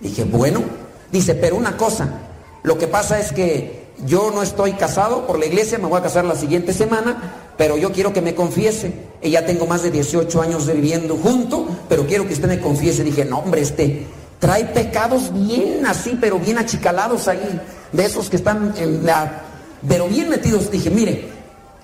Dije, 0.00 0.24
bueno. 0.24 0.62
Dice, 1.12 1.34
pero 1.34 1.56
una 1.56 1.76
cosa, 1.76 2.08
lo 2.64 2.76
que 2.78 2.88
pasa 2.88 3.20
es 3.20 3.32
que 3.32 3.86
yo 4.04 4.30
no 4.34 4.42
estoy 4.42 4.72
casado 4.72 5.26
por 5.26 5.38
la 5.38 5.46
iglesia, 5.46 5.78
me 5.78 5.86
voy 5.86 6.00
a 6.00 6.02
casar 6.02 6.24
la 6.24 6.34
siguiente 6.34 6.72
semana, 6.72 7.52
pero 7.56 7.76
yo 7.76 7.92
quiero 7.92 8.12
que 8.12 8.20
me 8.20 8.34
confiese. 8.34 8.92
Y 9.22 9.30
ya 9.30 9.46
tengo 9.46 9.66
más 9.66 9.82
de 9.82 9.90
18 9.90 10.42
años 10.42 10.66
de 10.66 10.74
viviendo 10.74 11.16
junto, 11.16 11.68
pero 11.88 12.06
quiero 12.06 12.26
que 12.26 12.34
usted 12.34 12.48
me 12.48 12.60
confiese. 12.60 13.04
Dije, 13.04 13.24
no, 13.24 13.38
hombre, 13.38 13.62
este 13.62 14.06
trae 14.38 14.64
pecados 14.66 15.32
bien 15.32 15.86
así, 15.86 16.18
pero 16.20 16.38
bien 16.38 16.58
achicalados 16.58 17.26
ahí, 17.28 17.60
de 17.92 18.04
esos 18.04 18.28
que 18.28 18.36
están 18.36 18.74
en 18.76 19.06
la... 19.06 19.42
pero 19.88 20.08
bien 20.08 20.28
metidos. 20.28 20.70
Dije, 20.70 20.90
mire, 20.90 21.28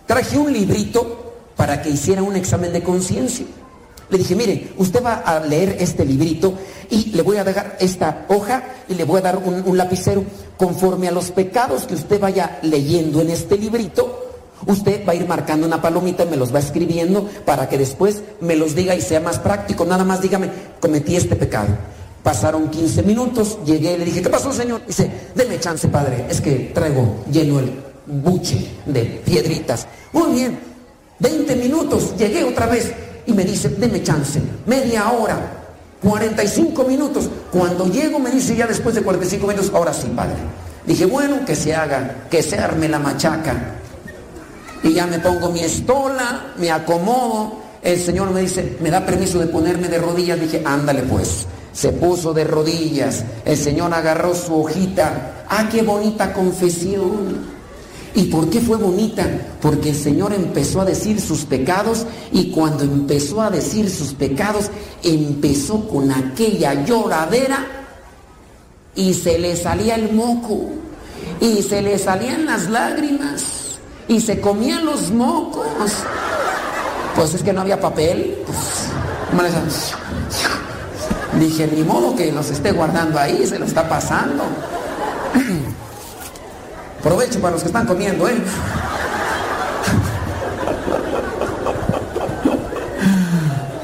traje 0.07 0.37
un 0.37 0.53
librito 0.53 1.32
para 1.57 1.83
que 1.83 1.91
hiciera 1.91 2.23
un 2.23 2.37
examen 2.37 2.73
de 2.73 2.83
conciencia. 2.83 3.47
Le 4.12 4.19
dije, 4.19 4.37
mire, 4.37 4.73
usted 4.77 5.03
va 5.03 5.23
a 5.24 5.41
leer 5.41 5.77
este 5.81 6.05
librito 6.05 6.53
y 6.91 7.12
le 7.12 7.23
voy 7.23 7.39
a 7.39 7.45
dejar 7.45 7.79
esta 7.81 8.27
hoja 8.29 8.62
y 8.87 8.95
le 8.95 9.05
voy 9.05 9.20
a 9.20 9.23
dar 9.23 9.39
un, 9.39 9.77
lapicero. 9.77 10.23
Conforme 10.59 11.09
a 11.09 11.12
los 11.12 11.31
pecados 11.31 11.85
que 11.85 11.95
usted 11.95 12.20
vaya 12.20 12.59
leyendo 12.62 13.23
en 13.23 13.31
este 13.31 13.57
librito, 13.57 14.35
usted 14.66 15.07
va 15.09 15.12
a 15.12 15.15
ir 15.15 15.27
marcando 15.27 15.66
una 15.66 15.81
palomita 15.81 16.24
y 16.24 16.29
me 16.29 16.37
los 16.37 16.55
va 16.55 16.59
escribiendo 16.59 17.27
para 17.47 17.70
que 17.70 17.79
después 17.79 18.23
me 18.43 18.55
los 18.55 18.74
diga 18.74 18.95
y 18.95 19.01
sea 19.01 19.20
más 19.20 19.39
práctico. 19.39 19.87
Nada 19.87 20.05
más 20.05 20.20
dígame, 20.20 20.51
cometí 20.79 21.16
este 21.16 21.35
pecado. 21.35 21.69
Pasaron 22.23 22.69
15 22.69 23.03
minutos, 23.05 23.61
llegué 23.65 23.95
y 23.95 23.99
le 23.99 24.05
dije, 24.05 24.20
¿qué 24.20 24.29
pasó, 24.29 24.53
señor? 24.53 24.83
Dice, 24.87 25.11
deme 25.35 25.59
chance, 25.59 25.89
padre, 25.89 26.27
es 26.29 26.43
que 26.43 26.70
traigo 26.74 27.24
lleno 27.33 27.61
el 27.61 27.73
buche 28.07 28.69
de 28.85 29.23
piedritas. 29.24 29.89
Muy 30.12 30.33
bien, 30.33 30.72
20 31.23 31.57
minutos, 31.57 32.16
llegué 32.19 32.43
otra 32.43 32.66
vez 32.66 32.93
y 33.27 33.32
me 33.32 33.44
dice, 33.44 33.69
deme 33.69 34.03
chance, 34.03 34.43
media 34.66 35.11
hora, 35.12 35.39
45 36.03 36.82
minutos. 36.85 37.31
Cuando 37.53 37.86
llego 37.86 38.19
me 38.19 38.31
dice 38.31 38.57
ya 38.57 38.66
después 38.66 38.97
de 38.97 39.03
45 39.03 39.47
minutos, 39.47 39.70
ahora 39.73 39.94
sí, 39.94 40.09
padre. 40.15 40.35
Dije, 40.85 41.07
bueno, 41.07 41.44
que 41.47 41.55
se 41.55 41.74
haga, 41.74 42.27
que 42.28 42.43
se 42.43 42.59
arme 42.59 42.89
la 42.89 42.99
machaca. 42.99 43.55
Y 44.82 44.93
ya 44.93 45.07
me 45.07 45.20
pongo 45.20 45.51
mi 45.51 45.61
estola, 45.61 46.55
me 46.59 46.73
acomodo. 46.73 47.62
El 47.82 48.01
Señor 48.01 48.31
me 48.31 48.40
dice, 48.40 48.78
¿me 48.81 48.90
da 48.90 49.07
permiso 49.07 49.39
de 49.39 49.47
ponerme 49.47 49.89
de 49.89 49.99
rodillas? 49.99 50.40
Dije, 50.40 50.62
ándale 50.65 51.03
pues. 51.03 51.47
Se 51.73 51.90
puso 51.90 52.35
de 52.35 52.43
rodillas. 52.43 53.24
El 53.44 53.57
Señor 53.57 53.94
agarró 53.94 54.35
su 54.35 54.61
hojita. 54.61 55.44
Ah, 55.49 55.69
qué 55.70 55.82
bonita 55.82 56.32
confesión. 56.32 57.52
¿Y 58.14 58.24
por 58.24 58.51
qué 58.51 58.60
fue 58.60 58.76
bonita? 58.76 59.26
Porque 59.60 59.90
el 59.90 59.97
Señor 59.97 60.34
empezó 60.34 60.82
a 60.82 60.84
decir 60.84 61.20
sus 61.20 61.44
pecados 61.44 62.06
y 62.30 62.51
cuando 62.51 62.84
empezó 62.84 63.40
a 63.40 63.51
decir 63.51 63.89
sus 63.89 64.12
pecados, 64.12 64.66
empezó 65.02 65.89
con 65.89 66.10
aquella 66.12 66.84
lloradera 66.84 67.66
y 68.94 69.14
se 69.14 69.39
le 69.39 69.56
salía 69.56 69.94
el 69.94 70.12
moco 70.12 70.66
y 71.40 71.62
se 71.62 71.80
le 71.80 71.98
salían 71.98 72.44
las 72.44 72.68
lágrimas 72.68 73.44
y 74.09 74.20
se 74.20 74.40
comían 74.40 74.84
los 74.84 75.10
mocos. 75.10 75.66
Pues 77.16 77.32
es 77.34 77.43
que 77.43 77.52
no 77.55 77.62
había 77.62 77.80
papel. 77.80 78.36
Pues, 78.44 78.59
¿cómo 79.30 79.43
les- 79.43 79.94
Dije, 81.40 81.66
ni 81.74 81.82
modo 81.82 82.14
que 82.14 82.30
los 82.30 82.51
esté 82.51 82.72
guardando 82.72 83.18
ahí, 83.18 83.47
se 83.47 83.59
lo 83.59 83.64
está 83.64 83.89
pasando. 83.89 84.44
Provecho 87.03 87.41
para 87.41 87.53
los 87.53 87.62
que 87.62 87.69
están 87.69 87.87
comiendo, 87.87 88.29
¿eh? 88.29 88.37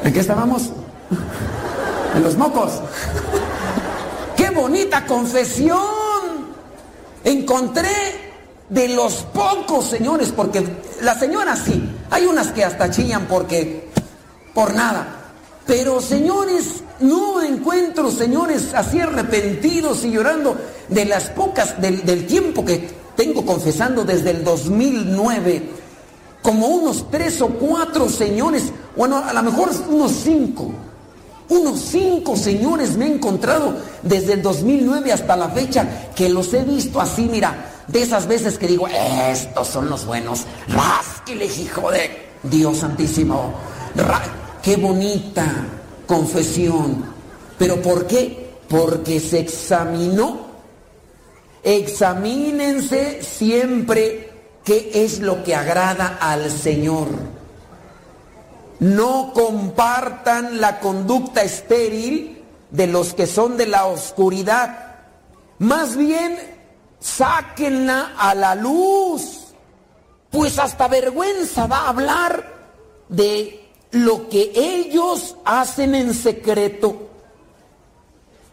¿En 0.04 0.12
qué 0.12 0.20
estábamos? 0.20 0.70
En 2.14 2.22
los 2.22 2.36
mocos. 2.36 2.80
¡Qué 4.36 4.50
bonita 4.50 5.04
confesión! 5.04 5.78
Encontré 7.24 7.88
de 8.68 8.88
los 8.88 9.14
pocos 9.34 9.86
señores, 9.86 10.32
porque 10.34 10.64
las 11.02 11.18
señoras 11.18 11.62
sí, 11.64 11.92
hay 12.10 12.24
unas 12.24 12.52
que 12.52 12.64
hasta 12.64 12.88
chillan 12.88 13.26
porque, 13.26 13.90
por 14.54 14.74
nada. 14.74 15.06
Pero 15.66 16.00
señores, 16.00 16.84
no 17.00 17.42
encuentro 17.42 18.12
señores 18.12 18.72
así 18.74 19.00
arrepentidos 19.00 20.04
y 20.04 20.12
llorando 20.12 20.56
de 20.88 21.04
las 21.04 21.24
pocas, 21.30 21.80
del, 21.80 22.06
del 22.06 22.26
tiempo 22.26 22.64
que 22.64 22.96
tengo 23.18 23.44
confesando 23.44 24.04
desde 24.04 24.30
el 24.30 24.44
2009, 24.44 25.70
como 26.40 26.68
unos 26.68 27.10
tres 27.10 27.42
o 27.42 27.48
cuatro 27.48 28.08
señores, 28.08 28.72
bueno, 28.96 29.16
a 29.18 29.32
lo 29.32 29.42
mejor 29.42 29.70
unos 29.88 30.12
cinco, 30.22 30.70
unos 31.48 31.80
cinco 31.80 32.36
señores 32.36 32.96
me 32.96 33.06
he 33.06 33.14
encontrado 33.14 33.74
desde 34.04 34.34
el 34.34 34.42
2009 34.42 35.10
hasta 35.10 35.36
la 35.36 35.48
fecha, 35.48 36.12
que 36.14 36.28
los 36.28 36.54
he 36.54 36.62
visto 36.62 37.00
así, 37.00 37.28
mira, 37.28 37.72
de 37.88 38.02
esas 38.02 38.28
veces 38.28 38.56
que 38.56 38.68
digo, 38.68 38.86
estos 38.86 39.66
son 39.66 39.90
los 39.90 40.06
buenos, 40.06 40.44
rásquiles, 40.68 41.58
hijo 41.58 41.90
de 41.90 42.28
Dios 42.44 42.78
Santísimo, 42.78 43.52
qué 44.62 44.76
bonita 44.76 45.66
confesión, 46.06 47.04
pero 47.58 47.82
¿por 47.82 48.06
qué? 48.06 48.60
Porque 48.68 49.18
se 49.18 49.40
examinó 49.40 50.47
Examínense 51.62 53.22
siempre 53.22 54.30
qué 54.64 54.90
es 54.94 55.20
lo 55.20 55.42
que 55.42 55.54
agrada 55.54 56.18
al 56.20 56.50
Señor. 56.50 57.08
No 58.80 59.32
compartan 59.34 60.60
la 60.60 60.78
conducta 60.78 61.42
estéril 61.42 62.44
de 62.70 62.86
los 62.86 63.14
que 63.14 63.26
son 63.26 63.56
de 63.56 63.66
la 63.66 63.86
oscuridad. 63.86 64.96
Más 65.58 65.96
bien, 65.96 66.38
sáquenla 67.00 68.14
a 68.16 68.34
la 68.34 68.54
luz. 68.54 69.48
Pues 70.30 70.58
hasta 70.58 70.86
vergüenza 70.86 71.66
va 71.66 71.78
a 71.78 71.88
hablar 71.88 72.44
de 73.08 73.68
lo 73.90 74.28
que 74.28 74.52
ellos 74.54 75.36
hacen 75.44 75.94
en 75.94 76.14
secreto. 76.14 77.08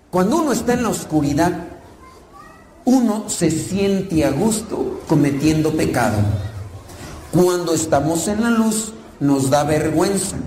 Cuando 0.10 0.38
uno 0.38 0.54
está 0.54 0.74
en 0.74 0.84
la 0.84 0.90
oscuridad, 0.90 1.75
uno 2.86 3.26
se 3.28 3.50
siente 3.50 4.24
a 4.24 4.32
gusto 4.32 5.02
cometiendo 5.08 5.72
pecado. 5.76 6.18
Cuando 7.32 7.74
estamos 7.74 8.28
en 8.28 8.42
la 8.42 8.52
luz 8.52 8.94
nos 9.20 9.50
da 9.50 9.64
vergüenza. 9.64 10.38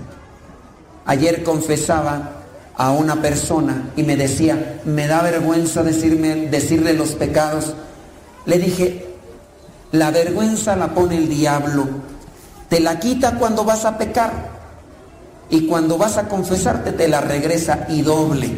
Ayer 1.05 1.43
confesaba 1.43 2.31
a 2.75 2.91
una 2.91 3.21
persona 3.21 3.91
y 3.97 4.03
me 4.03 4.15
decía, 4.15 4.81
me 4.85 5.05
da 5.05 5.21
vergüenza 5.21 5.83
decirme, 5.83 6.47
decirle 6.47 6.93
los 6.93 7.09
pecados. 7.09 7.73
Le 8.45 8.57
dije, 8.57 9.05
la 9.91 10.11
vergüenza 10.11 10.75
la 10.75 10.93
pone 10.93 11.17
el 11.17 11.27
diablo. 11.27 11.87
Te 12.69 12.79
la 12.79 12.99
quita 12.99 13.35
cuando 13.35 13.65
vas 13.65 13.85
a 13.85 13.97
pecar. 13.97 14.59
Y 15.49 15.67
cuando 15.67 15.97
vas 15.97 16.17
a 16.17 16.29
confesarte 16.29 16.91
te 16.93 17.07
la 17.07 17.21
regresa 17.21 17.87
y 17.89 18.01
doble. 18.01 18.49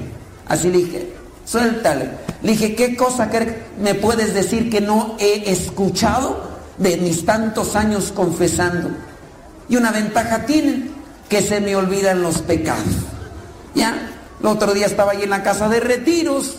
Así 0.48 0.70
le 0.70 0.80
dije, 0.80 1.14
suéltale. 1.46 2.31
Le 2.42 2.52
dije, 2.54 2.76
¿qué 2.76 2.96
cosa 2.96 3.30
que 3.30 3.64
me 3.80 3.96
puedes 3.96 4.34
decir 4.34 4.70
que 4.70 4.82
no 4.82 5.16
he 5.20 5.52
escuchado 5.52 6.50
de 6.78 6.98
mis 6.98 7.26
tantos 7.26 7.76
años 7.76 8.12
confesando? 8.16 8.90
Y 9.70 9.76
una 9.76 9.92
ventaja 9.92 10.46
tienen, 10.46 10.92
que 11.30 11.42
se 11.42 11.62
me 11.62 11.76
olvidan 11.76 12.22
los 12.24 12.40
pecados. 12.40 12.84
Ya, 13.74 14.10
el 14.40 14.46
otro 14.46 14.74
día 14.74 14.86
estaba 14.86 15.12
ahí 15.12 15.24
en 15.24 15.30
la 15.30 15.44
casa 15.44 15.70
de 15.70 15.80
retiros, 15.80 16.58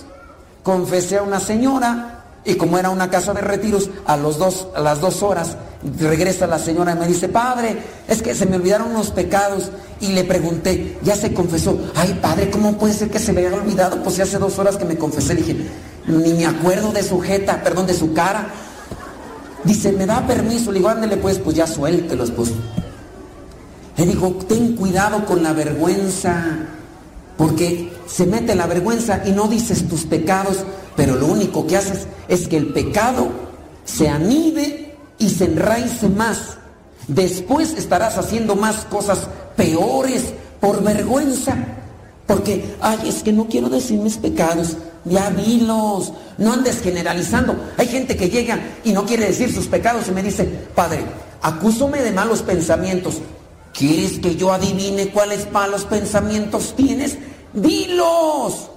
confesé 0.63 1.19
a 1.19 1.23
una 1.23 1.41
señora 1.41 2.12
y 2.45 2.55
como 2.55 2.79
era 2.79 2.91
una 2.91 3.09
casa 3.09 3.33
de 3.33 3.41
retiros, 3.41 3.91
a, 4.05 4.17
las 4.17 5.01
dos 5.01 5.23
horas 5.23 5.57
regresa 5.99 6.47
la 6.47 6.59
señora 6.59 6.93
y 6.93 6.99
me 6.99 7.07
dice, 7.07 7.29
padre, 7.29 7.79
es 8.09 8.21
que 8.21 8.35
se 8.35 8.47
me 8.47 8.57
olvidaron 8.57 8.91
unos 8.91 9.11
pecados. 9.11 9.71
Y 10.01 10.09
le 10.09 10.25
pregunté, 10.25 10.99
ya 11.03 11.15
se 11.15 11.33
confesó, 11.33 11.79
ay 11.95 12.19
padre, 12.21 12.51
¿cómo 12.51 12.77
puede 12.77 12.95
ser 12.95 13.11
que 13.11 13.21
se 13.21 13.33
me 13.33 13.47
haya 13.47 13.57
olvidado? 13.57 14.03
Pues 14.03 14.19
hace 14.19 14.39
dos 14.39 14.59
horas 14.59 14.77
que 14.77 14.85
me 14.85 14.97
confesé, 14.97 15.35
le 15.35 15.43
dije, 15.43 15.57
ni 16.07 16.33
me 16.35 16.47
acuerdo 16.47 16.91
de 16.93 17.05
su 17.05 17.21
jeta, 17.21 17.63
perdón, 17.63 17.87
de 17.87 17.95
su 17.95 18.13
cara. 18.13 18.49
Dice, 19.63 19.93
¿me 19.93 20.07
da 20.07 20.27
permiso? 20.27 20.73
Le 20.73 20.79
digo, 20.79 20.89
ándele 20.89 21.17
pues, 21.19 21.39
pues 21.39 21.55
ya 21.55 21.69
suéltelos, 21.69 22.33
pues. 22.33 22.51
Le 23.97 24.07
digo, 24.07 24.37
ten 24.49 24.75
cuidado 24.75 25.25
con 25.25 25.45
la 25.45 25.53
vergüenza, 25.53 26.45
porque 27.43 27.91
se 28.07 28.25
mete 28.25 28.55
la 28.55 28.69
vergüenza 28.69 29.23
y 29.25 29.33
no 29.33 29.49
dices 29.49 29.89
tus 29.89 30.05
pecados, 30.05 30.59
pero 30.95 31.17
lo 31.17 31.27
único 31.27 31.67
que 31.67 31.77
haces 31.77 32.07
es 32.29 32.47
que 32.47 32.57
el 32.57 32.69
pecado 32.69 33.31
se 33.85 34.09
anide 34.09 34.95
y 35.19 35.29
se 35.29 35.47
enraice 35.47 36.09
más. 36.09 36.59
Después 37.09 37.75
estarás 37.77 38.17
haciendo 38.17 38.55
más 38.55 38.85
cosas 38.85 39.27
peores 39.57 40.35
por 40.61 40.85
vergüenza. 40.85 41.57
Porque, 42.29 42.77
ay, 42.81 43.01
es 43.07 43.25
que 43.25 43.33
no 43.33 43.49
quiero 43.49 43.69
decir 43.69 43.99
mis 43.99 44.19
pecados. 44.19 44.77
ya 45.05 45.29
dilos, 45.33 46.13
no 46.39 46.53
andes 46.53 46.81
generalizando. 46.81 47.57
Hay 47.77 47.89
gente 47.89 48.17
que 48.17 48.31
llega 48.31 48.61
y 48.85 48.93
no 48.93 49.05
quiere 49.05 49.27
decir 49.27 49.53
sus 49.53 49.67
pecados 49.67 50.07
y 50.07 50.13
me 50.13 50.23
dice, 50.23 50.45
Padre, 50.77 51.01
acúsome 51.43 52.03
de 52.03 52.13
malos 52.13 52.41
pensamientos. 52.43 53.17
¿Quieres 53.75 54.21
que 54.21 54.37
yo 54.37 54.53
adivine 54.53 55.09
cuáles 55.09 55.51
malos 55.51 55.87
pensamientos 55.87 56.75
tienes? 56.77 57.19
Dilos. 57.53 58.69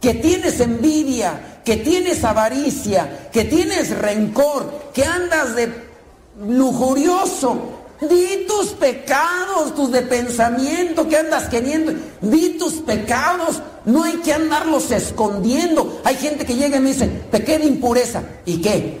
Que 0.00 0.14
tienes 0.14 0.60
envidia, 0.60 1.60
que 1.64 1.78
tienes 1.78 2.24
avaricia, 2.24 3.30
que 3.32 3.44
tienes 3.44 3.90
rencor, 3.96 4.90
que 4.92 5.04
andas 5.04 5.56
de 5.56 5.72
lujurioso. 6.46 7.80
Di 8.00 8.44
tus 8.46 8.70
pecados, 8.70 9.74
tus 9.74 9.90
de 9.90 10.02
pensamiento, 10.02 11.08
que 11.08 11.16
andas 11.16 11.48
queriendo. 11.48 11.94
Di 12.20 12.58
tus 12.58 12.74
pecados. 12.74 13.62
No 13.86 14.04
hay 14.04 14.16
que 14.16 14.34
andarlos 14.34 14.90
escondiendo. 14.90 16.00
Hay 16.04 16.16
gente 16.16 16.44
que 16.44 16.54
llega 16.54 16.76
y 16.76 16.80
me 16.80 16.90
dice, 16.90 17.06
pequé 17.06 17.58
de 17.58 17.66
impureza. 17.66 18.22
¿Y 18.44 18.60
qué? 18.60 19.00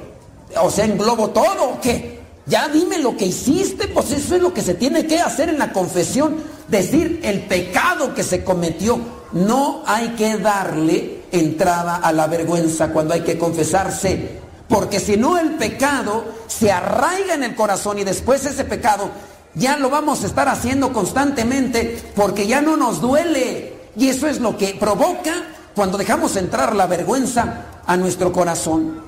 O 0.62 0.70
sea, 0.70 0.86
englobo 0.86 1.30
todo 1.30 1.70
o 1.70 1.80
qué? 1.80 2.23
Ya 2.46 2.68
dime 2.68 2.98
lo 2.98 3.16
que 3.16 3.26
hiciste, 3.26 3.88
pues 3.88 4.10
eso 4.10 4.36
es 4.36 4.42
lo 4.42 4.52
que 4.52 4.62
se 4.62 4.74
tiene 4.74 5.06
que 5.06 5.20
hacer 5.20 5.48
en 5.48 5.58
la 5.58 5.72
confesión. 5.72 6.36
Decir 6.68 7.20
el 7.22 7.42
pecado 7.42 8.14
que 8.14 8.22
se 8.22 8.44
cometió. 8.44 8.98
No 9.32 9.82
hay 9.86 10.10
que 10.10 10.38
darle 10.38 11.22
entrada 11.32 11.96
a 11.96 12.12
la 12.12 12.26
vergüenza 12.26 12.88
cuando 12.92 13.14
hay 13.14 13.22
que 13.22 13.38
confesarse. 13.38 14.38
Porque 14.68 15.00
si 15.00 15.16
no 15.16 15.38
el 15.38 15.54
pecado 15.54 16.24
se 16.46 16.70
arraiga 16.70 17.34
en 17.34 17.44
el 17.44 17.54
corazón 17.54 17.98
y 17.98 18.04
después 18.04 18.44
ese 18.46 18.64
pecado 18.64 19.10
ya 19.54 19.76
lo 19.76 19.90
vamos 19.90 20.22
a 20.22 20.26
estar 20.26 20.48
haciendo 20.48 20.92
constantemente 20.92 22.00
porque 22.14 22.46
ya 22.46 22.60
no 22.60 22.76
nos 22.76 23.00
duele. 23.00 23.74
Y 23.96 24.08
eso 24.08 24.26
es 24.26 24.40
lo 24.40 24.56
que 24.56 24.76
provoca 24.78 25.32
cuando 25.74 25.98
dejamos 25.98 26.36
entrar 26.36 26.74
la 26.74 26.86
vergüenza 26.86 27.66
a 27.86 27.96
nuestro 27.96 28.32
corazón. 28.32 29.02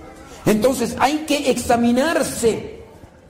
Entonces 0.44 0.94
hay 0.98 1.24
que 1.26 1.50
examinarse, 1.50 2.75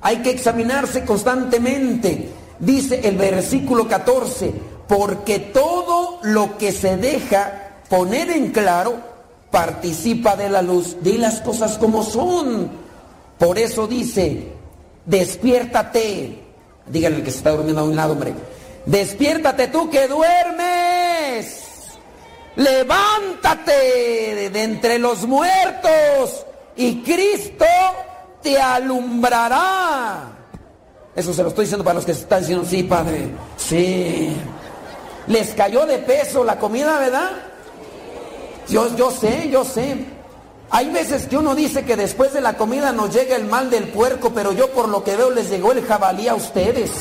hay 0.00 0.18
que 0.18 0.30
examinarse 0.30 1.04
constantemente. 1.04 2.30
Dice 2.58 3.00
el 3.04 3.16
versículo 3.16 3.86
14, 3.86 4.52
porque 4.88 5.38
todo 5.38 6.20
lo 6.22 6.56
que 6.58 6.72
se 6.72 6.96
deja 6.96 7.80
poner 7.88 8.30
en 8.30 8.50
claro 8.50 8.96
participa 9.50 10.36
de 10.36 10.50
la 10.50 10.62
luz. 10.62 10.96
Di 11.02 11.18
las 11.18 11.40
cosas 11.40 11.78
como 11.78 12.02
son. 12.02 12.70
Por 13.38 13.58
eso 13.58 13.86
dice, 13.86 14.48
despiértate. 15.04 16.42
Díganle 16.86 17.22
que 17.22 17.30
se 17.30 17.38
está 17.38 17.50
durmiendo 17.50 17.82
a 17.82 17.84
un 17.84 17.96
lado, 17.96 18.12
hombre. 18.12 18.34
Despiértate 18.86 19.68
tú 19.68 19.90
que 19.90 20.06
duermes. 20.06 21.64
Levántate 22.56 24.50
de 24.50 24.62
entre 24.62 24.98
los 24.98 25.26
muertos 25.26 26.46
y 26.76 27.02
Cristo 27.02 27.66
te 28.46 28.60
alumbrará. 28.60 30.20
Eso 31.16 31.34
se 31.34 31.42
lo 31.42 31.48
estoy 31.48 31.64
diciendo 31.64 31.82
para 31.82 31.94
los 31.94 32.04
que 32.04 32.12
están 32.12 32.40
diciendo, 32.40 32.64
sí, 32.64 32.84
Padre, 32.84 33.30
sí. 33.56 34.36
Les 35.26 35.48
cayó 35.54 35.84
de 35.84 35.98
peso 35.98 36.44
la 36.44 36.56
comida, 36.56 36.96
¿verdad? 37.00 37.30
Yo, 38.68 38.94
yo 38.94 39.10
sé, 39.10 39.48
yo 39.50 39.64
sé. 39.64 39.96
Hay 40.70 40.90
veces 40.90 41.26
que 41.26 41.36
uno 41.36 41.56
dice 41.56 41.84
que 41.84 41.96
después 41.96 42.32
de 42.34 42.40
la 42.40 42.56
comida 42.56 42.92
nos 42.92 43.12
llega 43.12 43.34
el 43.34 43.46
mal 43.46 43.68
del 43.68 43.88
puerco, 43.88 44.30
pero 44.32 44.52
yo 44.52 44.70
por 44.70 44.88
lo 44.88 45.02
que 45.02 45.16
veo 45.16 45.32
les 45.32 45.50
llegó 45.50 45.72
el 45.72 45.84
jabalí 45.84 46.28
a 46.28 46.36
ustedes. 46.36 46.92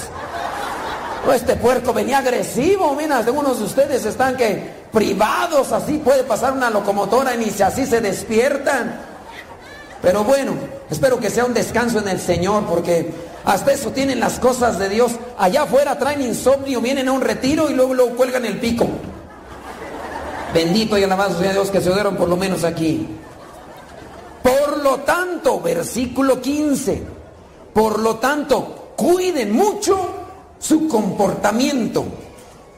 Este 1.32 1.56
puerco 1.58 1.94
venía 1.94 2.20
agresivo, 2.20 2.96
mira, 2.96 3.20
algunos 3.20 3.60
de 3.60 3.66
ustedes 3.66 4.04
están 4.06 4.36
que 4.36 4.86
privados, 4.92 5.72
así 5.72 5.98
puede 6.00 6.24
pasar 6.24 6.54
una 6.54 6.72
locomotora 6.72 7.36
y 7.36 7.38
ni 7.38 7.52
si 7.52 7.62
así 7.62 7.86
se 7.86 8.02
despiertan. 8.02 9.15
Pero 10.06 10.24
bueno, 10.24 10.54
espero 10.88 11.20
que 11.20 11.32
sea 11.32 11.46
un 11.46 11.56
descanso 11.56 11.98
en 11.98 12.08
el 12.08 12.20
Señor, 12.20 12.66
porque 12.66 13.12
hasta 13.44 13.74
eso 13.74 13.90
tienen 13.90 14.20
las 14.20 14.38
cosas 14.38 14.78
de 14.78 14.88
Dios. 14.88 15.14
Allá 15.36 15.64
afuera 15.64 15.98
traen 15.98 16.22
insomnio, 16.22 16.80
vienen 16.80 17.08
a 17.08 17.12
un 17.12 17.22
retiro 17.22 17.72
y 17.72 17.74
luego 17.74 17.96
lo 17.96 18.10
cuelgan 18.10 18.46
el 18.46 18.60
pico. 18.60 18.86
Bendito 20.54 20.96
y 20.96 21.04
alabado 21.04 21.40
sea 21.40 21.54
Dios 21.54 21.72
que 21.72 21.82
se 21.82 21.90
oyeron 21.90 22.18
por 22.18 22.30
lo 22.30 22.38
menos 22.38 22.64
aquí. 22.64 23.08
Por 24.44 24.84
lo 24.84 24.98
tanto, 24.98 25.60
versículo 25.60 26.40
15, 26.40 27.02
por 27.74 27.98
lo 27.98 28.18
tanto, 28.18 28.92
cuiden 28.96 29.54
mucho 29.54 29.98
su 30.60 30.88
comportamiento. 30.88 32.06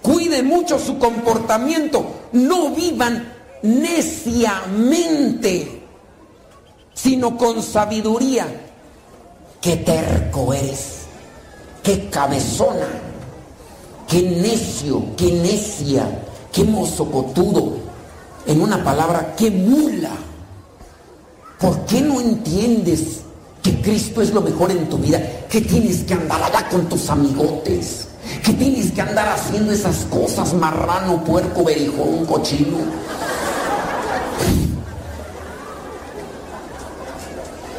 Cuiden 0.02 0.46
mucho 0.46 0.80
su 0.80 0.98
comportamiento. 0.98 2.06
No 2.32 2.70
vivan 2.70 3.34
neciamente, 3.64 5.77
sino 6.98 7.38
con 7.38 7.62
sabiduría. 7.62 8.48
Qué 9.62 9.78
terco 9.78 10.54
eres, 10.54 11.04
qué 11.84 12.10
cabezona, 12.10 12.88
qué 14.08 14.22
necio, 14.22 15.04
qué 15.16 15.32
necia, 15.32 16.06
qué 16.52 16.64
mozocotudo. 16.64 17.88
En 18.46 18.62
una 18.62 18.84
palabra, 18.84 19.36
qué 19.36 19.52
mula. 19.52 20.12
¿Por 21.60 21.86
qué 21.86 22.02
no 22.02 22.22
entiendes 22.22 23.22
que 23.62 23.82
Cristo 23.82 24.22
es 24.22 24.34
lo 24.34 24.42
mejor 24.42 24.72
en 24.72 24.88
tu 24.90 24.98
vida? 24.98 25.20
Que 25.50 25.62
tienes 25.62 26.04
que 26.04 26.14
andar 26.14 26.42
allá 26.42 26.70
con 26.70 26.88
tus 26.88 27.10
amigotes. 27.10 28.08
Que 28.44 28.54
tienes 28.54 28.92
que 28.92 29.02
andar 29.02 29.28
haciendo 29.28 29.72
esas 29.72 30.06
cosas, 30.06 30.54
marrano, 30.54 31.24
puerco, 31.24 31.64
berijón, 31.64 32.26
cochino. 32.26 32.78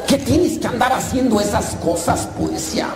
Que 0.08 0.16
tienes 0.18 0.58
que 0.58 0.66
andar 0.66 0.92
haciendo 0.92 1.38
esas 1.40 1.76
cosas, 1.76 2.28
pues 2.38 2.74
ya. 2.74 2.88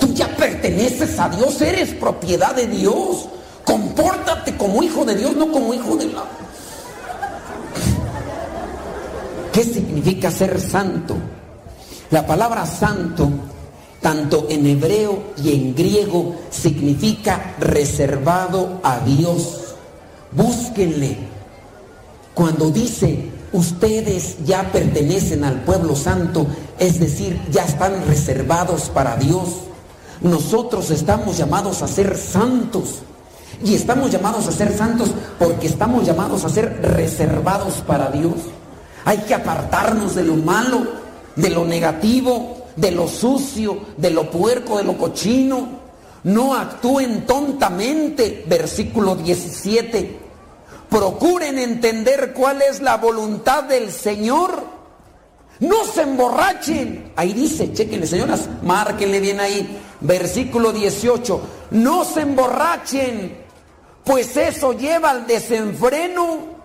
Tú 0.00 0.12
ya 0.12 0.28
perteneces 0.36 1.18
a 1.18 1.28
Dios, 1.28 1.62
eres 1.62 1.94
propiedad 1.94 2.54
de 2.54 2.66
Dios. 2.66 3.28
Compórtate 3.64 4.56
como 4.56 4.82
hijo 4.82 5.04
de 5.04 5.14
Dios, 5.14 5.36
no 5.36 5.50
como 5.52 5.72
hijo 5.72 5.96
de 5.96 6.06
la... 6.06 6.24
¿Qué 9.52 9.62
significa 9.64 10.30
ser 10.30 10.60
santo? 10.60 11.16
La 12.10 12.26
palabra 12.26 12.66
santo, 12.66 13.28
tanto 14.00 14.46
en 14.48 14.66
hebreo 14.66 15.34
y 15.42 15.52
en 15.52 15.74
griego, 15.74 16.34
significa 16.50 17.54
reservado 17.60 18.80
a 18.82 19.00
Dios. 19.00 19.74
Búsquenle. 20.32 21.16
Cuando 22.34 22.70
dice, 22.70 23.30
ustedes 23.52 24.36
ya 24.44 24.70
pertenecen 24.72 25.44
al 25.44 25.62
pueblo 25.62 25.96
santo, 25.96 26.46
es 26.78 27.00
decir, 27.00 27.40
ya 27.50 27.64
están 27.64 28.06
reservados 28.06 28.90
para 28.90 29.16
Dios. 29.16 29.48
Nosotros 30.20 30.90
estamos 30.90 31.36
llamados 31.38 31.82
a 31.82 31.88
ser 31.88 32.16
santos. 32.16 33.00
Y 33.64 33.74
estamos 33.74 34.12
llamados 34.12 34.46
a 34.46 34.52
ser 34.52 34.76
santos 34.76 35.10
porque 35.38 35.66
estamos 35.66 36.06
llamados 36.06 36.44
a 36.44 36.48
ser 36.48 36.80
reservados 36.80 37.74
para 37.86 38.10
Dios. 38.10 38.34
Hay 39.04 39.18
que 39.18 39.34
apartarnos 39.34 40.14
de 40.14 40.24
lo 40.24 40.36
malo, 40.36 40.86
de 41.34 41.50
lo 41.50 41.64
negativo, 41.64 42.66
de 42.76 42.92
lo 42.92 43.08
sucio, 43.08 43.78
de 43.96 44.10
lo 44.10 44.30
puerco, 44.30 44.78
de 44.78 44.84
lo 44.84 44.96
cochino. 44.96 45.78
No 46.24 46.54
actúen 46.54 47.26
tontamente, 47.26 48.44
versículo 48.46 49.16
17. 49.16 50.27
Procuren 50.90 51.58
entender 51.58 52.32
cuál 52.32 52.62
es 52.62 52.80
la 52.80 52.96
voluntad 52.96 53.64
del 53.64 53.92
Señor. 53.92 54.64
No 55.60 55.84
se 55.84 56.02
emborrachen. 56.02 57.12
Ahí 57.16 57.32
dice, 57.32 57.72
chequenle 57.72 58.06
señoras, 58.06 58.48
márquenle 58.62 59.20
bien 59.20 59.40
ahí. 59.40 59.80
Versículo 60.00 60.72
18. 60.72 61.40
No 61.72 62.04
se 62.04 62.22
emborrachen, 62.22 63.36
pues 64.04 64.36
eso 64.36 64.72
lleva 64.72 65.10
al 65.10 65.26
desenfreno. 65.26 66.56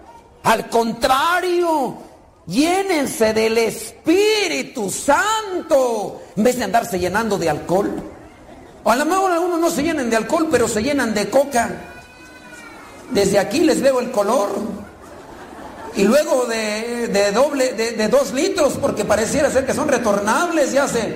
Al 0.43 0.69
contrario, 0.69 1.97
llénense 2.45 3.33
del 3.33 3.57
Espíritu 3.57 4.89
Santo 4.89 6.21
en 6.35 6.43
vez 6.43 6.57
de 6.57 6.63
andarse 6.63 6.99
llenando 6.99 7.37
de 7.37 7.49
alcohol. 7.49 7.91
O 8.83 8.91
a 8.91 8.95
lo 8.95 9.05
mejor 9.05 9.31
algunos 9.31 9.59
no 9.59 9.69
se 9.69 9.83
llenan 9.83 10.09
de 10.09 10.17
alcohol, 10.17 10.47
pero 10.51 10.67
se 10.67 10.83
llenan 10.83 11.13
de 11.13 11.29
coca. 11.29 11.93
Desde 13.14 13.40
aquí 13.40 13.60
les 13.61 13.81
veo 13.81 13.99
el 13.99 14.11
color. 14.11 14.49
Y 15.95 16.03
luego 16.03 16.45
de, 16.45 17.07
de 17.07 17.31
doble, 17.31 17.73
de, 17.73 17.91
de 17.91 18.07
dos 18.07 18.34
litros, 18.34 18.73
porque 18.81 19.06
pareciera 19.06 19.52
ser 19.52 19.65
que 19.65 19.73
son 19.73 19.88
retornables, 19.88 20.72
ya 20.72 20.88
se. 20.88 21.15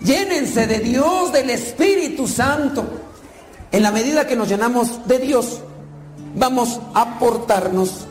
Llénense 0.00 0.66
de 0.66 0.78
Dios, 0.78 1.32
del 1.32 1.50
Espíritu 1.50 2.28
Santo. 2.28 2.84
En 3.72 3.82
la 3.82 3.90
medida 3.90 4.26
que 4.26 4.36
nos 4.36 4.48
llenamos 4.48 5.06
de 5.08 5.18
Dios, 5.18 5.60
vamos 6.36 6.80
a 6.94 7.18
portarnos 7.18 8.06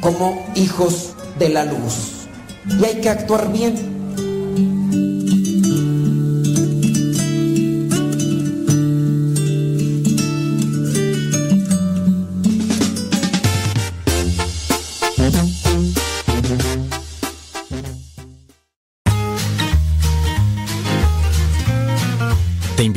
como 0.00 0.46
hijos 0.54 1.14
de 1.38 1.48
la 1.48 1.64
luz. 1.64 2.28
Y 2.68 2.84
hay 2.84 3.00
que 3.00 3.10
actuar 3.10 3.50
bien. 3.50 4.03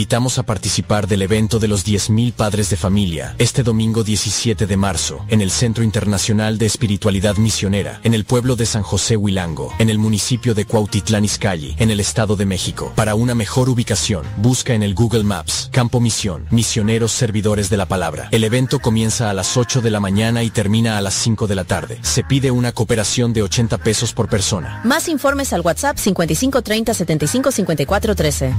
Invitamos 0.08 0.40
a 0.40 0.44
participar 0.44 1.06
del 1.06 1.22
evento 1.22 1.60
de 1.60 1.68
los 1.68 1.86
10.000 1.86 2.32
padres 2.32 2.70
de 2.70 2.78
familia 2.78 3.36
este 3.40 3.62
domingo 3.62 4.06
17 4.06 4.66
de 4.66 4.78
marzo 4.78 5.26
en 5.28 5.42
el 5.42 5.52
Centro 5.52 5.84
Internacional 5.84 6.58
de 6.58 6.66
Espiritualidad 6.66 7.36
Misionera 7.36 8.00
en 8.06 8.14
el 8.14 8.24
pueblo 8.24 8.56
de 8.56 8.66
San 8.66 8.84
José 8.84 9.18
Huilango, 9.18 9.74
en 9.80 9.90
el 9.90 9.98
municipio 9.98 10.56
de 10.56 10.64
Cuautitlán 10.64 11.26
Izcalli, 11.26 11.76
en 11.78 11.92
el 11.92 12.00
Estado 12.00 12.38
de 12.38 12.46
México. 12.46 12.94
Para 12.96 13.16
una 13.16 13.36
mejor 13.36 13.68
ubicación, 13.68 14.26
busca 14.38 14.74
en 14.74 14.82
el 14.82 14.96
Google 14.96 15.26
Maps 15.26 15.68
Campo 15.74 16.00
Misión, 16.00 16.48
Misioneros 16.52 17.12
Servidores 17.12 17.70
de 17.70 17.76
la 17.76 17.86
Palabra. 17.86 18.30
El 18.32 18.46
evento 18.46 18.80
comienza 18.80 19.30
a 19.30 19.34
las 19.34 19.58
8 19.58 19.82
de 19.82 19.92
la 19.92 20.00
mañana 20.00 20.42
y 20.42 20.50
termina 20.52 20.98
a 20.98 21.02
las 21.02 21.16
5 21.16 21.48
de 21.48 21.56
la 21.56 21.66
tarde. 21.66 22.00
Se 22.02 22.24
pide 22.24 22.50
una 22.50 22.72
cooperación 22.72 23.34
de 23.34 23.42
80 23.42 23.78
pesos 23.80 24.14
por 24.14 24.30
persona. 24.30 24.80
Más 24.86 25.10
informes 25.10 25.52
al 25.52 25.60
WhatsApp 25.60 25.98
55 25.98 26.62
30 26.62 26.94
75 26.94 27.52
54 27.52 28.16
13. 28.16 28.56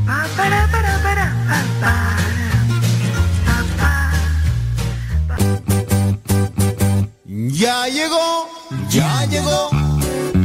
Ya 7.60 7.86
llegó, 7.88 8.48
ya 8.90 9.24
llegó, 9.26 9.70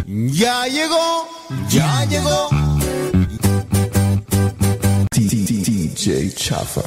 ya 0.08 0.66
llegó, 0.68 1.28
ya 1.70 2.06
llegó. 2.06 2.50
DJ 5.12 6.34
Chafa. 6.36 6.82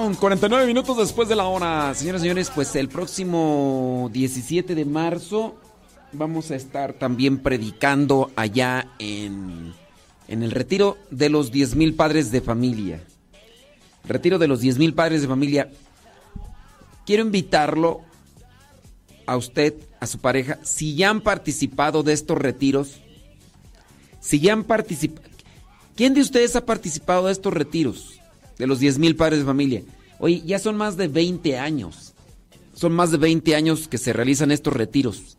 Wow. 0.00 0.14
49 0.16 0.66
minutos 0.66 0.96
después 0.96 1.28
de 1.28 1.36
la 1.36 1.46
hora. 1.46 1.94
Señoras 1.94 2.20
y 2.20 2.24
señores, 2.24 2.50
pues 2.54 2.74
el 2.76 2.88
próximo 2.88 4.10
17 4.12 4.74
de 4.74 4.84
marzo 4.84 5.56
vamos 6.12 6.50
a 6.50 6.56
estar 6.56 6.94
también 6.94 7.38
predicando 7.38 8.30
allá 8.36 8.88
en, 8.98 9.74
en 10.28 10.42
el 10.42 10.50
retiro 10.50 10.98
de 11.10 11.28
los 11.28 11.52
10.000 11.52 11.96
padres 11.96 12.30
de 12.30 12.40
familia. 12.40 13.02
Retiro 14.04 14.38
de 14.38 14.48
los 14.48 14.62
10.000 14.62 14.94
padres 14.94 15.22
de 15.22 15.28
familia. 15.28 15.70
Quiero 17.04 17.24
invitarlo 17.24 18.02
a 19.26 19.36
usted, 19.36 19.74
a 20.00 20.06
su 20.06 20.18
pareja, 20.18 20.58
si 20.62 20.94
ya 20.94 21.10
han 21.10 21.20
participado 21.20 22.02
de 22.02 22.12
estos 22.12 22.38
retiros, 22.38 23.00
si 24.20 24.40
ya 24.40 24.52
han 24.52 24.64
participado... 24.64 25.28
¿Quién 25.96 26.14
de 26.14 26.20
ustedes 26.20 26.54
ha 26.54 26.64
participado 26.64 27.26
de 27.26 27.32
estos 27.32 27.52
retiros? 27.52 28.17
De 28.58 28.66
los 28.66 28.80
10.000 28.80 29.16
padres 29.16 29.40
de 29.40 29.44
familia. 29.44 29.82
Oye, 30.18 30.42
ya 30.44 30.58
son 30.58 30.76
más 30.76 30.96
de 30.96 31.08
20 31.08 31.58
años. 31.58 32.14
Son 32.74 32.92
más 32.92 33.10
de 33.10 33.18
20 33.18 33.54
años 33.54 33.88
que 33.88 33.98
se 33.98 34.12
realizan 34.12 34.50
estos 34.50 34.72
retiros. 34.72 35.36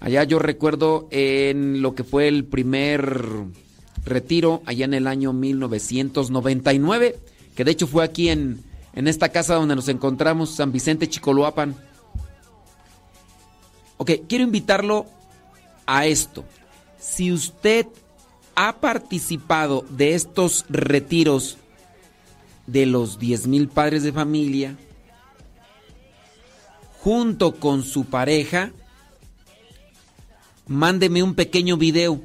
Allá 0.00 0.24
yo 0.24 0.38
recuerdo 0.38 1.08
en 1.10 1.82
lo 1.82 1.94
que 1.94 2.04
fue 2.04 2.28
el 2.28 2.44
primer 2.44 3.22
retiro, 4.04 4.62
allá 4.66 4.84
en 4.84 4.94
el 4.94 5.06
año 5.06 5.32
1999, 5.32 7.18
que 7.54 7.64
de 7.64 7.70
hecho 7.70 7.86
fue 7.86 8.04
aquí 8.04 8.28
en, 8.28 8.62
en 8.94 9.08
esta 9.08 9.30
casa 9.30 9.54
donde 9.54 9.74
nos 9.74 9.88
encontramos, 9.88 10.54
San 10.54 10.70
Vicente 10.70 11.08
Chicoloapan. 11.08 11.74
Ok, 13.96 14.12
quiero 14.28 14.44
invitarlo 14.44 15.06
a 15.86 16.06
esto. 16.06 16.44
Si 16.98 17.32
usted 17.32 17.86
ha 18.56 18.80
participado 18.80 19.84
de 19.90 20.14
estos 20.14 20.64
retiros 20.68 21.58
de 22.66 22.86
los 22.86 23.20
10.000 23.20 23.68
padres 23.68 24.02
de 24.02 24.12
familia, 24.12 24.76
junto 27.00 27.54
con 27.54 27.84
su 27.84 28.06
pareja, 28.06 28.72
mándeme 30.66 31.22
un 31.22 31.34
pequeño 31.34 31.76
video 31.76 32.20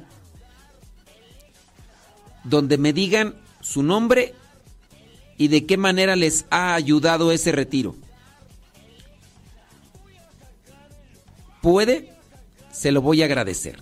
donde 2.44 2.78
me 2.78 2.92
digan 2.92 3.36
su 3.60 3.82
nombre 3.82 4.34
y 5.36 5.48
de 5.48 5.66
qué 5.66 5.76
manera 5.76 6.16
les 6.16 6.46
ha 6.50 6.74
ayudado 6.74 7.30
ese 7.30 7.52
retiro. 7.52 7.94
¿Puede? 11.60 12.12
Se 12.72 12.90
lo 12.90 13.02
voy 13.02 13.22
a 13.22 13.26
agradecer. 13.26 13.80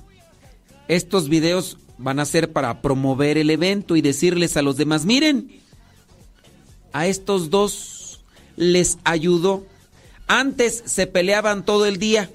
Estos 0.89 1.28
videos 1.28 1.78
van 2.01 2.18
a 2.18 2.24
ser 2.24 2.52
para 2.52 2.81
promover 2.81 3.39
el 3.39 3.51
evento 3.51 3.94
y 3.94 4.01
decirles 4.01 4.56
a 4.56 4.62
los 4.62 4.77
demás, 4.77 5.05
miren, 5.05 5.60
a 6.93 7.06
estos 7.06 7.51
dos 7.51 8.24
les 8.56 8.98
ayudó. 9.05 9.66
Antes 10.27 10.82
se 10.86 11.06
peleaban 11.06 11.64
todo 11.64 11.86
el 11.86 11.98
día, 11.98 12.31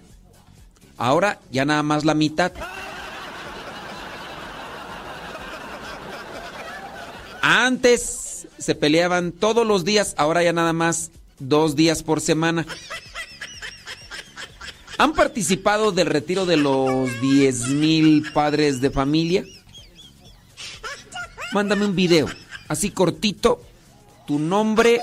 ahora 0.98 1.40
ya 1.52 1.66
nada 1.66 1.84
más 1.84 2.06
la 2.06 2.14
mitad. 2.14 2.52
Antes 7.42 8.48
se 8.58 8.76
peleaban 8.76 9.32
todos 9.32 9.66
los 9.66 9.84
días, 9.84 10.14
ahora 10.18 10.44
ya 10.44 10.54
nada 10.54 10.74
más 10.74 11.12
dos 11.40 11.76
días 11.76 12.04
por 12.04 12.22
semana. 12.22 12.66
¿Han 14.98 15.14
participado 15.14 15.92
del 15.92 16.08
retiro 16.08 16.46
de 16.46 16.58
los 16.58 17.10
10.000 17.22 18.32
padres 18.34 18.80
de 18.82 18.90
familia? 18.92 19.46
Mándame 21.54 21.86
un 21.86 21.96
video, 21.96 22.28
así 22.68 22.92
cortito, 22.92 23.62
tu 24.28 24.40
nombre 24.40 25.02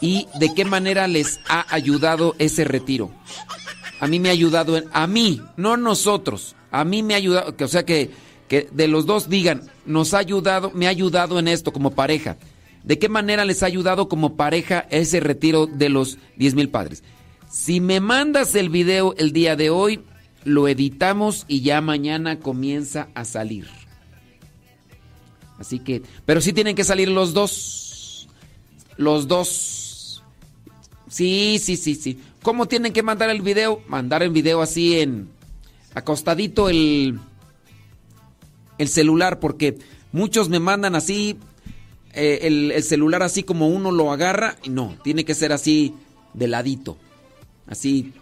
y 0.00 0.26
de 0.38 0.52
qué 0.52 0.64
manera 0.64 1.06
les 1.06 1.40
ha 1.48 1.64
ayudado 1.74 2.34
ese 2.38 2.64
retiro. 2.64 3.10
A 4.00 4.08
mí 4.08 4.18
me 4.18 4.28
ha 4.28 4.32
ayudado, 4.32 4.76
en, 4.76 4.84
a 4.92 5.06
mí, 5.06 5.40
no 5.56 5.76
nosotros, 5.76 6.56
a 6.72 6.84
mí 6.84 7.02
me 7.02 7.14
ha 7.14 7.18
ayudado, 7.18 7.56
que, 7.56 7.64
o 7.64 7.68
sea 7.68 7.86
que, 7.86 8.10
que 8.48 8.68
de 8.72 8.88
los 8.88 9.06
dos 9.06 9.28
digan, 9.28 9.70
nos 9.86 10.12
ha 10.12 10.18
ayudado, 10.18 10.72
me 10.74 10.88
ha 10.88 10.90
ayudado 10.90 11.38
en 11.38 11.46
esto 11.46 11.72
como 11.72 11.92
pareja. 11.92 12.36
¿De 12.82 12.98
qué 12.98 13.08
manera 13.08 13.44
les 13.44 13.62
ha 13.62 13.66
ayudado 13.66 14.08
como 14.08 14.34
pareja 14.34 14.86
ese 14.90 15.20
retiro 15.20 15.66
de 15.66 15.88
los 15.88 16.18
10 16.36 16.56
mil 16.56 16.68
padres? 16.68 17.04
Si 17.48 17.80
me 17.80 18.00
mandas 18.00 18.56
el 18.56 18.70
video 18.70 19.14
el 19.18 19.32
día 19.32 19.54
de 19.54 19.70
hoy, 19.70 20.00
lo 20.42 20.66
editamos 20.66 21.44
y 21.46 21.60
ya 21.60 21.80
mañana 21.80 22.40
comienza 22.40 23.08
a 23.14 23.24
salir. 23.24 23.68
Así 25.62 25.78
que, 25.78 26.02
pero 26.26 26.40
sí 26.40 26.52
tienen 26.52 26.74
que 26.74 26.82
salir 26.82 27.08
los 27.08 27.32
dos. 27.32 28.28
Los 28.96 29.28
dos. 29.28 30.24
Sí, 31.08 31.60
sí, 31.62 31.76
sí, 31.76 31.94
sí. 31.94 32.18
¿Cómo 32.42 32.66
tienen 32.66 32.92
que 32.92 33.04
mandar 33.04 33.30
el 33.30 33.42
video? 33.42 33.80
Mandar 33.86 34.24
el 34.24 34.30
video 34.30 34.60
así 34.60 34.98
en 34.98 35.28
acostadito 35.94 36.68
el 36.68 37.20
el 38.78 38.88
celular 38.88 39.38
porque 39.38 39.78
muchos 40.10 40.48
me 40.48 40.58
mandan 40.58 40.96
así 40.96 41.38
eh, 42.12 42.40
el, 42.42 42.72
el 42.72 42.82
celular 42.82 43.22
así 43.22 43.44
como 43.44 43.68
uno 43.68 43.92
lo 43.92 44.10
agarra 44.10 44.56
y 44.64 44.70
no, 44.70 44.96
tiene 45.04 45.24
que 45.24 45.36
ser 45.36 45.52
así 45.52 45.94
de 46.34 46.48
ladito. 46.48 46.96
Así 47.68 48.12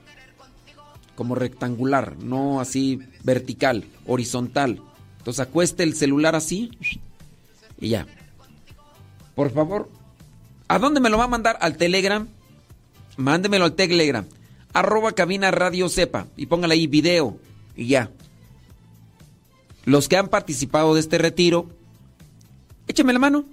como 1.14 1.34
rectangular, 1.34 2.18
no 2.18 2.60
así 2.60 3.00
vertical, 3.24 3.86
horizontal. 4.04 4.82
Entonces 5.16 5.40
acueste 5.40 5.84
el 5.84 5.94
celular 5.94 6.36
así 6.36 6.70
y 7.80 7.90
ya. 7.90 8.06
Por 9.34 9.52
favor, 9.52 9.90
¿a 10.68 10.78
dónde 10.78 11.00
me 11.00 11.10
lo 11.10 11.18
va 11.18 11.24
a 11.24 11.28
mandar? 11.28 11.56
Al 11.60 11.76
Telegram. 11.76 12.28
Mándemelo 13.16 13.64
al 13.64 13.74
Telegram. 13.74 14.24
Arroba 14.72 15.12
cabina 15.12 15.50
radio 15.50 15.88
sepa. 15.88 16.26
Y 16.36 16.46
póngale 16.46 16.74
ahí 16.74 16.86
video. 16.86 17.38
Y 17.76 17.88
ya. 17.88 18.10
Los 19.84 20.08
que 20.08 20.16
han 20.16 20.28
participado 20.28 20.94
de 20.94 21.00
este 21.00 21.18
retiro, 21.18 21.70
écheme 22.86 23.12
la 23.12 23.18
mano. 23.18 23.44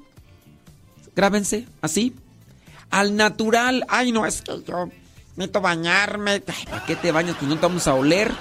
Grábense, 1.16 1.66
así. 1.82 2.16
Al 2.90 3.16
natural. 3.16 3.86
Ay, 3.88 4.12
no, 4.12 4.26
es 4.26 4.42
que 4.42 4.62
yo 4.66 4.90
necesito 5.36 5.62
bañarme. 5.62 6.42
¿Para 6.42 6.86
qué 6.86 6.96
te 6.96 7.12
bañas? 7.12 7.38
Pues 7.38 7.50
no 7.50 7.56
te 7.56 7.62
vamos 7.62 7.88
a 7.88 7.94
oler. 7.94 8.32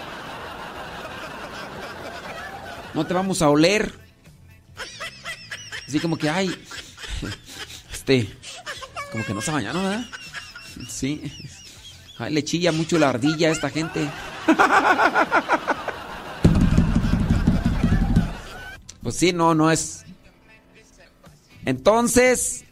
No 2.93 3.07
te 3.07 3.15
vamos 3.15 3.41
a 3.43 3.49
oler. 3.49 4.06
Así 5.87 6.01
como 6.01 6.17
que, 6.17 6.29
ay, 6.29 6.51
este, 7.93 8.29
como 9.13 9.25
que 9.25 9.35
no 9.35 9.41
se 9.41 9.51
bañaron, 9.53 9.83
¿verdad? 9.83 10.05
Sí. 10.89 11.33
Ay, 12.19 12.33
le 12.33 12.43
chilla 12.45 12.73
mucho 12.73 12.99
la 12.99 13.11
ardilla 13.11 13.49
a 13.49 13.53
esta 13.53 13.71
gente. 13.71 14.09
Pues 19.03 19.15
sí, 19.15 19.33
no, 19.33 19.55
no 19.55 19.71
es. 19.71 20.05
Entonces, 21.65 22.65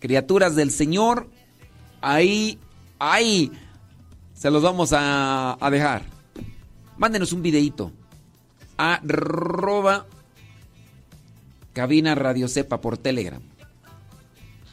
criaturas 0.00 0.56
del 0.56 0.70
Señor, 0.70 1.28
ahí, 2.00 2.58
ahí, 2.98 3.52
se 4.32 4.50
los 4.50 4.62
vamos 4.62 4.94
a, 4.94 5.58
a 5.60 5.70
dejar. 5.70 6.02
Mándenos 6.96 7.34
un 7.34 7.42
videito. 7.42 7.92
Arroba 8.78 10.06
cabina 11.72 12.14
Radio 12.14 12.48
Cepa 12.48 12.80
por 12.80 12.98
Telegram. 12.98 13.42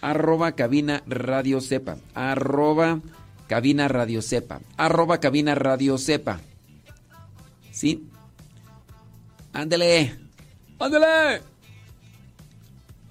Arroba 0.02 0.54
cabina 0.54 1.04
radio 1.08 1.60
sepa. 1.62 1.98
Arroba 2.14 3.02
cabina 3.48 3.88
radio 3.88 4.22
sepa. 4.22 4.62
Arroba 4.78 5.20
cabina 5.20 5.56
radio 5.56 5.98
sepa. 5.98 6.40
¿Sí? 7.72 8.08
Ándele. 9.54 10.18
Ándele. 10.80 11.42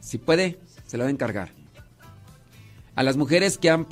Si 0.01 0.17
puede, 0.19 0.59
se 0.87 0.97
lo 0.97 1.05
va 1.05 1.09
a 1.09 1.13
encargar. 1.13 1.51
A 2.95 3.03
las 3.03 3.17
mujeres 3.17 3.59
que 3.59 3.69
han, 3.71 3.85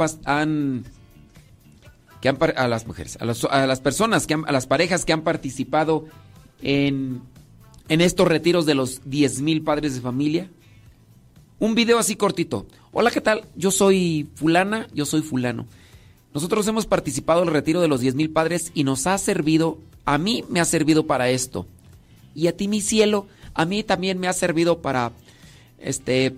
que 2.21 2.29
han 2.29 2.39
a 2.57 2.67
las 2.69 2.87
mujeres, 2.87 3.19
a, 3.21 3.25
los- 3.25 3.45
a 3.45 3.67
las 3.67 3.81
personas 3.81 4.27
que 4.27 4.35
han- 4.35 4.49
a 4.49 4.53
las 4.53 4.67
parejas 4.67 5.05
que 5.05 5.13
han 5.13 5.23
participado 5.23 6.07
en 6.63 7.21
en 7.89 8.01
estos 8.01 8.29
retiros 8.29 8.67
de 8.67 8.75
los 8.75 9.03
10.000 9.05 9.65
padres 9.65 9.95
de 9.95 10.01
familia. 10.01 10.51
Un 11.59 11.75
video 11.75 11.99
así 11.99 12.17
cortito. 12.17 12.67
Hola, 12.93 13.11
¿qué 13.11 13.21
tal? 13.21 13.45
Yo 13.55 13.71
soy 13.71 14.29
fulana, 14.35 14.89
yo 14.93 15.07
soy 15.07 15.23
fulano. 15.23 15.67
Nosotros 16.35 16.67
hemos 16.69 16.87
participado 16.87 17.43
en 17.43 17.49
el 17.49 17.55
retiro 17.55 17.81
de 17.81 17.89
los 17.89 18.03
10.000 18.03 18.33
padres 18.33 18.71
y 18.75 18.85
nos 18.85 19.07
ha 19.07 19.17
servido, 19.19 19.79
a 20.05 20.19
mí 20.19 20.45
me 20.49 20.61
ha 20.61 20.65
servido 20.65 21.07
para 21.07 21.31
esto. 21.31 21.67
Y 22.35 22.49
a 22.49 22.57
ti, 22.57 22.69
mi 22.69 22.83
cielo, 22.83 23.27
a 23.55 23.65
mí 23.65 23.83
también 23.83 24.19
me 24.19 24.29
ha 24.29 24.35
servido 24.35 24.83
para, 24.83 25.13
este, 25.79 26.35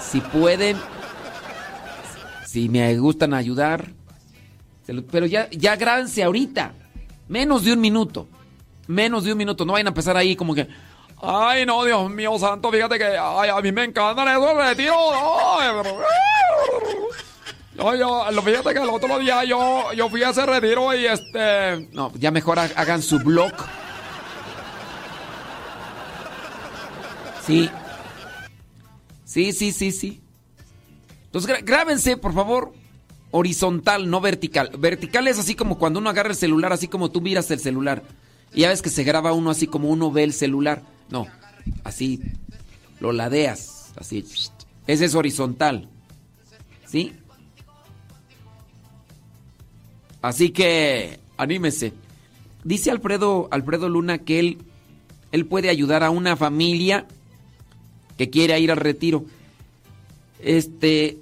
si 0.00 0.20
pueden, 0.20 0.76
si 2.46 2.68
me 2.68 2.96
gustan 2.96 3.34
ayudar, 3.34 3.92
pero 5.10 5.26
ya, 5.26 5.50
ya 5.50 5.74
grábense 5.74 6.22
ahorita, 6.22 6.72
menos 7.28 7.64
de 7.64 7.72
un 7.72 7.80
minuto, 7.80 8.26
menos 8.86 9.24
de 9.24 9.32
un 9.32 9.38
minuto, 9.38 9.64
no 9.64 9.72
vayan 9.74 9.86
a 9.88 9.90
empezar 9.90 10.16
ahí 10.16 10.34
como 10.36 10.54
que, 10.54 10.68
Ay, 11.20 11.66
no, 11.66 11.84
Dios 11.84 12.08
mío 12.10 12.38
santo, 12.38 12.70
fíjate 12.70 12.96
que 12.96 13.04
ay, 13.18 13.50
a 13.50 13.60
mí 13.60 13.72
me 13.72 13.84
encantan 13.84 14.28
esos 14.28 14.54
retiros. 14.56 14.96
No, 17.74 17.94
yo, 17.96 18.24
fíjate 18.42 18.72
que 18.72 18.80
el 18.80 18.88
otro 18.88 19.18
día 19.18 19.44
yo, 19.44 19.92
yo 19.94 20.08
fui 20.08 20.22
a 20.22 20.30
ese 20.30 20.46
retiro 20.46 20.94
y 20.94 21.06
este... 21.06 21.88
no, 21.92 22.12
ya 22.14 22.30
mejor 22.30 22.58
ha- 22.60 22.70
hagan 22.76 23.02
su 23.02 23.18
blog. 23.18 23.52
Sí. 27.44 27.70
Sí, 29.24 29.52
sí, 29.52 29.72
sí, 29.72 29.92
sí. 29.92 30.22
Entonces 31.26 31.64
grábense, 31.64 32.16
por 32.16 32.32
favor, 32.32 32.72
horizontal, 33.30 34.08
no 34.08 34.20
vertical. 34.20 34.70
Vertical 34.78 35.28
es 35.28 35.38
así 35.38 35.54
como 35.54 35.78
cuando 35.78 36.00
uno 36.00 36.10
agarra 36.10 36.30
el 36.30 36.36
celular, 36.36 36.72
así 36.72 36.88
como 36.88 37.10
tú 37.10 37.20
miras 37.20 37.50
el 37.50 37.60
celular. 37.60 38.02
Y 38.54 38.62
ya 38.62 38.68
ves 38.68 38.82
que 38.82 38.90
se 38.90 39.04
graba 39.04 39.32
uno 39.32 39.50
así 39.50 39.66
como 39.66 39.88
uno 39.88 40.10
ve 40.10 40.24
el 40.24 40.32
celular. 40.32 40.82
No, 41.10 41.26
así 41.84 42.20
lo 43.00 43.12
ladeas, 43.12 43.92
así. 43.96 44.24
Ese 44.86 45.04
es 45.04 45.14
horizontal. 45.14 45.88
¿Sí? 46.86 47.12
Así 50.22 50.50
que 50.50 51.20
anímese. 51.36 51.92
Dice 52.64 52.90
Alfredo, 52.90 53.48
Alfredo 53.50 53.88
Luna 53.88 54.18
que 54.18 54.40
él, 54.40 54.58
él 55.32 55.46
puede 55.46 55.68
ayudar 55.68 56.02
a 56.02 56.10
una 56.10 56.36
familia 56.36 57.06
que 58.16 58.30
quiere 58.30 58.58
ir 58.58 58.70
al 58.72 58.78
retiro. 58.78 59.24
Este, 60.40 61.18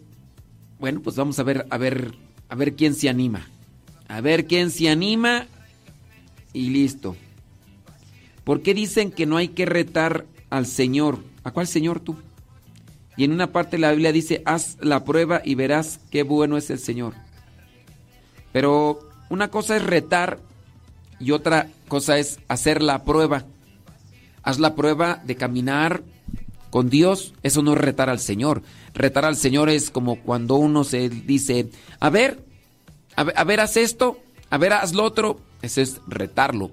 bueno, 0.78 1.00
pues 1.00 1.16
vamos 1.16 1.38
a 1.38 1.42
ver, 1.42 1.66
a 1.70 1.78
ver, 1.78 2.14
a 2.48 2.54
ver 2.54 2.74
quién 2.74 2.94
se 2.94 3.08
anima. 3.08 3.48
A 4.08 4.20
ver 4.20 4.46
quién 4.46 4.70
se 4.70 4.88
anima 4.88 5.46
y 6.52 6.70
listo. 6.70 7.16
¿Por 8.44 8.62
qué 8.62 8.74
dicen 8.74 9.10
que 9.10 9.26
no 9.26 9.36
hay 9.36 9.48
que 9.48 9.66
retar 9.66 10.26
al 10.50 10.66
Señor? 10.66 11.18
¿A 11.42 11.50
cuál 11.50 11.66
Señor 11.66 12.00
tú? 12.00 12.16
Y 13.16 13.24
en 13.24 13.32
una 13.32 13.50
parte 13.50 13.76
de 13.76 13.80
la 13.80 13.90
Biblia 13.90 14.12
dice, 14.12 14.42
haz 14.44 14.76
la 14.80 15.04
prueba 15.04 15.40
y 15.44 15.54
verás 15.54 16.00
qué 16.10 16.22
bueno 16.22 16.56
es 16.56 16.70
el 16.70 16.78
Señor. 16.78 17.14
Pero 18.52 19.00
una 19.30 19.48
cosa 19.48 19.76
es 19.76 19.82
retar 19.82 20.38
y 21.18 21.30
otra 21.32 21.68
cosa 21.88 22.18
es 22.18 22.38
hacer 22.48 22.82
la 22.82 23.04
prueba. 23.04 23.44
Haz 24.42 24.58
la 24.58 24.74
prueba 24.74 25.22
de 25.24 25.36
caminar 25.36 26.02
con 26.70 26.90
Dios. 26.90 27.34
Eso 27.42 27.62
no 27.62 27.72
es 27.72 27.78
retar 27.78 28.08
al 28.08 28.20
Señor. 28.20 28.62
Retar 28.94 29.24
al 29.24 29.36
Señor 29.36 29.68
es 29.68 29.90
como 29.90 30.20
cuando 30.20 30.56
uno 30.56 30.84
se 30.84 31.08
dice, 31.08 31.70
a 32.00 32.10
ver, 32.10 32.44
a 33.16 33.44
ver, 33.44 33.60
haz 33.60 33.76
esto, 33.76 34.18
a 34.50 34.58
ver, 34.58 34.72
haz 34.72 34.94
lo 34.94 35.04
otro. 35.04 35.40
Eso 35.62 35.80
es 35.80 36.00
retarlo. 36.06 36.70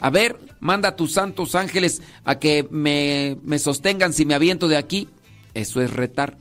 A 0.00 0.10
ver, 0.10 0.38
manda 0.60 0.90
a 0.90 0.96
tus 0.96 1.12
santos 1.12 1.54
ángeles 1.54 2.02
a 2.24 2.38
que 2.38 2.66
me, 2.70 3.36
me 3.42 3.58
sostengan 3.58 4.12
si 4.12 4.24
me 4.24 4.34
aviento 4.34 4.68
de 4.68 4.76
aquí. 4.76 5.08
Eso 5.54 5.82
es 5.82 5.92
retar. 5.92 6.38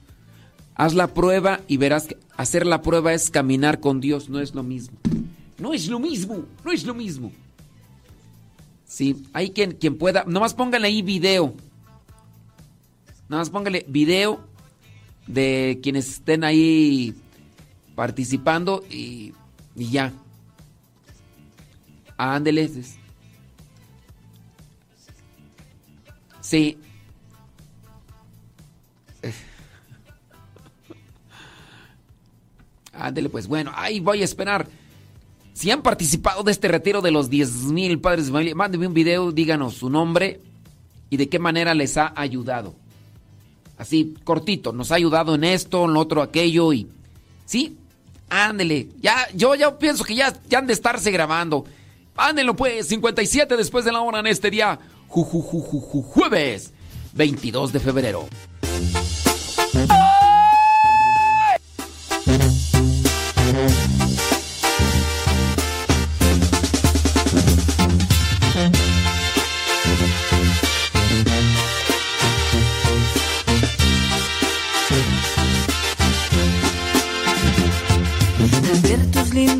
Haz 0.76 0.94
la 0.94 1.14
prueba 1.14 1.62
y 1.68 1.78
verás 1.78 2.06
que 2.06 2.18
hacer 2.38 2.66
la 2.68 2.82
prueba 2.82 3.14
es 3.14 3.32
caminar 3.32 3.80
con 3.80 4.00
Dios, 4.00 4.30
no 4.30 4.40
es 4.40 4.54
lo 4.54 4.64
mismo. 4.64 4.98
No 5.58 5.74
es 5.74 5.88
lo 5.88 6.00
mismo, 6.00 6.46
no 6.64 6.72
es 6.72 6.86
lo 6.86 6.94
mismo. 6.94 7.32
Sí, 8.86 9.24
hay 9.34 9.50
quien, 9.50 9.72
quien 9.74 9.98
pueda, 9.98 10.24
nomás 10.28 10.54
póngale 10.54 10.88
ahí 10.88 11.02
video. 11.02 11.56
Nada 13.30 13.42
más 13.42 13.50
póngale 13.50 13.86
video 13.88 14.40
de 15.28 15.80
quienes 15.84 16.08
estén 16.10 16.44
ahí 16.44 17.14
participando 17.96 18.84
y, 18.90 19.34
ya. 19.76 20.14
Ándele. 22.16 22.72
Sí. 26.40 26.78
Ándele, 32.94 33.30
pues 33.30 33.48
bueno, 33.48 33.72
ahí 33.76 34.00
voy 34.00 34.22
a 34.22 34.26
esperar. 34.26 34.68
Si 35.54 35.70
han 35.72 35.82
participado 35.82 36.44
de 36.44 36.52
este 36.52 36.68
retiro 36.68 37.02
de 37.02 37.12
los 37.12 37.30
10.000 37.30 38.00
padres 38.00 38.28
de 38.28 38.32
familia, 38.32 38.56
mándenme 38.56 38.88
un 38.88 38.94
video, 38.94 39.32
díganos 39.32 39.74
su 39.74 39.90
nombre 39.90 40.40
y 41.10 41.18
de 41.18 41.28
qué 41.28 41.40
manera 41.40 41.74
les 41.74 41.98
ha 41.98 42.14
ayudado. 42.16 42.76
Así, 43.78 44.16
cortito, 44.24 44.74
nos 44.74 44.92
ha 44.92 44.96
ayudado 44.96 45.36
en 45.36 45.44
esto, 45.44 45.86
en 45.86 45.94
lo 45.94 46.00
otro, 46.00 46.22
aquello 46.22 46.74
y... 46.74 46.88
Sí, 47.46 47.78
ándele. 48.30 48.90
Ya, 49.02 49.28
yo 49.34 49.56
ya 49.56 49.78
pienso 49.78 50.04
que 50.04 50.16
ya, 50.16 50.34
ya 50.50 50.60
han 50.60 50.68
de 50.68 50.74
estarse 50.74 51.12
grabando. 51.12 51.66
Ándenlo 52.16 52.56
pues, 52.56 52.88
57 52.88 53.56
después 53.56 53.86
de 53.86 53.92
la 53.92 54.02
hora 54.02 54.20
en 54.20 54.28
este 54.28 54.50
día, 54.50 54.80
ju, 55.08 55.24
ju, 55.24 55.42
ju, 55.42 55.62
ju, 55.62 55.80
ju, 55.80 56.02
jueves 56.02 56.74
22 57.14 57.72
de 57.72 57.80
febrero. 57.80 58.28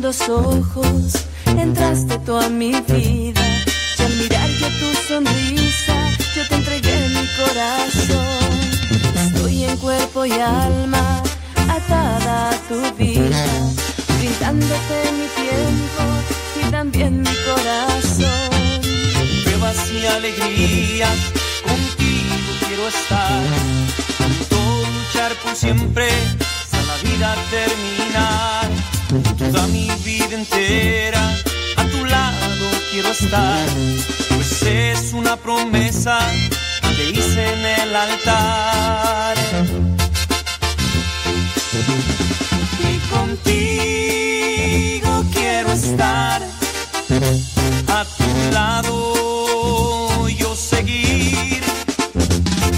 Lindos 0.08 0.28
ojos, 0.28 1.26
entraste 1.44 2.18
tú 2.24 2.36
a 2.36 2.48
mi 2.48 2.72
vida. 2.72 3.42
Y 3.98 4.02
al 4.02 4.14
mirar 4.16 4.48
yo 4.48 4.68
tu 4.80 4.94
sonrisa, 5.06 5.96
yo 6.34 6.48
te 6.48 6.54
entregué 6.54 7.08
mi 7.08 7.26
corazón. 7.36 8.48
Estoy 9.26 9.64
en 9.64 9.76
cuerpo 9.76 10.24
y 10.24 10.32
alma, 10.32 11.22
atada 11.68 12.50
a 12.50 12.54
tu 12.68 12.80
vida, 12.96 13.44
brindándote 14.18 14.98
mi 15.18 15.28
tiempo 15.42 16.02
y 16.56 16.70
también 16.70 17.20
mi 17.20 17.34
corazón. 17.44 18.80
pruebas 19.44 19.90
y 19.92 20.06
alegrías, 20.06 21.18
contigo 21.64 22.52
quiero 22.66 22.88
estar, 22.88 23.42
junto 24.16 24.56
luchar 24.56 25.32
por 25.42 25.54
siempre, 25.54 26.08
hasta 26.08 26.82
la 26.82 26.96
vida 27.02 27.34
terminar, 27.50 28.70
toda 29.08 29.66
mi 29.68 29.88
vida 30.04 30.34
entera, 30.34 31.34
a 31.76 31.84
tu 31.84 32.04
lado 32.04 32.66
quiero 32.90 33.08
estar, 33.08 33.66
pues 34.28 34.62
es 34.62 35.12
una 35.14 35.36
promesa 35.36 36.18
que 36.96 37.10
hice 37.10 37.54
en 37.54 37.64
el 37.64 37.96
altar. 37.96 39.36
Y 42.80 42.98
contigo 43.08 43.64
quiero 45.32 45.72
estar. 45.72 46.42
A 47.88 48.04
tu 48.04 48.52
lado 48.52 50.28
yo 50.28 50.54
seguir, 50.54 51.62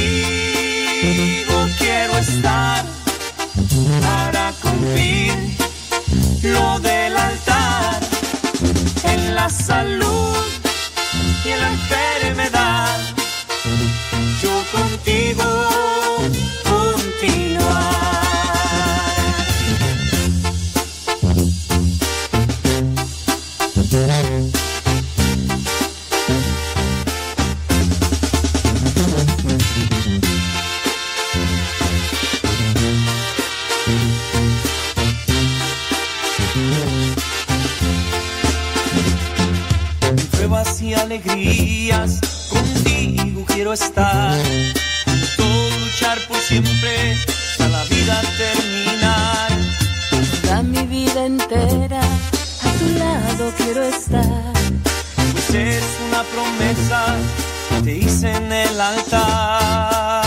quiero 1.79 2.19
estar 2.19 2.85
para 4.03 4.53
cumplir 4.63 5.33
lo 6.43 6.79
del 6.81 7.17
altar 7.17 8.01
en 9.05 9.35
la 9.35 9.49
salud 9.49 10.37
y 11.45 11.49
en 11.49 11.61
la 11.61 11.69
enfermedad. 11.69 12.99
Yo 14.43 14.65
contigo. 14.73 15.72
Y 40.93 40.95
alegrías, 40.95 42.21
contigo 42.51 43.45
quiero 43.47 43.73
estar. 43.73 44.39
Todo 45.37 45.79
luchar 45.79 46.19
por 46.29 46.37
siempre, 46.37 47.15
hasta 47.15 47.69
la 47.69 47.85
vida 47.85 48.21
terminar. 48.37 49.49
Toda 50.43 50.63
mi 50.63 50.83
vida 50.87 51.25
entera 51.27 52.01
a 52.01 52.73
tu 52.79 52.89
lado 52.99 53.53
quiero 53.57 53.83
estar. 53.85 54.53
Pues 55.33 55.55
es 55.55 55.85
una 56.09 56.23
promesa 56.25 57.17
que 57.69 57.77
te 57.83 57.97
hice 57.97 58.33
en 58.37 58.53
el 58.53 58.81
altar. 58.81 60.23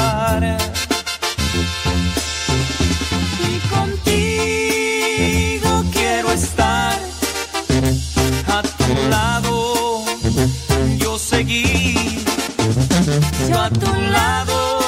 A 13.65 13.69
tu 13.69 13.91
lado 14.11 14.79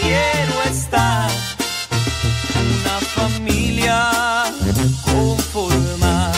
quiero 0.00 0.62
estar. 0.70 1.30
Una 2.56 2.98
familia 3.16 3.98
conformar. 5.04 6.31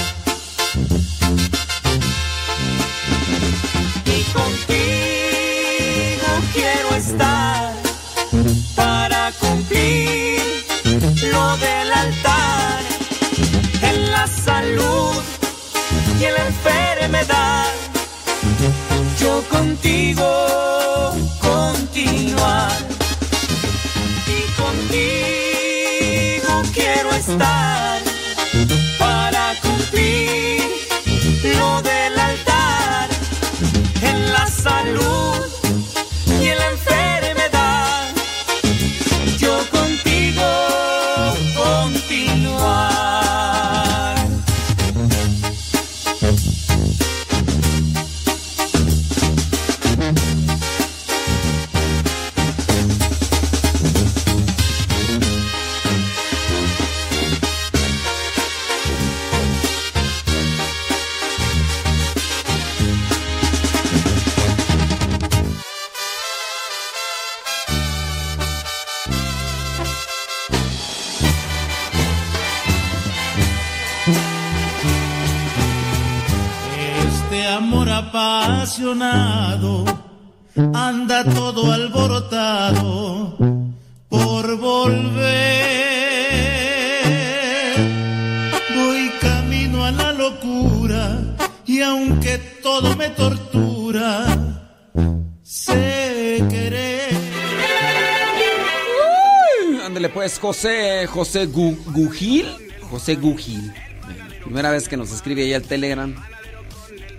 José, 101.24 101.48
Gu- 101.48 101.78
Gugil. 101.94 102.46
José 102.90 103.14
Gugil. 103.14 103.72
Primera 104.42 104.70
vez 104.70 104.90
que 104.90 104.98
nos 104.98 105.10
escribe 105.10 105.40
ahí 105.42 105.54
al 105.54 105.62
Telegram. 105.62 106.14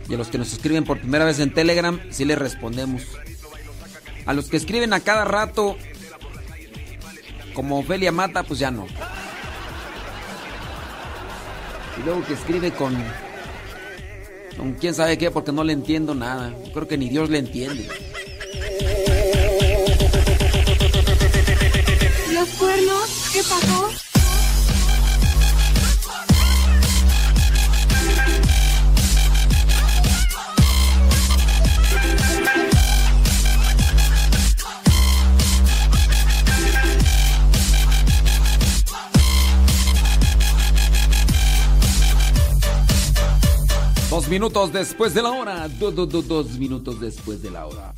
Y 0.08 0.14
a 0.14 0.18
los 0.18 0.28
que 0.28 0.38
nos 0.38 0.54
escriben 0.54 0.84
por 0.84 1.00
primera 1.00 1.26
vez 1.26 1.40
en 1.40 1.52
Telegram, 1.52 2.00
sí 2.12 2.24
les 2.24 2.38
respondemos. 2.38 3.02
A 4.28 4.34
los 4.34 4.46
que 4.46 4.58
escriben 4.58 4.94
a 4.94 5.00
cada 5.00 5.26
rato, 5.26 5.76
como 7.56 7.80
Ofelia 7.80 8.12
Mata, 8.12 8.44
pues 8.44 8.60
ya 8.60 8.70
no. 8.70 8.86
Y 12.00 12.04
luego 12.06 12.24
que 12.28 12.34
escribe 12.36 12.70
con. 12.74 12.96
con 14.56 14.74
quién 14.74 14.94
sabe 14.94 15.18
qué, 15.18 15.32
porque 15.32 15.52
no 15.52 15.64
le 15.64 15.74
entiendo 15.74 16.14
nada. 16.14 16.54
Creo 16.76 16.88
que 16.88 17.00
ni 17.00 17.10
Dios 17.10 17.32
le 17.32 17.40
entiende. 17.40 17.90
¿Los 22.46 22.54
cuernos? 22.58 23.10
¿Qué 23.34 23.42
pasó? 23.42 23.90
Dos 44.10 44.28
minutos 44.30 44.72
después 44.72 45.14
de 45.14 45.22
la 45.22 45.32
hora. 45.32 45.68
Do- 45.68 45.92
do- 45.92 46.06
do- 46.06 46.22
dos 46.22 46.58
minutos 46.58 47.00
después 47.02 47.42
de 47.42 47.52
la 47.52 47.66
hora. 47.66 47.94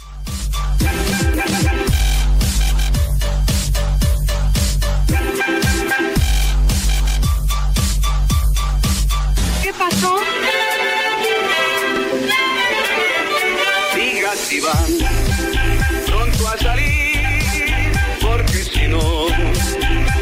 Pasó? 9.78 10.18
Diga 13.96 14.36
si 14.36 14.60
van 14.60 14.98
pronto 16.06 16.48
a 16.48 16.58
salir, 16.58 17.22
porque 18.22 18.64
si 18.64 18.88
no, 18.88 19.28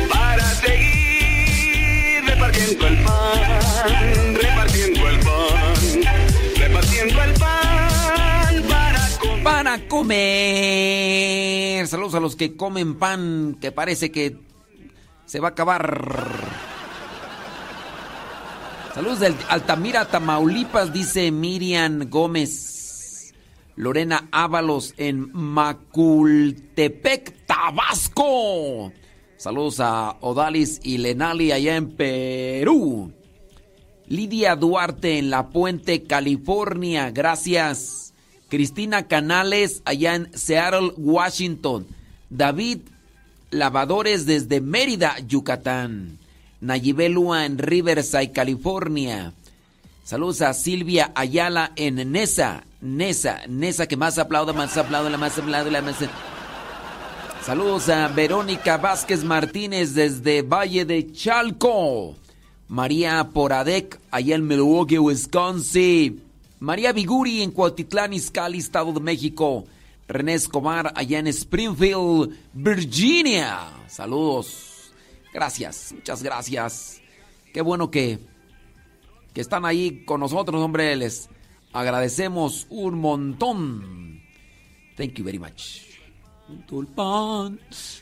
para 0.10 0.44
seguir 0.56 2.24
repartiendo 2.26 2.88
el 2.88 3.04
pan, 3.04 4.36
repartiendo 4.36 5.10
el 5.10 5.20
pan, 5.20 5.76
repartiendo 6.58 7.24
el 7.24 7.34
pan 7.34 8.64
para 8.70 9.10
comer. 9.20 9.44
Para 9.44 9.88
comer. 9.88 11.88
Saludos 11.88 12.16
a 12.16 12.20
los 12.20 12.36
que 12.36 12.56
comen 12.56 12.96
pan, 12.96 13.58
que 13.60 13.72
parece 13.72 14.12
que 14.12 14.38
se 15.26 15.40
va 15.40 15.50
a 15.50 15.52
acabar. 15.52 16.75
Saludos 18.96 19.20
del 19.20 19.36
Altamira, 19.50 20.06
Tamaulipas, 20.06 20.94
dice 20.94 21.30
Miriam 21.30 22.10
Gómez. 22.10 23.34
Lorena 23.76 24.30
Ábalos 24.32 24.94
en 24.96 25.34
Macultepec, 25.34 27.46
Tabasco. 27.46 28.94
Saludos 29.36 29.82
a 29.82 30.16
Odalis 30.22 30.80
y 30.82 31.00
Lenali 31.00 31.52
allá 31.52 31.76
en 31.76 31.92
Perú. 31.92 33.12
Lidia 34.08 34.56
Duarte 34.56 35.18
en 35.18 35.30
La 35.30 35.50
Puente, 35.50 36.04
California. 36.04 37.12
Gracias. 37.12 38.14
Cristina 38.48 39.10
Canales 39.10 39.82
allá 39.84 40.16
en 40.16 40.32
Seattle, 40.38 40.94
Washington. 40.96 41.86
David 42.30 42.80
Lavadores 43.50 44.26
desde 44.26 44.62
Mérida, 44.62 45.18
Yucatán. 45.28 46.18
Nayibelua 46.62 47.46
en 47.46 47.58
Riverside, 47.58 48.32
California. 48.32 49.34
Saludos 50.04 50.42
a 50.42 50.54
Silvia 50.54 51.12
Ayala 51.16 51.72
en 51.76 52.12
Nesa. 52.12 52.64
Nesa, 52.82 53.42
Nesa, 53.48 53.88
que 53.88 53.98
más 53.98 54.18
aplauda, 54.18 54.54
más 54.54 54.78
aplauda, 54.78 55.10
la 55.10 55.18
más 55.18 55.38
aplauda, 55.38 55.72
la 55.72 55.82
más. 55.82 55.98
Saludos 57.44 57.90
a 57.90 58.08
Verónica 58.10 58.78
Vázquez 58.78 59.24
Martínez 59.24 59.94
desde 59.94 60.42
Valle 60.44 60.86
de 60.86 61.12
Chalco. 61.12 62.16
María 62.68 63.30
Poradec, 63.34 64.00
allá 64.12 64.36
en 64.36 64.48
Milwaukee, 64.48 65.00
Wisconsin. 65.00 66.24
María 66.60 66.94
Viguri 66.94 67.42
en 67.42 67.52
Cuautitlán, 67.52 68.14
Izcalli, 68.14 68.60
Estado 68.60 68.94
de 68.94 69.00
México. 69.00 69.66
René 70.08 70.36
Escobar, 70.36 70.94
allá 70.96 71.20
en 71.20 71.28
Springfield, 71.28 72.36
Virginia. 72.54 73.72
Saludos. 73.88 74.75
Gracias, 75.36 75.92
muchas 75.94 76.24
gracias. 76.24 77.02
Qué 77.54 77.60
bueno 77.60 77.92
que, 77.92 78.20
que 79.34 79.42
están 79.42 79.66
ahí 79.66 80.06
con 80.06 80.22
nosotros, 80.22 80.62
hombre. 80.64 80.96
Les 80.96 81.28
agradecemos 81.74 82.68
un 82.70 83.02
montón. 83.02 84.22
Thank 84.96 85.16
you 85.16 85.26
very 85.26 85.38
much. 85.38 85.82
El 86.72 86.88
pan. 86.88 87.60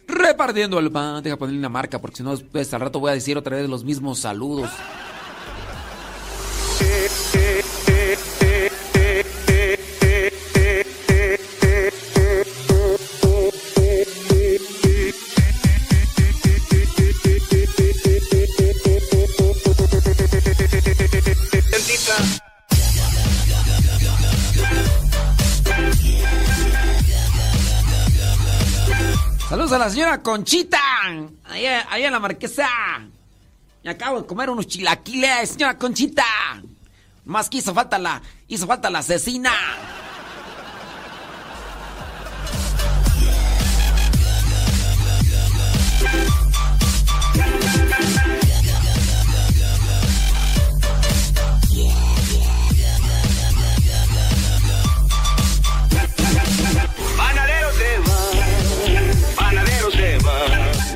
Repartiendo 0.07 0.77
el 0.77 0.91
pan. 0.91 1.23
Deja 1.23 1.35
ponerle 1.35 1.57
una 1.57 1.69
marca 1.69 1.99
porque 1.99 2.17
si 2.17 2.23
no, 2.23 2.37
después 2.37 2.71
al 2.71 2.81
rato 2.81 2.99
voy 2.99 3.09
a 3.09 3.15
decir 3.15 3.35
otra 3.35 3.57
vez 3.57 3.67
los 3.67 3.83
mismos 3.83 4.19
saludos. 4.19 4.69
Saludos 29.53 29.73
a 29.73 29.77
la 29.77 29.89
señora 29.91 30.23
Conchita. 30.23 30.79
Allá, 31.45 31.85
allá 31.87 32.07
en 32.07 32.11
la 32.11 32.19
marquesa. 32.19 32.67
Me 33.83 33.91
acabo 33.91 34.19
de 34.19 34.25
comer 34.25 34.49
unos 34.49 34.65
chilaquiles, 34.65 35.51
señora 35.51 35.77
Conchita. 35.77 36.23
Más 37.25 37.51
que 37.51 37.59
hizo 37.59 37.71
falta 37.71 37.99
la, 37.99 38.19
hizo 38.47 38.65
falta 38.65 38.89
la 38.89 38.97
asesina. 38.97 39.51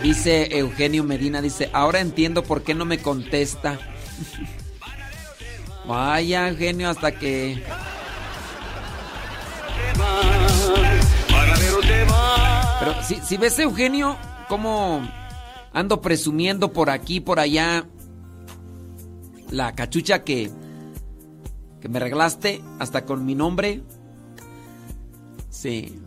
Dice 0.08 0.58
Eugenio 0.58 1.04
Medina, 1.04 1.42
dice, 1.42 1.70
ahora 1.74 2.00
entiendo 2.00 2.42
por 2.42 2.64
qué 2.64 2.74
no 2.74 2.86
me 2.86 3.00
contesta. 3.00 3.78
Vaya, 5.86 6.48
Eugenio, 6.48 6.90
hasta 6.90 7.12
que... 7.12 7.62
Pero 12.80 13.04
si, 13.04 13.16
si 13.16 13.36
ves, 13.36 13.60
Eugenio, 13.60 14.18
cómo 14.48 15.06
ando 15.74 16.00
presumiendo 16.02 16.72
por 16.72 16.90
aquí, 16.90 17.20
por 17.20 17.42
allá, 17.42 17.86
la 19.50 19.76
cachucha 19.76 20.24
que, 20.24 20.50
que 21.82 21.90
me 21.90 22.00
regalaste, 22.00 22.64
hasta 22.80 23.04
con 23.04 23.26
mi 23.26 23.36
nombre. 23.36 23.84
Sí. 25.50 26.00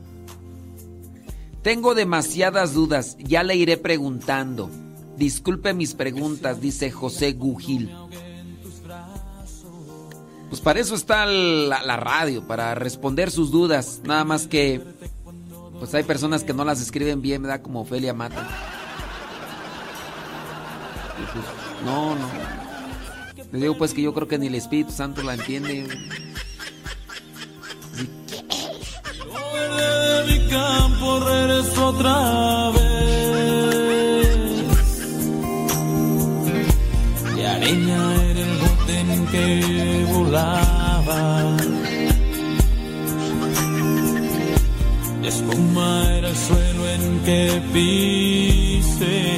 Tengo 1.62 1.94
demasiadas 1.94 2.72
dudas, 2.72 3.16
ya 3.18 3.42
le 3.42 3.54
iré 3.54 3.76
preguntando. 3.76 4.70
Disculpe 5.16 5.74
mis 5.74 5.94
preguntas, 5.94 6.60
dice 6.60 6.90
José 6.90 7.32
Gugil. 7.32 7.90
Pues 10.48 10.60
para 10.62 10.80
eso 10.80 10.94
está 10.94 11.26
la, 11.26 11.96
radio, 11.96 12.46
para 12.46 12.74
responder 12.74 13.30
sus 13.30 13.50
dudas. 13.50 14.00
Nada 14.04 14.24
más 14.24 14.46
que, 14.46 14.82
pues 15.78 15.94
hay 15.94 16.02
personas 16.02 16.42
que 16.42 16.54
no 16.54 16.64
las 16.64 16.80
escriben 16.80 17.20
bien, 17.20 17.42
me 17.42 17.48
da 17.48 17.62
como 17.62 17.82
Ofelia 17.82 18.14
Mata. 18.14 18.48
No, 21.84 22.14
no. 22.16 22.28
Le 23.52 23.58
digo 23.58 23.76
pues 23.76 23.94
que 23.94 24.02
yo 24.02 24.14
creo 24.14 24.28
que 24.28 24.38
ni 24.38 24.46
el 24.46 24.54
Espíritu 24.54 24.92
Santo 24.92 25.22
la 25.22 25.34
entiende. 25.34 25.86
Campo 30.50 31.20
regreso 31.20 31.86
otra 31.88 32.70
vez. 32.72 34.30
Y 37.36 37.42
arena 37.42 38.24
era 38.24 38.40
el 38.40 38.58
bote 38.58 38.98
en 38.98 39.26
que 39.28 40.04
volaba. 40.12 41.56
Y 45.22 45.26
espuma 45.26 46.16
era 46.18 46.28
el 46.28 46.36
suelo 46.36 46.88
en 46.88 47.20
que 47.20 47.62
pisé. 47.72 49.30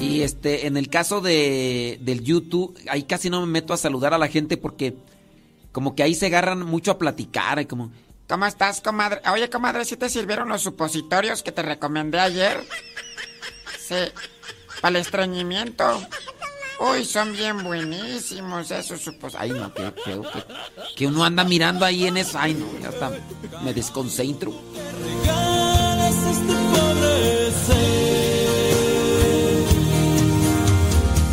Y 0.00 0.22
este, 0.22 0.66
en 0.66 0.76
el 0.76 0.88
caso 0.88 1.20
de, 1.20 1.98
del 2.02 2.22
YouTube, 2.22 2.78
ahí 2.88 3.02
casi 3.02 3.28
no 3.28 3.40
me 3.40 3.46
meto 3.46 3.72
a 3.72 3.76
saludar 3.76 4.14
a 4.14 4.18
la 4.18 4.28
gente 4.28 4.56
porque 4.56 4.96
como 5.72 5.94
que 5.94 6.02
ahí 6.02 6.14
se 6.14 6.26
agarran 6.26 6.64
mucho 6.64 6.92
a 6.92 6.98
platicar 6.98 7.60
y 7.60 7.66
como... 7.66 7.90
¿Cómo 8.30 8.46
estás, 8.46 8.80
comadre? 8.80 9.20
Oye, 9.32 9.50
comadre, 9.50 9.84
¿sí 9.84 9.96
te 9.96 10.08
sirvieron 10.08 10.48
los 10.48 10.62
supositorios 10.62 11.42
que 11.42 11.50
te 11.50 11.62
recomendé 11.62 12.20
ayer? 12.20 12.64
Sí. 13.76 13.96
Para 14.80 14.90
el 14.90 15.02
estreñimiento. 15.04 16.00
Uy, 16.78 17.04
son 17.04 17.32
bien 17.32 17.64
buenísimos 17.64 18.70
esos 18.70 19.00
supositorios. 19.00 19.56
Ay, 19.56 19.60
no, 19.60 19.74
qué 19.74 19.92
feo. 20.04 20.22
Que, 20.22 20.44
que 20.94 21.06
uno 21.08 21.24
anda 21.24 21.42
mirando 21.42 21.84
ahí 21.84 22.06
en 22.06 22.18
eso. 22.18 22.38
Ay, 22.38 22.54
no, 22.54 22.66
ya 22.78 22.90
está. 22.90 23.10
Me 23.64 23.74
desconcentro. 23.74 24.54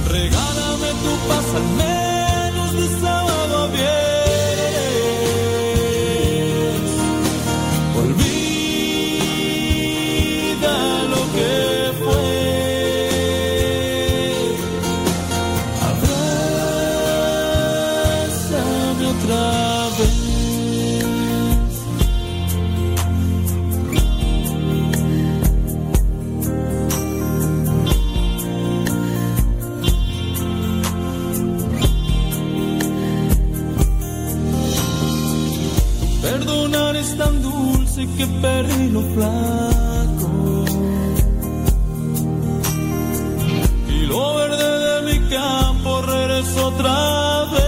Regálame 0.10 0.90
tu 1.04 1.28
paz 1.28 2.07
dulce 37.98 38.16
que 38.16 38.28
perdí 38.42 38.90
lo 38.90 39.02
flaco. 39.02 40.66
Y 43.90 44.06
lo 44.06 44.36
verde 44.36 44.80
de 44.80 45.14
mi 45.14 45.30
campo 45.30 46.02
regreso 46.04 46.68
otra 46.68 47.46
vez. 47.52 47.67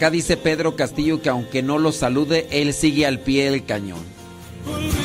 Acá 0.00 0.10
dice 0.10 0.38
Pedro 0.38 0.76
Castillo 0.76 1.20
que 1.20 1.28
aunque 1.28 1.62
no 1.62 1.76
lo 1.76 1.92
salude, 1.92 2.48
él 2.50 2.72
sigue 2.72 3.04
al 3.04 3.20
pie 3.20 3.50
del 3.50 3.66
cañón. 3.66 3.98
Olvida 4.66 4.96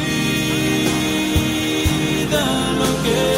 lo 2.79 2.85
que 3.03 3.35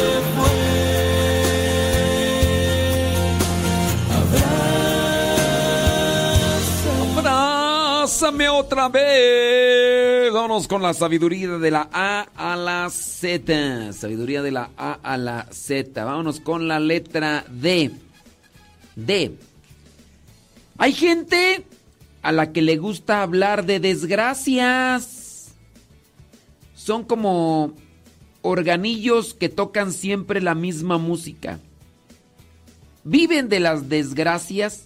Abrázame 7.18 8.48
otra 8.48 8.88
vez. 8.88 10.32
Vámonos 10.32 10.68
con 10.68 10.80
la 10.80 10.94
sabiduría 10.94 11.58
de 11.58 11.72
la 11.72 11.88
A 11.92 12.28
a 12.36 12.54
la 12.54 12.88
Z. 12.88 13.92
Sabiduría 13.94 14.42
de 14.42 14.52
la 14.52 14.70
A 14.76 14.92
a 15.02 15.16
la 15.16 15.48
Z. 15.50 16.04
Vámonos 16.04 16.38
con 16.38 16.68
la 16.68 16.78
letra 16.78 17.44
D. 17.48 17.90
D. 18.94 19.47
Hay 20.78 20.92
gente 20.92 21.66
a 22.22 22.30
la 22.30 22.52
que 22.52 22.62
le 22.62 22.76
gusta 22.76 23.22
hablar 23.22 23.66
de 23.66 23.80
desgracias. 23.80 25.52
Son 26.74 27.04
como 27.04 27.74
organillos 28.42 29.34
que 29.34 29.48
tocan 29.48 29.92
siempre 29.92 30.40
la 30.40 30.54
misma 30.54 30.96
música. 30.96 31.58
Viven 33.02 33.48
de 33.48 33.58
las 33.58 33.88
desgracias, 33.88 34.84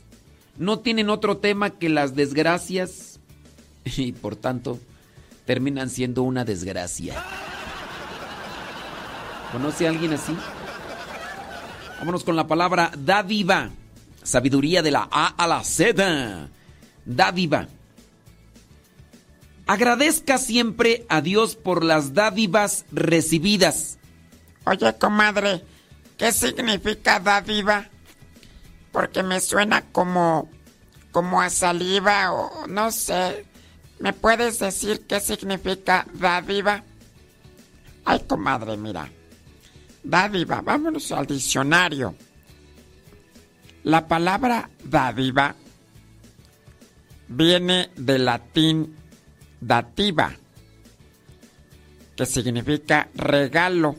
no 0.57 0.79
tienen 0.79 1.11
otro 1.11 1.37
tema 1.37 1.71
que 1.71 1.89
las 1.89 2.15
desgracias 2.15 3.21
y 3.85 4.13
por 4.13 4.37
tanto 4.37 4.79
terminan 5.45 5.91
siendo 5.91 6.23
una 6.23 6.45
desgracia. 6.45 7.23
¿Conoce 9.53 9.87
a 9.87 9.91
alguien 9.91 10.15
así? 10.15 10.35
Vámonos 11.99 12.25
con 12.25 12.37
la 12.37 12.47
palabra 12.47 12.91
dádiva. 12.97 13.71
Sabiduría 14.23 14.83
de 14.83 14.91
la 14.91 15.09
A 15.11 15.29
a 15.29 15.47
la 15.47 15.65
Z. 15.65 16.49
Dádiva. 17.05 17.69
Agradezca 19.67 20.39
siempre 20.39 21.07
a 21.09 21.21
Dios 21.21 21.57
por 21.57 21.85
las 21.85 22.15
dádivas 22.15 22.85
recibidas. 22.93 23.99
Oye, 24.65 24.97
comadre, 24.99 25.65
¿qué 26.17 26.33
significa 26.33 27.21
dádiva? 27.21 27.89
Porque 28.93 29.23
me 29.23 29.41
suena 29.41 29.83
como 29.93 30.49
como 31.13 31.41
a 31.41 31.51
saliva 31.51 32.33
o 32.33 32.67
no 32.67 32.91
sé. 32.91 33.47
¿Me 34.01 34.13
puedes 34.13 34.59
decir 34.59 35.07
qué 35.07 35.21
significa 35.21 36.07
dádiva? 36.15 36.83
Ay, 38.05 38.21
comadre, 38.27 38.77
mira. 38.77 39.09
Dádiva, 40.03 40.61
vámonos 40.61 41.13
al 41.13 41.27
diccionario. 41.27 42.17
La 43.85 44.07
palabra 44.07 44.71
dádiva 44.85 45.55
viene 47.29 47.91
del 47.97 48.25
latín 48.25 48.97
dativa, 49.61 50.33
que 52.17 52.27
significa 52.27 53.09
regalo. 53.15 53.97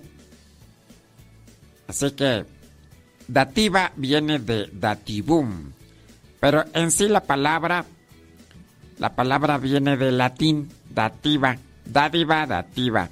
Así 1.87 2.11
que 2.11 2.45
dativa 3.27 3.91
viene 3.95 4.39
de 4.39 4.69
dativum, 4.71 5.71
pero 6.39 6.63
en 6.73 6.91
sí 6.91 7.07
la 7.07 7.21
palabra 7.21 7.85
la 8.99 9.15
palabra 9.15 9.57
viene 9.57 9.97
del 9.97 10.17
latín 10.17 10.69
dativa, 10.89 11.57
dádiva, 11.85 12.45
dativa. 12.45 13.09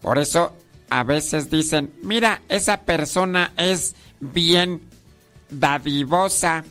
Por 0.00 0.18
eso 0.18 0.56
a 0.90 1.04
veces 1.04 1.50
dicen, 1.50 1.92
mira, 2.02 2.42
esa 2.48 2.80
persona 2.80 3.52
es 3.56 3.94
bien 4.22 4.80
dadivosa. 5.50 6.64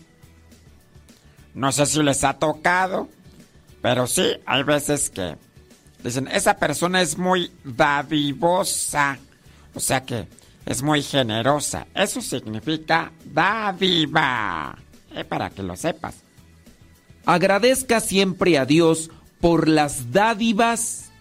No 1.54 1.72
sé 1.72 1.86
si 1.86 2.02
les 2.02 2.24
ha 2.24 2.34
tocado, 2.34 3.10
pero 3.82 4.08
sí, 4.08 4.38
hay 4.46 4.64
veces 4.64 5.10
que 5.10 5.36
dicen, 6.04 6.28
esa 6.30 6.56
persona 6.56 7.02
es 7.02 7.18
muy 7.18 7.52
dadivosa. 7.64 9.20
O 9.76 9.80
sea 9.80 10.04
que 10.04 10.28
es 10.66 10.82
muy 10.82 11.04
generosa. 11.04 11.88
Eso 11.94 12.22
significa 12.22 13.12
dádiva. 13.26 14.78
Eh, 15.14 15.26
para 15.26 15.50
que 15.50 15.62
lo 15.62 15.76
sepas. 15.76 16.16
Agradezca 17.26 18.00
siempre 18.00 18.58
a 18.58 18.66
Dios 18.66 19.12
por 19.42 19.68
las 19.68 20.12
dádivas 20.14 21.12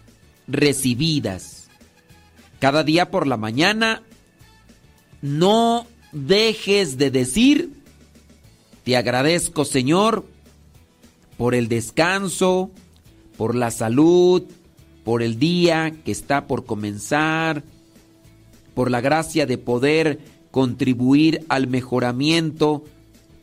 recibidas. 0.47 1.69
Cada 2.59 2.83
día 2.83 3.11
por 3.11 3.27
la 3.27 3.37
mañana, 3.37 4.03
no 5.21 5.87
dejes 6.11 6.97
de 6.97 7.11
decir, 7.11 7.71
te 8.83 8.97
agradezco 8.97 9.65
Señor 9.65 10.25
por 11.37 11.55
el 11.55 11.67
descanso, 11.67 12.71
por 13.37 13.55
la 13.55 13.71
salud, 13.71 14.43
por 15.03 15.23
el 15.23 15.39
día 15.39 15.93
que 16.05 16.11
está 16.11 16.47
por 16.47 16.65
comenzar, 16.65 17.63
por 18.73 18.91
la 18.91 19.01
gracia 19.01 19.45
de 19.45 19.57
poder 19.57 20.19
contribuir 20.51 21.45
al 21.49 21.67
mejoramiento 21.67 22.83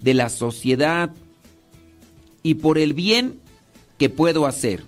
de 0.00 0.14
la 0.14 0.28
sociedad 0.28 1.14
y 2.42 2.54
por 2.54 2.78
el 2.78 2.92
bien 2.92 3.40
que 3.98 4.08
puedo 4.08 4.46
hacer. 4.46 4.84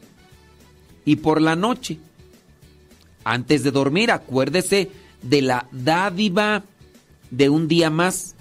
Y 1.05 1.17
por 1.17 1.41
la 1.41 1.57
noche, 1.57 1.99
antes 3.25 3.63
de 3.63 3.71
dormir, 3.71 4.11
acuérdese 4.11 4.91
de 5.23 5.43
la 5.43 5.69
dádiva 5.73 6.65
de 7.31 7.49
un 7.49 7.69
día 7.69 7.91
más 7.91 8.35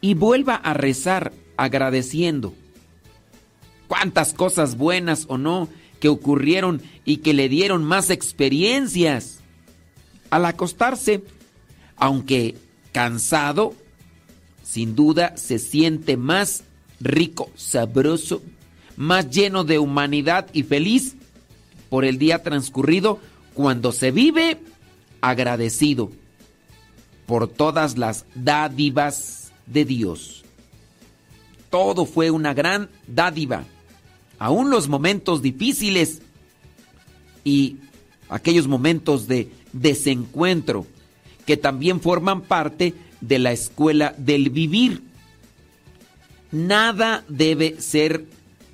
y 0.00 0.14
vuelva 0.14 0.56
a 0.56 0.74
rezar 0.74 1.32
agradeciendo. 1.56 2.54
Cuántas 3.88 4.32
cosas 4.32 4.76
buenas 4.76 5.26
o 5.28 5.38
no 5.38 5.68
que 6.00 6.08
ocurrieron 6.08 6.82
y 7.04 7.18
que 7.18 7.34
le 7.34 7.48
dieron 7.48 7.84
más 7.84 8.10
experiencias. 8.10 9.38
Al 10.30 10.46
acostarse, 10.46 11.22
aunque 11.96 12.56
cansado, 12.90 13.74
sin 14.62 14.96
duda 14.96 15.36
se 15.36 15.58
siente 15.58 16.16
más 16.16 16.64
rico, 17.00 17.50
sabroso, 17.54 18.42
más 18.96 19.30
lleno 19.30 19.64
de 19.64 19.78
humanidad 19.78 20.48
y 20.52 20.62
feliz 20.62 21.16
por 21.90 22.04
el 22.04 22.18
día 22.18 22.42
transcurrido 22.42 23.20
cuando 23.54 23.92
se 23.92 24.10
vive 24.10 24.58
agradecido 25.20 26.10
por 27.32 27.48
todas 27.48 27.96
las 27.96 28.26
dádivas 28.34 29.52
de 29.64 29.86
Dios. 29.86 30.44
Todo 31.70 32.04
fue 32.04 32.30
una 32.30 32.52
gran 32.52 32.90
dádiva, 33.06 33.64
aún 34.38 34.68
los 34.68 34.86
momentos 34.86 35.40
difíciles 35.40 36.20
y 37.42 37.78
aquellos 38.28 38.68
momentos 38.68 39.28
de 39.28 39.50
desencuentro 39.72 40.86
que 41.46 41.56
también 41.56 42.02
forman 42.02 42.42
parte 42.42 42.92
de 43.22 43.38
la 43.38 43.52
escuela 43.52 44.14
del 44.18 44.50
vivir. 44.50 45.02
Nada 46.50 47.24
debe 47.28 47.80
ser 47.80 48.26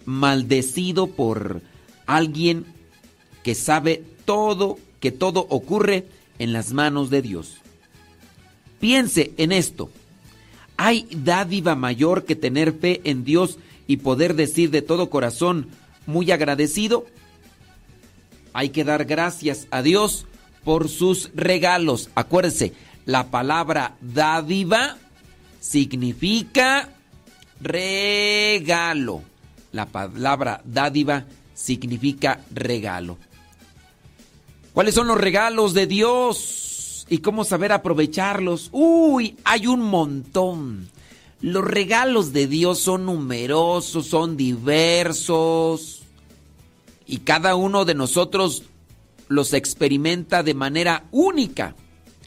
maldecido 0.05 1.07
por 1.07 1.63
alguien 2.07 2.67
que 3.45 3.55
sabe 3.55 4.03
todo, 4.25 4.81
que 4.99 5.13
todo 5.13 5.47
ocurre 5.49 6.09
en 6.41 6.53
las 6.53 6.73
manos 6.73 7.09
de 7.09 7.23
Dios. 7.23 7.59
Piense 8.81 9.33
en 9.37 9.53
esto. 9.53 9.91
¿Hay 10.77 11.09
dádiva 11.11 11.75
mayor 11.75 12.25
que 12.25 12.37
tener 12.37 12.73
fe 12.73 13.01
en 13.05 13.25
Dios 13.25 13.59
y 13.87 13.99
poder 13.99 14.35
decir 14.35 14.71
de 14.71 14.83
todo 14.83 15.11
corazón, 15.11 15.69
muy 16.07 16.31
agradecido? 16.31 17.07
Hay 18.53 18.71
que 18.71 18.85
dar 18.85 19.05
gracias 19.05 19.67
a 19.71 19.83
Dios 19.83 20.27
por 20.65 20.89
sus 20.89 21.31
regalos. 21.35 22.11
Acuérdese, 22.15 22.73
la 23.07 23.31
palabra 23.31 23.97
dádiva 24.01 24.99
significa 25.61 26.91
regalo. 27.61 29.23
La 29.73 29.87
palabra 29.87 30.61
dádiva 30.65 31.25
significa 31.55 32.41
regalo. 32.55 33.19
¿Cuáles 34.73 34.95
son 34.95 35.09
los 35.09 35.19
regalos 35.19 35.75
de 35.75 35.87
Dios? 35.87 36.68
¿Y 37.11 37.19
cómo 37.19 37.45
saber 37.45 37.73
aprovecharlos? 37.73 38.69
Uy, 38.73 39.37
hay 39.45 39.67
un 39.67 39.81
montón. 39.81 40.91
Los 41.41 41.65
regalos 41.65 42.33
de 42.33 42.47
Dios 42.47 42.81
son 42.81 43.07
numerosos, 43.07 44.07
son 44.07 44.37
diversos. 44.37 46.03
Y 47.07 47.19
cada 47.19 47.55
uno 47.55 47.85
de 47.85 47.95
nosotros 47.95 48.65
los 49.29 49.53
experimenta 49.53 50.43
de 50.43 50.55
manera 50.55 51.07
única, 51.11 51.77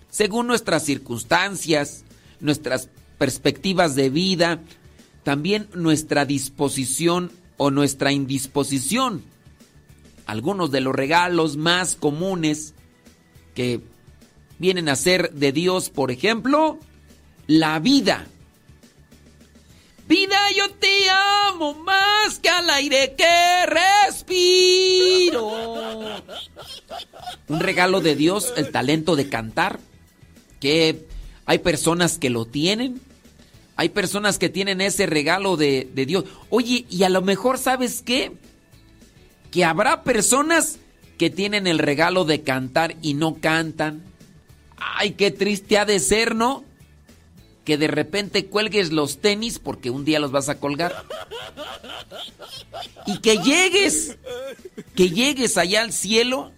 según 0.10 0.48
nuestras 0.48 0.84
circunstancias, 0.84 2.04
nuestras 2.40 2.90
perspectivas 3.18 3.96
de 3.96 4.10
vida, 4.10 4.62
también 5.24 5.68
nuestra 5.74 6.26
disposición 6.26 7.32
o 7.58 7.70
nuestra 7.70 8.12
indisposición. 8.12 9.24
Algunos 10.26 10.72
de 10.72 10.82
los 10.82 10.96
regalos 10.96 11.58
más 11.58 11.96
comunes 11.96 12.74
que 13.54 13.82
vienen 14.62 14.88
a 14.88 14.96
ser 14.96 15.32
de 15.32 15.52
Dios, 15.52 15.90
por 15.90 16.12
ejemplo, 16.12 16.78
la 17.48 17.80
vida. 17.80 18.28
Vida, 20.08 20.38
yo 20.56 20.70
te 20.72 21.10
amo 21.50 21.74
más 21.74 22.38
que 22.40 22.50
al 22.50 22.70
aire 22.70 23.16
que 23.18 23.66
respiro. 23.66 25.50
Un 27.48 27.60
regalo 27.60 28.02
de 28.02 28.16
Dios, 28.16 28.54
el 28.56 28.72
talento 28.72 29.16
de 29.16 29.30
cantar, 29.30 29.80
que 30.60 31.08
hay 31.46 31.60
personas 31.60 32.20
que 32.20 32.30
lo 32.30 32.46
tienen, 32.46 33.02
hay 33.78 33.90
personas 33.90 34.38
que 34.38 34.50
tienen 34.50 34.80
ese 34.80 35.08
regalo 35.08 35.58
de, 35.58 35.90
Dios. 36.06 36.26
Oye, 36.52 36.86
y 36.88 37.04
a 37.04 37.10
lo 37.10 37.24
mejor, 37.24 37.58
¿sabes 37.58 38.04
qué? 38.04 38.32
Que 39.50 39.66
habrá 39.66 40.04
personas 40.04 40.78
que 41.18 41.32
tienen 41.32 41.66
el 41.68 41.80
regalo 41.80 42.26
de 42.26 42.42
cantar 42.42 42.96
y 43.02 43.16
no 43.16 43.36
cantan. 43.42 44.11
Ay, 44.84 45.12
qué 45.12 45.30
triste 45.30 45.78
ha 45.78 45.86
de 45.86 46.00
ser, 46.00 46.36
¿no? 46.36 46.64
Que 47.64 47.78
de 47.78 47.88
repente 47.88 48.48
cuelgues 48.48 48.92
los 48.92 49.22
tenis 49.22 49.60
porque 49.60 49.92
un 49.92 50.06
día 50.06 50.20
los 50.20 50.32
vas 50.32 50.50
a 50.50 50.60
colgar. 50.60 51.06
Y 53.06 53.20
que 53.20 53.38
llegues, 53.38 54.18
que 54.96 55.10
llegues 55.12 55.58
allá 55.58 55.84
al 55.84 55.94
cielo 55.94 56.52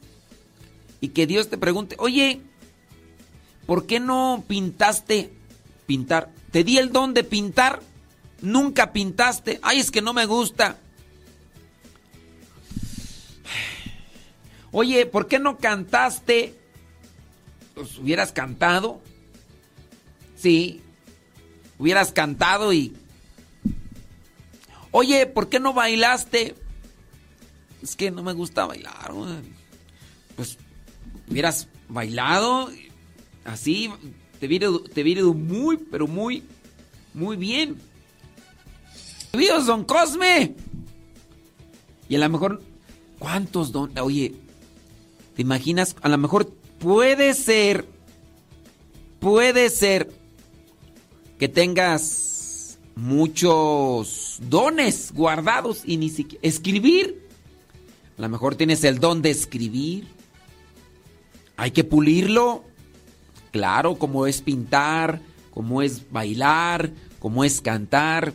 y 1.02 1.10
que 1.10 1.28
Dios 1.28 1.50
te 1.50 1.58
pregunte, 1.58 1.98
oye, 2.00 2.42
¿por 3.66 3.86
qué 3.86 4.00
no 4.00 4.46
pintaste 4.48 5.34
pintar? 5.86 6.32
Te 6.52 6.64
di 6.64 6.78
el 6.78 6.94
don 6.94 7.14
de 7.14 7.26
pintar, 7.26 7.82
nunca 8.42 8.94
pintaste. 8.94 9.60
Ay, 9.64 9.80
es 9.80 9.92
que 9.92 10.02
no 10.02 10.14
me 10.14 10.26
gusta. 10.26 10.78
Oye, 14.72 15.06
¿por 15.06 15.28
qué 15.28 15.40
no 15.40 15.58
cantaste? 15.58 16.63
Pues 17.74 17.98
hubieras 17.98 18.32
cantado. 18.32 19.02
Sí, 20.36 20.82
hubieras 21.78 22.12
cantado 22.12 22.74
y... 22.74 22.96
Oye, 24.92 25.26
¿por 25.26 25.50
qué 25.50 25.60
no 25.60 25.74
bailaste? 25.74 26.56
Es 27.82 27.96
que 27.96 28.12
no 28.12 28.22
me 28.24 28.34
gusta 28.34 28.66
bailar. 28.66 29.12
Pues 30.36 30.58
hubieras 31.30 31.68
bailado 31.90 32.70
así, 33.46 33.92
te 34.40 34.48
hubiera, 34.48 34.68
te 34.94 35.02
hubiera 35.02 35.22
ido 35.22 35.34
muy, 35.34 35.78
pero 35.78 36.08
muy, 36.08 36.44
muy 37.14 37.38
bien. 37.38 37.78
¡Bienvenidos, 39.32 39.66
don 39.66 39.84
Cosme! 39.84 40.56
Y 42.08 42.16
a 42.16 42.20
lo 42.20 42.30
mejor, 42.30 42.62
¿cuántos 43.20 43.72
don? 43.72 43.98
Oye, 44.00 44.36
¿te 45.36 45.42
imaginas? 45.42 45.96
A 46.02 46.10
lo 46.10 46.18
mejor 46.18 46.54
puede 46.84 47.34
ser, 47.34 47.88
puede 49.22 49.70
ser 49.70 50.12
que 51.40 51.48
tengas 51.48 52.78
muchos 52.96 54.38
dones 54.42 55.14
guardados 55.14 55.84
y 55.86 55.96
ni 55.96 56.10
siquiera 56.10 56.46
escribir. 56.46 57.26
A 58.18 58.22
lo 58.22 58.30
mejor 58.30 58.56
tienes 58.56 58.84
el 58.84 59.00
don 59.00 59.22
de 59.22 59.32
escribir. 59.32 60.08
Hay 61.56 61.72
que 61.72 61.86
pulirlo. 61.86 62.66
Claro, 63.52 63.98
como 63.98 64.28
es 64.28 64.42
pintar, 64.42 65.22
como 65.52 65.82
es 65.82 66.12
bailar, 66.12 66.92
como 67.20 67.46
es 67.46 67.62
cantar. 67.62 68.34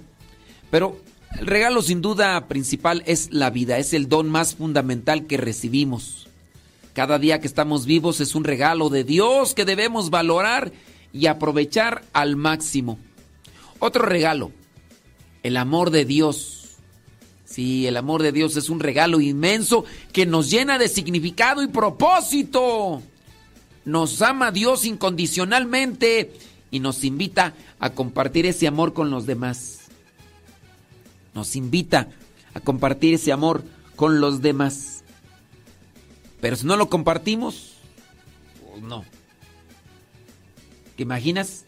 Pero 0.70 0.98
el 1.38 1.46
regalo 1.46 1.82
sin 1.82 2.00
duda 2.00 2.48
principal 2.48 3.02
es 3.04 3.30
la 3.30 3.50
vida, 3.50 3.76
es 3.76 3.92
el 3.92 4.08
don 4.08 4.30
más 4.30 4.54
fundamental 4.54 5.26
que 5.26 5.36
recibimos. 5.36 6.27
Cada 6.98 7.20
día 7.20 7.40
que 7.40 7.46
estamos 7.46 7.86
vivos 7.86 8.18
es 8.18 8.34
un 8.34 8.42
regalo 8.42 8.88
de 8.88 9.04
Dios 9.04 9.54
que 9.54 9.64
debemos 9.64 10.10
valorar 10.10 10.72
y 11.12 11.26
aprovechar 11.26 12.02
al 12.12 12.34
máximo. 12.34 12.98
Otro 13.78 14.04
regalo, 14.04 14.50
el 15.44 15.58
amor 15.58 15.90
de 15.90 16.04
Dios. 16.04 16.74
Sí, 17.44 17.86
el 17.86 17.96
amor 17.96 18.24
de 18.24 18.32
Dios 18.32 18.56
es 18.56 18.68
un 18.68 18.80
regalo 18.80 19.20
inmenso 19.20 19.84
que 20.12 20.26
nos 20.26 20.50
llena 20.50 20.76
de 20.76 20.88
significado 20.88 21.62
y 21.62 21.68
propósito. 21.68 23.00
Nos 23.84 24.20
ama 24.20 24.50
Dios 24.50 24.84
incondicionalmente 24.84 26.32
y 26.72 26.80
nos 26.80 27.04
invita 27.04 27.54
a 27.78 27.90
compartir 27.90 28.44
ese 28.44 28.66
amor 28.66 28.92
con 28.92 29.08
los 29.10 29.24
demás. 29.24 29.82
Nos 31.32 31.54
invita 31.54 32.08
a 32.54 32.58
compartir 32.58 33.14
ese 33.14 33.30
amor 33.30 33.62
con 33.94 34.20
los 34.20 34.42
demás. 34.42 34.97
Pero 36.40 36.56
si 36.56 36.66
no 36.66 36.76
lo 36.76 36.88
compartimos, 36.88 37.74
pues 38.70 38.82
no. 38.82 39.04
¿Te 40.96 41.02
imaginas? 41.02 41.64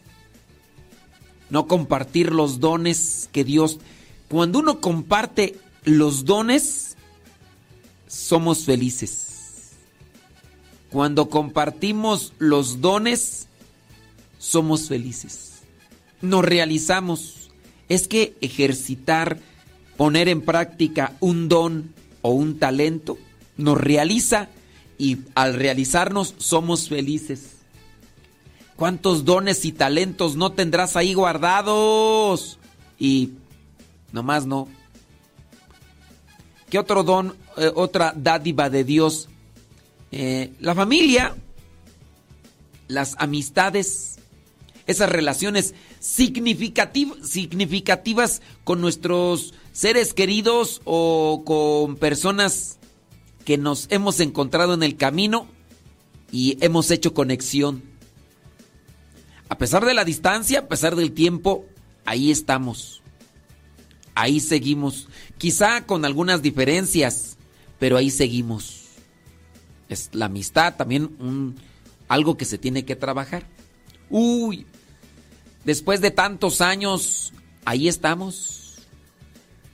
No 1.49 1.67
compartir 1.67 2.31
los 2.31 2.59
dones 2.59 3.29
que 3.31 3.43
Dios... 3.43 3.79
Cuando 4.29 4.59
uno 4.59 4.79
comparte 4.79 5.57
los 5.83 6.23
dones, 6.23 6.95
somos 8.07 8.63
felices. 8.63 9.71
Cuando 10.89 11.29
compartimos 11.29 12.31
los 12.37 12.79
dones, 12.79 13.47
somos 14.37 14.87
felices. 14.87 15.63
Nos 16.21 16.45
realizamos. 16.45 17.51
Es 17.89 18.07
que 18.07 18.35
ejercitar, 18.39 19.39
poner 19.97 20.29
en 20.29 20.41
práctica 20.41 21.15
un 21.19 21.49
don 21.49 21.93
o 22.21 22.31
un 22.31 22.57
talento, 22.57 23.17
nos 23.57 23.77
realiza 23.79 24.49
y 25.01 25.17
al 25.33 25.55
realizarnos 25.55 26.35
somos 26.37 26.87
felices. 26.87 27.53
¿Cuántos 28.75 29.25
dones 29.25 29.65
y 29.65 29.71
talentos 29.71 30.35
no 30.35 30.51
tendrás 30.51 30.95
ahí 30.95 31.15
guardados? 31.15 32.59
Y 32.99 33.31
nomás 34.11 34.45
no. 34.45 34.67
¿Qué 36.69 36.77
otro 36.77 37.01
don, 37.01 37.35
eh, 37.57 37.71
otra 37.73 38.13
dádiva 38.15 38.69
de 38.69 38.83
Dios? 38.83 39.27
Eh, 40.11 40.53
la 40.59 40.75
familia, 40.75 41.35
las 42.87 43.15
amistades, 43.17 44.19
esas 44.85 45.09
relaciones 45.09 45.73
significativ- 45.99 47.23
significativas 47.23 48.43
con 48.63 48.81
nuestros 48.81 49.55
seres 49.71 50.13
queridos 50.13 50.79
o 50.85 51.41
con 51.43 51.95
personas 51.95 52.77
que 53.45 53.57
nos 53.57 53.87
hemos 53.89 54.19
encontrado 54.19 54.73
en 54.73 54.83
el 54.83 54.97
camino 54.97 55.47
y 56.31 56.57
hemos 56.61 56.91
hecho 56.91 57.13
conexión. 57.13 57.83
A 59.49 59.57
pesar 59.57 59.85
de 59.85 59.93
la 59.93 60.05
distancia, 60.05 60.59
a 60.59 60.67
pesar 60.67 60.95
del 60.95 61.11
tiempo, 61.11 61.65
ahí 62.05 62.31
estamos. 62.31 63.01
Ahí 64.15 64.39
seguimos. 64.39 65.07
Quizá 65.37 65.85
con 65.85 66.05
algunas 66.05 66.41
diferencias, 66.41 67.37
pero 67.79 67.97
ahí 67.97 68.11
seguimos. 68.11 68.85
Es 69.89 70.09
la 70.13 70.25
amistad 70.27 70.75
también 70.75 71.15
un, 71.19 71.55
algo 72.07 72.37
que 72.37 72.45
se 72.45 72.57
tiene 72.57 72.85
que 72.85 72.95
trabajar. 72.95 73.45
Uy, 74.09 74.65
después 75.65 75.99
de 75.99 76.11
tantos 76.11 76.61
años, 76.61 77.33
ahí 77.65 77.87
estamos. 77.87 78.75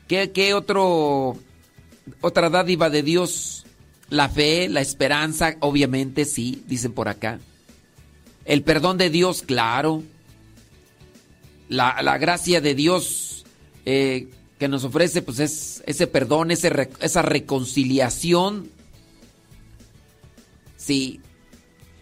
¿Qué, 0.07 0.31
qué 0.31 0.53
otro, 0.53 1.37
otra 2.21 2.49
dádiva 2.49 2.89
de 2.89 3.03
Dios? 3.03 3.65
La 4.09 4.29
fe, 4.29 4.69
la 4.69 4.81
esperanza, 4.81 5.55
obviamente 5.59 6.25
sí, 6.25 6.63
dicen 6.67 6.93
por 6.93 7.09
acá. 7.09 7.39
El 8.45 8.63
perdón 8.63 8.97
de 8.97 9.09
Dios, 9.09 9.41
claro. 9.41 10.03
La, 11.67 12.01
la 12.01 12.17
gracia 12.17 12.61
de 12.61 12.75
Dios 12.75 13.45
eh, 13.85 14.29
que 14.59 14.67
nos 14.67 14.83
ofrece, 14.83 15.21
pues 15.21 15.39
es 15.39 15.83
ese 15.85 16.07
perdón, 16.07 16.51
ese 16.51 16.89
esa 17.01 17.21
reconciliación. 17.21 18.69
Sí. 20.77 21.19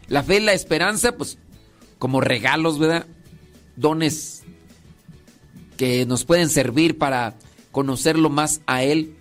La 0.07 0.23
fe 0.23 0.39
la 0.39 0.53
esperanza, 0.53 1.17
pues 1.17 1.37
como 1.97 2.21
regalos, 2.21 2.77
¿verdad? 2.77 3.07
Dones 3.75 4.43
que 5.77 6.05
nos 6.05 6.25
pueden 6.25 6.49
servir 6.49 6.97
para 6.97 7.35
conocerlo 7.71 8.29
más 8.29 8.61
a 8.67 8.83
Él. 8.83 9.14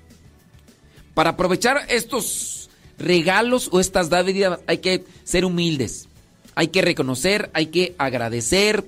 Para 1.14 1.30
aprovechar 1.30 1.86
estos 1.88 2.68
regalos 2.98 3.68
o 3.72 3.80
estas 3.80 4.10
dádivas 4.10 4.60
hay 4.66 4.78
que 4.78 5.04
ser 5.24 5.44
humildes. 5.44 6.08
Hay 6.56 6.68
que 6.68 6.82
reconocer, 6.82 7.50
hay 7.54 7.66
que 7.66 7.94
agradecer, 7.98 8.84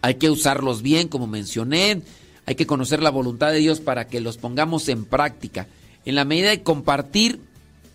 hay 0.00 0.14
que 0.14 0.30
usarlos 0.30 0.82
bien, 0.82 1.08
como 1.08 1.26
mencioné. 1.26 2.02
Hay 2.46 2.54
que 2.54 2.66
conocer 2.66 3.02
la 3.02 3.10
voluntad 3.10 3.52
de 3.52 3.58
Dios 3.58 3.80
para 3.80 4.06
que 4.06 4.20
los 4.20 4.38
pongamos 4.38 4.88
en 4.88 5.04
práctica. 5.04 5.66
En 6.04 6.14
la 6.14 6.24
medida 6.24 6.50
de 6.50 6.62
compartir, 6.62 7.40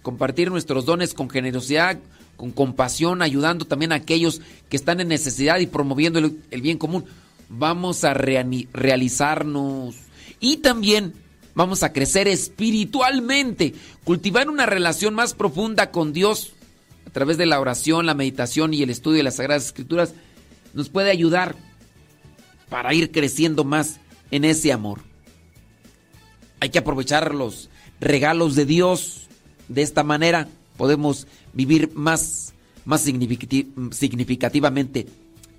compartir 0.03 0.51
nuestros 0.51 0.85
dones 0.85 1.13
con 1.13 1.29
generosidad, 1.29 1.97
con 2.37 2.51
compasión, 2.51 3.21
ayudando 3.21 3.65
también 3.65 3.91
a 3.91 3.95
aquellos 3.95 4.41
que 4.69 4.77
están 4.77 4.99
en 4.99 5.07
necesidad 5.07 5.59
y 5.59 5.67
promoviendo 5.67 6.19
el, 6.19 6.39
el 6.51 6.61
bien 6.61 6.77
común, 6.77 7.05
vamos 7.49 8.03
a 8.03 8.13
realizarnos. 8.13 9.95
Y 10.39 10.57
también 10.57 11.13
vamos 11.55 11.83
a 11.83 11.93
crecer 11.93 12.27
espiritualmente, 12.27 13.73
cultivar 14.03 14.49
una 14.49 14.65
relación 14.65 15.13
más 15.13 15.33
profunda 15.33 15.91
con 15.91 16.13
Dios 16.13 16.53
a 17.07 17.09
través 17.11 17.37
de 17.37 17.45
la 17.45 17.59
oración, 17.59 18.05
la 18.05 18.13
meditación 18.13 18.73
y 18.73 18.81
el 18.81 18.89
estudio 18.89 19.17
de 19.17 19.23
las 19.23 19.35
Sagradas 19.35 19.65
Escrituras, 19.65 20.13
nos 20.73 20.89
puede 20.89 21.11
ayudar 21.11 21.55
para 22.69 22.93
ir 22.93 23.11
creciendo 23.11 23.63
más 23.63 23.99
en 24.31 24.45
ese 24.45 24.71
amor. 24.71 25.01
Hay 26.59 26.69
que 26.69 26.79
aprovechar 26.79 27.35
los 27.35 27.69
regalos 27.99 28.55
de 28.55 28.65
Dios. 28.65 29.27
De 29.67 29.81
esta 29.81 30.03
manera 30.03 30.47
podemos 30.77 31.27
vivir 31.53 31.91
más, 31.93 32.53
más 32.85 33.05
significati- 33.05 33.93
significativamente. 33.93 35.07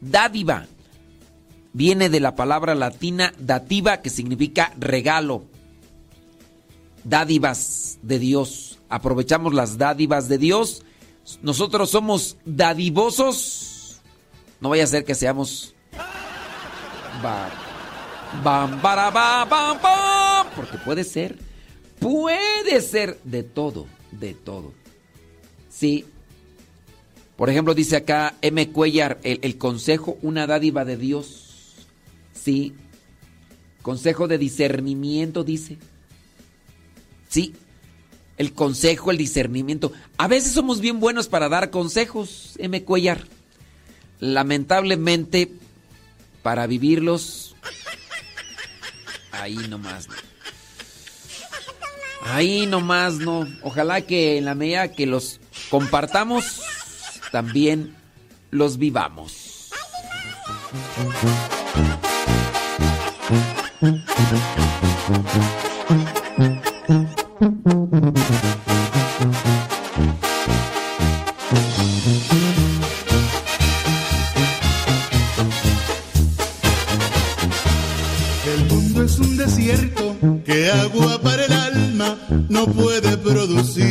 Dádiva 0.01 0.67
viene 1.73 2.09
de 2.09 2.21
la 2.21 2.35
palabra 2.35 2.75
latina 2.75 3.33
dativa 3.39 4.03
que 4.03 4.11
significa 4.11 4.73
regalo. 4.79 5.45
Dádivas 7.05 7.99
de 8.03 8.19
Dios. 8.19 8.79
Aprovechamos 8.89 9.55
las 9.55 9.79
dádivas 9.79 10.29
de 10.29 10.39
Dios. 10.39 10.83
Nosotros 11.43 11.91
somos 11.91 12.37
dadivosos. 12.45 14.01
No 14.61 14.71
vaya 14.71 14.85
a 14.85 14.89
ser 14.89 15.05
que 15.05 15.15
seamos... 15.15 15.75
Ba- 17.23 17.51
Bam, 18.43 18.83
bara, 18.83 19.11
ba, 19.13 19.45
bam, 19.45 19.79
bam. 19.81 20.47
Porque 20.57 20.77
puede 20.79 21.05
ser, 21.05 21.39
puede 22.01 22.81
ser 22.81 23.21
de 23.23 23.45
todo, 23.45 23.87
de 24.11 24.35
todo. 24.35 24.73
Sí. 25.71 26.05
Por 27.37 27.49
ejemplo, 27.49 27.75
dice 27.75 27.95
acá 27.95 28.35
M. 28.43 28.73
Cuellar, 28.73 29.21
el, 29.23 29.39
el 29.43 29.57
consejo, 29.57 30.19
una 30.21 30.49
dádiva 30.49 30.85
de 30.85 30.97
Dios. 30.97 31.75
Sí. 32.33 32.75
Consejo 33.83 34.27
de 34.27 34.39
discernimiento, 34.39 35.45
dice. 35.45 35.79
Sí. 37.35 37.53
El 38.37 38.53
consejo, 38.53 39.11
el 39.11 39.17
discernimiento. 39.17 39.91
A 40.19 40.29
veces 40.29 40.53
somos 40.53 40.81
bien 40.81 41.01
buenos 41.01 41.27
para 41.27 41.49
dar 41.49 41.71
consejos, 41.71 42.55
M. 42.59 42.85
Cuellar. 42.85 43.25
Lamentablemente, 44.21 45.51
para 46.45 46.69
vivirlos, 46.69 47.57
Ahí 49.33 49.57
nomás 49.69 50.07
no. 50.07 50.15
Ahí 52.23 52.67
nomás 52.67 53.15
no. 53.15 53.49
Ojalá 53.63 54.03
que 54.03 54.39
en 54.39 54.45
la 54.45 54.55
medida 54.55 54.93
que 54.93 55.07
los 55.07 55.41
compartamos, 55.71 56.63
también 57.33 57.97
los 58.53 58.79
vivamos. 58.79 59.71
Agua 80.83 81.21
para 81.21 81.45
el 81.47 81.53
alma 81.53 82.17
no 82.49 82.67
puede 82.67 83.17
producir. 83.17 83.85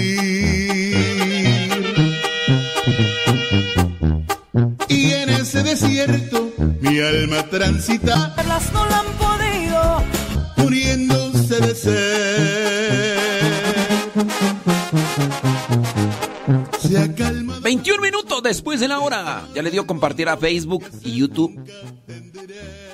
Y 4.87 5.11
en 5.11 5.29
ese 5.29 5.63
desierto 5.63 6.51
mi 6.81 6.99
alma 6.99 7.43
transita, 7.49 8.33
Las 8.47 8.71
no 8.73 8.85
la 8.87 8.99
han 8.99 9.05
podido. 9.17 10.03
muriéndose 10.57 11.59
de 11.59 11.75
sed. 11.75 13.43
Se 16.79 16.97
acalma 16.99 17.59
21 17.61 18.01
minutos 18.01 18.43
después 18.43 18.79
de 18.79 18.87
la 18.87 18.99
hora. 18.99 19.43
Ya 19.55 19.61
le 19.61 19.71
dio 19.71 19.87
compartir 19.87 20.27
a 20.29 20.37
Facebook 20.37 20.83
y 21.03 21.15
YouTube. 21.17 21.57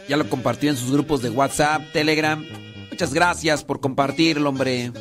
Ya 0.07 0.17
lo 0.17 0.29
compartió 0.29 0.69
en 0.69 0.77
sus 0.77 0.91
grupos 0.91 1.21
de 1.21 1.29
WhatsApp, 1.29 1.81
Telegram. 1.91 2.43
Muchas 2.99 3.13
gracias 3.13 3.63
por 3.63 3.79
compartirlo, 3.79 4.49
hombre. 4.49 4.91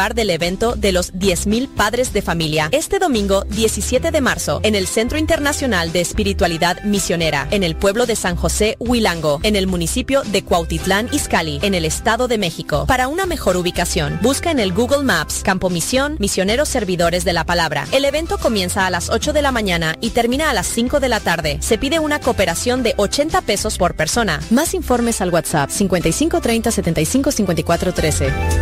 Del 0.00 0.30
evento 0.30 0.76
de 0.76 0.92
los 0.92 1.12
10.000 1.12 1.68
Padres 1.68 2.14
de 2.14 2.22
Familia 2.22 2.70
este 2.72 2.98
domingo 2.98 3.44
17 3.50 4.10
de 4.10 4.20
marzo 4.22 4.60
en 4.62 4.74
el 4.74 4.86
Centro 4.86 5.18
Internacional 5.18 5.92
de 5.92 6.00
Espiritualidad 6.00 6.82
Misionera 6.84 7.46
en 7.50 7.62
el 7.62 7.76
pueblo 7.76 8.06
de 8.06 8.16
San 8.16 8.34
José 8.34 8.76
Huilango, 8.78 9.40
en 9.42 9.56
el 9.56 9.66
municipio 9.66 10.22
de 10.22 10.42
Cuautitlán 10.42 11.10
Izcalli, 11.12 11.58
en 11.62 11.74
el 11.74 11.84
Estado 11.84 12.28
de 12.28 12.38
México. 12.38 12.86
Para 12.86 13.08
una 13.08 13.26
mejor 13.26 13.58
ubicación, 13.58 14.18
busca 14.22 14.50
en 14.50 14.58
el 14.58 14.72
Google 14.72 15.02
Maps 15.02 15.42
Campo 15.44 15.68
Misión 15.68 16.16
Misioneros 16.18 16.70
Servidores 16.70 17.26
de 17.26 17.34
la 17.34 17.44
Palabra. 17.44 17.86
El 17.92 18.06
evento 18.06 18.38
comienza 18.38 18.86
a 18.86 18.90
las 18.90 19.10
8 19.10 19.34
de 19.34 19.42
la 19.42 19.52
mañana 19.52 19.96
y 20.00 20.10
termina 20.10 20.48
a 20.48 20.54
las 20.54 20.66
5 20.68 20.98
de 20.98 21.08
la 21.10 21.20
tarde. 21.20 21.58
Se 21.60 21.76
pide 21.76 21.98
una 21.98 22.20
cooperación 22.20 22.82
de 22.82 22.94
80 22.96 23.42
pesos 23.42 23.76
por 23.76 23.94
persona. 23.94 24.40
Más 24.50 24.72
informes 24.72 25.20
al 25.20 25.30
WhatsApp 25.30 25.68
5530 25.68 26.70
75 26.70 27.30
54 27.32 27.92
13. 27.92 28.59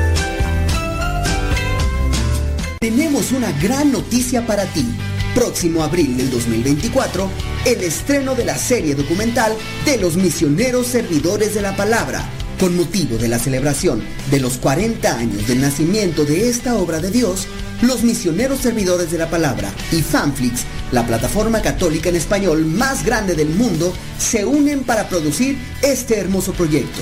Tenemos 2.81 3.33
una 3.33 3.51
gran 3.61 3.91
noticia 3.91 4.47
para 4.47 4.65
ti. 4.67 4.87
Próximo 5.35 5.83
abril 5.83 6.17
del 6.17 6.31
2024, 6.31 7.29
el 7.67 7.83
estreno 7.83 8.37
de 8.37 8.45
la 8.45 8.57
serie 8.57 8.95
documental 8.95 9.53
de 9.85 9.97
los 9.97 10.17
misioneros 10.17 10.87
servidores 10.87 11.55
de 11.55 11.63
la 11.63 11.75
palabra, 11.75 12.25
con 12.61 12.77
motivo 12.77 13.19
de 13.19 13.27
la 13.27 13.41
celebración 13.41 14.05
de 14.31 14.39
los 14.39 14.59
40 14.59 15.19
años 15.19 15.49
del 15.49 15.61
nacimiento 15.61 16.25
de 16.25 16.49
esta 16.49 16.77
obra 16.77 17.01
de 17.01 17.11
Dios, 17.11 17.49
los 17.83 18.05
misioneros 18.05 18.61
servidores 18.61 19.11
de 19.11 19.19
la 19.19 19.29
palabra 19.29 19.73
y 19.91 20.01
Fanflix, 20.01 20.63
la 20.93 21.05
plataforma 21.05 21.61
católica 21.61 22.11
en 22.11 22.17
español 22.17 22.65
más 22.65 23.05
grande 23.05 23.35
del 23.35 23.49
mundo, 23.49 23.93
se 24.19 24.45
unen 24.45 24.85
para 24.85 25.09
producir 25.09 25.59
este 25.83 26.17
hermoso 26.17 26.53
proyecto. 26.53 27.01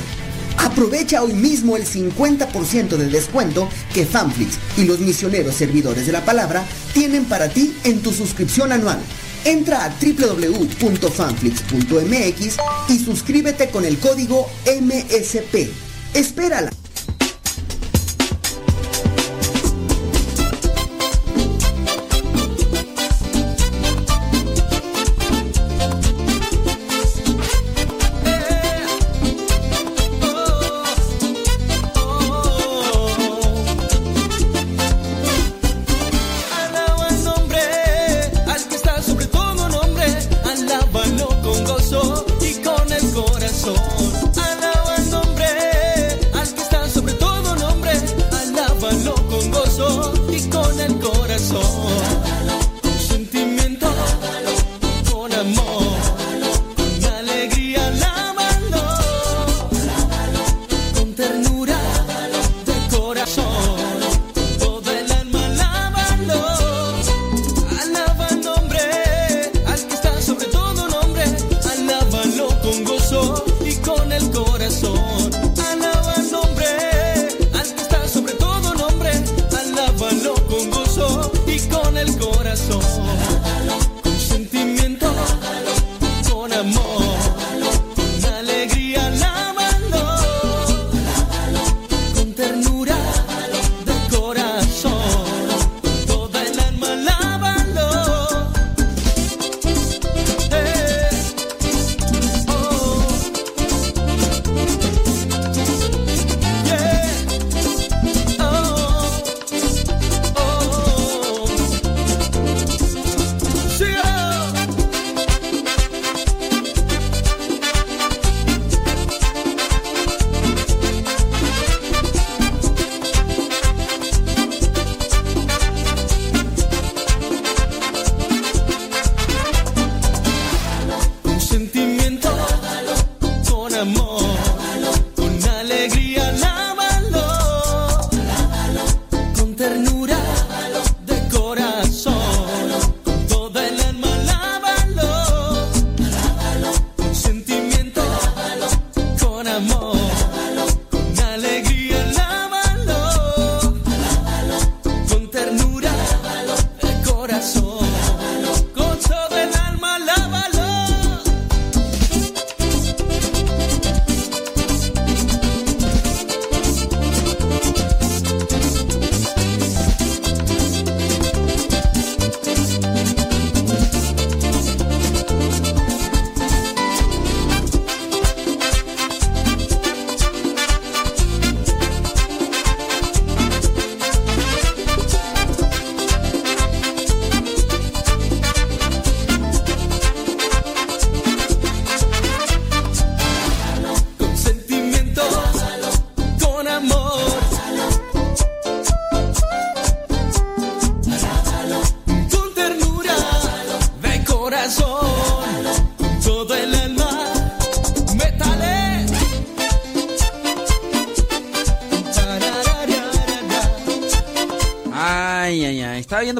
Aprovecha 0.67 1.23
hoy 1.23 1.33
mismo 1.33 1.77
el 1.77 1.87
50% 1.87 2.97
de 2.97 3.09
descuento 3.09 3.69
que 3.95 4.05
Fanflix 4.05 4.59
y 4.77 4.85
los 4.85 4.99
misioneros 4.99 5.55
servidores 5.55 6.07
de 6.07 6.13
la 6.13 6.25
palabra 6.25 6.65
tienen 6.93 7.27
para 7.27 7.49
ti 7.49 7.77
en 7.85 8.03
tu 8.03 8.13
suscripción 8.13 8.73
anual. 8.73 8.99
Entra 9.45 9.85
a 9.85 9.91
www.fanflix.mx 9.91 12.57
y 12.89 12.99
suscríbete 12.99 13.71
con 13.71 13.85
el 13.85 14.01
código 14.01 14.51
MSP. 14.67 15.71
Espérala. 16.15 16.73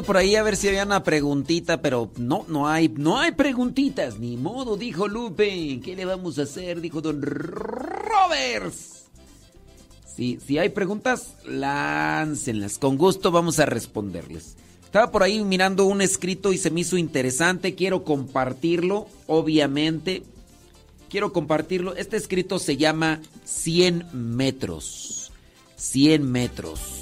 Por 0.03 0.17
ahí 0.17 0.35
a 0.35 0.43
ver 0.43 0.55
si 0.55 0.67
había 0.67 0.83
una 0.83 1.03
preguntita, 1.03 1.81
pero 1.81 2.11
no, 2.17 2.45
no 2.47 2.67
hay, 2.67 2.89
no 2.89 3.19
hay 3.19 3.31
preguntitas. 3.31 4.19
Ni 4.19 4.37
modo, 4.37 4.77
dijo 4.77 5.07
Lupe. 5.07 5.79
¿Qué 5.83 5.95
le 5.95 6.05
vamos 6.05 6.39
a 6.39 6.43
hacer? 6.43 6.81
Dijo 6.81 7.01
Don 7.01 7.21
Roberts. 7.21 9.05
Si, 10.15 10.39
si 10.45 10.57
hay 10.57 10.69
preguntas, 10.69 11.35
láncenlas. 11.45 12.77
Con 12.77 12.97
gusto 12.97 13.31
vamos 13.31 13.59
a 13.59 13.65
responderles. 13.65 14.55
Estaba 14.83 15.11
por 15.11 15.21
ahí 15.21 15.43
mirando 15.43 15.85
un 15.85 16.01
escrito 16.01 16.53
y 16.53 16.57
se 16.57 16.71
me 16.71 16.79
hizo 16.79 16.97
interesante. 16.97 17.75
Quiero 17.75 18.03
compartirlo, 18.03 19.07
obviamente. 19.27 20.23
Quiero 21.09 21.33
compartirlo. 21.33 21.95
Este 21.95 22.17
escrito 22.17 22.57
se 22.57 22.77
llama 22.77 23.21
100 23.45 24.07
metros. 24.13 25.31
100 25.75 26.31
metros. 26.31 26.96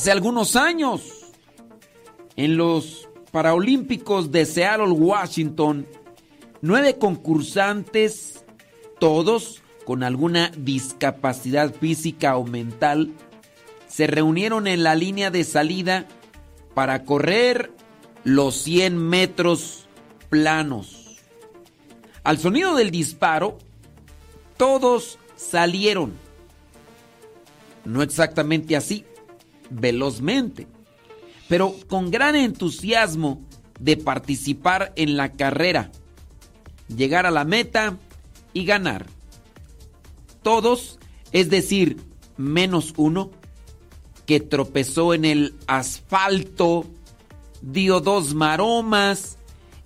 Hace 0.00 0.12
algunos 0.12 0.56
años, 0.56 1.02
en 2.34 2.56
los 2.56 3.06
Paraolímpicos 3.32 4.32
de 4.32 4.46
Seattle, 4.46 4.92
Washington, 4.92 5.86
nueve 6.62 6.96
concursantes, 6.96 8.46
todos 8.98 9.60
con 9.84 10.02
alguna 10.02 10.52
discapacidad 10.56 11.74
física 11.74 12.38
o 12.38 12.46
mental, 12.46 13.12
se 13.88 14.06
reunieron 14.06 14.68
en 14.68 14.84
la 14.84 14.94
línea 14.94 15.30
de 15.30 15.44
salida 15.44 16.06
para 16.72 17.04
correr 17.04 17.70
los 18.24 18.54
100 18.54 18.96
metros 18.96 19.86
planos. 20.30 21.18
Al 22.24 22.38
sonido 22.38 22.74
del 22.74 22.90
disparo, 22.90 23.58
todos 24.56 25.18
salieron. 25.36 26.14
No 27.84 28.02
exactamente 28.02 28.76
así, 28.76 29.04
velozmente, 29.70 30.66
pero 31.48 31.74
con 31.88 32.10
gran 32.10 32.36
entusiasmo 32.36 33.40
de 33.78 33.96
participar 33.96 34.92
en 34.96 35.16
la 35.16 35.32
carrera, 35.32 35.90
llegar 36.94 37.26
a 37.26 37.30
la 37.30 37.44
meta 37.44 37.96
y 38.52 38.64
ganar. 38.64 39.06
Todos, 40.42 40.98
es 41.32 41.50
decir, 41.50 41.96
menos 42.36 42.94
uno, 42.96 43.30
que 44.26 44.40
tropezó 44.40 45.14
en 45.14 45.24
el 45.24 45.54
asfalto, 45.66 46.86
dio 47.62 48.00
dos 48.00 48.34
maromas 48.34 49.38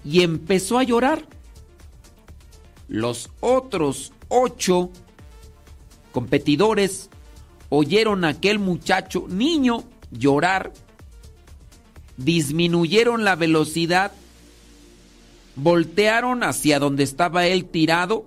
y 0.04 0.22
empezó 0.22 0.78
a 0.78 0.82
llorar. 0.82 1.26
Los 2.88 3.30
otros 3.40 4.12
ocho 4.28 4.90
competidores 6.12 7.10
oyeron 7.76 8.24
a 8.24 8.28
aquel 8.28 8.58
muchacho, 8.58 9.26
niño, 9.28 9.84
llorar, 10.10 10.72
disminuyeron 12.16 13.24
la 13.24 13.36
velocidad, 13.36 14.12
voltearon 15.56 16.42
hacia 16.42 16.78
donde 16.78 17.02
estaba 17.02 17.46
él 17.46 17.64
tirado, 17.66 18.26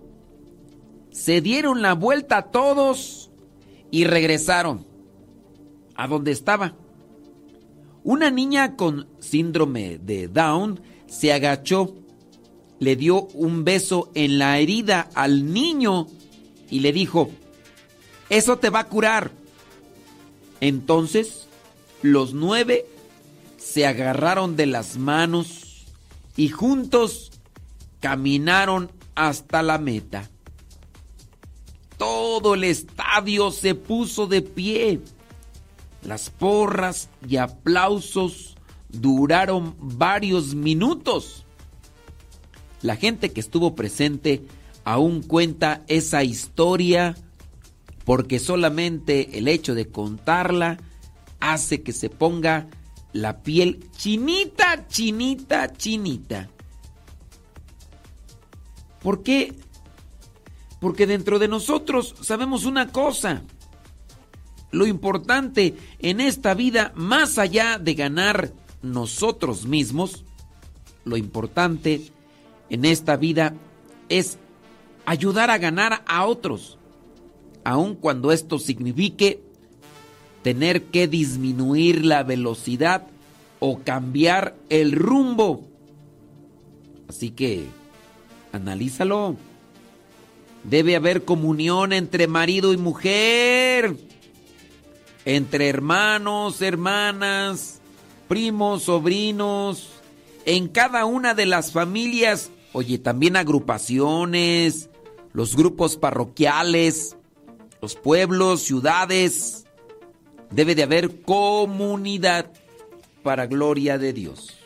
se 1.12 1.42
dieron 1.42 1.82
la 1.82 1.94
vuelta 1.94 2.44
todos 2.44 3.30
y 3.90 4.04
regresaron 4.04 4.86
a 5.96 6.08
donde 6.08 6.32
estaba. 6.32 6.76
Una 8.04 8.30
niña 8.30 8.76
con 8.76 9.08
síndrome 9.20 9.98
de 9.98 10.28
Down 10.28 10.80
se 11.08 11.34
agachó, 11.34 11.96
le 12.80 12.96
dio 12.96 13.24
un 13.34 13.64
beso 13.64 14.12
en 14.14 14.38
la 14.38 14.60
herida 14.60 15.10
al 15.16 15.52
niño 15.52 16.08
y 16.70 16.82
le 16.82 16.94
dijo, 16.94 17.32
eso 18.30 18.58
te 18.58 18.70
va 18.70 18.80
a 18.80 18.88
curar. 18.88 19.32
Entonces 20.60 21.48
los 22.02 22.34
nueve 22.34 22.86
se 23.58 23.86
agarraron 23.86 24.56
de 24.56 24.66
las 24.66 24.98
manos 24.98 25.86
y 26.36 26.50
juntos 26.50 27.32
caminaron 28.00 28.92
hasta 29.16 29.64
la 29.64 29.78
meta. 29.78 30.30
Todo 31.98 32.54
el 32.54 32.64
estadio 32.64 33.52
se 33.52 33.74
puso 33.74 34.28
de 34.28 34.42
pie. 34.42 35.02
Las 36.04 36.30
porras 36.30 37.10
y 37.28 37.38
aplausos 37.38 38.56
duraron 38.90 39.76
varios 39.80 40.54
minutos. 40.54 41.44
La 42.82 42.96
gente 42.96 43.32
que 43.32 43.40
estuvo 43.40 43.76
presente 43.76 44.44
aún 44.84 45.24
cuenta 45.24 45.84
esa 45.88 46.24
historia 46.24 47.16
porque 48.08 48.40
solamente 48.40 49.38
el 49.38 49.50
hecho 49.50 49.76
de 49.76 49.90
contarla 49.90 50.78
hace 51.42 51.84
que 51.84 51.92
se 51.92 52.10
ponga 52.10 52.68
la 53.12 53.44
piel 53.44 53.92
chinita, 53.98 54.88
chinita, 54.88 55.74
chinita. 55.74 56.50
¿Por 59.02 59.24
qué? 59.24 59.54
Porque 60.80 61.06
dentro 61.06 61.38
de 61.38 61.50
nosotros 61.50 62.16
sabemos 62.22 62.64
una 62.64 62.94
cosa. 62.94 63.42
Lo 64.72 64.88
importante 64.88 65.76
en 66.00 66.22
esta 66.22 66.54
vida, 66.54 66.94
más 66.96 67.38
allá 67.38 67.78
de 67.78 67.94
ganar 67.94 68.54
nosotros 68.82 69.66
mismos, 69.66 70.24
lo 71.04 71.18
importante 71.18 72.10
en 72.70 72.86
esta 72.86 73.18
vida 73.18 73.54
es 74.08 74.38
ayudar 75.06 75.52
a 75.52 75.58
ganar 75.58 76.06
a 76.08 76.26
otros, 76.26 76.77
aun 77.68 77.96
cuando 77.96 78.32
esto 78.32 78.60
signifique 78.60 79.42
tener 80.42 80.84
que 80.84 81.10
disminuir 81.10 82.06
la 82.06 82.24
velocidad 82.24 83.08
o 83.60 83.80
cambiar 83.80 84.56
el 84.70 84.94
rumbo. 84.94 85.68
Así 87.10 87.30
que, 87.32 87.66
analízalo. 88.54 89.36
Debe 90.64 90.96
haber 90.96 91.26
comunión 91.26 91.92
entre 91.92 92.28
marido 92.28 92.72
y 92.72 92.78
mujer, 92.78 93.98
entre 95.26 95.68
hermanos, 95.68 96.62
hermanas, 96.62 97.82
primos, 98.30 98.84
sobrinos, 98.84 99.90
en 100.46 100.70
cada 100.70 101.04
una 101.04 101.34
de 101.34 101.46
las 101.46 101.74
familias, 101.74 102.50
oye, 102.72 102.98
también 102.98 103.36
agrupaciones, 103.36 104.90
los 105.34 105.58
grupos 105.58 105.98
parroquiales, 105.98 107.17
los 107.82 107.96
pueblos, 107.96 108.62
ciudades. 108.62 109.66
Debe 110.52 110.76
de 110.76 110.84
haber 110.84 111.22
comunidad 111.22 112.52
para 113.24 113.48
gloria 113.48 113.98
de 113.98 114.14
Dios. 114.14 114.58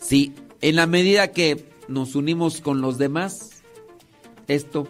Sí, 0.00 0.34
en 0.60 0.76
la 0.76 0.86
medida 0.86 1.32
que 1.32 1.68
nos 1.88 2.14
unimos 2.14 2.60
con 2.60 2.80
los 2.80 2.98
demás, 2.98 3.62
esto 4.48 4.88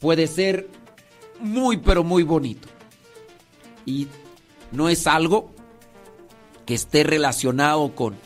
puede 0.00 0.26
ser 0.26 0.68
muy 1.40 1.76
pero 1.76 2.02
muy 2.02 2.22
bonito. 2.22 2.68
Y 3.86 4.08
no 4.72 4.88
es 4.88 5.06
algo 5.06 5.50
que 6.66 6.74
esté 6.74 7.04
relacionado 7.04 7.94
con 7.94 8.16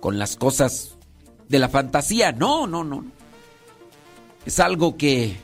con 0.00 0.18
las 0.18 0.36
cosas 0.36 0.96
de 1.48 1.58
la 1.58 1.68
fantasía. 1.68 2.32
No, 2.32 2.66
no, 2.66 2.82
no. 2.82 3.04
Es 4.46 4.58
algo 4.58 4.96
que 4.96 5.36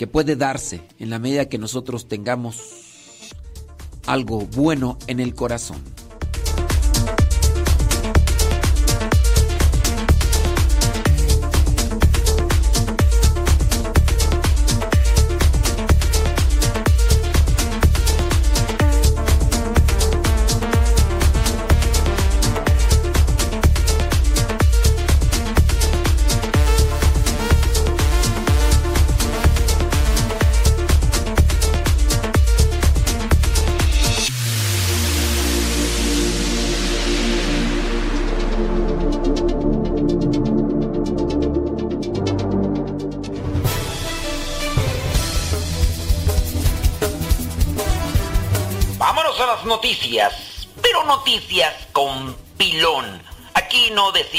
que 0.00 0.06
puede 0.06 0.34
darse 0.34 0.80
en 0.98 1.10
la 1.10 1.18
medida 1.18 1.50
que 1.50 1.58
nosotros 1.58 2.08
tengamos 2.08 2.56
algo 4.06 4.46
bueno 4.46 4.96
en 5.08 5.20
el 5.20 5.34
corazón. 5.34 5.76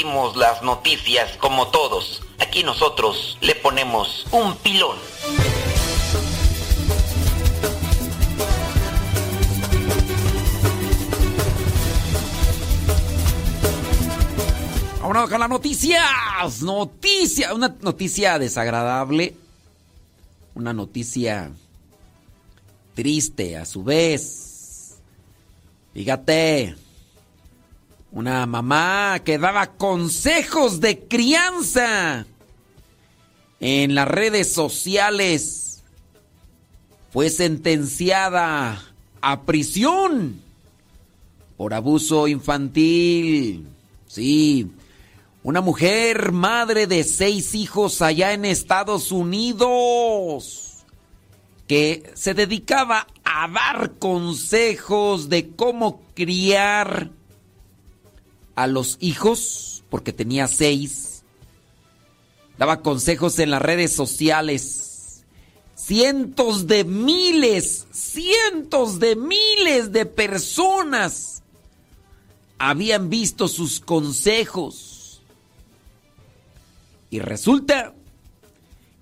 Decimos 0.02 0.34
las 0.34 0.64
noticias 0.64 1.36
como 1.36 1.68
todos. 1.68 2.22
Aquí 2.40 2.64
nosotros 2.64 3.38
le 3.40 3.54
ponemos 3.54 4.26
un 4.32 4.56
pilón. 4.56 4.96
Vámonos 15.00 15.30
con 15.30 15.38
las 15.38 15.48
noticias. 15.48 16.62
Noticia, 16.62 17.54
una 17.54 17.76
noticia 17.80 18.40
desagradable. 18.40 19.36
Una 20.56 20.72
noticia 20.72 21.52
triste 22.96 23.56
a 23.56 23.64
su 23.64 23.84
vez. 23.84 24.96
Fíjate, 25.94 26.74
una 28.12 28.44
mamá 28.46 29.20
que 29.24 29.38
daba 29.38 29.72
consejos 29.72 30.80
de 30.80 31.00
crianza 31.08 32.26
en 33.58 33.94
las 33.94 34.06
redes 34.06 34.52
sociales 34.52 35.82
fue 37.10 37.30
sentenciada 37.30 38.82
a 39.22 39.42
prisión 39.42 40.40
por 41.56 41.72
abuso 41.72 42.28
infantil. 42.28 43.66
Sí, 44.06 44.70
una 45.42 45.62
mujer 45.62 46.32
madre 46.32 46.86
de 46.86 47.04
seis 47.04 47.54
hijos 47.54 48.02
allá 48.02 48.34
en 48.34 48.44
Estados 48.44 49.10
Unidos 49.10 50.84
que 51.66 52.12
se 52.14 52.34
dedicaba 52.34 53.06
a 53.24 53.48
dar 53.48 53.92
consejos 53.98 55.30
de 55.30 55.50
cómo 55.50 56.02
criar 56.14 57.10
a 58.54 58.66
los 58.66 58.96
hijos, 59.00 59.84
porque 59.90 60.12
tenía 60.12 60.48
seis. 60.48 61.22
Daba 62.58 62.82
consejos 62.82 63.38
en 63.38 63.50
las 63.50 63.62
redes 63.62 63.92
sociales. 63.94 65.24
Cientos 65.74 66.66
de 66.66 66.84
miles, 66.84 67.86
cientos 67.90 69.00
de 69.00 69.16
miles 69.16 69.90
de 69.90 70.06
personas 70.06 71.42
habían 72.58 73.10
visto 73.10 73.48
sus 73.48 73.80
consejos. 73.80 75.22
Y 77.10 77.18
resulta 77.18 77.94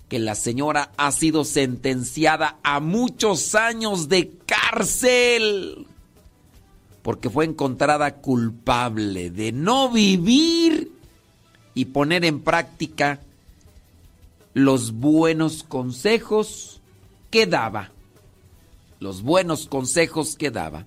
que 0.08 0.18
la 0.18 0.34
señora 0.34 0.90
ha 0.96 1.12
sido 1.12 1.44
sentenciada 1.44 2.58
a 2.62 2.80
muchos 2.80 3.54
años 3.54 4.08
de 4.08 4.32
cárcel 4.46 5.86
porque 7.02 7.30
fue 7.30 7.44
encontrada 7.44 8.16
culpable 8.16 9.30
de 9.30 9.52
no 9.52 9.90
vivir 9.90 10.92
y 11.74 11.86
poner 11.86 12.24
en 12.24 12.40
práctica 12.40 13.20
los 14.54 14.92
buenos 14.92 15.62
consejos 15.62 16.80
que 17.30 17.46
daba. 17.46 17.90
Los 18.98 19.22
buenos 19.22 19.66
consejos 19.66 20.36
que 20.36 20.50
daba. 20.50 20.84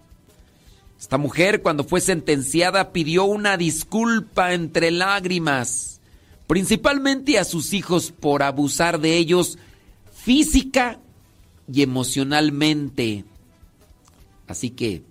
Esta 1.00 1.18
mujer 1.18 1.62
cuando 1.62 1.84
fue 1.84 2.00
sentenciada 2.00 2.92
pidió 2.92 3.24
una 3.26 3.58
disculpa 3.58 4.54
entre 4.54 4.92
lágrimas, 4.92 6.00
principalmente 6.48 7.40
a 7.40 7.44
sus 7.44 7.74
hijos 7.74 8.12
por 8.12 8.44
abusar 8.44 9.00
de 9.00 9.18
ellos 9.18 9.58
física 10.14 11.00
y 11.72 11.82
emocionalmente. 11.82 13.26
Así 14.48 14.70
que 14.70 15.02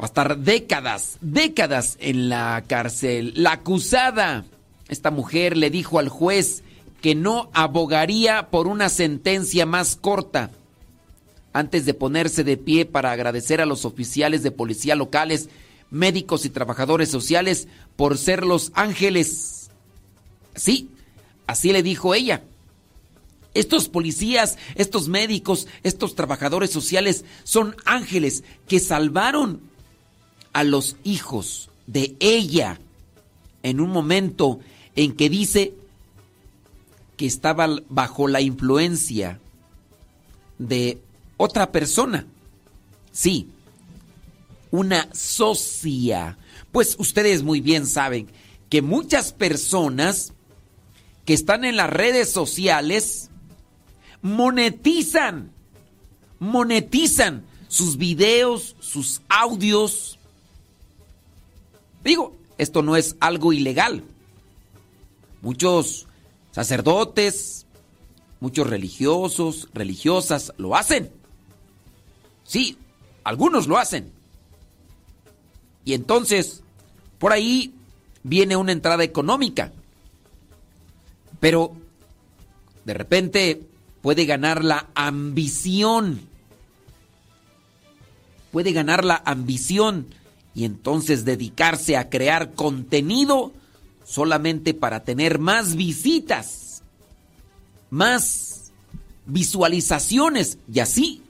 va 0.00 0.06
a 0.06 0.06
estar 0.06 0.38
décadas, 0.38 1.18
décadas 1.20 1.96
en 2.00 2.28
la 2.28 2.64
cárcel. 2.66 3.32
La 3.36 3.52
acusada, 3.52 4.44
esta 4.88 5.10
mujer 5.10 5.56
le 5.56 5.70
dijo 5.70 5.98
al 5.98 6.08
juez 6.08 6.62
que 7.02 7.14
no 7.14 7.50
abogaría 7.52 8.48
por 8.50 8.66
una 8.66 8.88
sentencia 8.88 9.66
más 9.66 9.96
corta. 9.96 10.50
Antes 11.52 11.84
de 11.84 11.94
ponerse 11.94 12.44
de 12.44 12.56
pie 12.56 12.86
para 12.86 13.12
agradecer 13.12 13.60
a 13.60 13.66
los 13.66 13.84
oficiales 13.84 14.42
de 14.42 14.52
policía 14.52 14.94
locales, 14.94 15.48
médicos 15.90 16.44
y 16.44 16.50
trabajadores 16.50 17.10
sociales 17.10 17.68
por 17.96 18.16
ser 18.16 18.46
los 18.46 18.70
ángeles. 18.74 19.70
Sí, 20.54 20.90
así 21.46 21.72
le 21.72 21.82
dijo 21.82 22.14
ella. 22.14 22.42
Estos 23.52 23.88
policías, 23.88 24.58
estos 24.76 25.08
médicos, 25.08 25.66
estos 25.82 26.14
trabajadores 26.14 26.70
sociales 26.70 27.24
son 27.42 27.74
ángeles 27.84 28.44
que 28.68 28.78
salvaron 28.78 29.60
a 30.52 30.64
los 30.64 30.96
hijos 31.04 31.70
de 31.86 32.16
ella 32.20 32.80
en 33.62 33.80
un 33.80 33.90
momento 33.90 34.60
en 34.96 35.12
que 35.14 35.28
dice 35.28 35.74
que 37.16 37.26
estaba 37.26 37.68
bajo 37.88 38.28
la 38.28 38.40
influencia 38.40 39.40
de 40.58 40.98
otra 41.36 41.72
persona. 41.72 42.26
Sí, 43.12 43.48
una 44.70 45.08
socia. 45.12 46.38
Pues 46.72 46.96
ustedes 46.98 47.42
muy 47.42 47.60
bien 47.60 47.86
saben 47.86 48.28
que 48.68 48.82
muchas 48.82 49.32
personas 49.32 50.32
que 51.24 51.34
están 51.34 51.64
en 51.64 51.76
las 51.76 51.90
redes 51.90 52.30
sociales 52.30 53.30
monetizan, 54.22 55.50
monetizan 56.38 57.44
sus 57.68 57.96
videos, 57.96 58.76
sus 58.80 59.22
audios. 59.28 60.18
Digo, 62.02 62.36
esto 62.58 62.82
no 62.82 62.96
es 62.96 63.16
algo 63.20 63.52
ilegal. 63.52 64.04
Muchos 65.42 66.06
sacerdotes, 66.50 67.66
muchos 68.40 68.68
religiosos, 68.68 69.68
religiosas 69.72 70.52
lo 70.56 70.76
hacen. 70.76 71.10
Sí, 72.44 72.76
algunos 73.24 73.66
lo 73.66 73.78
hacen. 73.78 74.10
Y 75.84 75.94
entonces, 75.94 76.62
por 77.18 77.32
ahí 77.32 77.74
viene 78.22 78.56
una 78.56 78.72
entrada 78.72 79.04
económica. 79.04 79.72
Pero, 81.38 81.72
de 82.84 82.94
repente, 82.94 83.62
puede 84.02 84.26
ganar 84.26 84.64
la 84.64 84.88
ambición. 84.94 86.20
Puede 88.52 88.72
ganar 88.72 89.04
la 89.04 89.22
ambición 89.24 90.06
y 90.54 90.64
entonces 90.64 91.24
dedicarse 91.24 91.96
a 91.96 92.08
crear 92.08 92.52
contenido 92.54 93.52
solamente 94.04 94.74
para 94.74 95.04
tener 95.04 95.38
más 95.38 95.76
visitas, 95.76 96.82
más 97.90 98.72
visualizaciones 99.26 100.58
y 100.72 100.80
así 100.80 101.22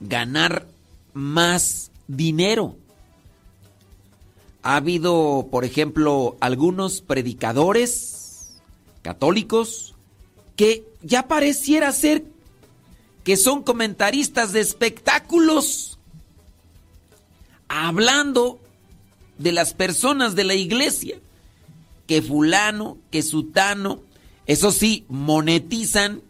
ganar 0.00 0.66
más 1.12 1.90
dinero. 2.08 2.76
Ha 4.62 4.76
habido, 4.76 5.48
por 5.50 5.64
ejemplo, 5.64 6.36
algunos 6.40 7.00
predicadores 7.00 8.52
católicos 9.02 9.94
que 10.56 10.86
ya 11.02 11.26
pareciera 11.26 11.90
ser 11.92 12.24
que 13.24 13.36
son 13.36 13.62
comentaristas 13.62 14.52
de 14.52 14.60
espectáculos, 14.60 15.98
hablando 17.68 18.60
de 19.38 19.52
las 19.52 19.74
personas 19.74 20.34
de 20.34 20.44
la 20.44 20.54
iglesia, 20.54 21.18
que 22.06 22.22
fulano, 22.22 22.98
que 23.10 23.22
sutano, 23.22 24.00
eso 24.46 24.72
sí, 24.72 25.04
monetizan 25.08 26.22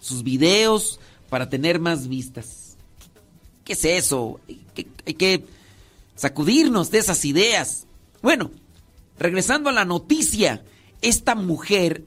sus 0.00 0.22
videos 0.22 0.98
para 1.28 1.48
tener 1.48 1.78
más 1.78 2.08
vistas. 2.08 2.76
¿Qué 3.64 3.74
es 3.74 3.84
eso? 3.84 4.40
Hay 5.06 5.14
que, 5.14 5.44
sacudirnos 6.16 6.90
de 6.90 6.98
esas 6.98 7.24
ideas. 7.24 7.86
Bueno, 8.20 8.50
regresando 9.18 9.70
a 9.70 9.72
la 9.72 9.84
noticia, 9.84 10.62
esta 11.00 11.34
mujer 11.34 12.04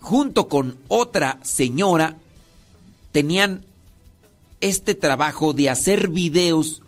junto 0.00 0.48
con 0.48 0.78
otra 0.88 1.38
señora, 1.42 2.16
tenían 3.12 3.64
este 4.60 4.94
trabajo 4.94 5.52
de 5.52 5.70
hacer 5.70 6.08
videos 6.08 6.82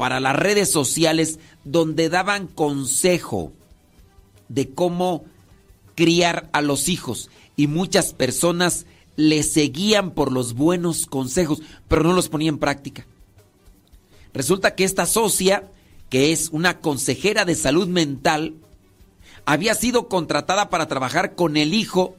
para 0.00 0.18
las 0.18 0.34
redes 0.34 0.72
sociales 0.72 1.38
donde 1.62 2.08
daban 2.08 2.46
consejo 2.46 3.52
de 4.48 4.70
cómo 4.70 5.26
criar 5.94 6.48
a 6.54 6.62
los 6.62 6.88
hijos 6.88 7.28
y 7.54 7.66
muchas 7.66 8.14
personas 8.14 8.86
le 9.16 9.42
seguían 9.42 10.12
por 10.12 10.32
los 10.32 10.54
buenos 10.54 11.04
consejos, 11.04 11.60
pero 11.86 12.02
no 12.02 12.14
los 12.14 12.30
ponía 12.30 12.48
en 12.48 12.56
práctica. 12.56 13.06
Resulta 14.32 14.74
que 14.74 14.84
esta 14.84 15.04
socia, 15.04 15.70
que 16.08 16.32
es 16.32 16.48
una 16.48 16.80
consejera 16.80 17.44
de 17.44 17.54
salud 17.54 17.86
mental, 17.86 18.54
había 19.44 19.74
sido 19.74 20.08
contratada 20.08 20.70
para 20.70 20.88
trabajar 20.88 21.34
con 21.34 21.58
el 21.58 21.74
hijo 21.74 22.16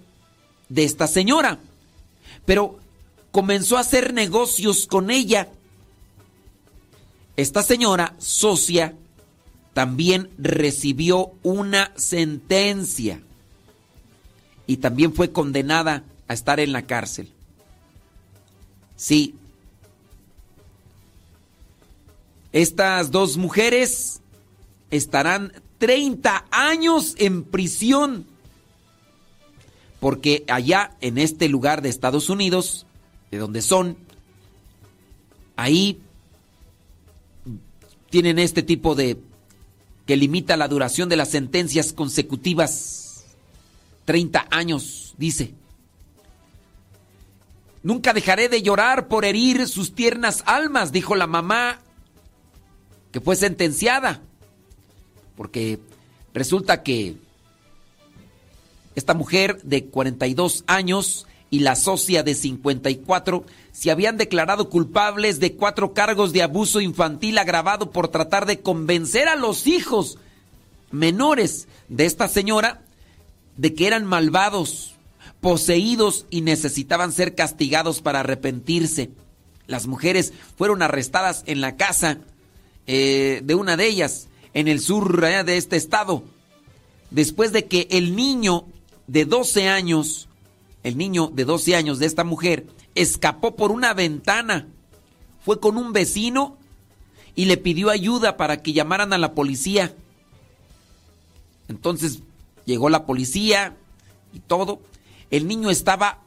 de 0.69 0.83
esta 0.83 1.07
señora. 1.07 1.57
Pero 2.45 2.77
comenzó 3.31 3.77
a 3.77 3.81
hacer 3.81 4.13
negocios 4.13 4.85
con 4.85 5.09
ella. 5.09 5.49
Esta 7.41 7.63
señora, 7.63 8.13
socia, 8.19 8.93
también 9.73 10.29
recibió 10.37 11.31
una 11.41 11.91
sentencia 11.95 13.19
y 14.67 14.77
también 14.77 15.11
fue 15.11 15.31
condenada 15.31 16.03
a 16.27 16.35
estar 16.35 16.59
en 16.59 16.71
la 16.71 16.83
cárcel. 16.83 17.31
Sí. 18.95 19.33
Estas 22.51 23.09
dos 23.09 23.37
mujeres 23.37 24.21
estarán 24.91 25.51
30 25.79 26.45
años 26.51 27.15
en 27.17 27.43
prisión 27.43 28.27
porque 29.99 30.43
allá 30.47 30.95
en 31.01 31.17
este 31.17 31.49
lugar 31.49 31.81
de 31.81 31.89
Estados 31.89 32.29
Unidos, 32.29 32.85
de 33.31 33.39
donde 33.39 33.63
son, 33.63 33.97
ahí 35.55 35.99
tienen 38.11 38.37
este 38.37 38.61
tipo 38.61 38.93
de 38.93 39.17
que 40.05 40.17
limita 40.17 40.57
la 40.57 40.67
duración 40.67 41.09
de 41.09 41.15
las 41.15 41.29
sentencias 41.29 41.93
consecutivas. 41.93 43.23
30 44.05 44.47
años, 44.51 45.15
dice. 45.17 45.53
Nunca 47.81 48.13
dejaré 48.13 48.49
de 48.49 48.61
llorar 48.61 49.07
por 49.07 49.25
herir 49.25 49.67
sus 49.67 49.95
tiernas 49.95 50.43
almas, 50.45 50.91
dijo 50.91 51.15
la 51.15 51.25
mamá 51.25 51.79
que 53.11 53.21
fue 53.21 53.35
sentenciada. 53.35 54.21
Porque 55.37 55.79
resulta 56.33 56.83
que 56.83 57.15
esta 58.95 59.13
mujer 59.13 59.61
de 59.63 59.85
42 59.85 60.65
años 60.67 61.27
y 61.51 61.59
la 61.59 61.75
socia 61.75 62.23
de 62.23 62.33
54 62.33 63.45
se 63.73 63.91
habían 63.91 64.17
declarado 64.17 64.69
culpables 64.69 65.39
de 65.39 65.53
cuatro 65.53 65.93
cargos 65.93 66.33
de 66.33 66.41
abuso 66.41 66.81
infantil 66.81 67.37
agravado 67.37 67.91
por 67.91 68.07
tratar 68.07 68.47
de 68.47 68.61
convencer 68.61 69.27
a 69.27 69.35
los 69.35 69.67
hijos 69.67 70.17
menores 70.91 71.67
de 71.89 72.05
esta 72.05 72.27
señora 72.29 72.81
de 73.57 73.75
que 73.75 73.85
eran 73.85 74.05
malvados, 74.05 74.95
poseídos 75.41 76.25
y 76.29 76.41
necesitaban 76.41 77.11
ser 77.11 77.35
castigados 77.35 78.01
para 78.01 78.21
arrepentirse. 78.21 79.11
Las 79.67 79.87
mujeres 79.87 80.31
fueron 80.57 80.81
arrestadas 80.81 81.43
en 81.47 81.59
la 81.59 81.75
casa 81.75 82.19
eh, 82.87 83.41
de 83.43 83.55
una 83.55 83.75
de 83.75 83.87
ellas, 83.87 84.29
en 84.53 84.69
el 84.69 84.79
sur 84.79 85.21
de 85.21 85.57
este 85.57 85.75
estado, 85.75 86.23
después 87.09 87.51
de 87.51 87.65
que 87.65 87.87
el 87.91 88.15
niño 88.15 88.65
de 89.07 89.25
12 89.25 89.67
años, 89.67 90.29
el 90.83 90.97
niño 90.97 91.31
de 91.33 91.45
12 91.45 91.75
años 91.75 91.99
de 91.99 92.05
esta 92.05 92.23
mujer, 92.23 92.67
escapó 92.95 93.55
por 93.55 93.71
una 93.71 93.93
ventana. 93.93 94.67
Fue 95.43 95.59
con 95.59 95.77
un 95.77 95.93
vecino 95.93 96.57
y 97.35 97.45
le 97.45 97.57
pidió 97.57 97.89
ayuda 97.89 98.37
para 98.37 98.61
que 98.61 98.73
llamaran 98.73 99.13
a 99.13 99.17
la 99.17 99.33
policía. 99.33 99.95
Entonces 101.67 102.19
llegó 102.65 102.89
la 102.89 103.05
policía 103.05 103.77
y 104.33 104.39
todo. 104.39 104.81
El 105.29 105.47
niño 105.47 105.69
estaba 105.69 106.19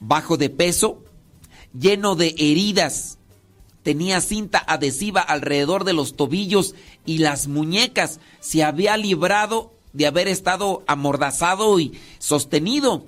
bajo 0.00 0.36
de 0.36 0.50
peso, 0.50 1.02
lleno 1.78 2.14
de 2.14 2.34
heridas. 2.38 3.18
Tenía 3.82 4.20
cinta 4.20 4.64
adhesiva 4.66 5.20
alrededor 5.20 5.84
de 5.84 5.92
los 5.92 6.16
tobillos 6.16 6.74
y 7.04 7.18
las 7.18 7.48
muñecas. 7.48 8.20
Se 8.40 8.62
había 8.62 8.96
librado 8.96 9.72
de 9.92 10.06
haber 10.06 10.28
estado 10.28 10.82
amordazado 10.86 11.78
y 11.80 11.98
sostenido. 12.18 13.04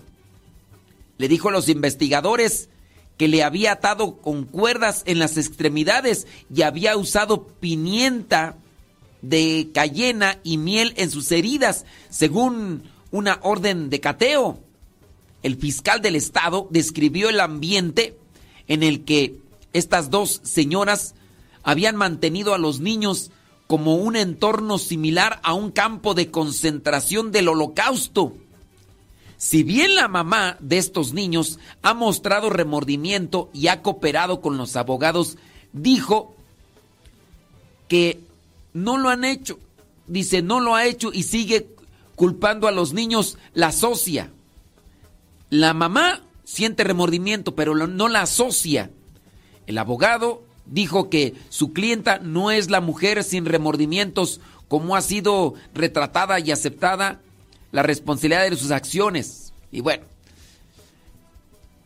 Le 1.19 1.29
dijo 1.29 1.49
a 1.49 1.53
los 1.53 1.69
investigadores 1.69 2.69
que 3.17 3.29
le 3.29 3.43
había 3.43 3.73
atado 3.73 4.19
con 4.21 4.45
cuerdas 4.45 5.03
en 5.07 5.19
las 5.19 5.37
extremidades 5.37 6.27
y 6.55 6.63
había 6.63 6.97
usado 6.97 7.47
pimienta 7.47 8.57
de 9.23 9.71
cayena 9.73 10.39
y 10.45 10.59
miel 10.59 10.93
en 10.97 11.11
sus 11.11 11.33
heridas, 11.33 11.87
según 12.11 12.83
una 13.11 13.41
orden 13.43 13.89
de 13.91 14.01
cateo. 14.01 14.61
El 15.43 15.57
fiscal 15.57 16.03
del 16.03 16.17
estado 16.17 16.69
describió 16.71 17.29
el 17.29 17.41
ambiente 17.41 18.19
en 18.69 18.83
el 18.83 19.05
que 19.05 19.37
estas 19.73 20.11
dos 20.11 20.41
señoras 20.45 21.15
habían 21.63 21.97
mantenido 21.97 22.55
a 22.55 22.59
los 22.59 22.81
niños 22.81 23.31
como 23.67 23.97
un 23.97 24.17
entorno 24.17 24.79
similar 24.79 25.41
a 25.43 25.55
un 25.55 25.71
campo 25.71 26.15
de 26.15 26.31
concentración 26.31 27.33
del 27.33 27.49
holocausto. 27.49 28.35
Si 29.39 29.63
bien 29.63 29.95
la 29.95 30.09
mamá 30.09 30.57
de 30.61 30.79
estos 30.79 31.13
niños 31.13 31.59
ha 31.83 31.95
mostrado 31.95 32.49
remordimiento 32.51 33.51
y 33.53 33.69
ha 33.69 33.83
cooperado 33.83 34.41
con 34.41 34.57
los 34.57 34.77
abogados, 34.77 35.37
dijo 35.73 36.35
que 37.89 38.21
no 38.73 38.97
lo 38.97 39.09
han 39.09 39.25
hecho. 39.25 39.59
Dice, 40.07 40.41
no 40.41 40.61
lo 40.61 40.75
ha 40.75 40.87
hecho 40.87 41.13
y 41.13 41.25
sigue 41.25 41.69
culpando 42.15 42.69
a 42.69 42.73
los 42.73 42.93
niños, 42.93 43.37
la 43.53 43.69
asocia. 43.69 44.31
La 45.51 45.75
mamá 45.75 46.23
siente 46.45 46.85
remordimiento, 46.85 47.55
pero 47.55 47.75
no 47.75 48.09
la 48.09 48.23
asocia. 48.23 48.91
El 49.67 49.79
abogado 49.79 50.43
dijo 50.65 51.11
que 51.11 51.35
su 51.51 51.73
clienta 51.73 52.19
no 52.19 52.51
es 52.51 52.71
la 52.71 52.81
mujer 52.81 53.23
sin 53.23 53.45
remordimientos 53.45 54.41
como 54.69 54.97
ha 54.97 55.01
sido 55.01 55.55
retratada 55.75 56.41
y 56.41 56.51
aceptada 56.51 57.21
la 57.77 57.83
responsabilidad 57.83 58.49
de 58.49 58.57
sus 58.57 58.71
acciones. 58.71 59.53
Y 59.71 59.83
bueno, 59.83 60.03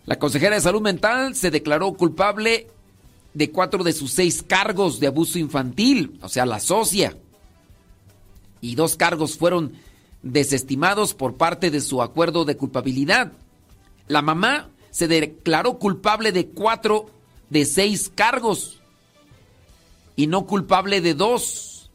la 0.06 0.20
consejera 0.20 0.54
de 0.54 0.60
salud 0.60 0.80
mental 0.80 1.34
se 1.34 1.50
declaró 1.50 1.94
culpable 1.94 2.68
de 3.34 3.50
cuatro 3.50 3.82
de 3.82 3.92
sus 3.92 4.12
seis 4.12 4.44
cargos 4.44 5.00
de 5.00 5.08
abuso 5.08 5.40
infantil, 5.40 6.16
o 6.22 6.28
sea, 6.28 6.46
la 6.46 6.60
socia. 6.60 7.16
Y 8.60 8.76
dos 8.76 8.94
cargos 8.94 9.36
fueron 9.36 9.72
desestimados 10.22 11.12
por 11.12 11.36
parte 11.36 11.72
de 11.72 11.80
su 11.80 12.02
acuerdo 12.02 12.44
de 12.44 12.56
culpabilidad. 12.56 13.32
La 14.06 14.22
mamá 14.22 14.70
se 14.92 15.08
declaró 15.08 15.80
culpable 15.80 16.30
de 16.30 16.46
cuatro 16.50 17.10
de 17.48 17.64
seis 17.64 18.12
cargos 18.14 18.80
y 20.14 20.28
no 20.28 20.46
culpable 20.46 21.00
de 21.00 21.14
dos. 21.14 21.90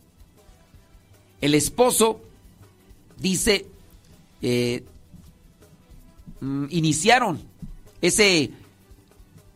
El 1.40 1.56
esposo 1.56 2.20
dice, 3.18 3.68
eh, 4.48 4.84
mm, 6.40 6.66
iniciaron 6.70 7.42
ese 8.00 8.52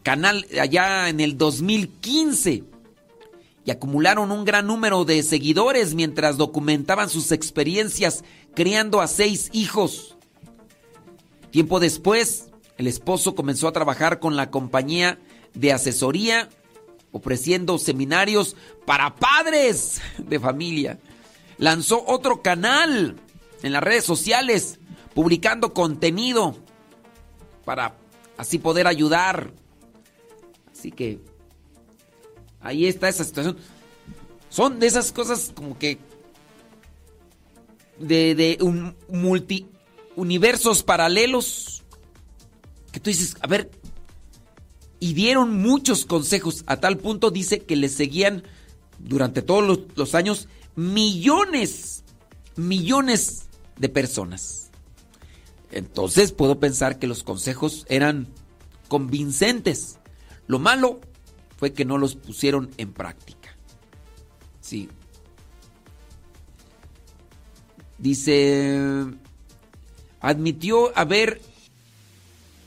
canal 0.02 0.48
allá 0.60 1.10
en 1.10 1.20
el 1.20 1.38
2015 1.38 2.64
y 3.66 3.70
acumularon 3.70 4.32
un 4.32 4.46
gran 4.46 4.66
número 4.66 5.06
de 5.06 5.22
seguidores 5.22 5.94
mientras 5.94 6.38
documentaban 6.38 7.08
sus 7.08 7.32
experiencias 7.32 8.24
criando 8.56 9.00
a 9.00 9.06
seis 9.06 9.52
hijos. 9.54 10.18
Tiempo 11.52 11.80
después, 11.80 12.50
el 12.80 12.88
esposo 12.88 13.36
comenzó 13.36 13.68
a 13.68 13.74
trabajar 13.74 14.20
con 14.20 14.36
la 14.36 14.50
compañía 14.50 15.20
de 15.54 15.72
asesoría, 15.72 16.50
ofreciendo 17.12 17.78
seminarios 17.78 18.56
para 18.88 19.16
padres 19.18 20.02
de 20.18 20.40
familia. 20.40 20.98
Lanzó 21.60 22.04
otro 22.08 22.42
canal 22.42 23.18
en 23.64 23.74
las 23.74 23.84
redes 23.84 24.06
sociales, 24.06 24.79
publicando 25.20 25.74
contenido 25.74 26.56
para 27.66 27.98
así 28.38 28.58
poder 28.58 28.88
ayudar. 28.88 29.52
Así 30.72 30.94
que 30.94 31.20
ahí 32.62 32.86
está 32.86 33.10
esa 33.10 33.26
situación. 33.26 33.58
Son 34.48 34.80
de 34.80 34.88
esas 34.88 35.12
cosas 35.12 35.52
como 35.54 35.78
que 35.78 35.98
de, 38.00 38.34
de 38.34 38.60
un 38.62 38.96
multi 39.10 39.68
universos 40.16 40.84
paralelos 40.84 41.84
que 42.94 43.02
tú 43.02 43.10
dices, 43.10 43.36
a 43.42 43.48
ver, 43.48 43.70
y 45.02 45.16
dieron 45.16 45.62
muchos 45.62 46.06
consejos, 46.06 46.64
a 46.66 46.78
tal 46.78 46.98
punto 46.98 47.30
dice 47.30 47.60
que 47.60 47.76
le 47.76 47.90
seguían 47.90 48.44
durante 49.00 49.42
todos 49.42 49.82
los 49.98 50.16
años 50.16 50.48
millones, 50.78 52.06
millones 52.56 53.50
de 53.78 53.90
personas. 53.90 54.69
Entonces 55.72 56.32
puedo 56.32 56.60
pensar 56.60 57.00
que 57.00 57.08
los 57.08 57.24
consejos 57.24 57.86
eran 57.90 58.28
convincentes. 58.88 60.00
Lo 60.48 60.60
malo 60.60 61.00
fue 61.58 61.74
que 61.74 61.86
no 61.86 61.98
los 61.98 62.16
pusieron 62.16 62.72
en 62.78 62.94
práctica. 62.94 63.56
Sí. 64.62 64.90
Dice, 67.98 68.80
admitió 70.22 70.98
haber 70.98 71.42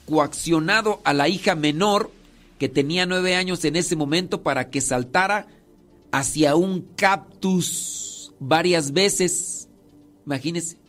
coaccionado 0.07 1.01
a 1.05 1.15
la 1.15 1.29
hija 1.29 1.55
menor 1.55 2.11
que 2.59 2.69
tenía 2.69 3.07
nueve 3.07 3.35
años 3.35 3.65
en 3.65 3.77
ese 3.77 3.97
momento 3.97 4.43
para 4.43 4.71
que 4.71 4.81
saltara 4.81 5.49
hacia 6.13 6.55
un 6.55 6.83
cactus 6.97 8.33
varias 8.39 8.93
veces. 8.93 9.69
Imagínense. 10.27 10.82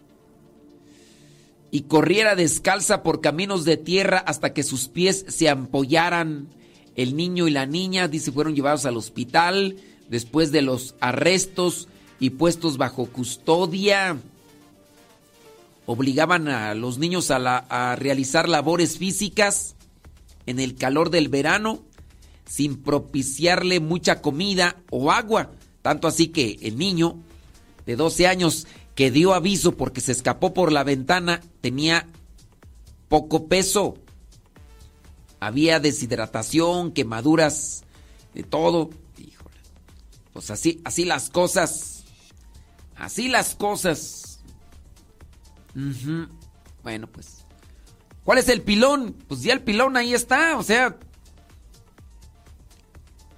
Y 1.74 1.82
corriera 1.82 2.36
descalza 2.36 3.02
por 3.02 3.20
caminos 3.20 3.66
de 3.66 3.78
tierra 3.78 4.20
hasta 4.20 4.54
que 4.54 4.62
sus 4.62 4.90
pies 4.90 5.26
se 5.28 5.50
ampollaran. 5.50 6.48
El 6.96 7.16
niño 7.16 7.48
y 7.48 7.52
la 7.52 7.66
niña, 7.66 8.08
dice, 8.08 8.32
fueron 8.32 8.54
llevados 8.54 8.86
al 8.86 8.96
hospital 8.96 9.78
después 10.08 10.52
de 10.52 10.62
los 10.62 10.94
arrestos 11.00 11.88
y 12.20 12.30
puestos 12.30 12.78
bajo 12.78 13.08
custodia. 13.08 14.18
Obligaban 15.88 16.48
a 16.48 16.76
los 16.76 17.00
niños 17.00 17.32
a, 17.32 17.40
la, 17.40 17.58
a 17.58 17.96
realizar 17.96 18.48
labores 18.48 19.00
físicas 19.00 19.76
en 20.46 20.60
el 20.60 20.76
calor 20.76 21.10
del 21.10 21.28
verano 21.28 21.82
sin 22.46 22.84
propiciarle 22.84 23.80
mucha 23.80 24.22
comida 24.22 24.78
o 24.92 25.12
agua. 25.12 25.50
Tanto 25.82 26.08
así 26.08 26.28
que 26.28 26.60
el 26.62 26.78
niño 26.78 27.18
de 27.88 27.96
12 27.96 28.28
años 28.28 28.68
que 28.96 29.12
dio 29.12 29.34
aviso 29.34 29.76
porque 29.76 30.02
se 30.02 30.12
escapó 30.12 30.54
por 30.54 30.72
la 30.72 30.84
ventana 30.84 31.42
tenía 31.62 32.08
poco 33.10 33.48
peso. 33.48 33.98
Había 35.40 35.80
deshidratación, 35.80 36.92
quemaduras, 36.92 37.84
de 38.34 38.44
todo. 38.44 38.90
Híjole. 39.18 39.58
Pues 40.32 40.50
así, 40.52 40.82
así 40.86 41.06
las 41.06 41.30
cosas. 41.30 42.04
Así 42.96 43.28
las 43.28 43.56
cosas. 43.56 44.40
Bueno, 46.84 47.08
pues. 47.08 47.46
¿Cuál 48.24 48.38
es 48.38 48.48
el 48.50 48.62
pilón? 48.62 49.16
Pues 49.28 49.42
ya 49.42 49.54
el 49.54 49.62
pilón 49.62 49.98
ahí 49.98 50.14
está, 50.14 50.58
o 50.58 50.64
sea, 50.64 50.98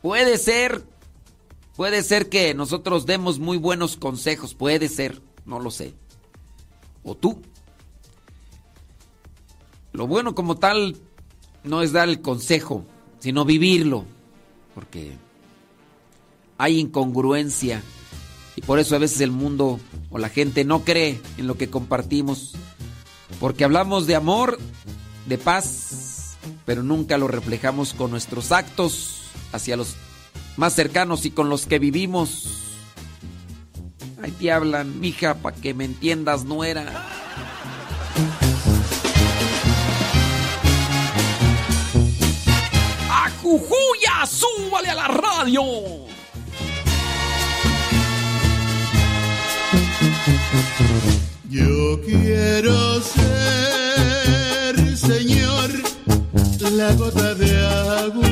puede 0.02 0.38
ser, 0.38 0.84
puede 1.76 2.04
ser 2.04 2.30
que 2.30 2.54
nosotros 2.54 3.08
demos 3.08 3.40
muy 3.40 3.58
buenos 3.58 3.98
consejos, 3.98 4.54
puede 4.54 4.88
ser, 4.88 5.22
no 5.46 5.60
lo 5.60 5.72
sé. 5.72 5.94
O 7.04 7.16
tú. 7.16 7.42
Lo 9.92 10.08
bueno 10.08 10.36
como 10.36 10.58
tal 10.58 10.98
no 11.64 11.82
es 11.82 11.92
dar 11.92 12.10
el 12.10 12.22
consejo, 12.22 12.86
sino 13.20 13.46
vivirlo, 13.46 14.06
porque 14.74 15.18
hay 16.58 16.80
incongruencia 16.80 17.82
y 18.56 18.62
por 18.62 18.80
eso 18.80 18.96
a 18.96 19.00
veces 19.00 19.22
el 19.22 19.32
mundo 19.32 19.80
o 20.10 20.18
la 20.18 20.30
gente 20.30 20.64
no 20.66 20.84
cree 20.84 21.20
en 21.38 21.48
lo 21.48 21.58
que 21.58 21.70
compartimos 21.70 22.56
porque 23.40 23.64
hablamos 23.64 24.08
de 24.08 24.16
amor, 24.16 24.58
de 25.26 25.38
paz, 25.38 26.38
pero 26.66 26.84
nunca 26.84 27.18
lo 27.18 27.28
reflejamos 27.28 27.94
con 27.94 28.12
nuestros 28.12 28.52
actos 28.52 29.24
hacia 29.52 29.78
los 29.78 29.96
más 30.58 30.74
cercanos 30.74 31.26
y 31.26 31.32
con 31.32 31.50
los 31.50 31.66
que 31.66 31.80
vivimos. 31.80 32.75
Ahí 34.22 34.32
te 34.32 34.52
hablan, 34.52 35.00
mija, 35.00 35.36
para 35.36 35.56
que 35.56 35.74
me 35.74 35.86
entiendas, 35.86 36.46
no 36.46 36.64
era. 36.64 36.86
¡A 43.10 43.30
Jujuya! 43.42 44.26
¡Súbale 44.26 44.90
a 44.90 44.96
la 44.96 45.08
radio! 45.08 45.64
Yo 51.50 52.02
quiero 52.06 53.02
ser, 53.02 54.76
Señor, 54.98 55.70
la 56.72 56.94
gota 56.94 57.34
de 57.36 57.66
agua 58.04 58.25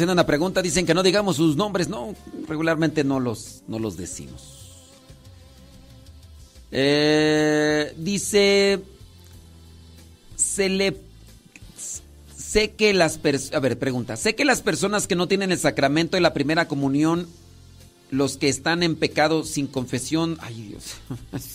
haciendo 0.00 0.14
una 0.14 0.24
pregunta, 0.24 0.62
dicen 0.62 0.86
que 0.86 0.94
no 0.94 1.02
digamos 1.02 1.36
sus 1.36 1.56
nombres. 1.56 1.88
No, 1.88 2.14
regularmente 2.48 3.04
no 3.04 3.20
los, 3.20 3.62
no 3.68 3.78
los 3.78 3.98
decimos. 3.98 4.88
Eh, 6.72 7.92
dice, 7.98 8.80
se 10.36 10.68
le... 10.70 10.96
Sé 12.34 12.72
que 12.72 12.94
las. 12.94 13.20
A 13.52 13.60
ver, 13.60 13.78
pregunta. 13.78 14.16
Sé 14.16 14.34
que 14.34 14.46
las 14.46 14.62
personas 14.62 15.06
que 15.06 15.14
no 15.14 15.28
tienen 15.28 15.52
el 15.52 15.58
sacramento 15.58 16.16
de 16.16 16.22
la 16.22 16.32
primera 16.32 16.66
comunión, 16.66 17.28
los 18.10 18.38
que 18.38 18.48
están 18.48 18.82
en 18.82 18.96
pecado 18.96 19.44
sin 19.44 19.66
confesión... 19.66 20.38
Ay, 20.40 20.62
Dios. 20.62 20.94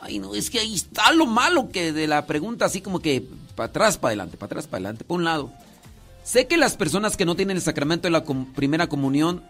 Ay, 0.00 0.18
no, 0.18 0.34
es 0.34 0.50
que 0.50 0.58
ahí 0.58 0.74
está 0.74 1.12
lo 1.12 1.26
malo 1.26 1.70
que 1.70 1.92
de 1.92 2.06
la 2.06 2.26
pregunta, 2.26 2.64
así 2.64 2.80
como 2.80 3.00
que 3.00 3.22
para 3.54 3.68
atrás, 3.68 3.96
para 3.96 4.10
adelante, 4.10 4.36
para 4.36 4.46
atrás, 4.46 4.66
para 4.66 4.78
adelante, 4.78 5.04
por 5.04 5.18
un 5.18 5.24
lado. 5.24 5.52
Sé 6.22 6.46
que 6.46 6.56
las 6.56 6.76
personas 6.76 7.16
que 7.16 7.24
no 7.24 7.34
tienen 7.34 7.56
el 7.56 7.62
sacramento 7.62 8.06
de 8.06 8.12
la 8.12 8.24
com- 8.24 8.52
primera 8.52 8.88
comunión, 8.88 9.42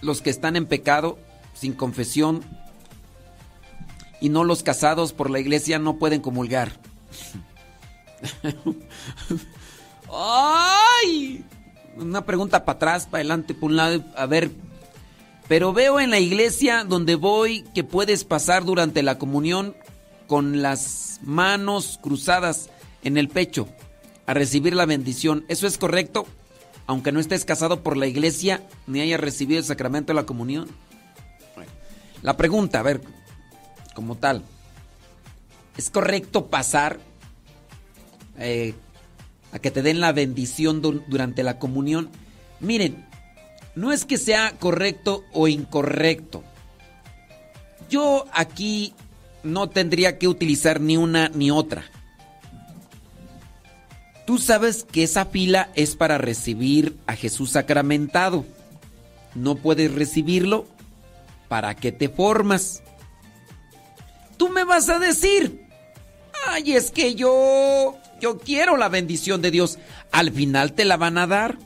los 0.00 0.20
que 0.22 0.30
están 0.30 0.56
en 0.56 0.66
pecado, 0.66 1.18
sin 1.54 1.72
confesión, 1.72 2.42
y 4.20 4.28
no 4.28 4.44
los 4.44 4.62
casados 4.62 5.12
por 5.12 5.30
la 5.30 5.40
iglesia, 5.40 5.78
no 5.78 5.96
pueden 5.96 6.20
comulgar. 6.20 6.72
¡Ay! 10.12 11.44
Una 11.96 12.24
pregunta 12.24 12.64
para 12.64 12.76
atrás, 12.76 13.06
para 13.06 13.18
adelante, 13.18 13.54
por 13.54 13.70
un 13.70 13.76
lado. 13.76 14.04
A 14.16 14.26
ver, 14.26 14.50
pero 15.48 15.72
veo 15.72 16.00
en 16.00 16.10
la 16.10 16.18
iglesia 16.18 16.84
donde 16.84 17.14
voy 17.14 17.64
que 17.74 17.84
puedes 17.84 18.24
pasar 18.24 18.64
durante 18.64 19.02
la 19.02 19.18
comunión 19.18 19.74
con 20.26 20.62
las 20.62 21.18
manos 21.22 21.98
cruzadas 22.00 22.70
en 23.02 23.16
el 23.16 23.28
pecho 23.28 23.66
a 24.30 24.34
recibir 24.34 24.74
la 24.76 24.86
bendición. 24.86 25.44
¿Eso 25.48 25.66
es 25.66 25.76
correcto? 25.76 26.24
Aunque 26.86 27.10
no 27.10 27.18
estés 27.18 27.44
casado 27.44 27.82
por 27.82 27.96
la 27.96 28.06
iglesia 28.06 28.62
ni 28.86 29.00
hayas 29.00 29.18
recibido 29.18 29.58
el 29.58 29.64
sacramento 29.64 30.12
de 30.12 30.14
la 30.14 30.26
comunión. 30.26 30.68
La 32.22 32.36
pregunta, 32.36 32.78
a 32.78 32.82
ver, 32.84 33.00
como 33.94 34.14
tal, 34.16 34.44
¿es 35.76 35.90
correcto 35.90 36.46
pasar 36.46 37.00
eh, 38.38 38.74
a 39.52 39.58
que 39.58 39.70
te 39.72 39.82
den 39.82 40.00
la 40.00 40.12
bendición 40.12 40.80
du- 40.80 41.02
durante 41.08 41.42
la 41.42 41.58
comunión? 41.58 42.08
Miren, 42.60 43.04
no 43.74 43.90
es 43.90 44.04
que 44.04 44.16
sea 44.18 44.52
correcto 44.60 45.24
o 45.32 45.48
incorrecto. 45.48 46.44
Yo 47.88 48.26
aquí 48.32 48.94
no 49.42 49.70
tendría 49.70 50.18
que 50.18 50.28
utilizar 50.28 50.80
ni 50.80 50.96
una 50.96 51.30
ni 51.30 51.50
otra. 51.50 51.84
Tú 54.30 54.38
sabes 54.38 54.84
que 54.84 55.02
esa 55.02 55.24
fila 55.24 55.70
es 55.74 55.96
para 55.96 56.16
recibir 56.16 56.96
a 57.08 57.16
Jesús 57.16 57.50
sacramentado. 57.50 58.44
No 59.34 59.56
puedes 59.56 59.92
recibirlo. 59.92 60.68
¿Para 61.48 61.74
qué 61.74 61.90
te 61.90 62.08
formas? 62.08 62.80
Tú 64.36 64.48
me 64.48 64.62
vas 64.62 64.88
a 64.88 65.00
decir, 65.00 65.66
ay, 66.46 66.74
es 66.74 66.92
que 66.92 67.16
yo, 67.16 67.98
yo 68.20 68.38
quiero 68.38 68.76
la 68.76 68.88
bendición 68.88 69.42
de 69.42 69.50
Dios. 69.50 69.80
Al 70.12 70.30
final 70.30 70.74
te 70.74 70.84
la 70.84 70.96
van 70.96 71.18
a 71.18 71.26
dar. 71.26 71.58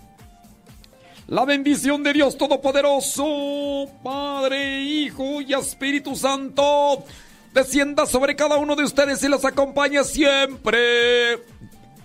La 1.26 1.44
bendición 1.44 2.02
de 2.02 2.14
Dios 2.14 2.38
Todopoderoso, 2.38 3.90
Padre, 4.02 4.80
Hijo 4.80 5.42
y 5.42 5.52
Espíritu 5.52 6.16
Santo, 6.16 7.04
descienda 7.52 8.06
sobre 8.06 8.34
cada 8.34 8.56
uno 8.56 8.74
de 8.74 8.84
ustedes 8.84 9.22
y 9.22 9.28
los 9.28 9.44
acompañe 9.44 10.02
siempre. 10.02 11.42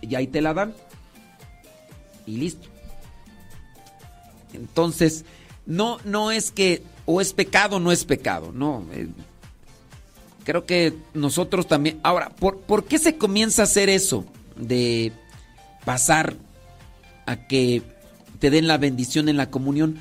Y 0.01 0.15
ahí 0.15 0.27
te 0.27 0.41
la 0.41 0.53
dan. 0.53 0.73
Y 2.25 2.37
listo. 2.37 2.67
Entonces, 4.53 5.25
no, 5.65 5.97
no 6.05 6.31
es 6.31 6.51
que 6.51 6.83
o 7.05 7.21
es 7.21 7.33
pecado 7.33 7.77
o 7.77 7.79
no 7.79 7.91
es 7.91 8.05
pecado, 8.05 8.51
no. 8.53 8.85
eh, 8.93 9.07
creo 10.43 10.65
que 10.65 10.93
nosotros 11.13 11.67
también. 11.67 11.99
Ahora, 12.03 12.29
¿por, 12.29 12.59
por 12.61 12.85
qué 12.85 12.97
se 12.99 13.17
comienza 13.17 13.61
a 13.61 13.65
hacer 13.65 13.89
eso? 13.89 14.25
De 14.55 15.11
pasar 15.85 16.35
a 17.25 17.47
que 17.47 17.81
te 18.39 18.49
den 18.49 18.67
la 18.67 18.77
bendición 18.77 19.29
en 19.29 19.37
la 19.37 19.49
comunión. 19.51 19.97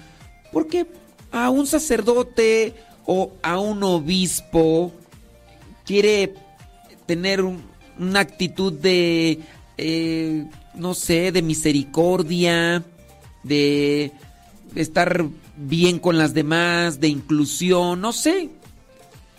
Porque 0.52 0.86
a 1.30 1.50
un 1.50 1.66
sacerdote 1.66 2.74
o 3.04 3.32
a 3.42 3.58
un 3.58 3.82
obispo 3.82 4.92
quiere 5.84 6.34
tener 7.06 7.42
un- 7.42 7.62
una 7.98 8.20
actitud 8.20 8.72
de, 8.72 9.40
eh, 9.78 10.44
no 10.74 10.94
sé, 10.94 11.32
de 11.32 11.42
misericordia, 11.42 12.84
de 13.44 14.12
estar 14.74 15.26
bien 15.56 15.98
con 15.98 16.18
las 16.18 16.34
demás, 16.34 17.00
de 17.00 17.08
inclusión, 17.08 18.00
no 18.00 18.12
sé. 18.12 18.50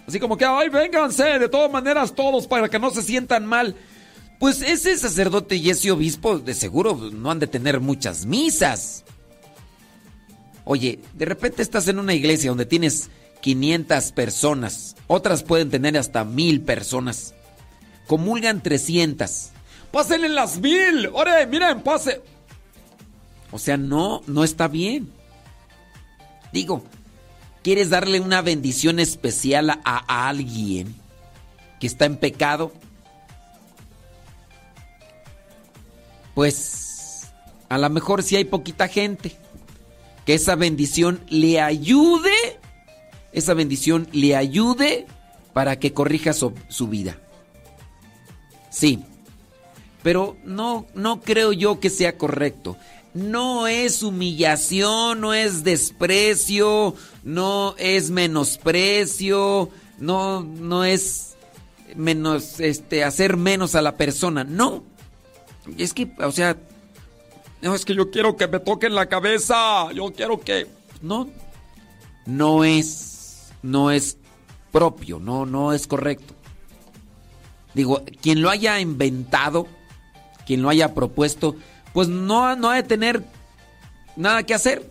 Así 0.07 0.19
como 0.19 0.37
que, 0.37 0.45
ay, 0.45 0.69
vénganse, 0.69 1.37
de 1.37 1.49
todas 1.49 1.71
maneras 1.71 2.15
todos 2.15 2.47
para 2.47 2.67
que 2.69 2.79
no 2.79 2.89
se 2.89 3.03
sientan 3.03 3.45
mal. 3.45 3.75
Pues 4.39 4.61
ese 4.61 4.97
sacerdote 4.97 5.57
y 5.57 5.69
ese 5.69 5.91
obispo 5.91 6.39
de 6.39 6.53
seguro 6.53 6.95
no 6.95 7.29
han 7.29 7.39
de 7.39 7.47
tener 7.47 7.79
muchas 7.79 8.25
misas. 8.25 9.03
Oye, 10.63 10.99
de 11.13 11.25
repente 11.25 11.61
estás 11.61 11.87
en 11.89 11.99
una 11.99 12.13
iglesia 12.13 12.49
donde 12.49 12.65
tienes 12.65 13.09
500 13.41 14.11
personas, 14.13 14.95
otras 15.07 15.43
pueden 15.43 15.69
tener 15.69 15.97
hasta 15.97 16.23
mil 16.23 16.61
personas. 16.61 17.33
Comulgan 18.07 18.63
300. 18.63 19.51
Pásenle 19.91 20.29
las 20.29 20.59
mil. 20.59 21.09
Ore, 21.13 21.45
miren, 21.47 21.81
pase. 21.81 22.21
O 23.51 23.57
sea, 23.57 23.77
no, 23.77 24.21
no 24.27 24.43
está 24.43 24.67
bien. 24.67 25.11
Digo, 26.51 26.83
¿quieres 27.63 27.89
darle 27.89 28.19
una 28.19 28.41
bendición 28.41 28.99
especial 28.99 29.69
a, 29.83 30.27
alguien 30.27 30.95
que 31.79 31.87
está 31.87 32.05
en 32.05 32.17
pecado? 32.17 32.71
Pues 36.35 37.27
a 37.69 37.77
lo 37.77 37.89
mejor 37.89 38.23
si 38.23 38.35
hay 38.35 38.45
poquita 38.45 38.87
gente, 38.87 39.35
que 40.25 40.35
esa 40.35 40.55
bendición 40.55 41.21
le 41.27 41.59
ayude, 41.59 42.59
esa 43.31 43.53
bendición 43.53 44.07
le 44.11 44.35
ayude 44.35 45.07
para 45.53 45.79
que 45.79 45.93
corrija 45.93 46.33
su, 46.33 46.53
su 46.67 46.87
vida. 46.87 47.17
Sí, 48.69 49.03
pero 50.03 50.37
no, 50.43 50.85
no 50.93 51.21
creo 51.21 51.51
yo 51.53 51.79
que 51.79 51.89
sea 51.89 52.17
correcto. 52.17 52.77
No 53.13 53.67
es 53.67 54.03
humillación, 54.03 55.21
no 55.21 55.33
es 55.33 55.63
desprecio, 55.63 56.95
no 57.23 57.75
es 57.77 58.11
menosprecio, 58.11 59.69
no, 59.97 60.41
no 60.43 60.83
es 60.83 61.35
menos, 61.95 62.59
este, 62.59 63.03
hacer 63.03 63.35
menos 63.35 63.75
a 63.75 63.81
la 63.81 63.97
persona. 63.97 64.43
No. 64.43 64.83
Es 65.77 65.93
que, 65.93 66.11
o 66.19 66.31
sea, 66.31 66.57
No, 67.61 67.75
es 67.75 67.83
que 67.83 67.95
yo 67.95 68.09
quiero 68.09 68.37
que 68.37 68.47
me 68.47 68.59
toquen 68.59 68.95
la 68.95 69.07
cabeza. 69.07 69.91
Yo 69.91 70.13
quiero 70.13 70.39
que. 70.39 70.67
no, 71.01 71.29
no 72.25 72.63
es, 72.63 73.49
no 73.63 73.91
es 73.91 74.17
propio, 74.71 75.19
no, 75.19 75.45
no 75.45 75.73
es 75.73 75.87
correcto. 75.87 76.35
Digo, 77.73 78.03
quien 78.21 78.41
lo 78.41 78.49
haya 78.49 78.79
inventado, 78.79 79.67
quien 80.49 80.63
lo 80.63 80.69
haya 80.69 80.95
propuesto, 80.95 81.55
pues 81.93 82.07
no, 82.07 82.55
no 82.55 82.71
ha 82.71 82.75
de 82.77 82.81
tener 82.81 83.23
nada 84.15 84.41
que 84.41 84.55
hacer. 84.55 84.89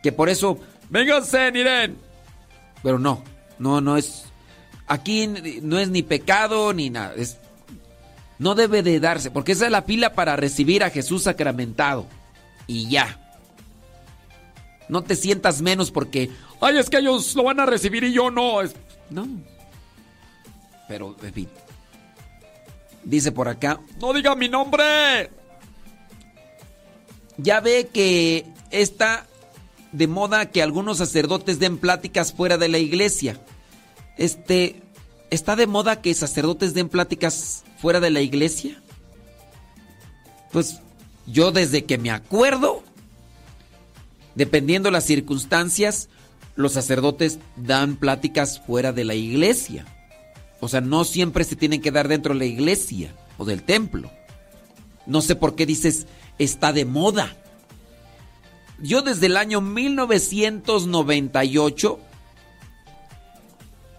Que 0.00 0.12
por 0.12 0.28
eso, 0.28 0.60
Vénganse, 0.90 1.50
miren. 1.50 1.98
pero 2.84 3.00
no, 3.00 3.24
no, 3.58 3.80
no 3.80 3.96
es, 3.96 4.26
aquí 4.86 5.26
no 5.60 5.80
es 5.80 5.88
ni 5.88 6.04
pecado 6.04 6.72
ni 6.72 6.88
nada, 6.88 7.14
es, 7.16 7.38
no 8.38 8.54
debe 8.54 8.84
de 8.84 9.00
darse, 9.00 9.32
porque 9.32 9.50
esa 9.52 9.64
es 9.66 9.72
la 9.72 9.82
fila 9.82 10.12
para 10.14 10.36
recibir 10.36 10.84
a 10.84 10.90
Jesús 10.90 11.24
sacramentado. 11.24 12.06
Y 12.68 12.88
ya. 12.88 13.18
No 14.88 15.02
te 15.02 15.16
sientas 15.16 15.62
menos 15.62 15.90
porque, 15.90 16.30
Ay, 16.60 16.78
es 16.78 16.88
que 16.88 16.98
ellos 16.98 17.34
lo 17.34 17.42
van 17.42 17.58
a 17.58 17.66
recibir 17.66 18.04
y 18.04 18.12
yo 18.12 18.30
no. 18.30 18.62
Es- 18.62 18.76
no. 19.10 19.26
Pero, 20.86 21.16
en 21.24 21.32
fin. 21.32 21.48
Dice 23.04 23.32
por 23.32 23.48
acá, 23.48 23.80
No 24.00 24.12
diga 24.12 24.34
mi 24.34 24.48
nombre. 24.48 25.30
ya 27.36 27.60
ve 27.60 27.88
que 27.92 28.46
está 28.70 29.26
de 29.92 30.06
moda 30.06 30.50
que 30.50 30.62
algunos 30.62 30.98
sacerdotes 30.98 31.58
den 31.58 31.78
pláticas 31.78 32.32
fuera 32.32 32.58
de 32.58 32.68
la 32.68 32.78
iglesia. 32.78 33.40
Este, 34.16 34.82
¿está 35.30 35.56
de 35.56 35.66
moda 35.66 36.00
que 36.00 36.14
sacerdotes 36.14 36.74
den 36.74 36.88
pláticas 36.88 37.64
fuera 37.78 38.00
de 38.00 38.10
la 38.10 38.20
iglesia? 38.20 38.80
Pues 40.52 40.80
yo 41.26 41.52
desde 41.52 41.84
que 41.84 41.98
me 41.98 42.10
acuerdo, 42.10 42.82
dependiendo 44.34 44.90
las 44.90 45.04
circunstancias, 45.04 46.08
los 46.56 46.72
sacerdotes 46.72 47.38
dan 47.56 47.96
pláticas 47.96 48.60
fuera 48.60 48.92
de 48.92 49.04
la 49.04 49.14
iglesia. 49.14 49.86
O 50.64 50.68
sea, 50.68 50.80
no 50.80 51.04
siempre 51.04 51.44
se 51.44 51.54
tienen 51.56 51.82
que 51.82 51.90
dar 51.90 52.08
dentro 52.08 52.32
de 52.32 52.38
la 52.38 52.46
iglesia 52.46 53.14
o 53.36 53.44
del 53.44 53.62
templo. 53.62 54.10
No 55.04 55.20
sé 55.20 55.36
por 55.36 55.56
qué 55.56 55.66
dices 55.66 56.06
está 56.38 56.72
de 56.72 56.86
moda. 56.86 57.36
Yo 58.82 59.02
desde 59.02 59.26
el 59.26 59.36
año 59.36 59.60
1998 59.60 61.98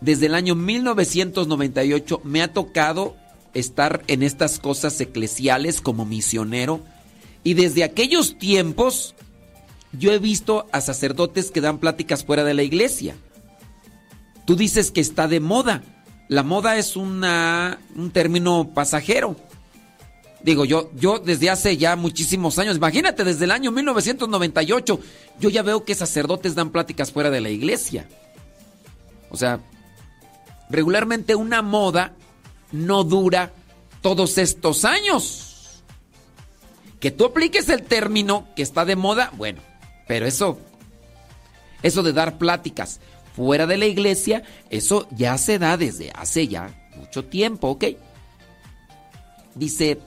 desde 0.02 0.26
el 0.26 0.34
año 0.34 0.56
1998 0.56 2.22
me 2.24 2.42
ha 2.42 2.52
tocado 2.52 3.16
estar 3.53 4.02
en 4.08 4.24
estas 4.24 4.58
cosas 4.58 5.00
eclesiales 5.00 5.82
como 5.82 6.03
misionero 6.03 6.82
y 7.44 7.53
desde 7.53 7.84
aquellos 7.84 8.40
tiempos 8.40 9.14
yo 9.92 10.11
he 10.11 10.18
visto 10.18 10.66
a 10.72 10.82
sacerdotes 10.82 11.52
que 11.52 11.61
dan 11.61 11.77
pláticas 11.77 12.26
fuera 12.26 12.44
de 12.44 12.56
la 12.56 12.64
iglesia. 12.64 13.16
Tú 14.45 14.56
dices 14.56 14.90
que 14.90 15.02
está 15.02 15.27
de 15.27 15.40
moda. 15.40 15.84
La 16.28 16.44
moda 16.44 16.78
es 16.78 16.95
una, 16.95 17.80
un 17.95 18.12
término 18.12 18.72
pasajero. 18.74 19.36
Digo, 20.42 20.66
yo, 20.66 20.92
yo 20.95 21.20
desde 21.20 21.50
hace 21.50 21.78
ya 21.78 21.95
muchísimos 21.95 22.60
años, 22.60 22.78
imagínate, 22.78 23.24
desde 23.24 23.45
el 23.45 23.52
año 23.52 23.72
1998, 23.72 25.00
yo 25.40 25.50
ya 25.50 25.64
veo 25.64 25.84
que 25.84 25.95
sacerdotes 25.95 26.56
dan 26.56 26.70
pláticas 26.70 27.12
fuera 27.12 27.30
de 27.30 27.42
la 27.42 27.50
iglesia. 27.50 28.08
O 29.30 29.38
sea, 29.38 29.60
regularmente 30.70 31.36
una 31.36 31.62
moda 31.62 32.14
no 32.72 33.04
dura 33.04 33.54
todos 34.02 34.38
estos 34.38 34.86
años. 34.86 35.82
Que 37.00 37.12
tú 37.12 37.26
apliques 37.26 37.70
el 37.70 37.84
término 37.84 38.48
que 38.56 38.64
está 38.64 38.86
de 38.86 38.95
moda, 38.95 39.32
bueno, 39.36 39.62
pero 40.08 40.26
eso, 40.26 40.60
eso 41.84 42.04
de 42.04 42.14
dar 42.14 42.38
pláticas 42.38 43.00
fuera 43.36 43.68
de 43.68 43.78
la 43.78 43.86
iglesia, 43.86 44.44
eso 44.70 45.08
ya 45.12 45.38
se 45.38 45.60
da 45.60 45.78
desde 45.78 46.12
hace 46.12 46.48
ya 46.48 46.74
mucho 46.96 47.26
tiempo, 47.26 47.70
¿ok? 47.70 47.86
Dice, 49.56 50.00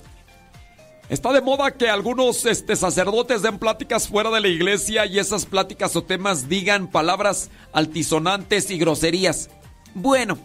Está 1.09 1.33
de 1.33 1.41
moda 1.41 1.71
que 1.71 1.89
algunos 1.89 2.45
este, 2.45 2.77
sacerdotes 2.77 3.41
den 3.41 3.59
pláticas 3.59 4.09
fuera 4.09 4.31
de 4.31 4.43
la 4.43 4.49
iglesia 4.49 5.07
y 5.07 5.19
esas 5.19 5.47
pláticas 5.47 5.97
o 5.97 6.05
temas 6.05 6.51
digan 6.51 6.87
palabras 6.87 7.49
altisonantes 7.73 8.71
y 8.71 8.77
groserías. 8.77 9.49
Bueno, 9.95 10.39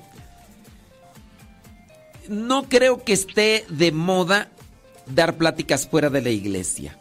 no 2.29 2.69
creo 2.69 3.03
que 3.03 3.11
esté 3.11 3.65
de 3.67 3.91
moda 3.91 4.51
dar 5.05 5.35
pláticas 5.35 5.85
fuera 5.85 6.09
de 6.09 6.21
la 6.21 6.29
iglesia. 6.29 6.97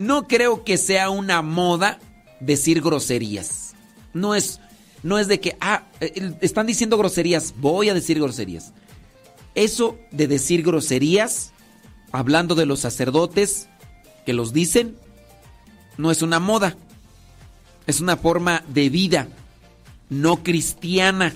No 0.00 0.26
creo 0.26 0.64
que 0.64 0.76
sea 0.76 1.10
una 1.10 1.40
moda 1.40 2.00
decir 2.40 2.82
groserías. 2.82 3.76
No 4.12 4.34
es, 4.34 4.60
no 5.04 5.18
es 5.18 5.28
de 5.28 5.38
que, 5.38 5.56
ah, 5.60 5.84
eh, 6.00 6.32
están 6.40 6.66
diciendo 6.66 6.96
groserías, 6.96 7.54
voy 7.58 7.90
a 7.90 7.94
decir 7.94 8.18
groserías. 8.18 8.72
Eso 9.54 9.98
de 10.10 10.26
decir 10.26 10.62
groserías, 10.62 11.52
hablando 12.10 12.54
de 12.54 12.64
los 12.64 12.80
sacerdotes 12.80 13.68
que 14.24 14.32
los 14.32 14.54
dicen, 14.54 14.96
no 15.98 16.10
es 16.10 16.22
una 16.22 16.40
moda. 16.40 16.76
Es 17.86 18.00
una 18.00 18.16
forma 18.16 18.64
de 18.68 18.88
vida 18.88 19.28
no 20.08 20.42
cristiana. 20.42 21.34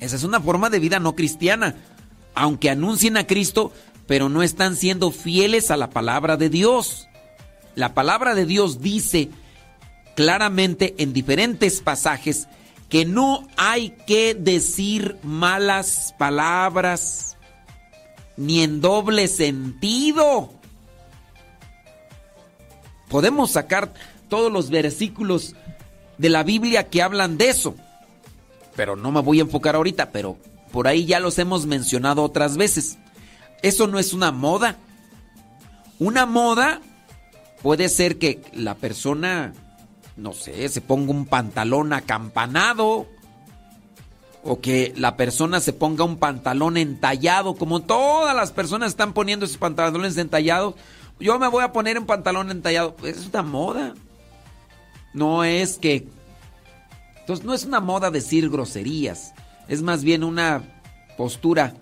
Esa 0.00 0.16
es 0.16 0.24
una 0.24 0.40
forma 0.40 0.70
de 0.70 0.78
vida 0.78 1.00
no 1.00 1.14
cristiana. 1.14 1.76
Aunque 2.34 2.70
anuncien 2.70 3.18
a 3.18 3.26
Cristo, 3.26 3.70
pero 4.06 4.30
no 4.30 4.42
están 4.42 4.76
siendo 4.76 5.10
fieles 5.10 5.70
a 5.70 5.76
la 5.76 5.90
palabra 5.90 6.38
de 6.38 6.48
Dios. 6.48 7.06
La 7.74 7.92
palabra 7.92 8.34
de 8.34 8.46
Dios 8.46 8.80
dice 8.80 9.28
claramente 10.14 10.94
en 10.98 11.12
diferentes 11.12 11.80
pasajes 11.80 12.48
que 12.88 13.04
no 13.04 13.46
hay 13.56 13.90
que 14.06 14.34
decir 14.34 15.16
malas 15.22 16.14
palabras 16.18 17.36
ni 18.36 18.62
en 18.62 18.80
doble 18.80 19.28
sentido. 19.28 20.52
Podemos 23.08 23.52
sacar 23.52 23.92
todos 24.28 24.52
los 24.52 24.70
versículos 24.70 25.54
de 26.18 26.28
la 26.28 26.42
Biblia 26.42 26.88
que 26.88 27.02
hablan 27.02 27.36
de 27.38 27.48
eso, 27.48 27.74
pero 28.76 28.96
no 28.96 29.12
me 29.12 29.20
voy 29.20 29.38
a 29.38 29.42
enfocar 29.42 29.76
ahorita, 29.76 30.10
pero 30.10 30.36
por 30.72 30.88
ahí 30.88 31.04
ya 31.04 31.20
los 31.20 31.38
hemos 31.38 31.66
mencionado 31.66 32.22
otras 32.22 32.56
veces. 32.56 32.98
Eso 33.62 33.86
no 33.86 33.98
es 33.98 34.12
una 34.12 34.32
moda. 34.32 34.76
Una 35.98 36.26
moda 36.26 36.80
puede 37.62 37.88
ser 37.88 38.18
que 38.18 38.42
la 38.52 38.74
persona, 38.74 39.54
no 40.16 40.32
sé, 40.32 40.68
se 40.68 40.80
ponga 40.80 41.10
un 41.10 41.26
pantalón 41.26 41.92
acampanado. 41.92 43.06
O 44.46 44.60
que 44.60 44.92
la 44.96 45.16
persona 45.16 45.58
se 45.58 45.72
ponga 45.72 46.04
un 46.04 46.18
pantalón 46.18 46.76
entallado, 46.76 47.54
como 47.54 47.80
todas 47.80 48.36
las 48.36 48.52
personas 48.52 48.90
están 48.90 49.14
poniendo 49.14 49.46
esos 49.46 49.56
pantalones 49.56 50.18
entallados. 50.18 50.74
Yo 51.18 51.38
me 51.38 51.48
voy 51.48 51.64
a 51.64 51.72
poner 51.72 51.98
un 51.98 52.04
pantalón 52.04 52.50
entallado. 52.50 52.94
Es 53.04 53.26
una 53.26 53.42
moda. 53.42 53.94
No 55.14 55.44
es 55.44 55.78
que... 55.78 56.08
Entonces 57.20 57.46
no 57.46 57.54
es 57.54 57.64
una 57.64 57.80
moda 57.80 58.10
decir 58.10 58.50
groserías. 58.50 59.32
Es 59.66 59.80
más 59.80 60.04
bien 60.04 60.22
una 60.22 60.62
postura 61.16 61.72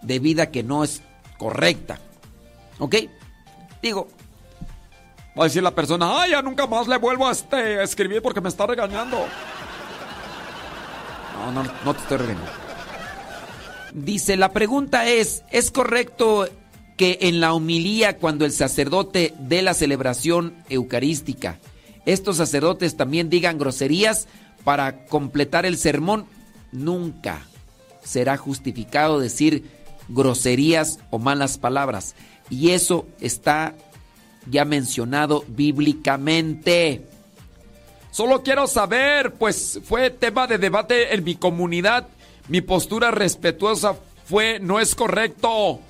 de 0.00 0.18
vida 0.18 0.50
que 0.50 0.62
no 0.62 0.84
es 0.84 1.02
correcta. 1.36 1.98
¿Ok? 2.78 2.96
Digo, 3.82 4.08
Va 5.38 5.44
a 5.44 5.46
decir 5.46 5.62
la 5.62 5.74
persona, 5.74 6.20
ay, 6.22 6.32
ya 6.32 6.42
nunca 6.42 6.66
más 6.66 6.86
le 6.88 6.98
vuelvo 6.98 7.26
a, 7.26 7.32
este, 7.32 7.82
escribir 7.82 8.20
porque 8.20 8.40
me 8.40 8.50
está 8.50 8.66
regañando. 8.66 9.26
No, 11.38 11.52
no, 11.52 11.72
no 11.84 11.94
te 11.94 12.00
estoy 12.00 12.18
regañando. 12.18 12.52
Dice, 13.94 14.36
la 14.36 14.52
pregunta 14.52 15.06
es, 15.06 15.44
¿es 15.50 15.70
correcto 15.70 16.48
que 16.96 17.18
en 17.22 17.40
la 17.40 17.54
homilía 17.54 18.18
cuando 18.18 18.44
el 18.44 18.52
sacerdote 18.52 19.34
dé 19.38 19.62
la 19.62 19.74
celebración 19.74 20.54
eucarística, 20.68 21.58
estos 22.04 22.36
sacerdotes 22.36 22.96
también 22.96 23.30
digan 23.30 23.58
groserías 23.58 24.28
para 24.64 25.06
completar 25.06 25.64
el 25.64 25.78
sermón? 25.78 26.26
Nunca 26.72 27.42
será 28.04 28.36
justificado 28.36 29.18
decir 29.18 29.64
groserías 30.08 30.98
o 31.10 31.18
malas 31.18 31.58
palabras. 31.58 32.14
Y 32.50 32.70
eso 32.70 33.06
está 33.20 33.74
ya 34.50 34.64
mencionado 34.64 35.44
bíblicamente. 35.48 37.06
Solo 38.10 38.42
quiero 38.42 38.66
saber, 38.66 39.32
pues 39.34 39.80
fue 39.84 40.10
tema 40.10 40.46
de 40.46 40.58
debate 40.58 41.14
en 41.14 41.24
mi 41.24 41.34
comunidad. 41.34 42.08
Mi 42.48 42.60
postura 42.60 43.10
respetuosa 43.10 43.96
fue, 44.24 44.58
no 44.60 44.80
es 44.80 44.94
correcto, 44.94 45.80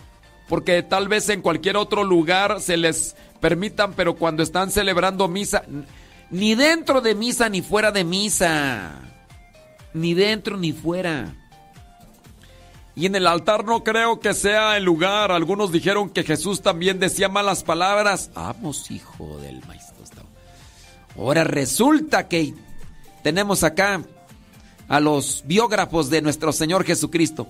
porque 0.48 0.82
tal 0.82 1.08
vez 1.08 1.28
en 1.28 1.42
cualquier 1.42 1.76
otro 1.76 2.04
lugar 2.04 2.60
se 2.60 2.76
les 2.76 3.16
permitan, 3.40 3.94
pero 3.94 4.14
cuando 4.14 4.42
están 4.42 4.70
celebrando 4.70 5.26
misa, 5.26 5.64
ni 6.30 6.54
dentro 6.54 7.00
de 7.00 7.14
misa 7.14 7.48
ni 7.48 7.60
fuera 7.60 7.90
de 7.90 8.04
misa, 8.04 9.00
ni 9.92 10.14
dentro 10.14 10.56
ni 10.56 10.72
fuera. 10.72 11.34
Y 12.94 13.06
en 13.06 13.14
el 13.14 13.26
altar 13.26 13.64
no 13.64 13.82
creo 13.84 14.20
que 14.20 14.34
sea 14.34 14.76
el 14.76 14.84
lugar. 14.84 15.32
Algunos 15.32 15.72
dijeron 15.72 16.10
que 16.10 16.24
Jesús 16.24 16.60
también 16.60 16.98
decía 16.98 17.28
malas 17.28 17.64
palabras. 17.64 18.30
Vamos, 18.34 18.90
hijo 18.90 19.38
del 19.38 19.64
maestro. 19.66 19.92
Ahora 21.16 21.44
resulta 21.44 22.28
que 22.28 22.54
tenemos 23.22 23.64
acá 23.64 24.02
a 24.88 25.00
los 25.00 25.42
biógrafos 25.46 26.10
de 26.10 26.22
nuestro 26.22 26.52
Señor 26.52 26.84
Jesucristo. 26.84 27.46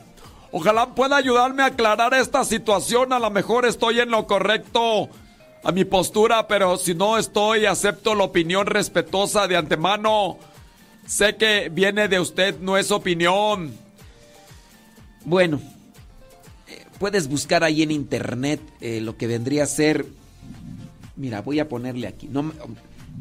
Ojalá 0.51 0.95
pueda 0.95 1.17
ayudarme 1.17 1.63
a 1.63 1.67
aclarar 1.67 2.13
esta 2.15 2.45
situación. 2.45 3.13
A 3.13 3.19
lo 3.19 3.31
mejor 3.31 3.65
estoy 3.65 4.01
en 4.01 4.11
lo 4.11 4.27
correcto 4.27 5.09
a 5.65 5.73
mi 5.73 5.85
postura, 5.85 6.47
pero 6.49 6.77
si 6.77 6.95
no 6.95 7.17
estoy, 7.17 7.67
acepto 7.67 8.15
la 8.15 8.25
opinión 8.25 8.67
respetuosa 8.67 9.47
de 9.47 9.57
antemano. 9.57 10.39
Sé 11.07 11.37
que 11.37 11.69
viene 11.71 12.09
de 12.09 12.21
usted, 12.21 12.59
no 12.61 12.77
es 12.77 12.91
opinión. 12.91 13.79
Bueno, 15.25 15.61
eh, 16.69 16.85
puedes 16.99 17.29
buscar 17.29 17.63
ahí 17.65 17.83
en 17.83 17.91
internet 17.91 18.61
eh, 18.81 19.01
lo 19.01 19.17
que 19.17 19.27
vendría 19.27 19.65
a 19.65 19.67
ser. 19.67 20.07
Mira, 21.17 21.43
voy 21.43 21.61
a 21.61 21.69
ponerle 21.69 22.09
aquí. 22.09 22.29
No, 22.29 22.53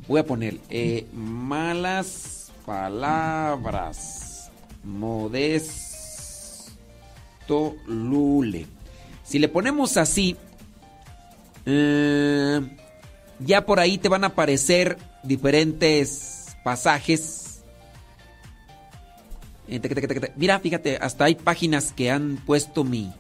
voy 0.07 0.19
a 0.19 0.25
poner 0.25 0.59
eh, 0.69 1.05
malas 1.13 2.51
palabras. 2.65 4.49
Modesto 4.83 5.85
Lule. 7.87 8.65
Si 9.23 9.37
le 9.37 9.47
ponemos 9.47 9.97
así, 9.97 10.35
ya 13.39 13.65
por 13.65 13.79
ahí 13.79 13.99
te 13.99 14.09
van 14.09 14.23
a 14.23 14.27
aparecer 14.27 14.97
diferentes 15.23 16.55
pasajes 16.63 17.40
Mira, 20.35 20.59
fíjate, 20.59 20.97
hasta 20.97 21.25
hay 21.25 21.35
páginas 21.35 21.93
que 21.93 22.11
han 22.11 22.37
puesto 22.45 22.83
mi, 22.83 23.11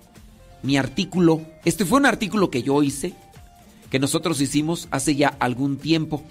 mi 0.63 0.77
artículo. 0.77 1.41
Este 1.63 1.85
fue 1.85 1.99
un 1.99 2.05
artículo 2.05 2.49
que 2.49 2.63
yo 2.63 2.83
hice, 2.83 3.13
que 3.89 3.99
nosotros 3.99 4.41
hicimos 4.41 4.87
hace 4.91 5.15
ya 5.15 5.29
algún 5.39 5.77
tiempo, 5.77 6.23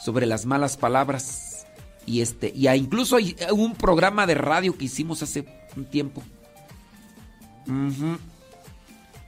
sobre 0.00 0.26
las 0.26 0.46
malas 0.46 0.76
palabras. 0.76 1.66
Y 2.06 2.20
este, 2.20 2.52
y 2.54 2.68
incluso 2.68 3.16
hay 3.16 3.36
un 3.52 3.74
programa 3.74 4.26
de 4.26 4.34
radio 4.34 4.76
que 4.76 4.86
hicimos 4.86 5.22
hace 5.22 5.44
un 5.76 5.84
tiempo. 5.84 6.22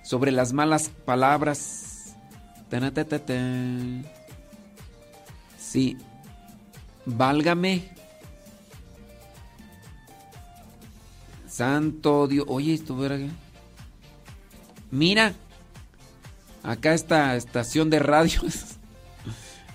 Sobre 0.02 0.30
las 0.30 0.52
malas 0.52 0.90
palabras. 1.04 2.16
Sí. 5.58 5.96
Válgame. 7.06 7.95
Santo 11.56 12.28
Dios. 12.28 12.44
Oye, 12.48 12.74
esto 12.74 12.94
verá. 12.96 13.16
Mira. 14.90 15.32
Acá 16.62 16.92
esta 16.92 17.34
estación 17.36 17.90
de 17.90 17.98
radio. 17.98 18.40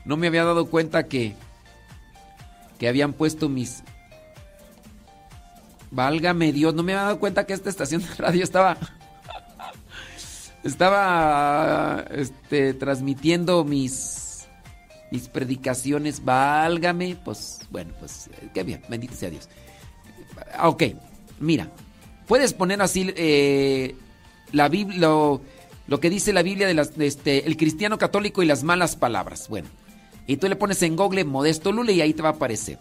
No 0.03 0.17
me 0.17 0.25
había 0.25 0.43
dado 0.43 0.65
cuenta 0.65 1.07
que. 1.07 1.35
Que 2.79 2.87
habían 2.87 3.13
puesto 3.13 3.49
mis. 3.49 3.83
Válgame 5.91 6.51
Dios, 6.51 6.73
no 6.73 6.81
me 6.81 6.93
había 6.93 7.03
dado 7.03 7.19
cuenta 7.19 7.45
que 7.45 7.53
esta 7.53 7.69
estación 7.69 8.01
de 8.01 8.07
radio 8.15 8.43
estaba. 8.43 8.77
Estaba. 10.63 12.03
Este. 12.09 12.73
transmitiendo 12.73 13.63
mis. 13.63 14.47
Mis 15.11 15.27
predicaciones. 15.27 16.25
Válgame. 16.25 17.15
Pues. 17.23 17.59
Bueno, 17.69 17.93
pues. 17.99 18.27
Qué 18.55 18.63
bien. 18.63 18.81
Bendito 18.89 19.13
sea 19.13 19.29
Dios. 19.29 19.49
Ok. 20.63 20.83
Mira. 21.41 21.69
Puedes 22.27 22.53
poner 22.53 22.81
así. 22.81 23.11
Eh, 23.17 23.95
la 24.53 24.69
Biblia. 24.69 24.99
Lo, 24.99 25.99
que 25.99 26.09
dice 26.09 26.31
la 26.31 26.43
Biblia 26.43 26.67
de, 26.67 26.73
las, 26.73 26.91
este, 26.97 27.45
el 27.47 27.57
cristiano 27.57 27.97
católico 27.97 28.41
y 28.41 28.45
las 28.45 28.63
malas 28.63 28.95
palabras. 28.95 29.49
Bueno, 29.49 29.67
y 30.25 30.37
tú 30.37 30.47
le 30.47 30.55
pones 30.55 30.81
en 30.83 30.95
Google 30.95 31.25
Modesto 31.25 31.73
Lule 31.73 31.91
y 31.91 31.99
ahí 31.99 32.13
te 32.13 32.21
va 32.21 32.29
a 32.29 32.33
aparecer. 32.33 32.79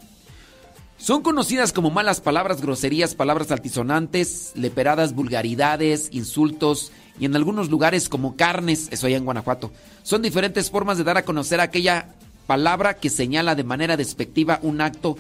Son 1.01 1.23
conocidas 1.23 1.73
como 1.73 1.91
malas 1.91 2.21
palabras, 2.21 2.61
groserías, 2.61 3.15
palabras 3.15 3.51
altisonantes, 3.51 4.53
leperadas, 4.55 5.15
vulgaridades, 5.15 6.11
insultos 6.13 6.93
y 7.19 7.25
en 7.25 7.35
algunos 7.35 7.71
lugares 7.71 8.11
como 8.11 8.37
carnes, 8.37 8.89
eso 8.91 9.07
allá 9.07 9.17
en 9.17 9.25
Guanajuato. 9.25 9.73
Son 10.03 10.21
diferentes 10.21 10.71
formas 10.71 10.99
de 10.99 11.05
dar 11.05 11.17
a 11.17 11.25
conocer 11.25 11.59
aquella 11.61 12.15
palabra 12.47 12.95
que 12.95 13.09
señala 13.09 13.55
de 13.55 13.65
manera 13.65 13.97
despectiva 13.97 14.59
un 14.63 14.83
acto, 14.83 15.17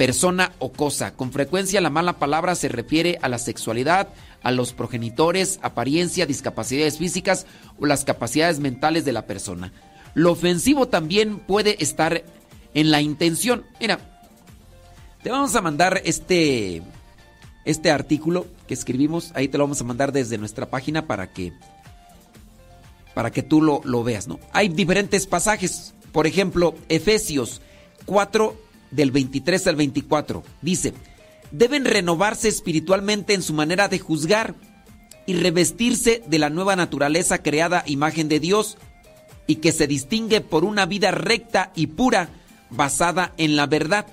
persona 0.00 0.52
o 0.60 0.72
cosa. 0.72 1.14
Con 1.14 1.30
frecuencia 1.30 1.78
la 1.82 1.90
mala 1.90 2.18
palabra 2.18 2.54
se 2.54 2.70
refiere 2.70 3.18
a 3.20 3.28
la 3.28 3.36
sexualidad, 3.36 4.08
a 4.42 4.50
los 4.50 4.72
progenitores, 4.72 5.60
apariencia, 5.60 6.24
discapacidades 6.24 6.96
físicas 6.96 7.44
o 7.78 7.84
las 7.84 8.06
capacidades 8.06 8.60
mentales 8.60 9.04
de 9.04 9.12
la 9.12 9.26
persona. 9.26 9.74
Lo 10.14 10.32
ofensivo 10.32 10.88
también 10.88 11.38
puede 11.40 11.84
estar 11.84 12.24
en 12.72 12.90
la 12.90 13.02
intención. 13.02 13.66
Mira, 13.78 13.98
te 15.22 15.28
vamos 15.28 15.54
a 15.54 15.60
mandar 15.60 16.00
este, 16.06 16.80
este 17.66 17.90
artículo 17.90 18.46
que 18.66 18.72
escribimos, 18.72 19.32
ahí 19.34 19.48
te 19.48 19.58
lo 19.58 19.64
vamos 19.64 19.82
a 19.82 19.84
mandar 19.84 20.12
desde 20.12 20.38
nuestra 20.38 20.70
página 20.70 21.06
para 21.06 21.30
que, 21.30 21.52
para 23.12 23.30
que 23.30 23.42
tú 23.42 23.60
lo, 23.60 23.82
lo 23.84 24.02
veas, 24.02 24.28
¿no? 24.28 24.40
Hay 24.54 24.70
diferentes 24.70 25.26
pasajes, 25.26 25.92
por 26.10 26.26
ejemplo, 26.26 26.74
Efesios 26.88 27.60
4 28.06 28.69
del 28.90 29.10
23 29.10 29.66
al 29.66 29.76
24, 29.76 30.42
dice, 30.62 30.94
deben 31.50 31.84
renovarse 31.84 32.48
espiritualmente 32.48 33.34
en 33.34 33.42
su 33.42 33.52
manera 33.52 33.88
de 33.88 33.98
juzgar 33.98 34.54
y 35.26 35.34
revestirse 35.34 36.22
de 36.26 36.38
la 36.38 36.50
nueva 36.50 36.76
naturaleza 36.76 37.42
creada 37.42 37.84
imagen 37.86 38.28
de 38.28 38.40
Dios 38.40 38.78
y 39.46 39.56
que 39.56 39.72
se 39.72 39.86
distingue 39.86 40.40
por 40.40 40.64
una 40.64 40.86
vida 40.86 41.10
recta 41.10 41.72
y 41.74 41.88
pura 41.88 42.30
basada 42.70 43.32
en 43.36 43.56
la 43.56 43.66
verdad. 43.66 44.06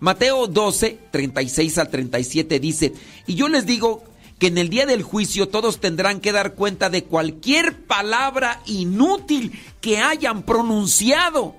Mateo 0.00 0.46
12, 0.46 0.98
36 1.10 1.78
al 1.78 1.88
37 1.90 2.60
dice, 2.60 2.92
y 3.26 3.34
yo 3.34 3.48
les 3.48 3.66
digo 3.66 4.04
que 4.38 4.46
en 4.46 4.58
el 4.58 4.68
día 4.68 4.86
del 4.86 5.02
juicio 5.02 5.48
todos 5.48 5.80
tendrán 5.80 6.20
que 6.20 6.30
dar 6.30 6.54
cuenta 6.54 6.90
de 6.90 7.02
cualquier 7.04 7.86
palabra 7.86 8.62
inútil 8.66 9.58
que 9.80 9.98
hayan 9.98 10.44
pronunciado 10.44 11.56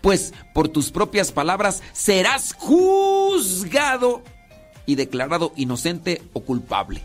pues 0.00 0.32
por 0.54 0.68
tus 0.68 0.90
propias 0.90 1.32
palabras 1.32 1.82
serás 1.92 2.54
juzgado 2.54 4.22
y 4.86 4.94
declarado 4.94 5.52
inocente 5.56 6.22
o 6.32 6.40
culpable. 6.40 7.02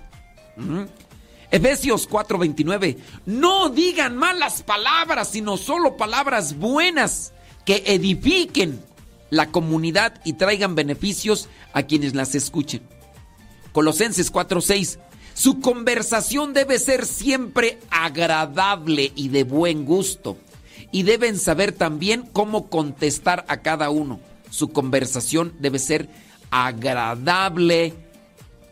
Efesios 1.51 2.09
4:29, 2.09 2.97
no 3.25 3.69
digan 3.69 4.17
malas 4.17 4.63
palabras, 4.63 5.29
sino 5.29 5.57
solo 5.57 5.97
palabras 5.97 6.57
buenas 6.57 7.33
que 7.65 7.83
edifiquen 7.85 8.81
la 9.29 9.51
comunidad 9.51 10.21
y 10.23 10.33
traigan 10.33 10.75
beneficios 10.75 11.49
a 11.73 11.83
quienes 11.83 12.15
las 12.15 12.35
escuchen. 12.35 12.81
Colosenses 13.71 14.31
4:6, 14.31 14.99
su 15.33 15.59
conversación 15.59 16.53
debe 16.53 16.79
ser 16.79 17.05
siempre 17.05 17.79
agradable 17.89 19.11
y 19.15 19.29
de 19.29 19.43
buen 19.43 19.85
gusto 19.85 20.37
y 20.95 21.03
deben 21.03 21.37
saber 21.37 21.73
también 21.73 22.21
cómo 22.31 22.69
contestar 22.69 23.43
a 23.49 23.57
cada 23.57 23.89
uno. 23.89 24.21
Su 24.49 24.69
conversación 24.69 25.53
debe 25.59 25.77
ser 25.77 26.07
agradable 26.51 27.93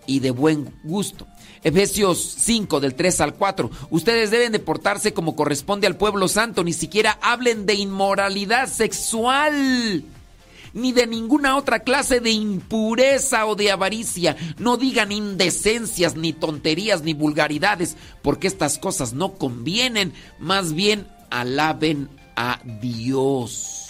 y 0.07 0.21
de 0.21 0.31
buen 0.31 0.73
gusto. 0.85 1.27
Efesios 1.65 2.23
5 2.37 2.79
del 2.79 2.95
3 2.95 3.19
al 3.19 3.33
4. 3.33 3.69
Ustedes 3.89 4.31
deben 4.31 4.53
de 4.53 4.59
portarse 4.59 5.13
como 5.13 5.35
corresponde 5.35 5.85
al 5.85 5.97
pueblo 5.97 6.29
santo, 6.29 6.63
ni 6.63 6.71
siquiera 6.71 7.19
hablen 7.21 7.65
de 7.65 7.73
inmoralidad 7.73 8.69
sexual, 8.69 10.05
ni 10.73 10.93
de 10.93 11.07
ninguna 11.07 11.57
otra 11.57 11.79
clase 11.79 12.21
de 12.21 12.31
impureza 12.31 13.45
o 13.47 13.55
de 13.55 13.69
avaricia. 13.69 14.37
No 14.59 14.77
digan 14.77 15.11
indecencias, 15.11 16.15
ni 16.15 16.31
tonterías, 16.31 17.01
ni 17.01 17.13
vulgaridades, 17.13 17.97
porque 18.21 18.47
estas 18.47 18.77
cosas 18.77 19.11
no 19.11 19.33
convienen. 19.33 20.13
Más 20.39 20.71
bien 20.71 21.05
alaben 21.33 22.09
a 22.35 22.59
Dios. 22.79 23.89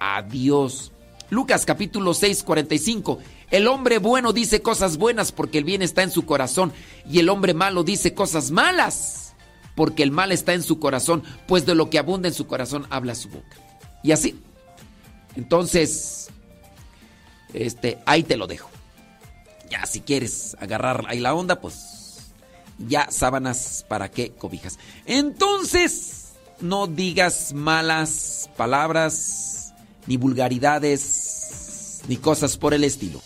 A 0.00 0.22
Dios. 0.22 0.92
Lucas 1.30 1.64
capítulo 1.64 2.14
6, 2.14 2.42
45. 2.42 3.18
El 3.50 3.68
hombre 3.68 3.98
bueno 3.98 4.32
dice 4.32 4.60
cosas 4.60 4.96
buenas 4.96 5.30
porque 5.30 5.58
el 5.58 5.64
bien 5.64 5.82
está 5.82 6.02
en 6.02 6.10
su 6.10 6.26
corazón 6.26 6.72
y 7.08 7.20
el 7.20 7.28
hombre 7.28 7.54
malo 7.54 7.84
dice 7.84 8.12
cosas 8.12 8.50
malas 8.50 9.34
porque 9.76 10.02
el 10.02 10.10
mal 10.10 10.32
está 10.32 10.54
en 10.54 10.64
su 10.64 10.80
corazón, 10.80 11.22
pues 11.46 11.64
de 11.64 11.76
lo 11.76 11.88
que 11.88 12.00
abunda 12.00 12.26
en 12.26 12.34
su 12.34 12.48
corazón 12.48 12.86
habla 12.90 13.14
su 13.14 13.28
boca. 13.28 13.56
Y 14.02 14.10
así. 14.10 14.40
Entonces, 15.36 16.28
este, 17.54 17.98
ahí 18.04 18.24
te 18.24 18.36
lo 18.36 18.48
dejo. 18.48 18.68
Ya 19.70 19.86
si 19.86 20.00
quieres 20.00 20.56
agarrar 20.58 21.04
ahí 21.06 21.20
la 21.20 21.34
onda, 21.34 21.60
pues 21.60 21.97
ya 22.78 23.10
sábanas 23.10 23.84
para 23.88 24.10
qué 24.10 24.30
cobijas. 24.30 24.78
Entonces, 25.06 26.32
no 26.60 26.86
digas 26.86 27.52
malas 27.52 28.50
palabras, 28.56 29.74
ni 30.06 30.16
vulgaridades, 30.16 32.02
ni 32.08 32.16
cosas 32.16 32.56
por 32.56 32.74
el 32.74 32.84
estilo. 32.84 33.20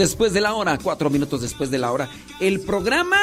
Después 0.00 0.32
de 0.32 0.40
la 0.40 0.54
hora, 0.54 0.78
cuatro 0.82 1.10
minutos 1.10 1.42
después 1.42 1.70
de 1.70 1.78
la 1.78 1.92
hora. 1.92 2.08
El 2.40 2.60
programa 2.60 3.18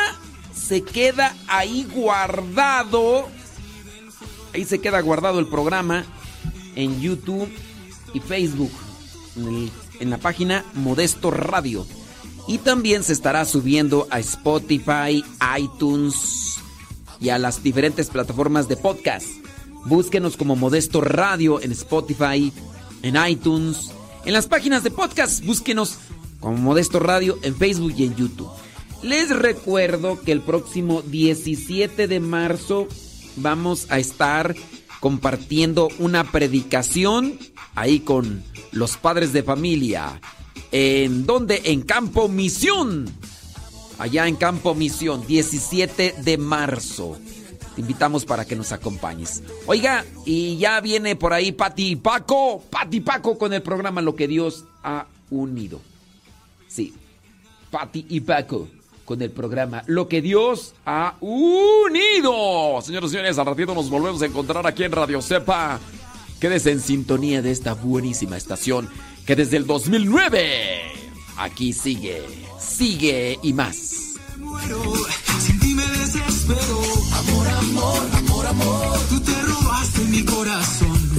se 0.53 0.83
queda 0.83 1.35
ahí 1.47 1.87
guardado. 1.93 3.27
Ahí 4.53 4.63
se 4.63 4.79
queda 4.79 5.01
guardado 5.01 5.39
el 5.39 5.47
programa 5.47 6.05
en 6.75 7.01
YouTube 7.01 7.49
y 8.13 8.19
Facebook, 8.19 8.71
en, 9.35 10.09
la 10.09 10.17
página 10.19 10.63
Modesto 10.73 11.31
Radio. 11.31 11.85
Y 12.47 12.59
también 12.59 13.03
se 13.03 13.13
estará 13.13 13.43
subiendo 13.43 14.07
a 14.09 14.19
Spotify, 14.19 15.23
iTunes 15.59 16.59
y 17.19 17.29
a 17.29 17.39
las 17.39 17.61
diferentes 17.61 18.09
plataformas 18.09 18.67
de 18.67 18.77
podcast. 18.77 19.25
Búsquenos 19.85 20.37
como 20.37 20.55
Modesto 20.55 21.01
Radio 21.01 21.61
en 21.61 21.71
Spotify, 21.71 22.53
en 23.01 23.15
iTunes, 23.27 23.91
en 24.25 24.33
las 24.33 24.47
páginas 24.47 24.83
de 24.83 24.91
podcast. 24.91 25.43
Búsquenos 25.43 25.97
como 26.39 26.57
Modesto 26.57 26.99
Radio 26.99 27.37
en 27.43 27.55
Facebook 27.55 27.93
y 27.97 28.05
en 28.05 28.15
YouTube. 28.15 28.49
Les 29.03 29.29
recuerdo 29.29 30.21
que 30.21 30.31
el 30.31 30.41
próximo 30.41 31.01
17 31.01 32.07
de 32.07 32.19
marzo 32.19 32.87
vamos 33.35 33.87
a 33.89 33.99
estar 33.99 34.55
compartiendo 34.99 35.89
una 35.99 36.23
predicación 36.31 37.37
ahí 37.75 37.99
con 37.99 38.43
los 38.71 38.97
padres 38.97 39.33
de 39.33 39.43
familia. 39.43 40.19
¿En 40.71 41.25
dónde? 41.25 41.61
En 41.65 41.81
Campo 41.81 42.27
Misión. 42.27 43.09
Allá 43.99 44.27
en 44.27 44.35
Campo 44.35 44.75
Misión, 44.75 45.25
17 45.25 46.15
de 46.23 46.37
marzo. 46.37 47.17
Te 47.75 47.81
invitamos 47.81 48.25
para 48.25 48.45
que 48.45 48.55
nos 48.55 48.71
acompañes. 48.71 49.43
Oiga, 49.67 50.03
y 50.25 50.57
ya 50.57 50.81
viene 50.81 51.15
por 51.15 51.33
ahí 51.33 51.51
Pati 51.51 51.95
Paco. 51.95 52.63
Pati 52.69 53.01
Paco 53.01 53.37
con 53.37 53.53
el 53.53 53.61
programa 53.61 54.01
Lo 54.01 54.15
que 54.15 54.27
Dios 54.27 54.65
ha 54.83 55.05
unido. 55.29 55.79
Sí, 56.77 56.93
Pati 57.71 58.05
y 58.07 58.19
Paco 58.19 58.67
con 59.03 59.19
el 59.23 59.31
programa 59.31 59.81
Lo 59.87 60.07
que 60.07 60.21
Dios 60.21 60.75
ha 60.85 61.15
unido. 61.21 62.79
Señoras 62.83 63.09
y 63.09 63.13
señores, 63.13 63.39
al 63.39 63.47
ratito 63.47 63.73
nos 63.73 63.89
volvemos 63.89 64.21
a 64.21 64.27
encontrar 64.27 64.67
aquí 64.67 64.83
en 64.83 64.91
Radio 64.91 65.19
Cepa. 65.23 65.79
Quédese 66.39 66.69
en 66.69 66.79
sintonía 66.79 67.41
de 67.41 67.49
esta 67.49 67.73
buenísima 67.73 68.37
estación 68.37 68.87
que 69.25 69.35
desde 69.35 69.57
el 69.57 69.65
2009 69.65 70.91
aquí 71.37 71.73
sigue, 71.73 72.21
sigue 72.59 73.39
y 73.41 73.53
más. 73.53 74.13
Sin 75.39 75.59
ti 75.59 75.73
me 75.73 75.83
desespero. 75.83 76.79
Amor, 77.11 77.47
amor, 77.47 78.01
amor, 78.17 78.45
amor. 78.45 78.99
Tú 79.09 79.19
te 79.21 79.33
robaste 79.33 80.01
mi 80.01 80.23
corazón. 80.23 81.09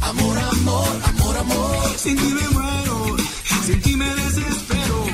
Amor, 0.00 0.38
amor, 0.38 0.88
amor, 1.04 1.36
amor. 1.36 1.94
Sin 1.96 2.16
ti 2.16 2.34
me 2.34 2.54
sin 3.64 3.80
ti 3.80 3.96
me 3.96 4.04
desespero. 4.14 5.13